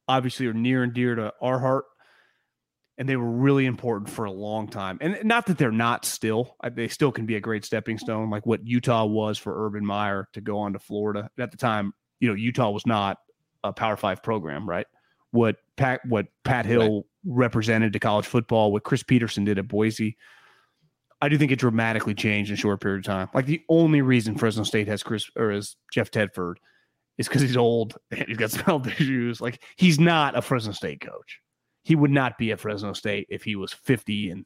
obviously 0.08 0.48
are 0.48 0.54
near 0.54 0.84
and 0.84 0.94
dear 0.94 1.16
to 1.16 1.34
our 1.42 1.60
heart, 1.60 1.86
and 2.98 3.10
they 3.10 3.16
were 3.16 3.30
really 3.30 3.66
important 3.66 4.10
for 4.10 4.26
a 4.26 4.32
long 4.32 4.70
time. 4.70 4.98
And 5.02 5.18
not 5.24 5.48
that 5.48 5.58
they're 5.58 5.72
not 5.72 6.06
still; 6.06 6.56
they 6.72 6.88
still 6.88 7.12
can 7.12 7.26
be 7.26 7.36
a 7.36 7.42
great 7.42 7.66
stepping 7.66 7.98
stone, 7.98 8.30
like 8.30 8.46
what 8.46 8.66
Utah 8.66 9.06
was 9.06 9.38
for 9.38 9.66
Urban 9.66 9.86
Meyer 9.86 10.28
to 10.34 10.42
go 10.42 10.60
on 10.60 10.74
to 10.74 10.80
Florida. 10.80 11.30
At 11.40 11.52
the 11.52 11.58
time, 11.58 11.94
you 12.20 12.30
know, 12.30 12.36
Utah 12.36 12.70
was 12.70 12.86
not 12.86 13.18
a 13.64 13.74
Power 13.74 13.98
Five 13.98 14.24
program, 14.24 14.68
right? 14.68 14.88
What 15.32 15.58
Pat 15.76 16.02
what 16.08 16.28
Pat 16.44 16.66
Hill 16.66 17.06
represented 17.26 17.94
to 17.94 18.00
college 18.00 18.26
football, 18.26 18.72
what 18.72 18.84
Chris 18.84 19.04
Petersen 19.04 19.44
did 19.44 19.60
at 19.60 19.68
Boise. 19.68 20.18
I 21.22 21.30
do 21.30 21.38
think 21.38 21.52
it 21.52 21.60
dramatically 21.60 22.14
changed 22.14 22.52
in 22.52 22.56
a 22.56 22.58
short 22.58 22.82
period 22.82 23.00
of 23.00 23.06
time. 23.06 23.30
Like 23.34 23.46
the 23.46 23.64
only 23.68 24.02
reason 24.02 24.38
Fresno 24.38 24.64
State 24.64 24.88
has 24.88 25.02
Chris 25.02 25.30
or 25.36 25.52
is 25.52 25.76
Jeff 25.92 26.12
Tedford 26.12 26.56
is 27.18 27.28
because 27.28 27.42
he's 27.42 27.58
old 27.58 27.98
and 28.12 28.28
he's 28.28 28.38
got 28.38 28.52
some 28.52 28.64
health 28.64 28.88
issues. 28.88 29.42
Like 29.42 29.62
he's 29.76 30.00
not 30.00 30.38
a 30.38 30.42
Fresno 30.42 30.72
State 30.72 31.02
coach. 31.02 31.40
He 31.84 31.96
would 31.96 32.12
not 32.12 32.38
be 32.38 32.52
at 32.52 32.60
Fresno 32.60 32.94
State 32.94 33.28
if 33.30 33.44
he 33.44 33.56
was 33.56 33.72
50 33.72 34.32
and 34.32 34.46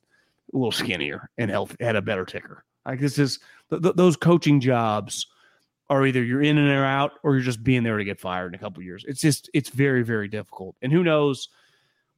a 0.54 0.58
little 0.58 0.72
skinnier 0.72 1.30
and 1.38 1.50
health, 1.50 1.76
had 1.80 1.96
a 1.96 2.02
better 2.02 2.26
ticker. 2.26 2.66
Like 2.86 3.00
this 3.00 3.18
is 3.18 3.40
th- 3.70 3.82
th- 3.82 3.96
those 3.96 4.16
coaching 4.16 4.60
jobs 4.60 5.28
are 5.90 6.06
either 6.06 6.24
you're 6.24 6.42
in 6.42 6.58
and 6.58 6.70
out 6.70 7.14
or 7.24 7.34
you're 7.34 7.44
just 7.44 7.64
being 7.64 7.84
there 7.84 7.98
to 7.98 8.04
get 8.04 8.20
fired 8.20 8.54
in 8.54 8.56
a 8.56 8.60
couple 8.62 8.84
years. 8.84 9.06
It's 9.08 9.22
just 9.22 9.50
it's 9.54 9.70
very 9.70 10.04
very 10.04 10.28
difficult. 10.28 10.76
And 10.82 10.92
who 10.92 11.04
knows? 11.04 11.50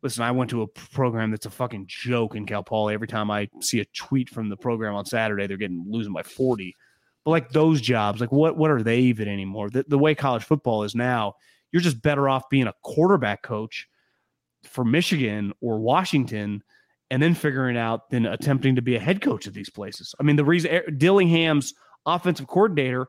Listen, 0.03 0.23
I 0.23 0.31
went 0.31 0.49
to 0.49 0.63
a 0.63 0.67
program 0.67 1.29
that's 1.29 1.45
a 1.45 1.51
fucking 1.51 1.85
joke 1.87 2.35
in 2.35 2.47
Cal 2.47 2.63
Poly. 2.63 2.95
Every 2.95 3.07
time 3.07 3.29
I 3.29 3.47
see 3.59 3.81
a 3.81 3.85
tweet 3.85 4.29
from 4.29 4.49
the 4.49 4.57
program 4.57 4.95
on 4.95 5.05
Saturday, 5.05 5.45
they're 5.45 5.57
getting 5.57 5.85
losing 5.87 6.11
by 6.11 6.23
40. 6.23 6.75
But 7.23 7.31
like 7.31 7.49
those 7.49 7.81
jobs, 7.81 8.19
like 8.19 8.31
what 8.31 8.57
what 8.57 8.71
are 8.71 8.81
they 8.81 8.99
even 8.99 9.27
anymore? 9.27 9.69
The, 9.69 9.85
the 9.87 9.97
way 9.99 10.15
college 10.15 10.43
football 10.43 10.83
is 10.83 10.95
now, 10.95 11.35
you're 11.71 11.81
just 11.81 12.01
better 12.01 12.27
off 12.27 12.49
being 12.49 12.67
a 12.67 12.73
quarterback 12.83 13.43
coach 13.43 13.87
for 14.63 14.83
Michigan 14.83 15.53
or 15.61 15.79
Washington 15.79 16.63
and 17.09 17.21
then 17.21 17.33
figuring 17.35 17.77
out 17.77 18.09
than 18.09 18.25
attempting 18.25 18.75
to 18.75 18.81
be 18.81 18.95
a 18.95 18.99
head 18.99 19.21
coach 19.21 19.45
at 19.47 19.53
these 19.53 19.69
places. 19.69 20.15
I 20.19 20.23
mean, 20.23 20.35
the 20.35 20.45
reason 20.45 20.81
Dillingham's 20.97 21.73
offensive 22.05 22.47
coordinator 22.47 23.07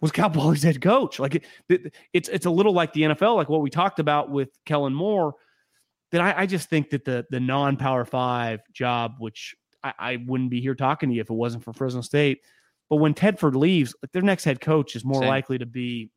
was 0.00 0.12
Cal 0.12 0.30
Poly's 0.30 0.62
head 0.62 0.80
coach. 0.80 1.18
Like 1.18 1.36
it, 1.36 1.44
it- 1.68 1.94
it's 2.12 2.28
it's 2.28 2.46
a 2.46 2.50
little 2.50 2.72
like 2.72 2.92
the 2.92 3.02
NFL, 3.02 3.36
like 3.36 3.48
what 3.48 3.62
we 3.62 3.70
talked 3.70 3.98
about 3.98 4.30
with 4.30 4.50
Kellen 4.66 4.94
Moore. 4.94 5.34
That 6.12 6.20
I, 6.20 6.42
I 6.42 6.46
just 6.46 6.68
think 6.68 6.90
that 6.90 7.04
the 7.04 7.24
the 7.30 7.40
non 7.40 7.76
Power 7.76 8.04
Five 8.04 8.60
job, 8.72 9.14
which 9.18 9.54
I, 9.82 9.92
I 9.98 10.16
wouldn't 10.26 10.50
be 10.50 10.60
here 10.60 10.74
talking 10.74 11.08
to 11.08 11.14
you 11.14 11.20
if 11.20 11.30
it 11.30 11.34
wasn't 11.34 11.64
for 11.64 11.72
Fresno 11.72 12.00
State. 12.00 12.40
But 12.90 12.96
when 12.96 13.14
Tedford 13.14 13.54
leaves, 13.54 13.94
like 14.02 14.12
their 14.12 14.20
next 14.22 14.44
head 14.44 14.60
coach 14.60 14.96
is 14.96 15.04
more 15.04 15.22
Same. 15.22 15.28
likely 15.28 15.58
to 15.58 15.66
be 15.66 16.10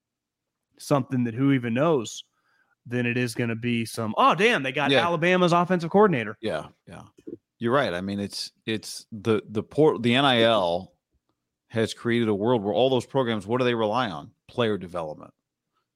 something 0.79 1.23
that 1.25 1.35
who 1.35 1.53
even 1.53 1.73
knows 1.75 2.23
than 2.85 3.05
it 3.05 3.15
is 3.15 3.35
going 3.35 3.49
to 3.49 3.55
be 3.55 3.85
some. 3.85 4.13
Oh, 4.17 4.35
damn! 4.35 4.63
They 4.63 4.71
got 4.73 4.91
Yeah. 4.91 5.05
Alabama's 5.05 5.53
offensive 5.53 5.91
coordinator. 5.91 6.35
Yeah, 6.41 6.65
yeah. 6.87 7.03
You're 7.59 7.71
right. 7.73 7.93
I 7.93 8.01
mean, 8.01 8.19
it's 8.19 8.51
it's 8.65 9.05
the 9.11 9.41
the 9.47 9.63
port 9.63 10.01
the 10.01 10.19
NIL 10.19 10.91
has 11.67 11.93
created 11.93 12.27
a 12.27 12.33
world 12.35 12.61
where 12.63 12.73
all 12.73 12.89
those 12.89 13.05
programs, 13.05 13.47
what 13.47 13.59
do 13.59 13.63
they 13.65 13.73
rely 13.75 14.09
on? 14.09 14.31
Player 14.49 14.77
development. 14.77 15.31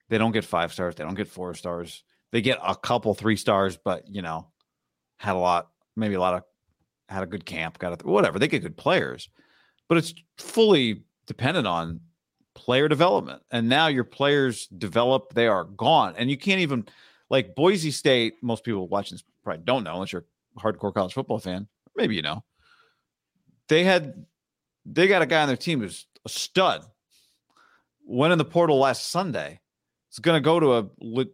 They 0.10 0.18
don't 0.18 0.32
get 0.32 0.45
five 0.45 0.72
stars. 0.72 0.95
They 0.95 1.04
don't 1.04 1.14
get 1.16 1.28
four 1.28 1.54
stars. 1.56 2.04
They 2.32 2.41
get 2.41 2.60
a 2.66 2.76
couple 2.76 3.14
three 3.14 3.36
stars, 3.36 3.78
but 3.84 4.04
you 4.08 4.22
know, 4.22 4.48
had 5.18 5.36
a 5.36 5.40
lot, 5.40 5.70
maybe 5.95 6.14
a 6.16 6.20
lot 6.20 6.36
of 6.36 6.44
had 7.10 7.24
a 7.24 7.28
good 7.28 7.45
camp, 7.45 7.80
got 7.80 8.02
a, 8.02 8.08
whatever. 8.08 8.40
They 8.40 8.48
get 8.48 8.62
good 8.62 8.78
players, 8.78 9.30
but 9.88 9.97
it's 9.97 10.14
fully 10.38 11.03
dependent 11.26 11.68
on 11.68 11.99
player 12.55 12.88
development. 12.88 13.41
And 13.51 13.69
now 13.69 13.88
your 13.88 14.03
players 14.03 14.68
develop, 14.68 15.34
they 15.34 15.47
are 15.47 15.64
gone, 15.64 16.15
and 16.18 16.30
you 16.30 16.38
can't 16.38 16.61
even 16.61 16.85
like 17.30 17.55
Boise 17.55 17.91
State. 17.91 18.35
Most 18.41 18.64
people 18.64 18.88
watching 18.88 19.15
this 19.15 19.23
probably 19.43 19.64
don't 19.64 19.84
know 19.84 19.93
unless 19.93 20.11
you're 20.11 20.26
a 20.57 20.59
hardcore 20.59 20.93
college 20.93 21.14
football 21.14 21.39
fan. 21.39 21.68
Maybe 21.95 22.15
you 22.15 22.22
know. 22.22 22.43
They 23.69 23.84
had 23.84 24.26
they 24.85 25.07
got 25.07 25.22
a 25.22 25.26
guy 25.26 25.41
on 25.41 25.47
their 25.47 25.57
team 25.57 25.81
who's 25.81 26.07
a 26.26 26.30
stud. 26.30 26.85
Went 28.05 28.31
in 28.31 28.38
the 28.38 28.45
portal 28.45 28.80
last 28.80 29.09
Sunday. 29.09 29.59
He's 30.09 30.19
going 30.19 30.38
to 30.38 30.43
go 30.43 30.59
to 30.59 30.73
a 30.77 30.85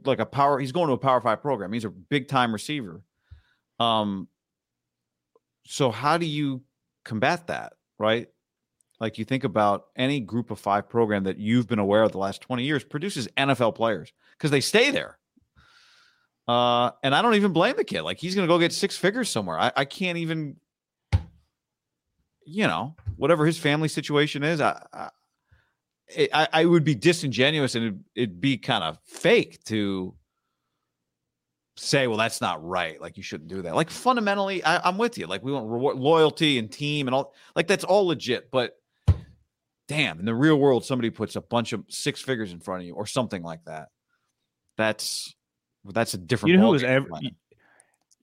like 0.03 0.19
a 0.19 0.25
power. 0.25 0.59
He's 0.59 0.71
going 0.71 0.87
to 0.87 0.93
a 0.93 0.97
Power 0.97 1.21
Five 1.21 1.41
program. 1.41 1.71
He's 1.71 1.85
a 1.85 1.89
big 1.89 2.27
time 2.27 2.51
receiver. 2.51 3.01
Um. 3.79 4.27
So 5.65 5.91
how 5.91 6.17
do 6.17 6.25
you 6.25 6.61
combat 7.05 7.47
that, 7.47 7.73
right? 7.97 8.27
Like 9.03 9.17
you 9.17 9.25
think 9.25 9.43
about 9.43 9.87
any 9.97 10.21
group 10.21 10.49
of 10.49 10.59
five 10.59 10.87
program 10.87 11.25
that 11.25 11.37
you've 11.37 11.67
been 11.67 11.77
aware 11.77 12.03
of 12.03 12.13
the 12.13 12.19
last 12.19 12.39
20 12.39 12.63
years 12.63 12.85
produces 12.85 13.27
NFL 13.35 13.75
players 13.75 14.13
because 14.37 14.49
they 14.49 14.61
stay 14.61 14.91
there. 14.91 15.17
Uh, 16.47 16.91
and 17.03 17.13
I 17.13 17.21
don't 17.21 17.35
even 17.35 17.51
blame 17.51 17.75
the 17.75 17.83
kid. 17.83 18.03
Like 18.03 18.17
he's 18.17 18.33
gonna 18.33 18.47
go 18.47 18.57
get 18.57 18.71
six 18.71 18.95
figures 18.95 19.29
somewhere. 19.29 19.59
I, 19.59 19.73
I 19.75 19.83
can't 19.83 20.19
even, 20.19 20.55
you 22.45 22.65
know, 22.65 22.95
whatever 23.17 23.45
his 23.45 23.57
family 23.57 23.89
situation 23.89 24.41
is. 24.41 24.61
I, 24.61 24.81
I, 24.93 25.09
I, 26.33 26.47
I 26.53 26.65
would 26.65 26.85
be 26.85 26.95
disingenuous 26.95 27.75
and 27.75 27.83
it'd, 27.83 28.03
it'd 28.15 28.39
be 28.39 28.57
kind 28.57 28.85
of 28.85 28.99
fake 29.03 29.61
to 29.65 30.15
say, 31.75 32.07
well, 32.07 32.17
that's 32.17 32.39
not 32.39 32.65
right. 32.65 33.01
Like 33.01 33.17
you 33.17 33.23
shouldn't 33.23 33.49
do 33.49 33.63
that. 33.63 33.75
Like 33.75 33.89
fundamentally, 33.89 34.63
I, 34.63 34.87
I'm 34.87 34.97
with 34.97 35.17
you. 35.17 35.27
Like 35.27 35.43
we 35.43 35.51
want 35.51 35.69
reward, 35.69 35.97
loyalty 35.97 36.57
and 36.57 36.71
team 36.71 37.09
and 37.09 37.15
all. 37.15 37.33
Like 37.53 37.67
that's 37.67 37.83
all 37.83 38.07
legit. 38.07 38.49
But 38.49 38.77
damn, 39.87 40.19
in 40.19 40.25
the 40.25 40.35
real 40.35 40.57
world, 40.57 40.85
somebody 40.85 41.09
puts 41.09 41.35
a 41.35 41.41
bunch 41.41 41.73
of 41.73 41.83
six 41.89 42.21
figures 42.21 42.51
in 42.51 42.59
front 42.59 42.81
of 42.81 42.87
you 42.87 42.93
or 42.93 43.05
something 43.05 43.43
like 43.43 43.63
that. 43.65 43.89
That's 44.77 45.35
that's 45.85 46.13
a 46.13 46.17
different. 46.17 46.51
You 46.51 46.57
know 46.57 46.67
who 46.67 46.71
was 46.71 46.81
you, 46.81 47.31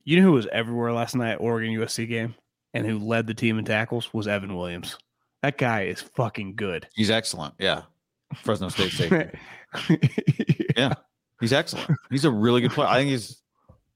you 0.03 0.17
know 0.17 0.23
who 0.23 0.33
was 0.33 0.47
everywhere 0.51 0.93
last 0.93 1.15
night, 1.15 1.35
Oregon 1.35 1.73
USC 1.75 2.07
game, 2.07 2.35
and 2.73 2.85
who 2.85 2.99
led 2.99 3.27
the 3.27 3.33
team 3.33 3.59
in 3.59 3.65
tackles 3.65 4.13
was 4.13 4.27
Evan 4.27 4.55
Williams. 4.55 4.97
That 5.41 5.57
guy 5.57 5.83
is 5.83 6.01
fucking 6.01 6.55
good. 6.55 6.87
He's 6.93 7.09
excellent. 7.09 7.55
Yeah. 7.57 7.83
Fresno 8.35 8.69
State 8.69 8.91
safety. 8.91 9.37
Yeah. 10.77 10.93
He's 11.41 11.53
excellent. 11.53 11.97
He's 12.09 12.23
a 12.23 12.31
really 12.31 12.61
good 12.61 12.71
player. 12.71 12.87
I 12.87 12.95
think 12.95 13.09
he's 13.09 13.41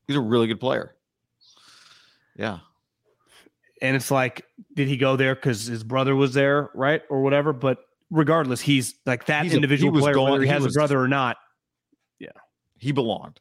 he's 0.07 0.17
a 0.17 0.21
really 0.21 0.47
good 0.47 0.59
player. 0.59 0.95
Yeah. 2.35 2.59
And 3.85 3.95
it's 3.95 4.11
like, 4.11 4.45
did 4.73 4.87
he 4.87 4.97
go 4.97 5.15
there 5.15 5.35
because 5.35 5.65
his 5.65 5.83
brother 5.83 6.15
was 6.15 6.33
there, 6.33 6.69
right, 6.73 7.01
or 7.09 7.21
whatever? 7.21 7.53
But 7.53 7.79
regardless, 8.09 8.61
he's 8.61 8.95
like 9.05 9.25
that 9.27 9.43
He's 9.43 9.51
a- 9.51 9.53
he 9.53 9.57
individual 9.57 9.91
was 9.93 10.01
player, 10.03 10.13
going- 10.15 10.31
whether 10.31 10.43
he 10.43 10.47
he 10.47 10.53
has 10.53 10.63
was- 10.63 10.75
a 10.75 10.79
brother 10.79 10.99
or 10.99 11.07
not. 11.07 11.37
Yeah, 12.19 12.29
he 12.77 12.91
belonged 12.91 13.39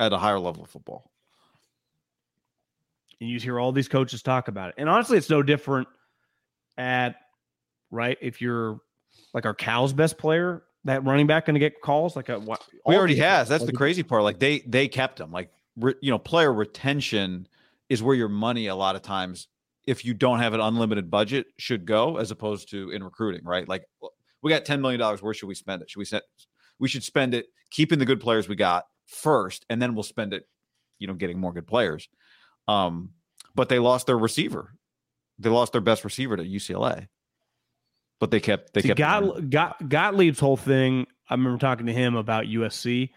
at 0.00 0.12
a 0.12 0.18
higher 0.18 0.38
level 0.38 0.64
of 0.64 0.70
football. 0.70 1.10
And 3.20 3.30
you 3.30 3.38
hear 3.38 3.58
all 3.60 3.72
these 3.72 3.88
coaches 3.88 4.22
talk 4.22 4.48
about 4.48 4.70
it. 4.70 4.74
And 4.78 4.88
honestly, 4.88 5.16
it's 5.16 5.30
no 5.30 5.42
different 5.42 5.88
at 6.76 7.16
right 7.90 8.18
if 8.20 8.40
you're 8.40 8.80
like 9.32 9.46
our 9.46 9.54
Cal's 9.54 9.92
best 9.92 10.18
player, 10.18 10.64
that 10.84 11.04
running 11.04 11.26
back 11.26 11.46
going 11.46 11.54
to 11.54 11.60
get 11.60 11.80
calls 11.80 12.16
like 12.16 12.28
a 12.28 12.38
what? 12.38 12.62
We 12.86 12.96
already 12.96 13.16
has. 13.16 13.48
That's 13.48 13.64
the 13.64 13.72
crazy 13.72 14.02
part. 14.02 14.22
Like 14.24 14.38
they 14.38 14.60
they 14.66 14.88
kept 14.88 15.20
him. 15.20 15.30
Like 15.30 15.50
re, 15.76 15.94
you 16.02 16.10
know, 16.10 16.18
player 16.18 16.52
retention 16.52 17.46
is 17.88 18.02
where 18.02 18.14
your 18.16 18.28
money 18.28 18.66
a 18.66 18.74
lot 18.74 18.96
of 18.96 19.02
times, 19.02 19.46
if 19.86 20.04
you 20.04 20.14
don't 20.14 20.38
have 20.38 20.54
an 20.54 20.60
unlimited 20.60 21.10
budget, 21.10 21.46
should 21.58 21.84
go 21.84 22.16
as 22.16 22.30
opposed 22.30 22.70
to 22.70 22.90
in 22.90 23.02
recruiting, 23.02 23.44
right? 23.44 23.68
Like 23.68 23.84
we 24.42 24.50
got 24.50 24.64
ten 24.64 24.80
million 24.80 25.00
dollars. 25.00 25.22
Where 25.22 25.34
should 25.34 25.48
we 25.48 25.54
spend 25.54 25.82
it? 25.82 25.90
Should 25.90 25.98
we 25.98 26.04
set? 26.04 26.22
We 26.78 26.88
should 26.88 27.04
spend 27.04 27.34
it 27.34 27.46
keeping 27.70 27.98
the 27.98 28.04
good 28.04 28.20
players 28.20 28.48
we 28.48 28.56
got 28.56 28.84
first, 29.06 29.64
and 29.68 29.80
then 29.80 29.94
we'll 29.94 30.02
spend 30.02 30.32
it, 30.32 30.44
you 30.98 31.06
know, 31.06 31.14
getting 31.14 31.38
more 31.38 31.52
good 31.52 31.66
players. 31.66 32.08
Um, 32.68 33.10
but 33.54 33.68
they 33.68 33.78
lost 33.78 34.06
their 34.06 34.18
receiver. 34.18 34.74
They 35.38 35.50
lost 35.50 35.72
their 35.72 35.80
best 35.80 36.04
receiver 36.04 36.36
to 36.36 36.44
UCLA. 36.44 37.08
But 38.20 38.30
they 38.30 38.40
kept 38.40 38.72
they 38.72 38.82
See, 38.82 38.88
kept. 38.88 38.98
Got, 38.98 39.50
Got, 39.50 39.80
Gottlieb's 39.80 40.40
whole 40.40 40.56
thing. 40.56 41.06
I 41.28 41.34
remember 41.34 41.58
talking 41.58 41.86
to 41.86 41.92
him 41.92 42.14
about 42.14 42.44
USC. 42.44 43.10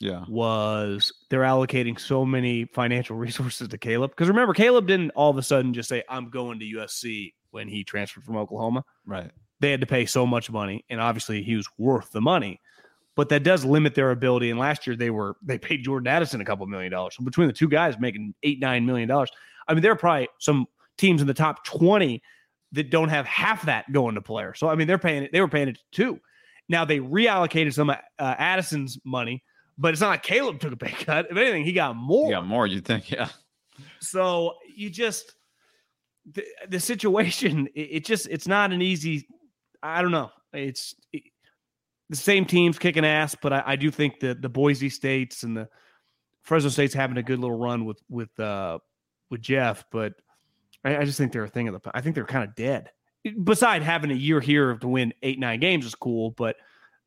Yeah 0.00 0.24
was 0.28 1.12
they're 1.28 1.42
allocating 1.42 1.98
so 1.98 2.24
many 2.24 2.64
financial 2.64 3.16
resources 3.26 3.68
to 3.68 3.78
Caleb. 3.78 4.10
Because 4.10 4.28
remember, 4.28 4.54
Caleb 4.54 4.86
didn't 4.86 5.10
all 5.10 5.30
of 5.30 5.36
a 5.36 5.42
sudden 5.42 5.72
just 5.72 5.88
say, 5.88 6.02
I'm 6.08 6.30
going 6.30 6.58
to 6.58 6.64
USC 6.64 7.32
when 7.50 7.68
he 7.68 7.84
transferred 7.84 8.24
from 8.24 8.36
Oklahoma. 8.36 8.84
right 9.06 9.30
They 9.60 9.70
had 9.70 9.80
to 9.80 9.86
pay 9.86 10.06
so 10.06 10.26
much 10.26 10.50
money, 10.50 10.84
and 10.88 11.00
obviously 11.00 11.42
he 11.42 11.56
was 11.56 11.68
worth 11.78 12.10
the 12.10 12.20
money. 12.20 12.60
But 13.16 13.28
that 13.30 13.42
does 13.42 13.64
limit 13.64 13.94
their 13.94 14.12
ability. 14.12 14.50
And 14.50 14.58
last 14.58 14.86
year 14.86 14.96
they 14.96 15.10
were 15.10 15.36
they 15.42 15.58
paid 15.58 15.84
Jordan 15.84 16.06
Addison 16.06 16.40
a 16.40 16.44
couple 16.44 16.66
million 16.66 16.90
dollars. 16.90 17.16
So 17.16 17.24
between 17.24 17.48
the 17.48 17.52
two 17.52 17.68
guys 17.68 17.98
making 17.98 18.34
eight, 18.42 18.60
nine 18.60 18.86
million 18.86 19.08
dollars. 19.08 19.30
I 19.68 19.74
mean, 19.74 19.82
there 19.82 19.92
are 19.92 19.96
probably 19.96 20.28
some 20.38 20.66
teams 20.96 21.20
in 21.20 21.26
the 21.26 21.34
top 21.34 21.64
20 21.64 22.22
that 22.72 22.90
don't 22.90 23.08
have 23.08 23.26
half 23.26 23.66
that 23.66 23.90
going 23.92 24.14
to 24.14 24.22
players. 24.22 24.58
So 24.58 24.68
I 24.68 24.74
mean, 24.74 24.86
they're 24.86 24.98
paying 24.98 25.24
it, 25.24 25.32
they 25.32 25.40
were 25.40 25.48
paying 25.48 25.68
it 25.68 25.78
too. 25.92 26.20
Now 26.68 26.84
they 26.84 27.00
reallocated 27.00 27.74
some 27.74 27.90
uh, 27.90 27.96
Addison's 28.18 28.98
money, 29.04 29.42
but 29.80 29.92
it's 29.92 30.00
not 30.02 30.10
like 30.10 30.22
Caleb 30.22 30.60
took 30.60 30.74
a 30.74 30.76
pay 30.76 30.90
cut. 30.90 31.28
If 31.30 31.36
anything, 31.36 31.64
he 31.64 31.72
got 31.72 31.96
more. 31.96 32.30
Yeah, 32.30 32.42
more. 32.42 32.66
You'd 32.66 32.84
think. 32.84 33.10
Yeah. 33.10 33.30
So 34.00 34.54
you 34.76 34.90
just 34.90 35.34
the, 36.30 36.44
the 36.68 36.78
situation. 36.78 37.66
It, 37.74 37.88
it 37.90 38.04
just 38.04 38.28
it's 38.28 38.46
not 38.46 38.72
an 38.72 38.82
easy. 38.82 39.26
I 39.82 40.02
don't 40.02 40.10
know. 40.10 40.30
It's 40.52 40.94
it, 41.14 41.22
the 42.10 42.16
same 42.16 42.44
teams 42.44 42.78
kicking 42.78 43.06
ass, 43.06 43.34
but 43.40 43.54
I, 43.54 43.62
I 43.68 43.76
do 43.76 43.90
think 43.90 44.20
that 44.20 44.42
the 44.42 44.50
Boise 44.50 44.90
States 44.90 45.44
and 45.44 45.56
the 45.56 45.68
Fresno 46.42 46.68
State's 46.68 46.94
having 46.94 47.16
a 47.16 47.22
good 47.22 47.38
little 47.38 47.56
run 47.56 47.86
with 47.86 48.02
with 48.10 48.38
uh 48.38 48.78
with 49.30 49.40
Jeff, 49.40 49.84
but 49.90 50.12
I, 50.84 50.98
I 50.98 51.04
just 51.04 51.16
think 51.16 51.32
they're 51.32 51.44
a 51.44 51.48
thing 51.48 51.68
of 51.68 51.82
the. 51.82 51.90
I 51.94 52.02
think 52.02 52.14
they're 52.14 52.26
kind 52.26 52.46
of 52.46 52.54
dead. 52.54 52.90
Beside 53.44 53.82
having 53.82 54.10
a 54.10 54.14
year 54.14 54.40
here 54.40 54.76
to 54.76 54.88
win 54.88 55.14
eight 55.22 55.38
nine 55.38 55.60
games 55.60 55.86
is 55.86 55.94
cool, 55.94 56.32
but 56.32 56.56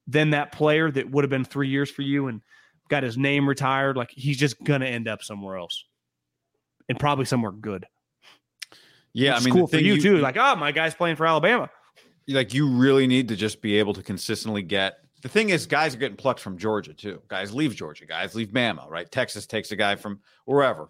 then 0.07 0.31
that 0.31 0.51
player 0.51 0.89
that 0.91 1.09
would 1.11 1.23
have 1.23 1.29
been 1.29 1.45
three 1.45 1.69
years 1.69 1.89
for 1.91 2.01
you 2.01 2.27
and 2.27 2.41
got 2.89 3.03
his 3.03 3.17
name 3.17 3.47
retired, 3.47 3.97
like 3.97 4.11
he's 4.11 4.37
just 4.37 4.61
gonna 4.63 4.85
end 4.85 5.07
up 5.07 5.23
somewhere 5.23 5.57
else, 5.57 5.85
and 6.89 6.99
probably 6.99 7.25
somewhere 7.25 7.51
good. 7.51 7.85
Yeah, 9.13 9.33
Which 9.33 9.41
I 9.41 9.45
mean, 9.45 9.53
cool 9.53 9.67
for 9.67 9.77
thing 9.77 9.85
you, 9.85 10.01
too. 10.01 10.17
Like, 10.17 10.37
oh, 10.37 10.55
my 10.55 10.71
guy's 10.71 10.95
playing 10.95 11.15
for 11.17 11.27
Alabama. 11.27 11.69
like 12.27 12.53
you 12.53 12.67
really 12.67 13.05
need 13.05 13.27
to 13.27 13.35
just 13.35 13.61
be 13.61 13.77
able 13.77 13.93
to 13.93 14.01
consistently 14.01 14.63
get 14.63 14.97
the 15.23 15.29
thing 15.29 15.49
is 15.49 15.65
guys 15.65 15.95
are 15.95 15.97
getting 15.97 16.17
plucked 16.17 16.41
from 16.41 16.57
Georgia 16.57 16.93
too. 16.93 17.21
Guys 17.29 17.53
leave 17.53 17.75
Georgia, 17.75 18.05
guys 18.05 18.35
leave 18.35 18.49
Bama, 18.49 18.87
right? 18.89 19.09
Texas 19.09 19.47
takes 19.47 19.71
a 19.71 19.75
guy 19.75 19.95
from 19.95 20.19
wherever. 20.45 20.89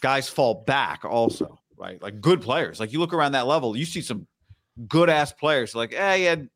Guys 0.00 0.28
fall 0.28 0.62
back 0.64 1.04
also, 1.04 1.58
right? 1.76 2.00
Like 2.00 2.20
good 2.20 2.40
players. 2.40 2.78
Like 2.78 2.92
you 2.92 3.00
look 3.00 3.12
around 3.12 3.32
that 3.32 3.48
level, 3.48 3.76
you 3.76 3.84
see 3.84 4.00
some 4.00 4.28
good 4.88 5.10
ass 5.10 5.32
players 5.32 5.74
like, 5.74 5.92
hey, 5.92 6.20
he 6.20 6.24
had 6.24 6.48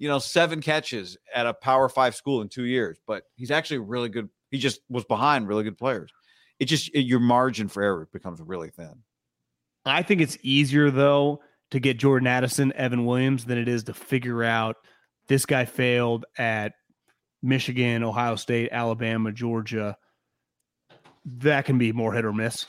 you 0.00 0.08
know, 0.08 0.18
seven 0.18 0.62
catches 0.62 1.18
at 1.32 1.46
a 1.46 1.52
power 1.52 1.88
five 1.88 2.16
school 2.16 2.40
in 2.40 2.48
two 2.48 2.64
years, 2.64 2.98
but 3.06 3.24
he's 3.36 3.50
actually 3.50 3.78
really 3.78 4.08
good. 4.08 4.30
He 4.50 4.58
just 4.58 4.80
was 4.88 5.04
behind 5.04 5.46
really 5.46 5.62
good 5.62 5.76
players. 5.76 6.10
It 6.58 6.64
just 6.64 6.88
it, 6.94 7.02
your 7.02 7.20
margin 7.20 7.68
for 7.68 7.82
error 7.82 8.08
becomes 8.10 8.40
really 8.40 8.70
thin. 8.70 9.02
I 9.84 10.02
think 10.02 10.22
it's 10.22 10.38
easier 10.42 10.90
though 10.90 11.42
to 11.70 11.80
get 11.80 11.98
Jordan 11.98 12.26
Addison, 12.26 12.72
Evan 12.72 13.04
Williams 13.04 13.44
than 13.44 13.58
it 13.58 13.68
is 13.68 13.84
to 13.84 13.94
figure 13.94 14.42
out 14.42 14.76
this 15.28 15.44
guy 15.44 15.66
failed 15.66 16.24
at 16.38 16.72
Michigan, 17.42 18.02
Ohio 18.02 18.36
State, 18.36 18.70
Alabama, 18.72 19.30
Georgia. 19.32 19.98
That 21.26 21.66
can 21.66 21.76
be 21.76 21.92
more 21.92 22.14
hit 22.14 22.24
or 22.24 22.32
miss. 22.32 22.64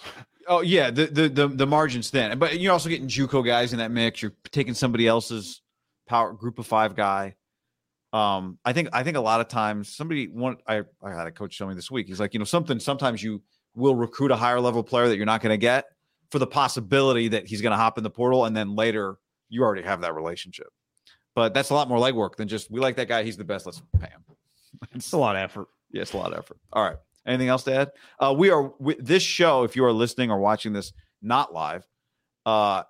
Oh 0.47 0.59
yeah, 0.59 0.91
the 0.91 1.05
the 1.05 1.29
the, 1.29 1.47
the 1.47 1.67
margin's 1.67 2.09
thin, 2.09 2.37
but 2.37 2.59
you're 2.59 2.73
also 2.73 2.89
getting 2.89 3.07
JUCO 3.07 3.45
guys 3.45 3.71
in 3.71 3.79
that 3.79 3.91
mix. 3.91 4.21
You're 4.21 4.33
taking 4.51 4.73
somebody 4.73 5.07
else's 5.07 5.60
power 6.11 6.33
group 6.33 6.59
of 6.59 6.67
five 6.67 6.93
guy. 6.93 7.35
Um, 8.11 8.59
I 8.65 8.73
think 8.73 8.89
I 8.91 9.03
think 9.03 9.15
a 9.15 9.21
lot 9.21 9.39
of 9.39 9.47
times 9.47 9.95
somebody 9.95 10.27
one 10.27 10.57
I 10.67 10.81
I 11.01 11.13
had 11.13 11.25
a 11.25 11.31
coach 11.31 11.57
tell 11.57 11.67
me 11.67 11.73
this 11.73 11.89
week. 11.89 12.07
He's 12.07 12.19
like, 12.19 12.33
you 12.33 12.39
know, 12.39 12.45
something 12.45 12.79
sometimes 12.81 13.23
you 13.23 13.41
will 13.73 13.95
recruit 13.95 14.31
a 14.31 14.35
higher 14.35 14.59
level 14.59 14.83
player 14.83 15.07
that 15.07 15.15
you're 15.15 15.25
not 15.25 15.41
going 15.41 15.53
to 15.53 15.57
get 15.57 15.85
for 16.29 16.39
the 16.39 16.47
possibility 16.47 17.29
that 17.29 17.47
he's 17.47 17.61
going 17.61 17.71
to 17.71 17.77
hop 17.77 17.97
in 17.97 18.03
the 18.03 18.09
portal, 18.09 18.43
and 18.43 18.55
then 18.55 18.75
later 18.75 19.15
you 19.47 19.63
already 19.63 19.83
have 19.83 20.01
that 20.01 20.13
relationship. 20.13 20.67
But 21.33 21.53
that's 21.53 21.69
a 21.69 21.73
lot 21.73 21.87
more 21.87 21.97
legwork 21.97 22.35
than 22.35 22.49
just 22.49 22.69
we 22.69 22.81
like 22.81 22.97
that 22.97 23.07
guy. 23.07 23.23
He's 23.23 23.37
the 23.37 23.45
best. 23.45 23.65
Let's 23.65 23.81
pay 23.97 24.09
him. 24.09 24.23
It's 24.95 25.11
a 25.11 25.17
lot 25.17 25.35
of 25.35 25.43
effort. 25.43 25.67
Yeah, 25.91 26.01
it's 26.01 26.13
a 26.13 26.17
lot 26.17 26.33
of 26.33 26.39
effort. 26.39 26.57
All 26.73 26.83
right. 26.83 26.97
Anything 27.25 27.49
else 27.49 27.63
to 27.63 27.73
add? 27.73 27.91
Uh, 28.19 28.33
we 28.35 28.49
are 28.49 28.73
we, 28.79 28.95
this 28.95 29.21
show. 29.21 29.63
If 29.63 29.75
you 29.75 29.85
are 29.85 29.93
listening 29.93 30.31
or 30.31 30.39
watching 30.39 30.73
this 30.73 30.91
not 31.21 31.53
live, 31.53 31.85
uh, 32.45 32.83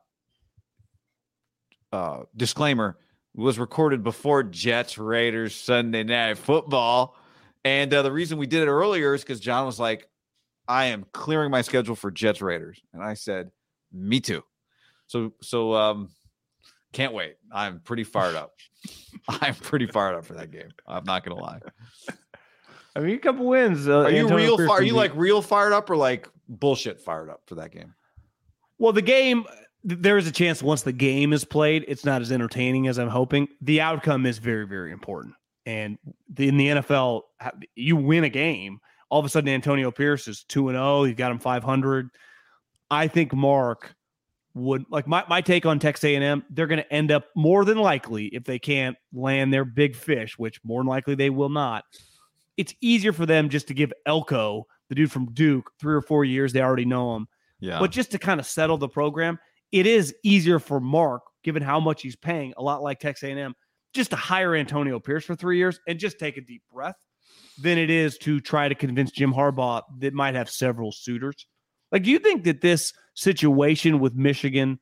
uh, 1.91 2.22
disclaimer 2.35 2.98
was 3.36 3.58
recorded 3.58 4.03
before 4.03 4.44
Jets 4.44 4.98
Raiders 4.98 5.56
Sunday 5.56 6.03
Night 6.03 6.38
Football, 6.38 7.16
and 7.64 7.94
uh, 7.94 8.02
the 8.02 8.12
reason 8.12 8.38
we 8.38 8.48
did 8.48 8.64
it 8.64 8.68
earlier 8.68 9.14
is 9.14 9.22
because 9.22 9.40
John 9.40 9.66
was 9.66 9.80
like, 9.80 10.10
"I 10.68 10.86
am 10.86 11.06
clearing 11.14 11.52
my 11.52 11.62
schedule 11.62 11.95
for 11.95 12.12
Jets 12.12 12.41
Raiders," 12.41 12.82
and 12.94 13.03
I 13.03 13.14
said, 13.14 13.52
"Me 13.91 14.20
too." 14.20 14.44
So 15.08 15.34
so 15.41 15.74
um, 15.74 16.10
can't 16.94 17.14
wait. 17.14 17.36
I'm 17.52 17.80
pretty 17.80 18.03
fired 18.03 18.36
up. 18.36 18.53
I'm 19.28 19.56
pretty 19.56 19.88
fired 19.88 20.16
up 20.16 20.26
for 20.26 20.34
that 20.34 20.52
game. 20.52 20.70
I'm 20.88 21.03
not 21.06 21.24
gonna 21.24 21.41
lie. 21.41 21.60
I 22.95 22.99
mean, 22.99 23.16
a 23.16 23.20
couple 23.20 23.45
wins. 23.45 23.88
Uh, 23.88 24.02
Are 24.02 24.12
you 24.12 24.24
Antonio 24.24 24.58
real? 24.58 24.68
Fire, 24.68 24.80
are 24.80 24.84
you 24.84 24.94
like 24.94 25.16
real 25.16 25.41
fired 25.41 25.72
up 25.72 25.90
or 25.90 25.95
like 25.95 26.28
bullshit 26.49 26.99
fired 26.99 27.30
up 27.30 27.41
for 27.45 27.56
that 27.56 27.72
game? 27.72 27.94
Well, 28.78 28.91
the 28.91 29.02
game, 29.02 29.45
there 29.84 30.18
is 30.18 30.28
a 30.28 30.32
chance 30.32 30.62
once 30.62 30.84
the 30.84 30.91
game 30.91 31.34
is 31.34 31.44
played, 31.44 31.86
it's 31.88 32.06
not 32.06 32.22
as 32.22 32.32
entertaining 32.32 32.88
as 32.88 32.99
I'm 32.99 33.10
hoping. 33.10 33.48
The 33.62 33.82
outcome 33.82 34.26
is 34.26 34.38
very, 34.38 34.68
very 34.68 34.91
important. 34.91 35.36
And 35.66 35.98
the, 36.30 36.48
in 36.48 36.58
the 36.58 36.68
NFL, 36.68 37.22
you 37.76 37.95
win 37.95 38.24
a 38.24 38.30
game, 38.30 38.80
all 39.10 39.20
of 39.20 39.26
a 39.26 39.30
sudden 39.30 39.49
Antonio 39.49 39.91
Pierce 39.91 40.28
is 40.28 40.44
2 40.45 40.70
and 40.70 40.76
0. 40.76 41.03
You've 41.03 41.18
got 41.18 41.32
him 41.32 41.40
500. 41.40 42.10
I 42.90 43.08
think 43.08 43.34
Mark 43.34 43.95
would 44.53 44.86
like 44.90 45.08
my, 45.08 45.24
my 45.30 45.41
take 45.41 45.66
on 45.66 45.80
Texas 45.80 46.03
A&M. 46.06 46.44
They're 46.49 46.68
going 46.68 46.82
to 46.82 46.94
end 46.94 47.12
up 47.12 47.26
more 47.36 47.64
than 47.66 47.78
likely 47.78 48.26
if 48.28 48.44
they 48.44 48.60
can't 48.60 48.98
land 49.14 49.53
their 49.53 49.66
big 49.66 49.95
fish, 49.95 50.38
which 50.38 50.60
more 50.64 50.82
than 50.82 50.88
likely 50.88 51.16
they 51.16 51.30
will 51.30 51.49
not. 51.49 51.84
It's 52.58 52.74
easier 52.82 53.14
for 53.14 53.26
them 53.26 53.49
just 53.49 53.68
to 53.68 53.74
give 53.74 53.94
Elko, 54.06 54.66
the 54.90 54.95
dude 54.95 55.12
from 55.12 55.32
Duke, 55.34 55.72
three 55.80 55.95
or 55.95 56.02
four 56.02 56.26
years. 56.26 56.53
They 56.53 56.62
already 56.62 56.86
know 56.86 57.16
him. 57.16 57.28
Yeah. 57.60 57.80
But 57.80 57.91
just 57.91 58.12
to 58.12 58.20
kind 58.20 58.40
of 58.40 58.45
settle 58.45 58.78
the 58.78 58.90
program, 58.90 59.40
it 59.72 59.88
is 59.88 60.14
easier 60.23 60.60
for 60.60 60.80
Mark, 60.80 61.23
given 61.43 61.64
how 61.64 61.80
much 61.80 62.02
he's 62.02 62.15
paying, 62.15 62.53
a 62.57 62.64
lot 62.64 62.84
like 62.84 62.99
Texas 62.99 63.30
A&M, 63.30 63.53
just 63.93 64.10
to 64.11 64.15
hire 64.15 64.56
Antonio 64.56 64.99
Pierce 64.99 65.26
for 65.26 65.35
three 65.35 65.57
years 65.57 65.80
and 65.88 65.99
just 65.99 66.19
take 66.19 66.38
a 66.38 66.41
deep 66.41 66.64
breath, 66.72 66.95
than 67.61 67.77
it 67.77 67.89
is 67.89 68.18
to 68.19 68.39
try 68.39 68.68
to 68.68 68.76
convince 68.76 69.11
Jim 69.11 69.34
Harbaugh 69.34 69.81
that 69.99 70.14
might 70.14 70.35
have 70.35 70.49
several 70.49 70.91
suitors. 70.91 71.48
Like, 71.91 72.03
do 72.03 72.11
you 72.11 72.19
think 72.19 72.43
that 72.45 72.61
this 72.61 72.93
situation 73.15 73.99
with 73.99 74.15
Michigan 74.15 74.80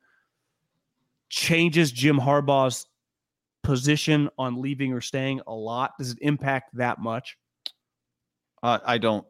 changes 1.28 1.90
Jim 1.92 2.18
Harbaugh's 2.18 2.86
position 3.62 4.28
on 4.38 4.60
leaving 4.60 4.92
or 4.92 5.00
staying 5.00 5.40
a 5.46 5.54
lot? 5.54 5.92
Does 5.98 6.12
it 6.12 6.18
impact 6.20 6.76
that 6.76 6.98
much? 6.98 7.36
Uh, 8.62 8.78
I 8.84 8.98
don't. 8.98 9.26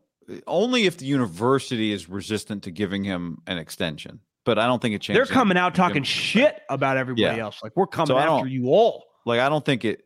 Only 0.46 0.86
if 0.86 0.98
the 0.98 1.06
university 1.06 1.92
is 1.92 2.08
resistant 2.08 2.62
to 2.64 2.70
giving 2.70 3.02
him 3.02 3.38
an 3.46 3.58
extension, 3.58 4.20
but 4.51 4.59
I 4.59 4.66
don't 4.66 4.82
think 4.82 4.97
it 4.97 5.01
changes. 5.01 5.28
They're 5.28 5.32
coming 5.32 5.56
out 5.56 5.77
talking 5.77 6.02
shit 6.02 6.60
about 6.68 6.97
everybody 6.97 7.36
Yeah. 7.36 7.44
else. 7.44 7.60
Like, 7.62 7.77
we're 7.77 7.86
coming 7.86 8.09
So 8.09 8.18
after 8.18 8.48
you 8.48 8.66
all. 8.70 9.05
Like 9.24 9.39
I 9.39 9.48
don't 9.48 9.64
think 9.64 9.85
it. 9.85 10.02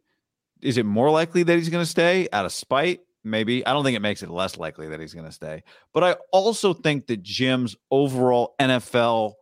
Is 0.61 0.77
it 0.77 0.85
more 0.85 1.11
likely 1.11 1.43
that 1.45 1.57
he's 1.57 1.71
going 1.71 1.83
to 1.83 1.91
stay 1.91 2.29
out 2.31 2.45
of 2.45 2.53
spite? 2.53 3.01
Maybe. 3.23 3.65
I 3.66 3.73
don't 3.73 3.85
think 3.85 3.97
it 3.97 4.01
makes 4.03 4.23
it 4.23 4.29
less 4.29 4.59
likely 4.59 4.89
that 4.89 5.01
he's 5.01 5.15
going 5.15 5.25
to 5.25 5.33
stay. 5.33 5.62
But 5.95 6.05
I 6.05 6.16
also 6.31 6.75
think 6.75 7.07
that 7.07 7.23
Jim's 7.23 7.75
overall 7.91 8.55
NFL 8.61 9.33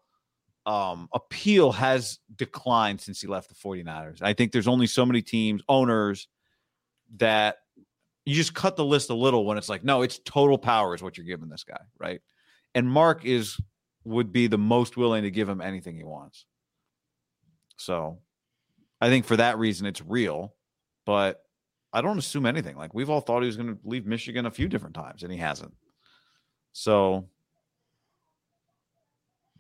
um, 0.66 1.09
appeal 1.12 1.73
has 1.73 2.20
declined 2.37 3.01
since 3.01 3.20
he 3.20 3.27
left 3.27 3.49
the 3.49 3.57
49ers. 3.57 4.23
I 4.23 4.35
think 4.35 4.53
there's 4.53 4.69
only 4.69 4.87
so 4.87 5.05
many 5.05 5.20
teams, 5.20 5.62
owners 5.69 6.29
that 7.16 7.57
you 8.24 8.37
just 8.37 8.55
cut 8.55 8.77
the 8.77 8.85
list 8.85 9.11
a 9.11 9.15
little 9.15 9.45
when 9.45 9.59
it's 9.59 9.69
like, 9.69 9.83
no, 9.83 10.03
it's 10.03 10.20
total 10.24 10.59
power 10.59 10.95
is 10.95 11.03
what 11.03 11.16
you're 11.16 11.27
giving 11.27 11.49
this 11.49 11.65
guy, 11.65 11.81
right? 11.99 12.20
And 12.77 12.89
Mark 12.89 13.24
is 13.24 13.59
would 14.05 14.33
be 14.33 14.47
the 14.47 14.59
most 14.59 14.97
willing 14.97 15.23
to 15.23 15.31
give 15.31 15.49
him 15.49 15.61
anything 15.61 15.97
he 15.97 16.05
wants. 16.05 16.45
So 17.77 18.19
I 19.01 19.09
think 19.09 19.24
for 19.24 19.37
that 19.37 19.59
reason 19.59 19.87
it's 19.87 20.03
real, 20.03 20.55
but 21.05 21.43
I 21.93 22.01
don't 22.01 22.19
assume 22.19 22.47
anything. 22.47 22.77
Like 22.77 22.95
we've 22.95 23.11
all 23.11 23.20
thought 23.20 23.43
he 23.43 23.47
was 23.47 23.57
going 23.57 23.74
to 23.74 23.79
leave 23.85 24.07
Michigan 24.07 24.47
a 24.47 24.51
few 24.51 24.69
different 24.69 24.95
times 24.95 25.23
and 25.23 25.33
he 25.33 25.39
hasn't. 25.39 25.74
So 26.73 27.29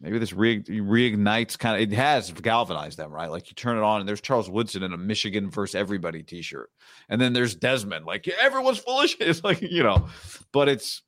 maybe 0.00 0.18
this 0.18 0.32
re- 0.32 0.62
reignites 0.62 1.58
kind 1.58 1.76
of 1.76 1.82
it 1.82 1.94
has 1.94 2.30
galvanized 2.30 2.98
them, 2.98 3.10
right? 3.10 3.30
Like 3.30 3.48
you 3.48 3.54
turn 3.54 3.76
it 3.76 3.82
on 3.82 4.00
and 4.00 4.08
there's 4.08 4.20
Charles 4.20 4.48
Woodson 4.48 4.82
in 4.82 4.92
a 4.92 4.96
Michigan 4.96 5.50
versus 5.50 5.74
everybody 5.74 6.22
t-shirt. 6.22 6.70
And 7.08 7.20
then 7.20 7.32
there's 7.32 7.54
Desmond, 7.54 8.06
like 8.06 8.28
everyone's 8.28 8.78
foolish. 8.86 9.16
It's 9.20 9.44
like, 9.44 9.60
you 9.60 9.82
know, 9.82 10.08
but 10.52 10.68
it's 10.68 11.02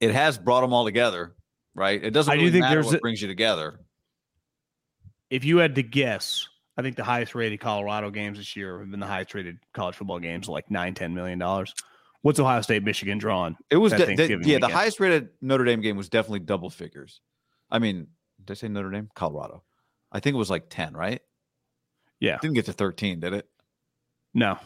it 0.00 0.12
has 0.12 0.36
brought 0.38 0.60
them 0.60 0.72
all 0.72 0.84
together, 0.84 1.35
right? 1.76 2.02
It 2.02 2.10
doesn't 2.10 2.32
I 2.32 2.36
do 2.36 2.50
think 2.50 2.62
matter 2.62 2.74
there's 2.76 2.86
what 2.86 2.96
a- 2.96 3.00
brings 3.00 3.22
you 3.22 3.28
together. 3.28 3.78
if 5.30 5.44
you 5.44 5.58
had 5.58 5.74
to 5.76 5.82
guess, 5.82 6.48
I 6.76 6.82
think 6.82 6.96
the 6.96 7.04
highest 7.04 7.34
rated 7.34 7.60
Colorado 7.60 8.10
games 8.10 8.38
this 8.38 8.56
year 8.56 8.80
have 8.80 8.90
been 8.90 9.00
the 9.00 9.06
highest 9.06 9.34
rated 9.34 9.58
college 9.72 9.94
football 9.96 10.18
games, 10.18 10.48
like 10.48 10.70
nine, 10.70 10.94
ten 10.94 11.14
million 11.14 11.38
dollars. 11.38 11.74
What's 12.22 12.40
Ohio 12.40 12.60
State, 12.62 12.82
Michigan 12.82 13.18
drawing? 13.18 13.56
It 13.70 13.76
was 13.76 13.92
de- 13.92 14.16
de- 14.16 14.38
yeah, 14.48 14.58
the 14.58 14.68
highest 14.68 14.98
rated 14.98 15.28
Notre 15.40 15.64
Dame 15.64 15.80
game 15.80 15.96
was 15.96 16.08
definitely 16.08 16.40
double 16.40 16.70
figures. 16.70 17.20
I 17.70 17.78
mean, 17.78 18.08
did 18.44 18.50
I 18.52 18.54
say 18.54 18.68
Notre 18.68 18.90
Dame? 18.90 19.10
Colorado. 19.14 19.62
I 20.10 20.20
think 20.20 20.34
it 20.34 20.38
was 20.38 20.50
like 20.50 20.64
10, 20.68 20.94
right? 20.94 21.20
Yeah. 22.20 22.38
Didn't 22.40 22.54
get 22.54 22.64
to 22.66 22.72
13, 22.72 23.20
did 23.20 23.32
it? 23.32 23.48
No, 24.34 24.52
I 24.52 24.56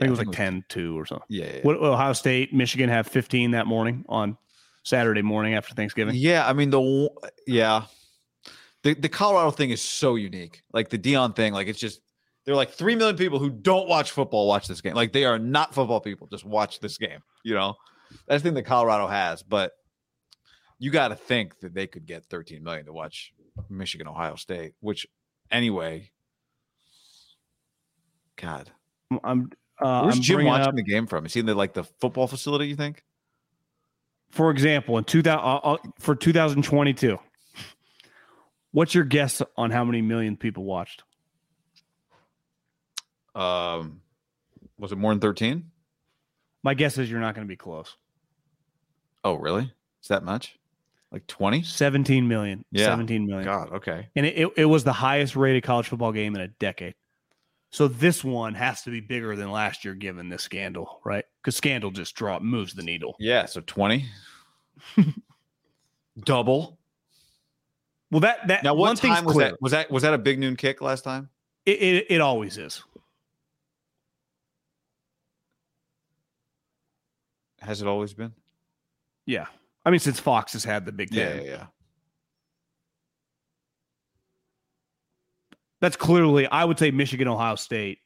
think 0.00 0.06
it 0.06 0.10
was 0.10 0.18
like 0.20 0.32
10 0.32 0.64
2 0.68 0.98
or 0.98 1.04
something. 1.06 1.26
Yeah. 1.28 1.44
yeah, 1.46 1.52
yeah. 1.56 1.60
What 1.62 1.76
Ohio 1.76 2.12
State, 2.12 2.52
Michigan 2.54 2.88
have 2.88 3.06
15 3.06 3.52
that 3.52 3.66
morning 3.66 4.04
on 4.08 4.36
Saturday 4.84 5.22
morning 5.22 5.54
after 5.54 5.74
Thanksgiving. 5.74 6.14
Yeah, 6.16 6.46
I 6.46 6.52
mean 6.52 6.70
the 6.70 7.08
yeah. 7.46 7.84
The 8.82 8.94
the 8.94 9.08
Colorado 9.08 9.50
thing 9.52 9.70
is 9.70 9.80
so 9.80 10.16
unique. 10.16 10.62
Like 10.72 10.88
the 10.88 10.98
Deion 10.98 11.36
thing, 11.36 11.52
like 11.52 11.68
it's 11.68 11.78
just 11.78 12.00
There 12.44 12.52
are 12.52 12.56
like 12.56 12.70
three 12.72 12.96
million 12.96 13.16
people 13.16 13.38
who 13.38 13.50
don't 13.50 13.88
watch 13.88 14.10
football 14.10 14.48
watch 14.48 14.66
this 14.66 14.80
game. 14.80 14.94
Like 14.94 15.12
they 15.12 15.24
are 15.24 15.38
not 15.38 15.74
football 15.74 16.00
people, 16.00 16.26
just 16.26 16.44
watch 16.44 16.80
this 16.80 16.98
game. 16.98 17.20
You 17.44 17.54
know, 17.54 17.74
that's 18.26 18.42
the 18.42 18.48
thing 18.48 18.54
that 18.54 18.64
Colorado 18.64 19.06
has. 19.06 19.42
But 19.44 19.72
you 20.80 20.90
got 20.90 21.08
to 21.08 21.14
think 21.14 21.60
that 21.60 21.74
they 21.74 21.86
could 21.86 22.06
get 22.06 22.24
13 22.26 22.62
million 22.64 22.86
to 22.86 22.92
watch 22.92 23.32
Michigan, 23.70 24.08
Ohio 24.08 24.34
State, 24.34 24.72
which 24.80 25.06
anyway, 25.50 26.10
God, 28.36 28.70
I'm. 29.22 29.50
Uh, 29.80 30.02
where's 30.02 30.16
I'm 30.16 30.22
Jim 30.22 30.44
watching 30.44 30.68
up- 30.68 30.74
the 30.74 30.82
game 30.82 31.06
from? 31.06 31.26
Is 31.26 31.34
he 31.34 31.40
in 31.40 31.46
the 31.46 31.54
like 31.54 31.72
the 31.72 31.84
football 31.84 32.26
facility? 32.26 32.66
You 32.66 32.76
think? 32.76 33.04
For 34.32 34.50
example, 34.50 34.98
in 34.98 35.04
2000 35.04 35.38
uh, 35.38 35.56
uh, 35.58 35.76
for 35.98 36.16
2022, 36.16 37.18
what's 38.72 38.94
your 38.94 39.04
guess 39.04 39.42
on 39.56 39.70
how 39.70 39.84
many 39.84 40.02
million 40.02 40.36
people 40.36 40.64
watched? 40.64 41.04
Um, 43.34 44.00
was 44.78 44.90
it 44.90 44.96
more 44.96 45.12
than 45.12 45.20
13? 45.20 45.70
My 46.62 46.74
guess 46.74 46.98
is 46.98 47.10
you're 47.10 47.20
not 47.20 47.34
going 47.34 47.46
to 47.46 47.48
be 47.48 47.56
close. 47.56 47.96
Oh, 49.22 49.34
really? 49.34 49.72
Is 50.02 50.08
that 50.08 50.24
much? 50.24 50.58
Like 51.10 51.26
20? 51.26 51.62
17 51.62 52.26
million. 52.26 52.64
Yeah. 52.72 52.86
17 52.86 53.26
million. 53.26 53.44
God, 53.44 53.72
okay. 53.74 54.08
And 54.16 54.24
it, 54.24 54.38
it, 54.38 54.52
it 54.56 54.64
was 54.64 54.82
the 54.82 54.92
highest 54.92 55.36
rated 55.36 55.62
college 55.62 55.88
football 55.88 56.12
game 56.12 56.34
in 56.34 56.40
a 56.40 56.48
decade. 56.48 56.94
So 57.72 57.88
this 57.88 58.22
one 58.22 58.54
has 58.54 58.82
to 58.82 58.90
be 58.90 59.00
bigger 59.00 59.34
than 59.34 59.50
last 59.50 59.82
year, 59.82 59.94
given 59.94 60.28
this 60.28 60.42
scandal, 60.42 61.00
right? 61.04 61.24
Because 61.40 61.56
scandal 61.56 61.90
just 61.90 62.14
draw 62.14 62.38
moves 62.38 62.74
the 62.74 62.82
needle. 62.82 63.16
Yeah, 63.18 63.46
so 63.46 63.62
20. 63.62 64.04
Double. 66.24 66.78
Well, 68.10 68.20
that 68.20 68.46
that 68.48 68.62
Now, 68.62 68.74
one 68.74 68.90
what 68.90 68.98
time 68.98 69.24
was 69.24 69.36
clear. 69.36 69.48
that? 69.52 69.62
Was 69.62 69.72
that 69.72 69.90
was 69.90 70.02
that 70.02 70.12
a 70.12 70.18
big 70.18 70.38
noon 70.38 70.54
kick 70.54 70.82
last 70.82 71.02
time? 71.02 71.30
It, 71.64 71.80
it 71.80 72.06
it 72.10 72.20
always 72.20 72.58
is. 72.58 72.82
Has 77.62 77.80
it 77.80 77.88
always 77.88 78.12
been? 78.12 78.34
Yeah, 79.24 79.46
I 79.86 79.90
mean 79.90 80.00
since 80.00 80.20
Fox 80.20 80.52
has 80.52 80.64
had 80.64 80.84
the 80.84 80.92
Big 80.92 81.10
Yeah, 81.10 81.36
yeah, 81.36 81.42
yeah. 81.42 81.66
That's 85.82 85.96
clearly 85.96 86.46
I 86.46 86.64
would 86.64 86.78
say 86.78 86.90
Michigan 86.90 87.28
Ohio 87.28 87.56
State 87.56 87.98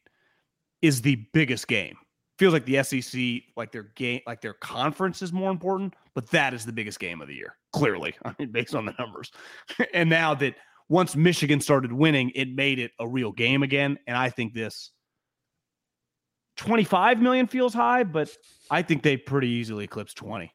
is 0.82 1.02
the 1.02 1.26
biggest 1.32 1.68
game. 1.68 1.96
Feels 2.38 2.52
like 2.52 2.64
the 2.64 2.82
SEC, 2.82 3.42
like 3.56 3.70
their 3.70 3.84
game, 3.94 4.20
like 4.26 4.40
their 4.40 4.54
conference 4.54 5.22
is 5.22 5.32
more 5.32 5.50
important, 5.50 5.94
but 6.14 6.28
that 6.30 6.52
is 6.52 6.66
the 6.66 6.72
biggest 6.72 6.98
game 6.98 7.20
of 7.20 7.28
the 7.28 7.34
year. 7.34 7.56
Clearly, 7.72 8.14
I 8.24 8.34
mean, 8.38 8.50
based 8.50 8.74
on 8.74 8.86
the 8.86 8.94
numbers. 8.98 9.30
and 9.94 10.10
now 10.10 10.34
that 10.34 10.54
once 10.88 11.14
Michigan 11.14 11.60
started 11.60 11.92
winning, 11.92 12.32
it 12.34 12.48
made 12.48 12.78
it 12.78 12.92
a 12.98 13.06
real 13.06 13.30
game 13.30 13.62
again. 13.62 13.98
And 14.06 14.16
I 14.16 14.30
think 14.30 14.54
this 14.54 14.90
25 16.56 17.20
million 17.20 17.46
feels 17.46 17.74
high, 17.74 18.04
but 18.04 18.30
I 18.70 18.82
think 18.82 19.02
they 19.02 19.18
pretty 19.18 19.48
easily 19.48 19.84
eclipse 19.84 20.14
20. 20.14 20.50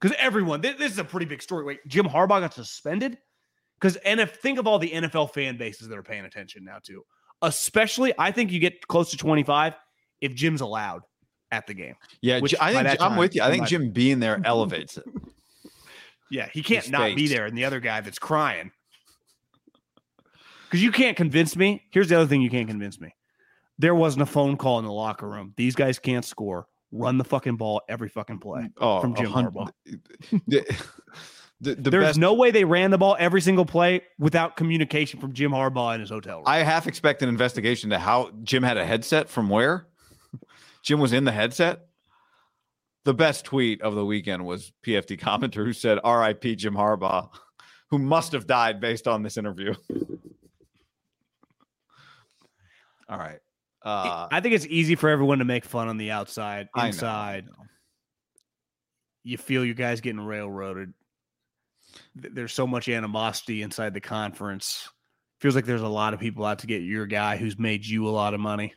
Because 0.00 0.16
everyone, 0.18 0.62
thi- 0.62 0.72
this 0.72 0.92
is 0.92 0.98
a 0.98 1.04
pretty 1.04 1.26
big 1.26 1.42
story. 1.42 1.64
Wait, 1.64 1.80
Jim 1.86 2.06
Harbaugh 2.06 2.40
got 2.40 2.54
suspended? 2.54 3.18
Because 3.80 3.96
and 3.96 4.20
if 4.20 4.36
think 4.36 4.58
of 4.58 4.66
all 4.66 4.78
the 4.78 4.90
NFL 4.90 5.32
fan 5.32 5.56
bases 5.56 5.88
that 5.88 5.96
are 5.96 6.02
paying 6.02 6.24
attention 6.24 6.64
now 6.64 6.78
too. 6.82 7.04
Especially, 7.42 8.12
I 8.18 8.32
think 8.32 8.52
you 8.52 8.58
get 8.60 8.86
close 8.86 9.10
to 9.12 9.16
25 9.16 9.74
if 10.20 10.34
Jim's 10.34 10.60
allowed 10.60 11.02
at 11.50 11.66
the 11.66 11.72
game. 11.72 11.94
Yeah, 12.20 12.40
Which 12.40 12.54
I 12.60 12.74
think 12.74 13.00
I'm 13.00 13.10
time, 13.10 13.16
with 13.18 13.34
you. 13.34 13.42
I 13.42 13.50
think 13.50 13.66
Jim 13.66 13.90
being 13.90 14.20
there 14.20 14.40
elevates 14.44 14.98
it. 14.98 15.04
Yeah, 16.30 16.48
he 16.52 16.62
can't 16.62 16.84
His 16.84 16.92
not 16.92 17.16
be 17.16 17.26
there, 17.28 17.46
and 17.46 17.56
the 17.56 17.64
other 17.64 17.80
guy 17.80 18.02
that's 18.02 18.18
crying. 18.18 18.70
Because 20.64 20.82
you 20.82 20.92
can't 20.92 21.16
convince 21.16 21.56
me. 21.56 21.82
Here's 21.90 22.08
the 22.08 22.16
other 22.16 22.26
thing 22.26 22.42
you 22.42 22.50
can't 22.50 22.68
convince 22.68 23.00
me. 23.00 23.14
There 23.78 23.94
wasn't 23.94 24.22
a 24.22 24.26
phone 24.26 24.56
call 24.56 24.78
in 24.78 24.84
the 24.84 24.92
locker 24.92 25.28
room. 25.28 25.54
These 25.56 25.74
guys 25.74 25.98
can't 25.98 26.24
score. 26.24 26.66
Run 26.92 27.18
the 27.18 27.24
fucking 27.24 27.56
ball 27.56 27.82
every 27.88 28.08
fucking 28.08 28.38
play 28.38 28.68
Oh, 28.78 29.00
from 29.00 29.14
Jim 29.14 29.32
Harbaugh. 29.32 29.70
The, 31.62 31.74
the, 31.74 31.82
the 31.82 31.90
There's 31.90 32.04
best, 32.04 32.18
no 32.18 32.32
way 32.34 32.50
they 32.50 32.64
ran 32.64 32.90
the 32.90 32.96
ball 32.98 33.16
every 33.18 33.42
single 33.42 33.66
play 33.66 34.02
without 34.18 34.56
communication 34.56 35.20
from 35.20 35.34
Jim 35.34 35.50
Harbaugh 35.50 35.94
in 35.94 36.00
his 36.00 36.08
hotel 36.08 36.36
room. 36.38 36.44
I 36.46 36.58
half 36.58 36.86
expect 36.86 37.22
an 37.22 37.28
investigation 37.28 37.90
to 37.90 37.98
how 37.98 38.30
Jim 38.42 38.62
had 38.62 38.78
a 38.78 38.84
headset 38.86 39.28
from 39.28 39.50
where. 39.50 39.86
Jim 40.82 41.00
was 41.00 41.12
in 41.12 41.24
the 41.24 41.32
headset. 41.32 41.86
The 43.04 43.12
best 43.14 43.44
tweet 43.44 43.82
of 43.82 43.94
the 43.94 44.04
weekend 44.06 44.46
was 44.46 44.72
PFT 44.86 45.18
commenter 45.20 45.64
who 45.64 45.72
said, 45.72 45.98
"R.I.P. 46.02 46.56
Jim 46.56 46.74
Harbaugh, 46.74 47.28
who 47.90 47.98
must 47.98 48.32
have 48.32 48.46
died 48.46 48.80
based 48.80 49.06
on 49.06 49.22
this 49.22 49.36
interview." 49.36 49.74
All 53.08 53.18
right. 53.18 53.40
Uh, 53.82 54.28
I 54.30 54.40
think 54.40 54.54
it's 54.54 54.66
easy 54.66 54.94
for 54.94 55.08
everyone 55.08 55.38
to 55.38 55.44
make 55.44 55.64
fun 55.64 55.88
on 55.88 55.96
the 55.96 56.10
outside. 56.10 56.68
I 56.74 56.78
know, 56.78 56.84
I 56.84 56.86
Inside, 56.88 57.46
know. 57.46 57.64
you 59.24 59.38
feel 59.38 59.64
you 59.64 59.74
guys 59.74 60.00
getting 60.02 60.20
railroaded. 60.20 60.92
Th- 62.20 62.32
There's 62.34 62.52
so 62.52 62.66
much 62.66 62.88
animosity 62.88 63.62
inside 63.62 63.94
the 63.94 64.00
conference. 64.00 64.88
Feels 65.40 65.54
like 65.54 65.64
there's 65.64 65.80
a 65.82 65.88
lot 65.88 66.14
of 66.14 66.20
people 66.20 66.44
out 66.44 66.60
to 66.60 66.66
get 66.66 66.82
your 66.82 67.06
guy 67.06 67.36
who's 67.36 67.58
made 67.58 67.84
you 67.84 68.08
a 68.08 68.10
lot 68.10 68.34
of 68.34 68.40
money. 68.40 68.74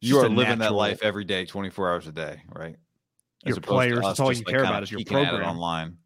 you 0.00 0.18
are 0.18 0.28
living 0.28 0.58
that 0.58 0.72
life 0.72 1.00
every 1.02 1.24
day, 1.24 1.44
24 1.46 1.90
hours 1.92 2.06
a 2.06 2.12
day, 2.12 2.42
right? 2.54 2.76
Your 3.44 3.56
opposed 3.58 3.62
to 3.62 3.68
players, 3.68 4.00
that's 4.00 4.20
all 4.20 4.32
you 4.32 4.38
like, 4.38 4.46
care 4.46 4.64
about 4.64 4.82
is 4.82 4.90
your 4.90 4.98
peeking 4.98 5.16
at 5.18 5.22
it 5.24 5.28
program. 5.28 5.48
online. 5.50 5.96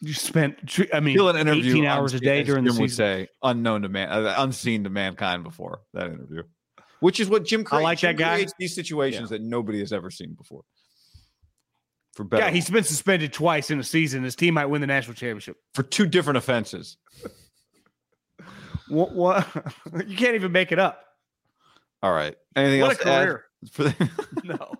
You 0.00 0.12
spent, 0.14 0.78
I 0.92 1.00
mean, 1.00 1.14
Feel 1.16 1.28
an 1.30 1.36
interview 1.36 1.72
18 1.72 1.84
hours 1.86 2.14
a 2.14 2.20
day 2.20 2.42
during 2.42 2.64
the 2.64 2.70
season. 2.70 2.82
would 2.82 2.92
say 2.92 3.28
unknown 3.42 3.82
to 3.82 3.88
man, 3.88 4.08
uh, 4.10 4.34
unseen 4.38 4.84
to 4.84 4.90
mankind 4.90 5.42
before 5.42 5.80
that 5.94 6.06
interview, 6.06 6.42
which 7.00 7.18
is 7.20 7.28
what 7.30 7.44
Jim. 7.44 7.60
I 7.60 7.64
Creates. 7.64 7.84
like 7.84 7.98
Jim 7.98 8.16
that 8.16 8.22
guy. 8.22 8.34
creates 8.34 8.52
These 8.58 8.74
situations 8.74 9.30
that 9.30 9.40
nobody 9.42 9.80
has 9.80 9.92
ever 9.92 10.10
seen 10.10 10.34
before. 10.34 10.62
For 12.16 12.24
better, 12.24 12.44
Yeah, 12.46 12.50
he's 12.50 12.68
been 12.68 12.82
suspended 12.82 13.32
twice 13.32 13.70
in 13.70 13.78
a 13.78 13.84
season. 13.84 14.24
His 14.24 14.34
team 14.34 14.54
might 14.54 14.66
win 14.66 14.80
the 14.80 14.86
national 14.86 15.14
championship. 15.14 15.56
for 15.74 15.82
two 15.84 16.06
different 16.06 16.38
offenses. 16.38 16.96
What? 18.88 19.12
what? 19.12 19.46
you 20.06 20.16
can't 20.16 20.34
even 20.34 20.52
make 20.52 20.72
it 20.72 20.78
up. 20.78 21.02
All 22.02 22.12
right. 22.12 22.34
Anything 22.54 22.80
What 22.82 22.90
else 22.90 23.00
a 23.00 23.04
to 23.04 23.10
career. 23.10 23.44
for, 23.72 23.84
the, 23.84 24.10
No. 24.44 24.72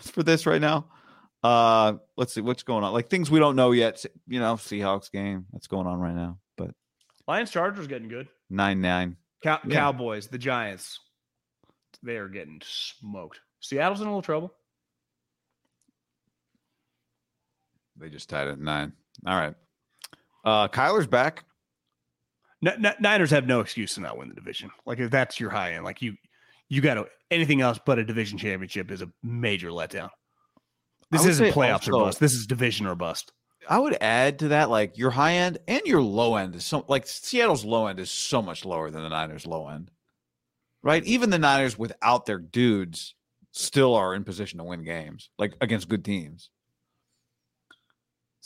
for 0.00 0.22
this 0.22 0.46
right 0.46 0.60
now? 0.60 0.86
Uh, 1.42 1.94
let's 2.16 2.32
see 2.32 2.40
what's 2.40 2.62
going 2.62 2.84
on. 2.84 2.92
Like 2.92 3.10
things 3.10 3.30
we 3.30 3.38
don't 3.38 3.56
know 3.56 3.72
yet. 3.72 4.04
You 4.28 4.40
know, 4.40 4.54
Seahawks 4.54 5.10
game 5.10 5.46
that's 5.52 5.66
going 5.66 5.86
on 5.86 5.98
right 5.98 6.14
now. 6.14 6.38
But 6.56 6.70
Lions 7.28 7.50
Chargers 7.50 7.86
getting 7.86 8.08
good. 8.08 8.28
nine 8.48 8.80
nine. 8.80 9.16
Cow- 9.42 9.60
Yeah. 9.66 9.74
Cowboys, 9.74 10.28
the 10.28 10.38
Giants, 10.38 11.00
they 12.02 12.16
are 12.16 12.28
getting 12.28 12.62
smoked. 12.64 13.40
Seattle's 13.60 14.00
in 14.00 14.06
a 14.06 14.10
little 14.10 14.22
trouble. 14.22 14.54
They 17.98 18.08
just 18.08 18.28
tied 18.28 18.48
it 18.48 18.52
at 18.52 18.58
nine. 18.60 18.92
All 19.26 19.36
right. 19.36 19.54
Uh, 20.44 20.68
Kyler's 20.68 21.06
back. 21.06 21.44
N- 22.64 22.84
N- 22.84 22.94
Niners 23.00 23.30
have 23.30 23.46
no 23.46 23.60
excuse 23.60 23.94
to 23.94 24.00
not 24.00 24.18
win 24.18 24.28
the 24.28 24.34
division. 24.34 24.70
Like 24.86 24.98
if 24.98 25.10
that's 25.10 25.38
your 25.38 25.50
high 25.50 25.72
end, 25.72 25.84
like 25.84 26.02
you, 26.02 26.16
you 26.68 26.80
got 26.80 26.94
to 26.94 27.06
anything 27.30 27.60
else 27.60 27.78
but 27.84 27.98
a 27.98 28.04
division 28.04 28.38
championship 28.38 28.90
is 28.90 29.02
a 29.02 29.10
major 29.22 29.68
letdown. 29.70 30.10
This 31.10 31.26
isn't 31.26 31.52
playoffs 31.52 31.88
or 31.88 31.92
bust. 31.92 32.20
This 32.20 32.32
is 32.34 32.46
division 32.46 32.86
or 32.86 32.94
bust. 32.94 33.32
I 33.68 33.78
would 33.78 33.96
add 34.00 34.40
to 34.40 34.48
that, 34.48 34.68
like 34.68 34.98
your 34.98 35.10
high 35.10 35.34
end 35.34 35.58
and 35.68 35.80
your 35.86 36.02
low 36.02 36.36
end 36.36 36.54
is 36.54 36.64
so 36.64 36.84
like 36.88 37.06
Seattle's 37.06 37.64
low 37.64 37.86
end 37.86 37.98
is 38.00 38.10
so 38.10 38.42
much 38.42 38.64
lower 38.64 38.90
than 38.90 39.02
the 39.02 39.08
Niners' 39.08 39.46
low 39.46 39.68
end, 39.68 39.90
right? 40.82 41.04
Even 41.04 41.30
the 41.30 41.38
Niners 41.38 41.78
without 41.78 42.26
their 42.26 42.38
dudes 42.38 43.14
still 43.52 43.94
are 43.94 44.14
in 44.14 44.24
position 44.24 44.58
to 44.58 44.64
win 44.64 44.82
games, 44.84 45.30
like 45.38 45.54
against 45.60 45.88
good 45.88 46.04
teams. 46.04 46.50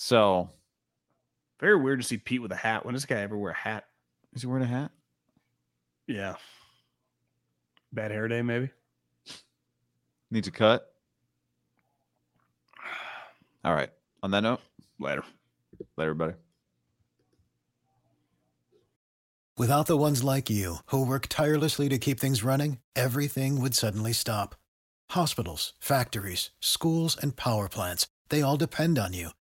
So, 0.01 0.49
Very 1.59 1.75
weird 1.75 2.01
to 2.01 2.07
see 2.07 2.19
Pete 2.19 2.41
with 2.41 2.53
a 2.53 2.57
hat. 2.57 2.85
When 2.85 2.95
does 2.95 3.03
this 3.03 3.07
guy 3.09 3.21
ever 3.21 3.37
wear 3.37 3.51
a 3.51 3.57
hat? 3.57 3.85
is 4.33 4.43
he 4.43 4.47
wearing 4.47 4.63
a 4.63 4.69
hat? 4.69 4.93
Yeah. 6.07 6.37
Bad 7.93 8.13
hair 8.13 8.29
day, 8.29 8.41
maybe. 8.43 8.71
Needs 10.31 10.47
a 10.47 10.53
cut. 10.53 10.95
All 13.65 13.75
right. 13.75 13.91
On 14.23 14.31
that 14.31 14.43
note, 14.43 14.61
Later. 15.01 15.25
later, 15.97 16.11
everybody. 16.11 16.35
Without 19.57 19.87
the 19.87 19.97
ones 19.97 20.23
like 20.23 20.49
you, 20.49 20.77
who 20.87 21.05
work 21.05 21.27
tirelessly 21.29 21.89
to 21.89 21.99
keep 21.99 22.21
things 22.21 22.45
running, 22.45 22.79
everything 22.95 23.61
would 23.61 23.75
suddenly 23.75 24.13
stop. 24.13 24.55
Hospitals, 25.11 25.73
factories, 25.81 26.51
schools, 26.61 27.17
and 27.21 27.35
power 27.35 27.69
plants, 27.69 28.07
they 28.29 28.43
all 28.43 28.57
depend 28.57 28.97
on 28.97 29.13
you. 29.13 29.31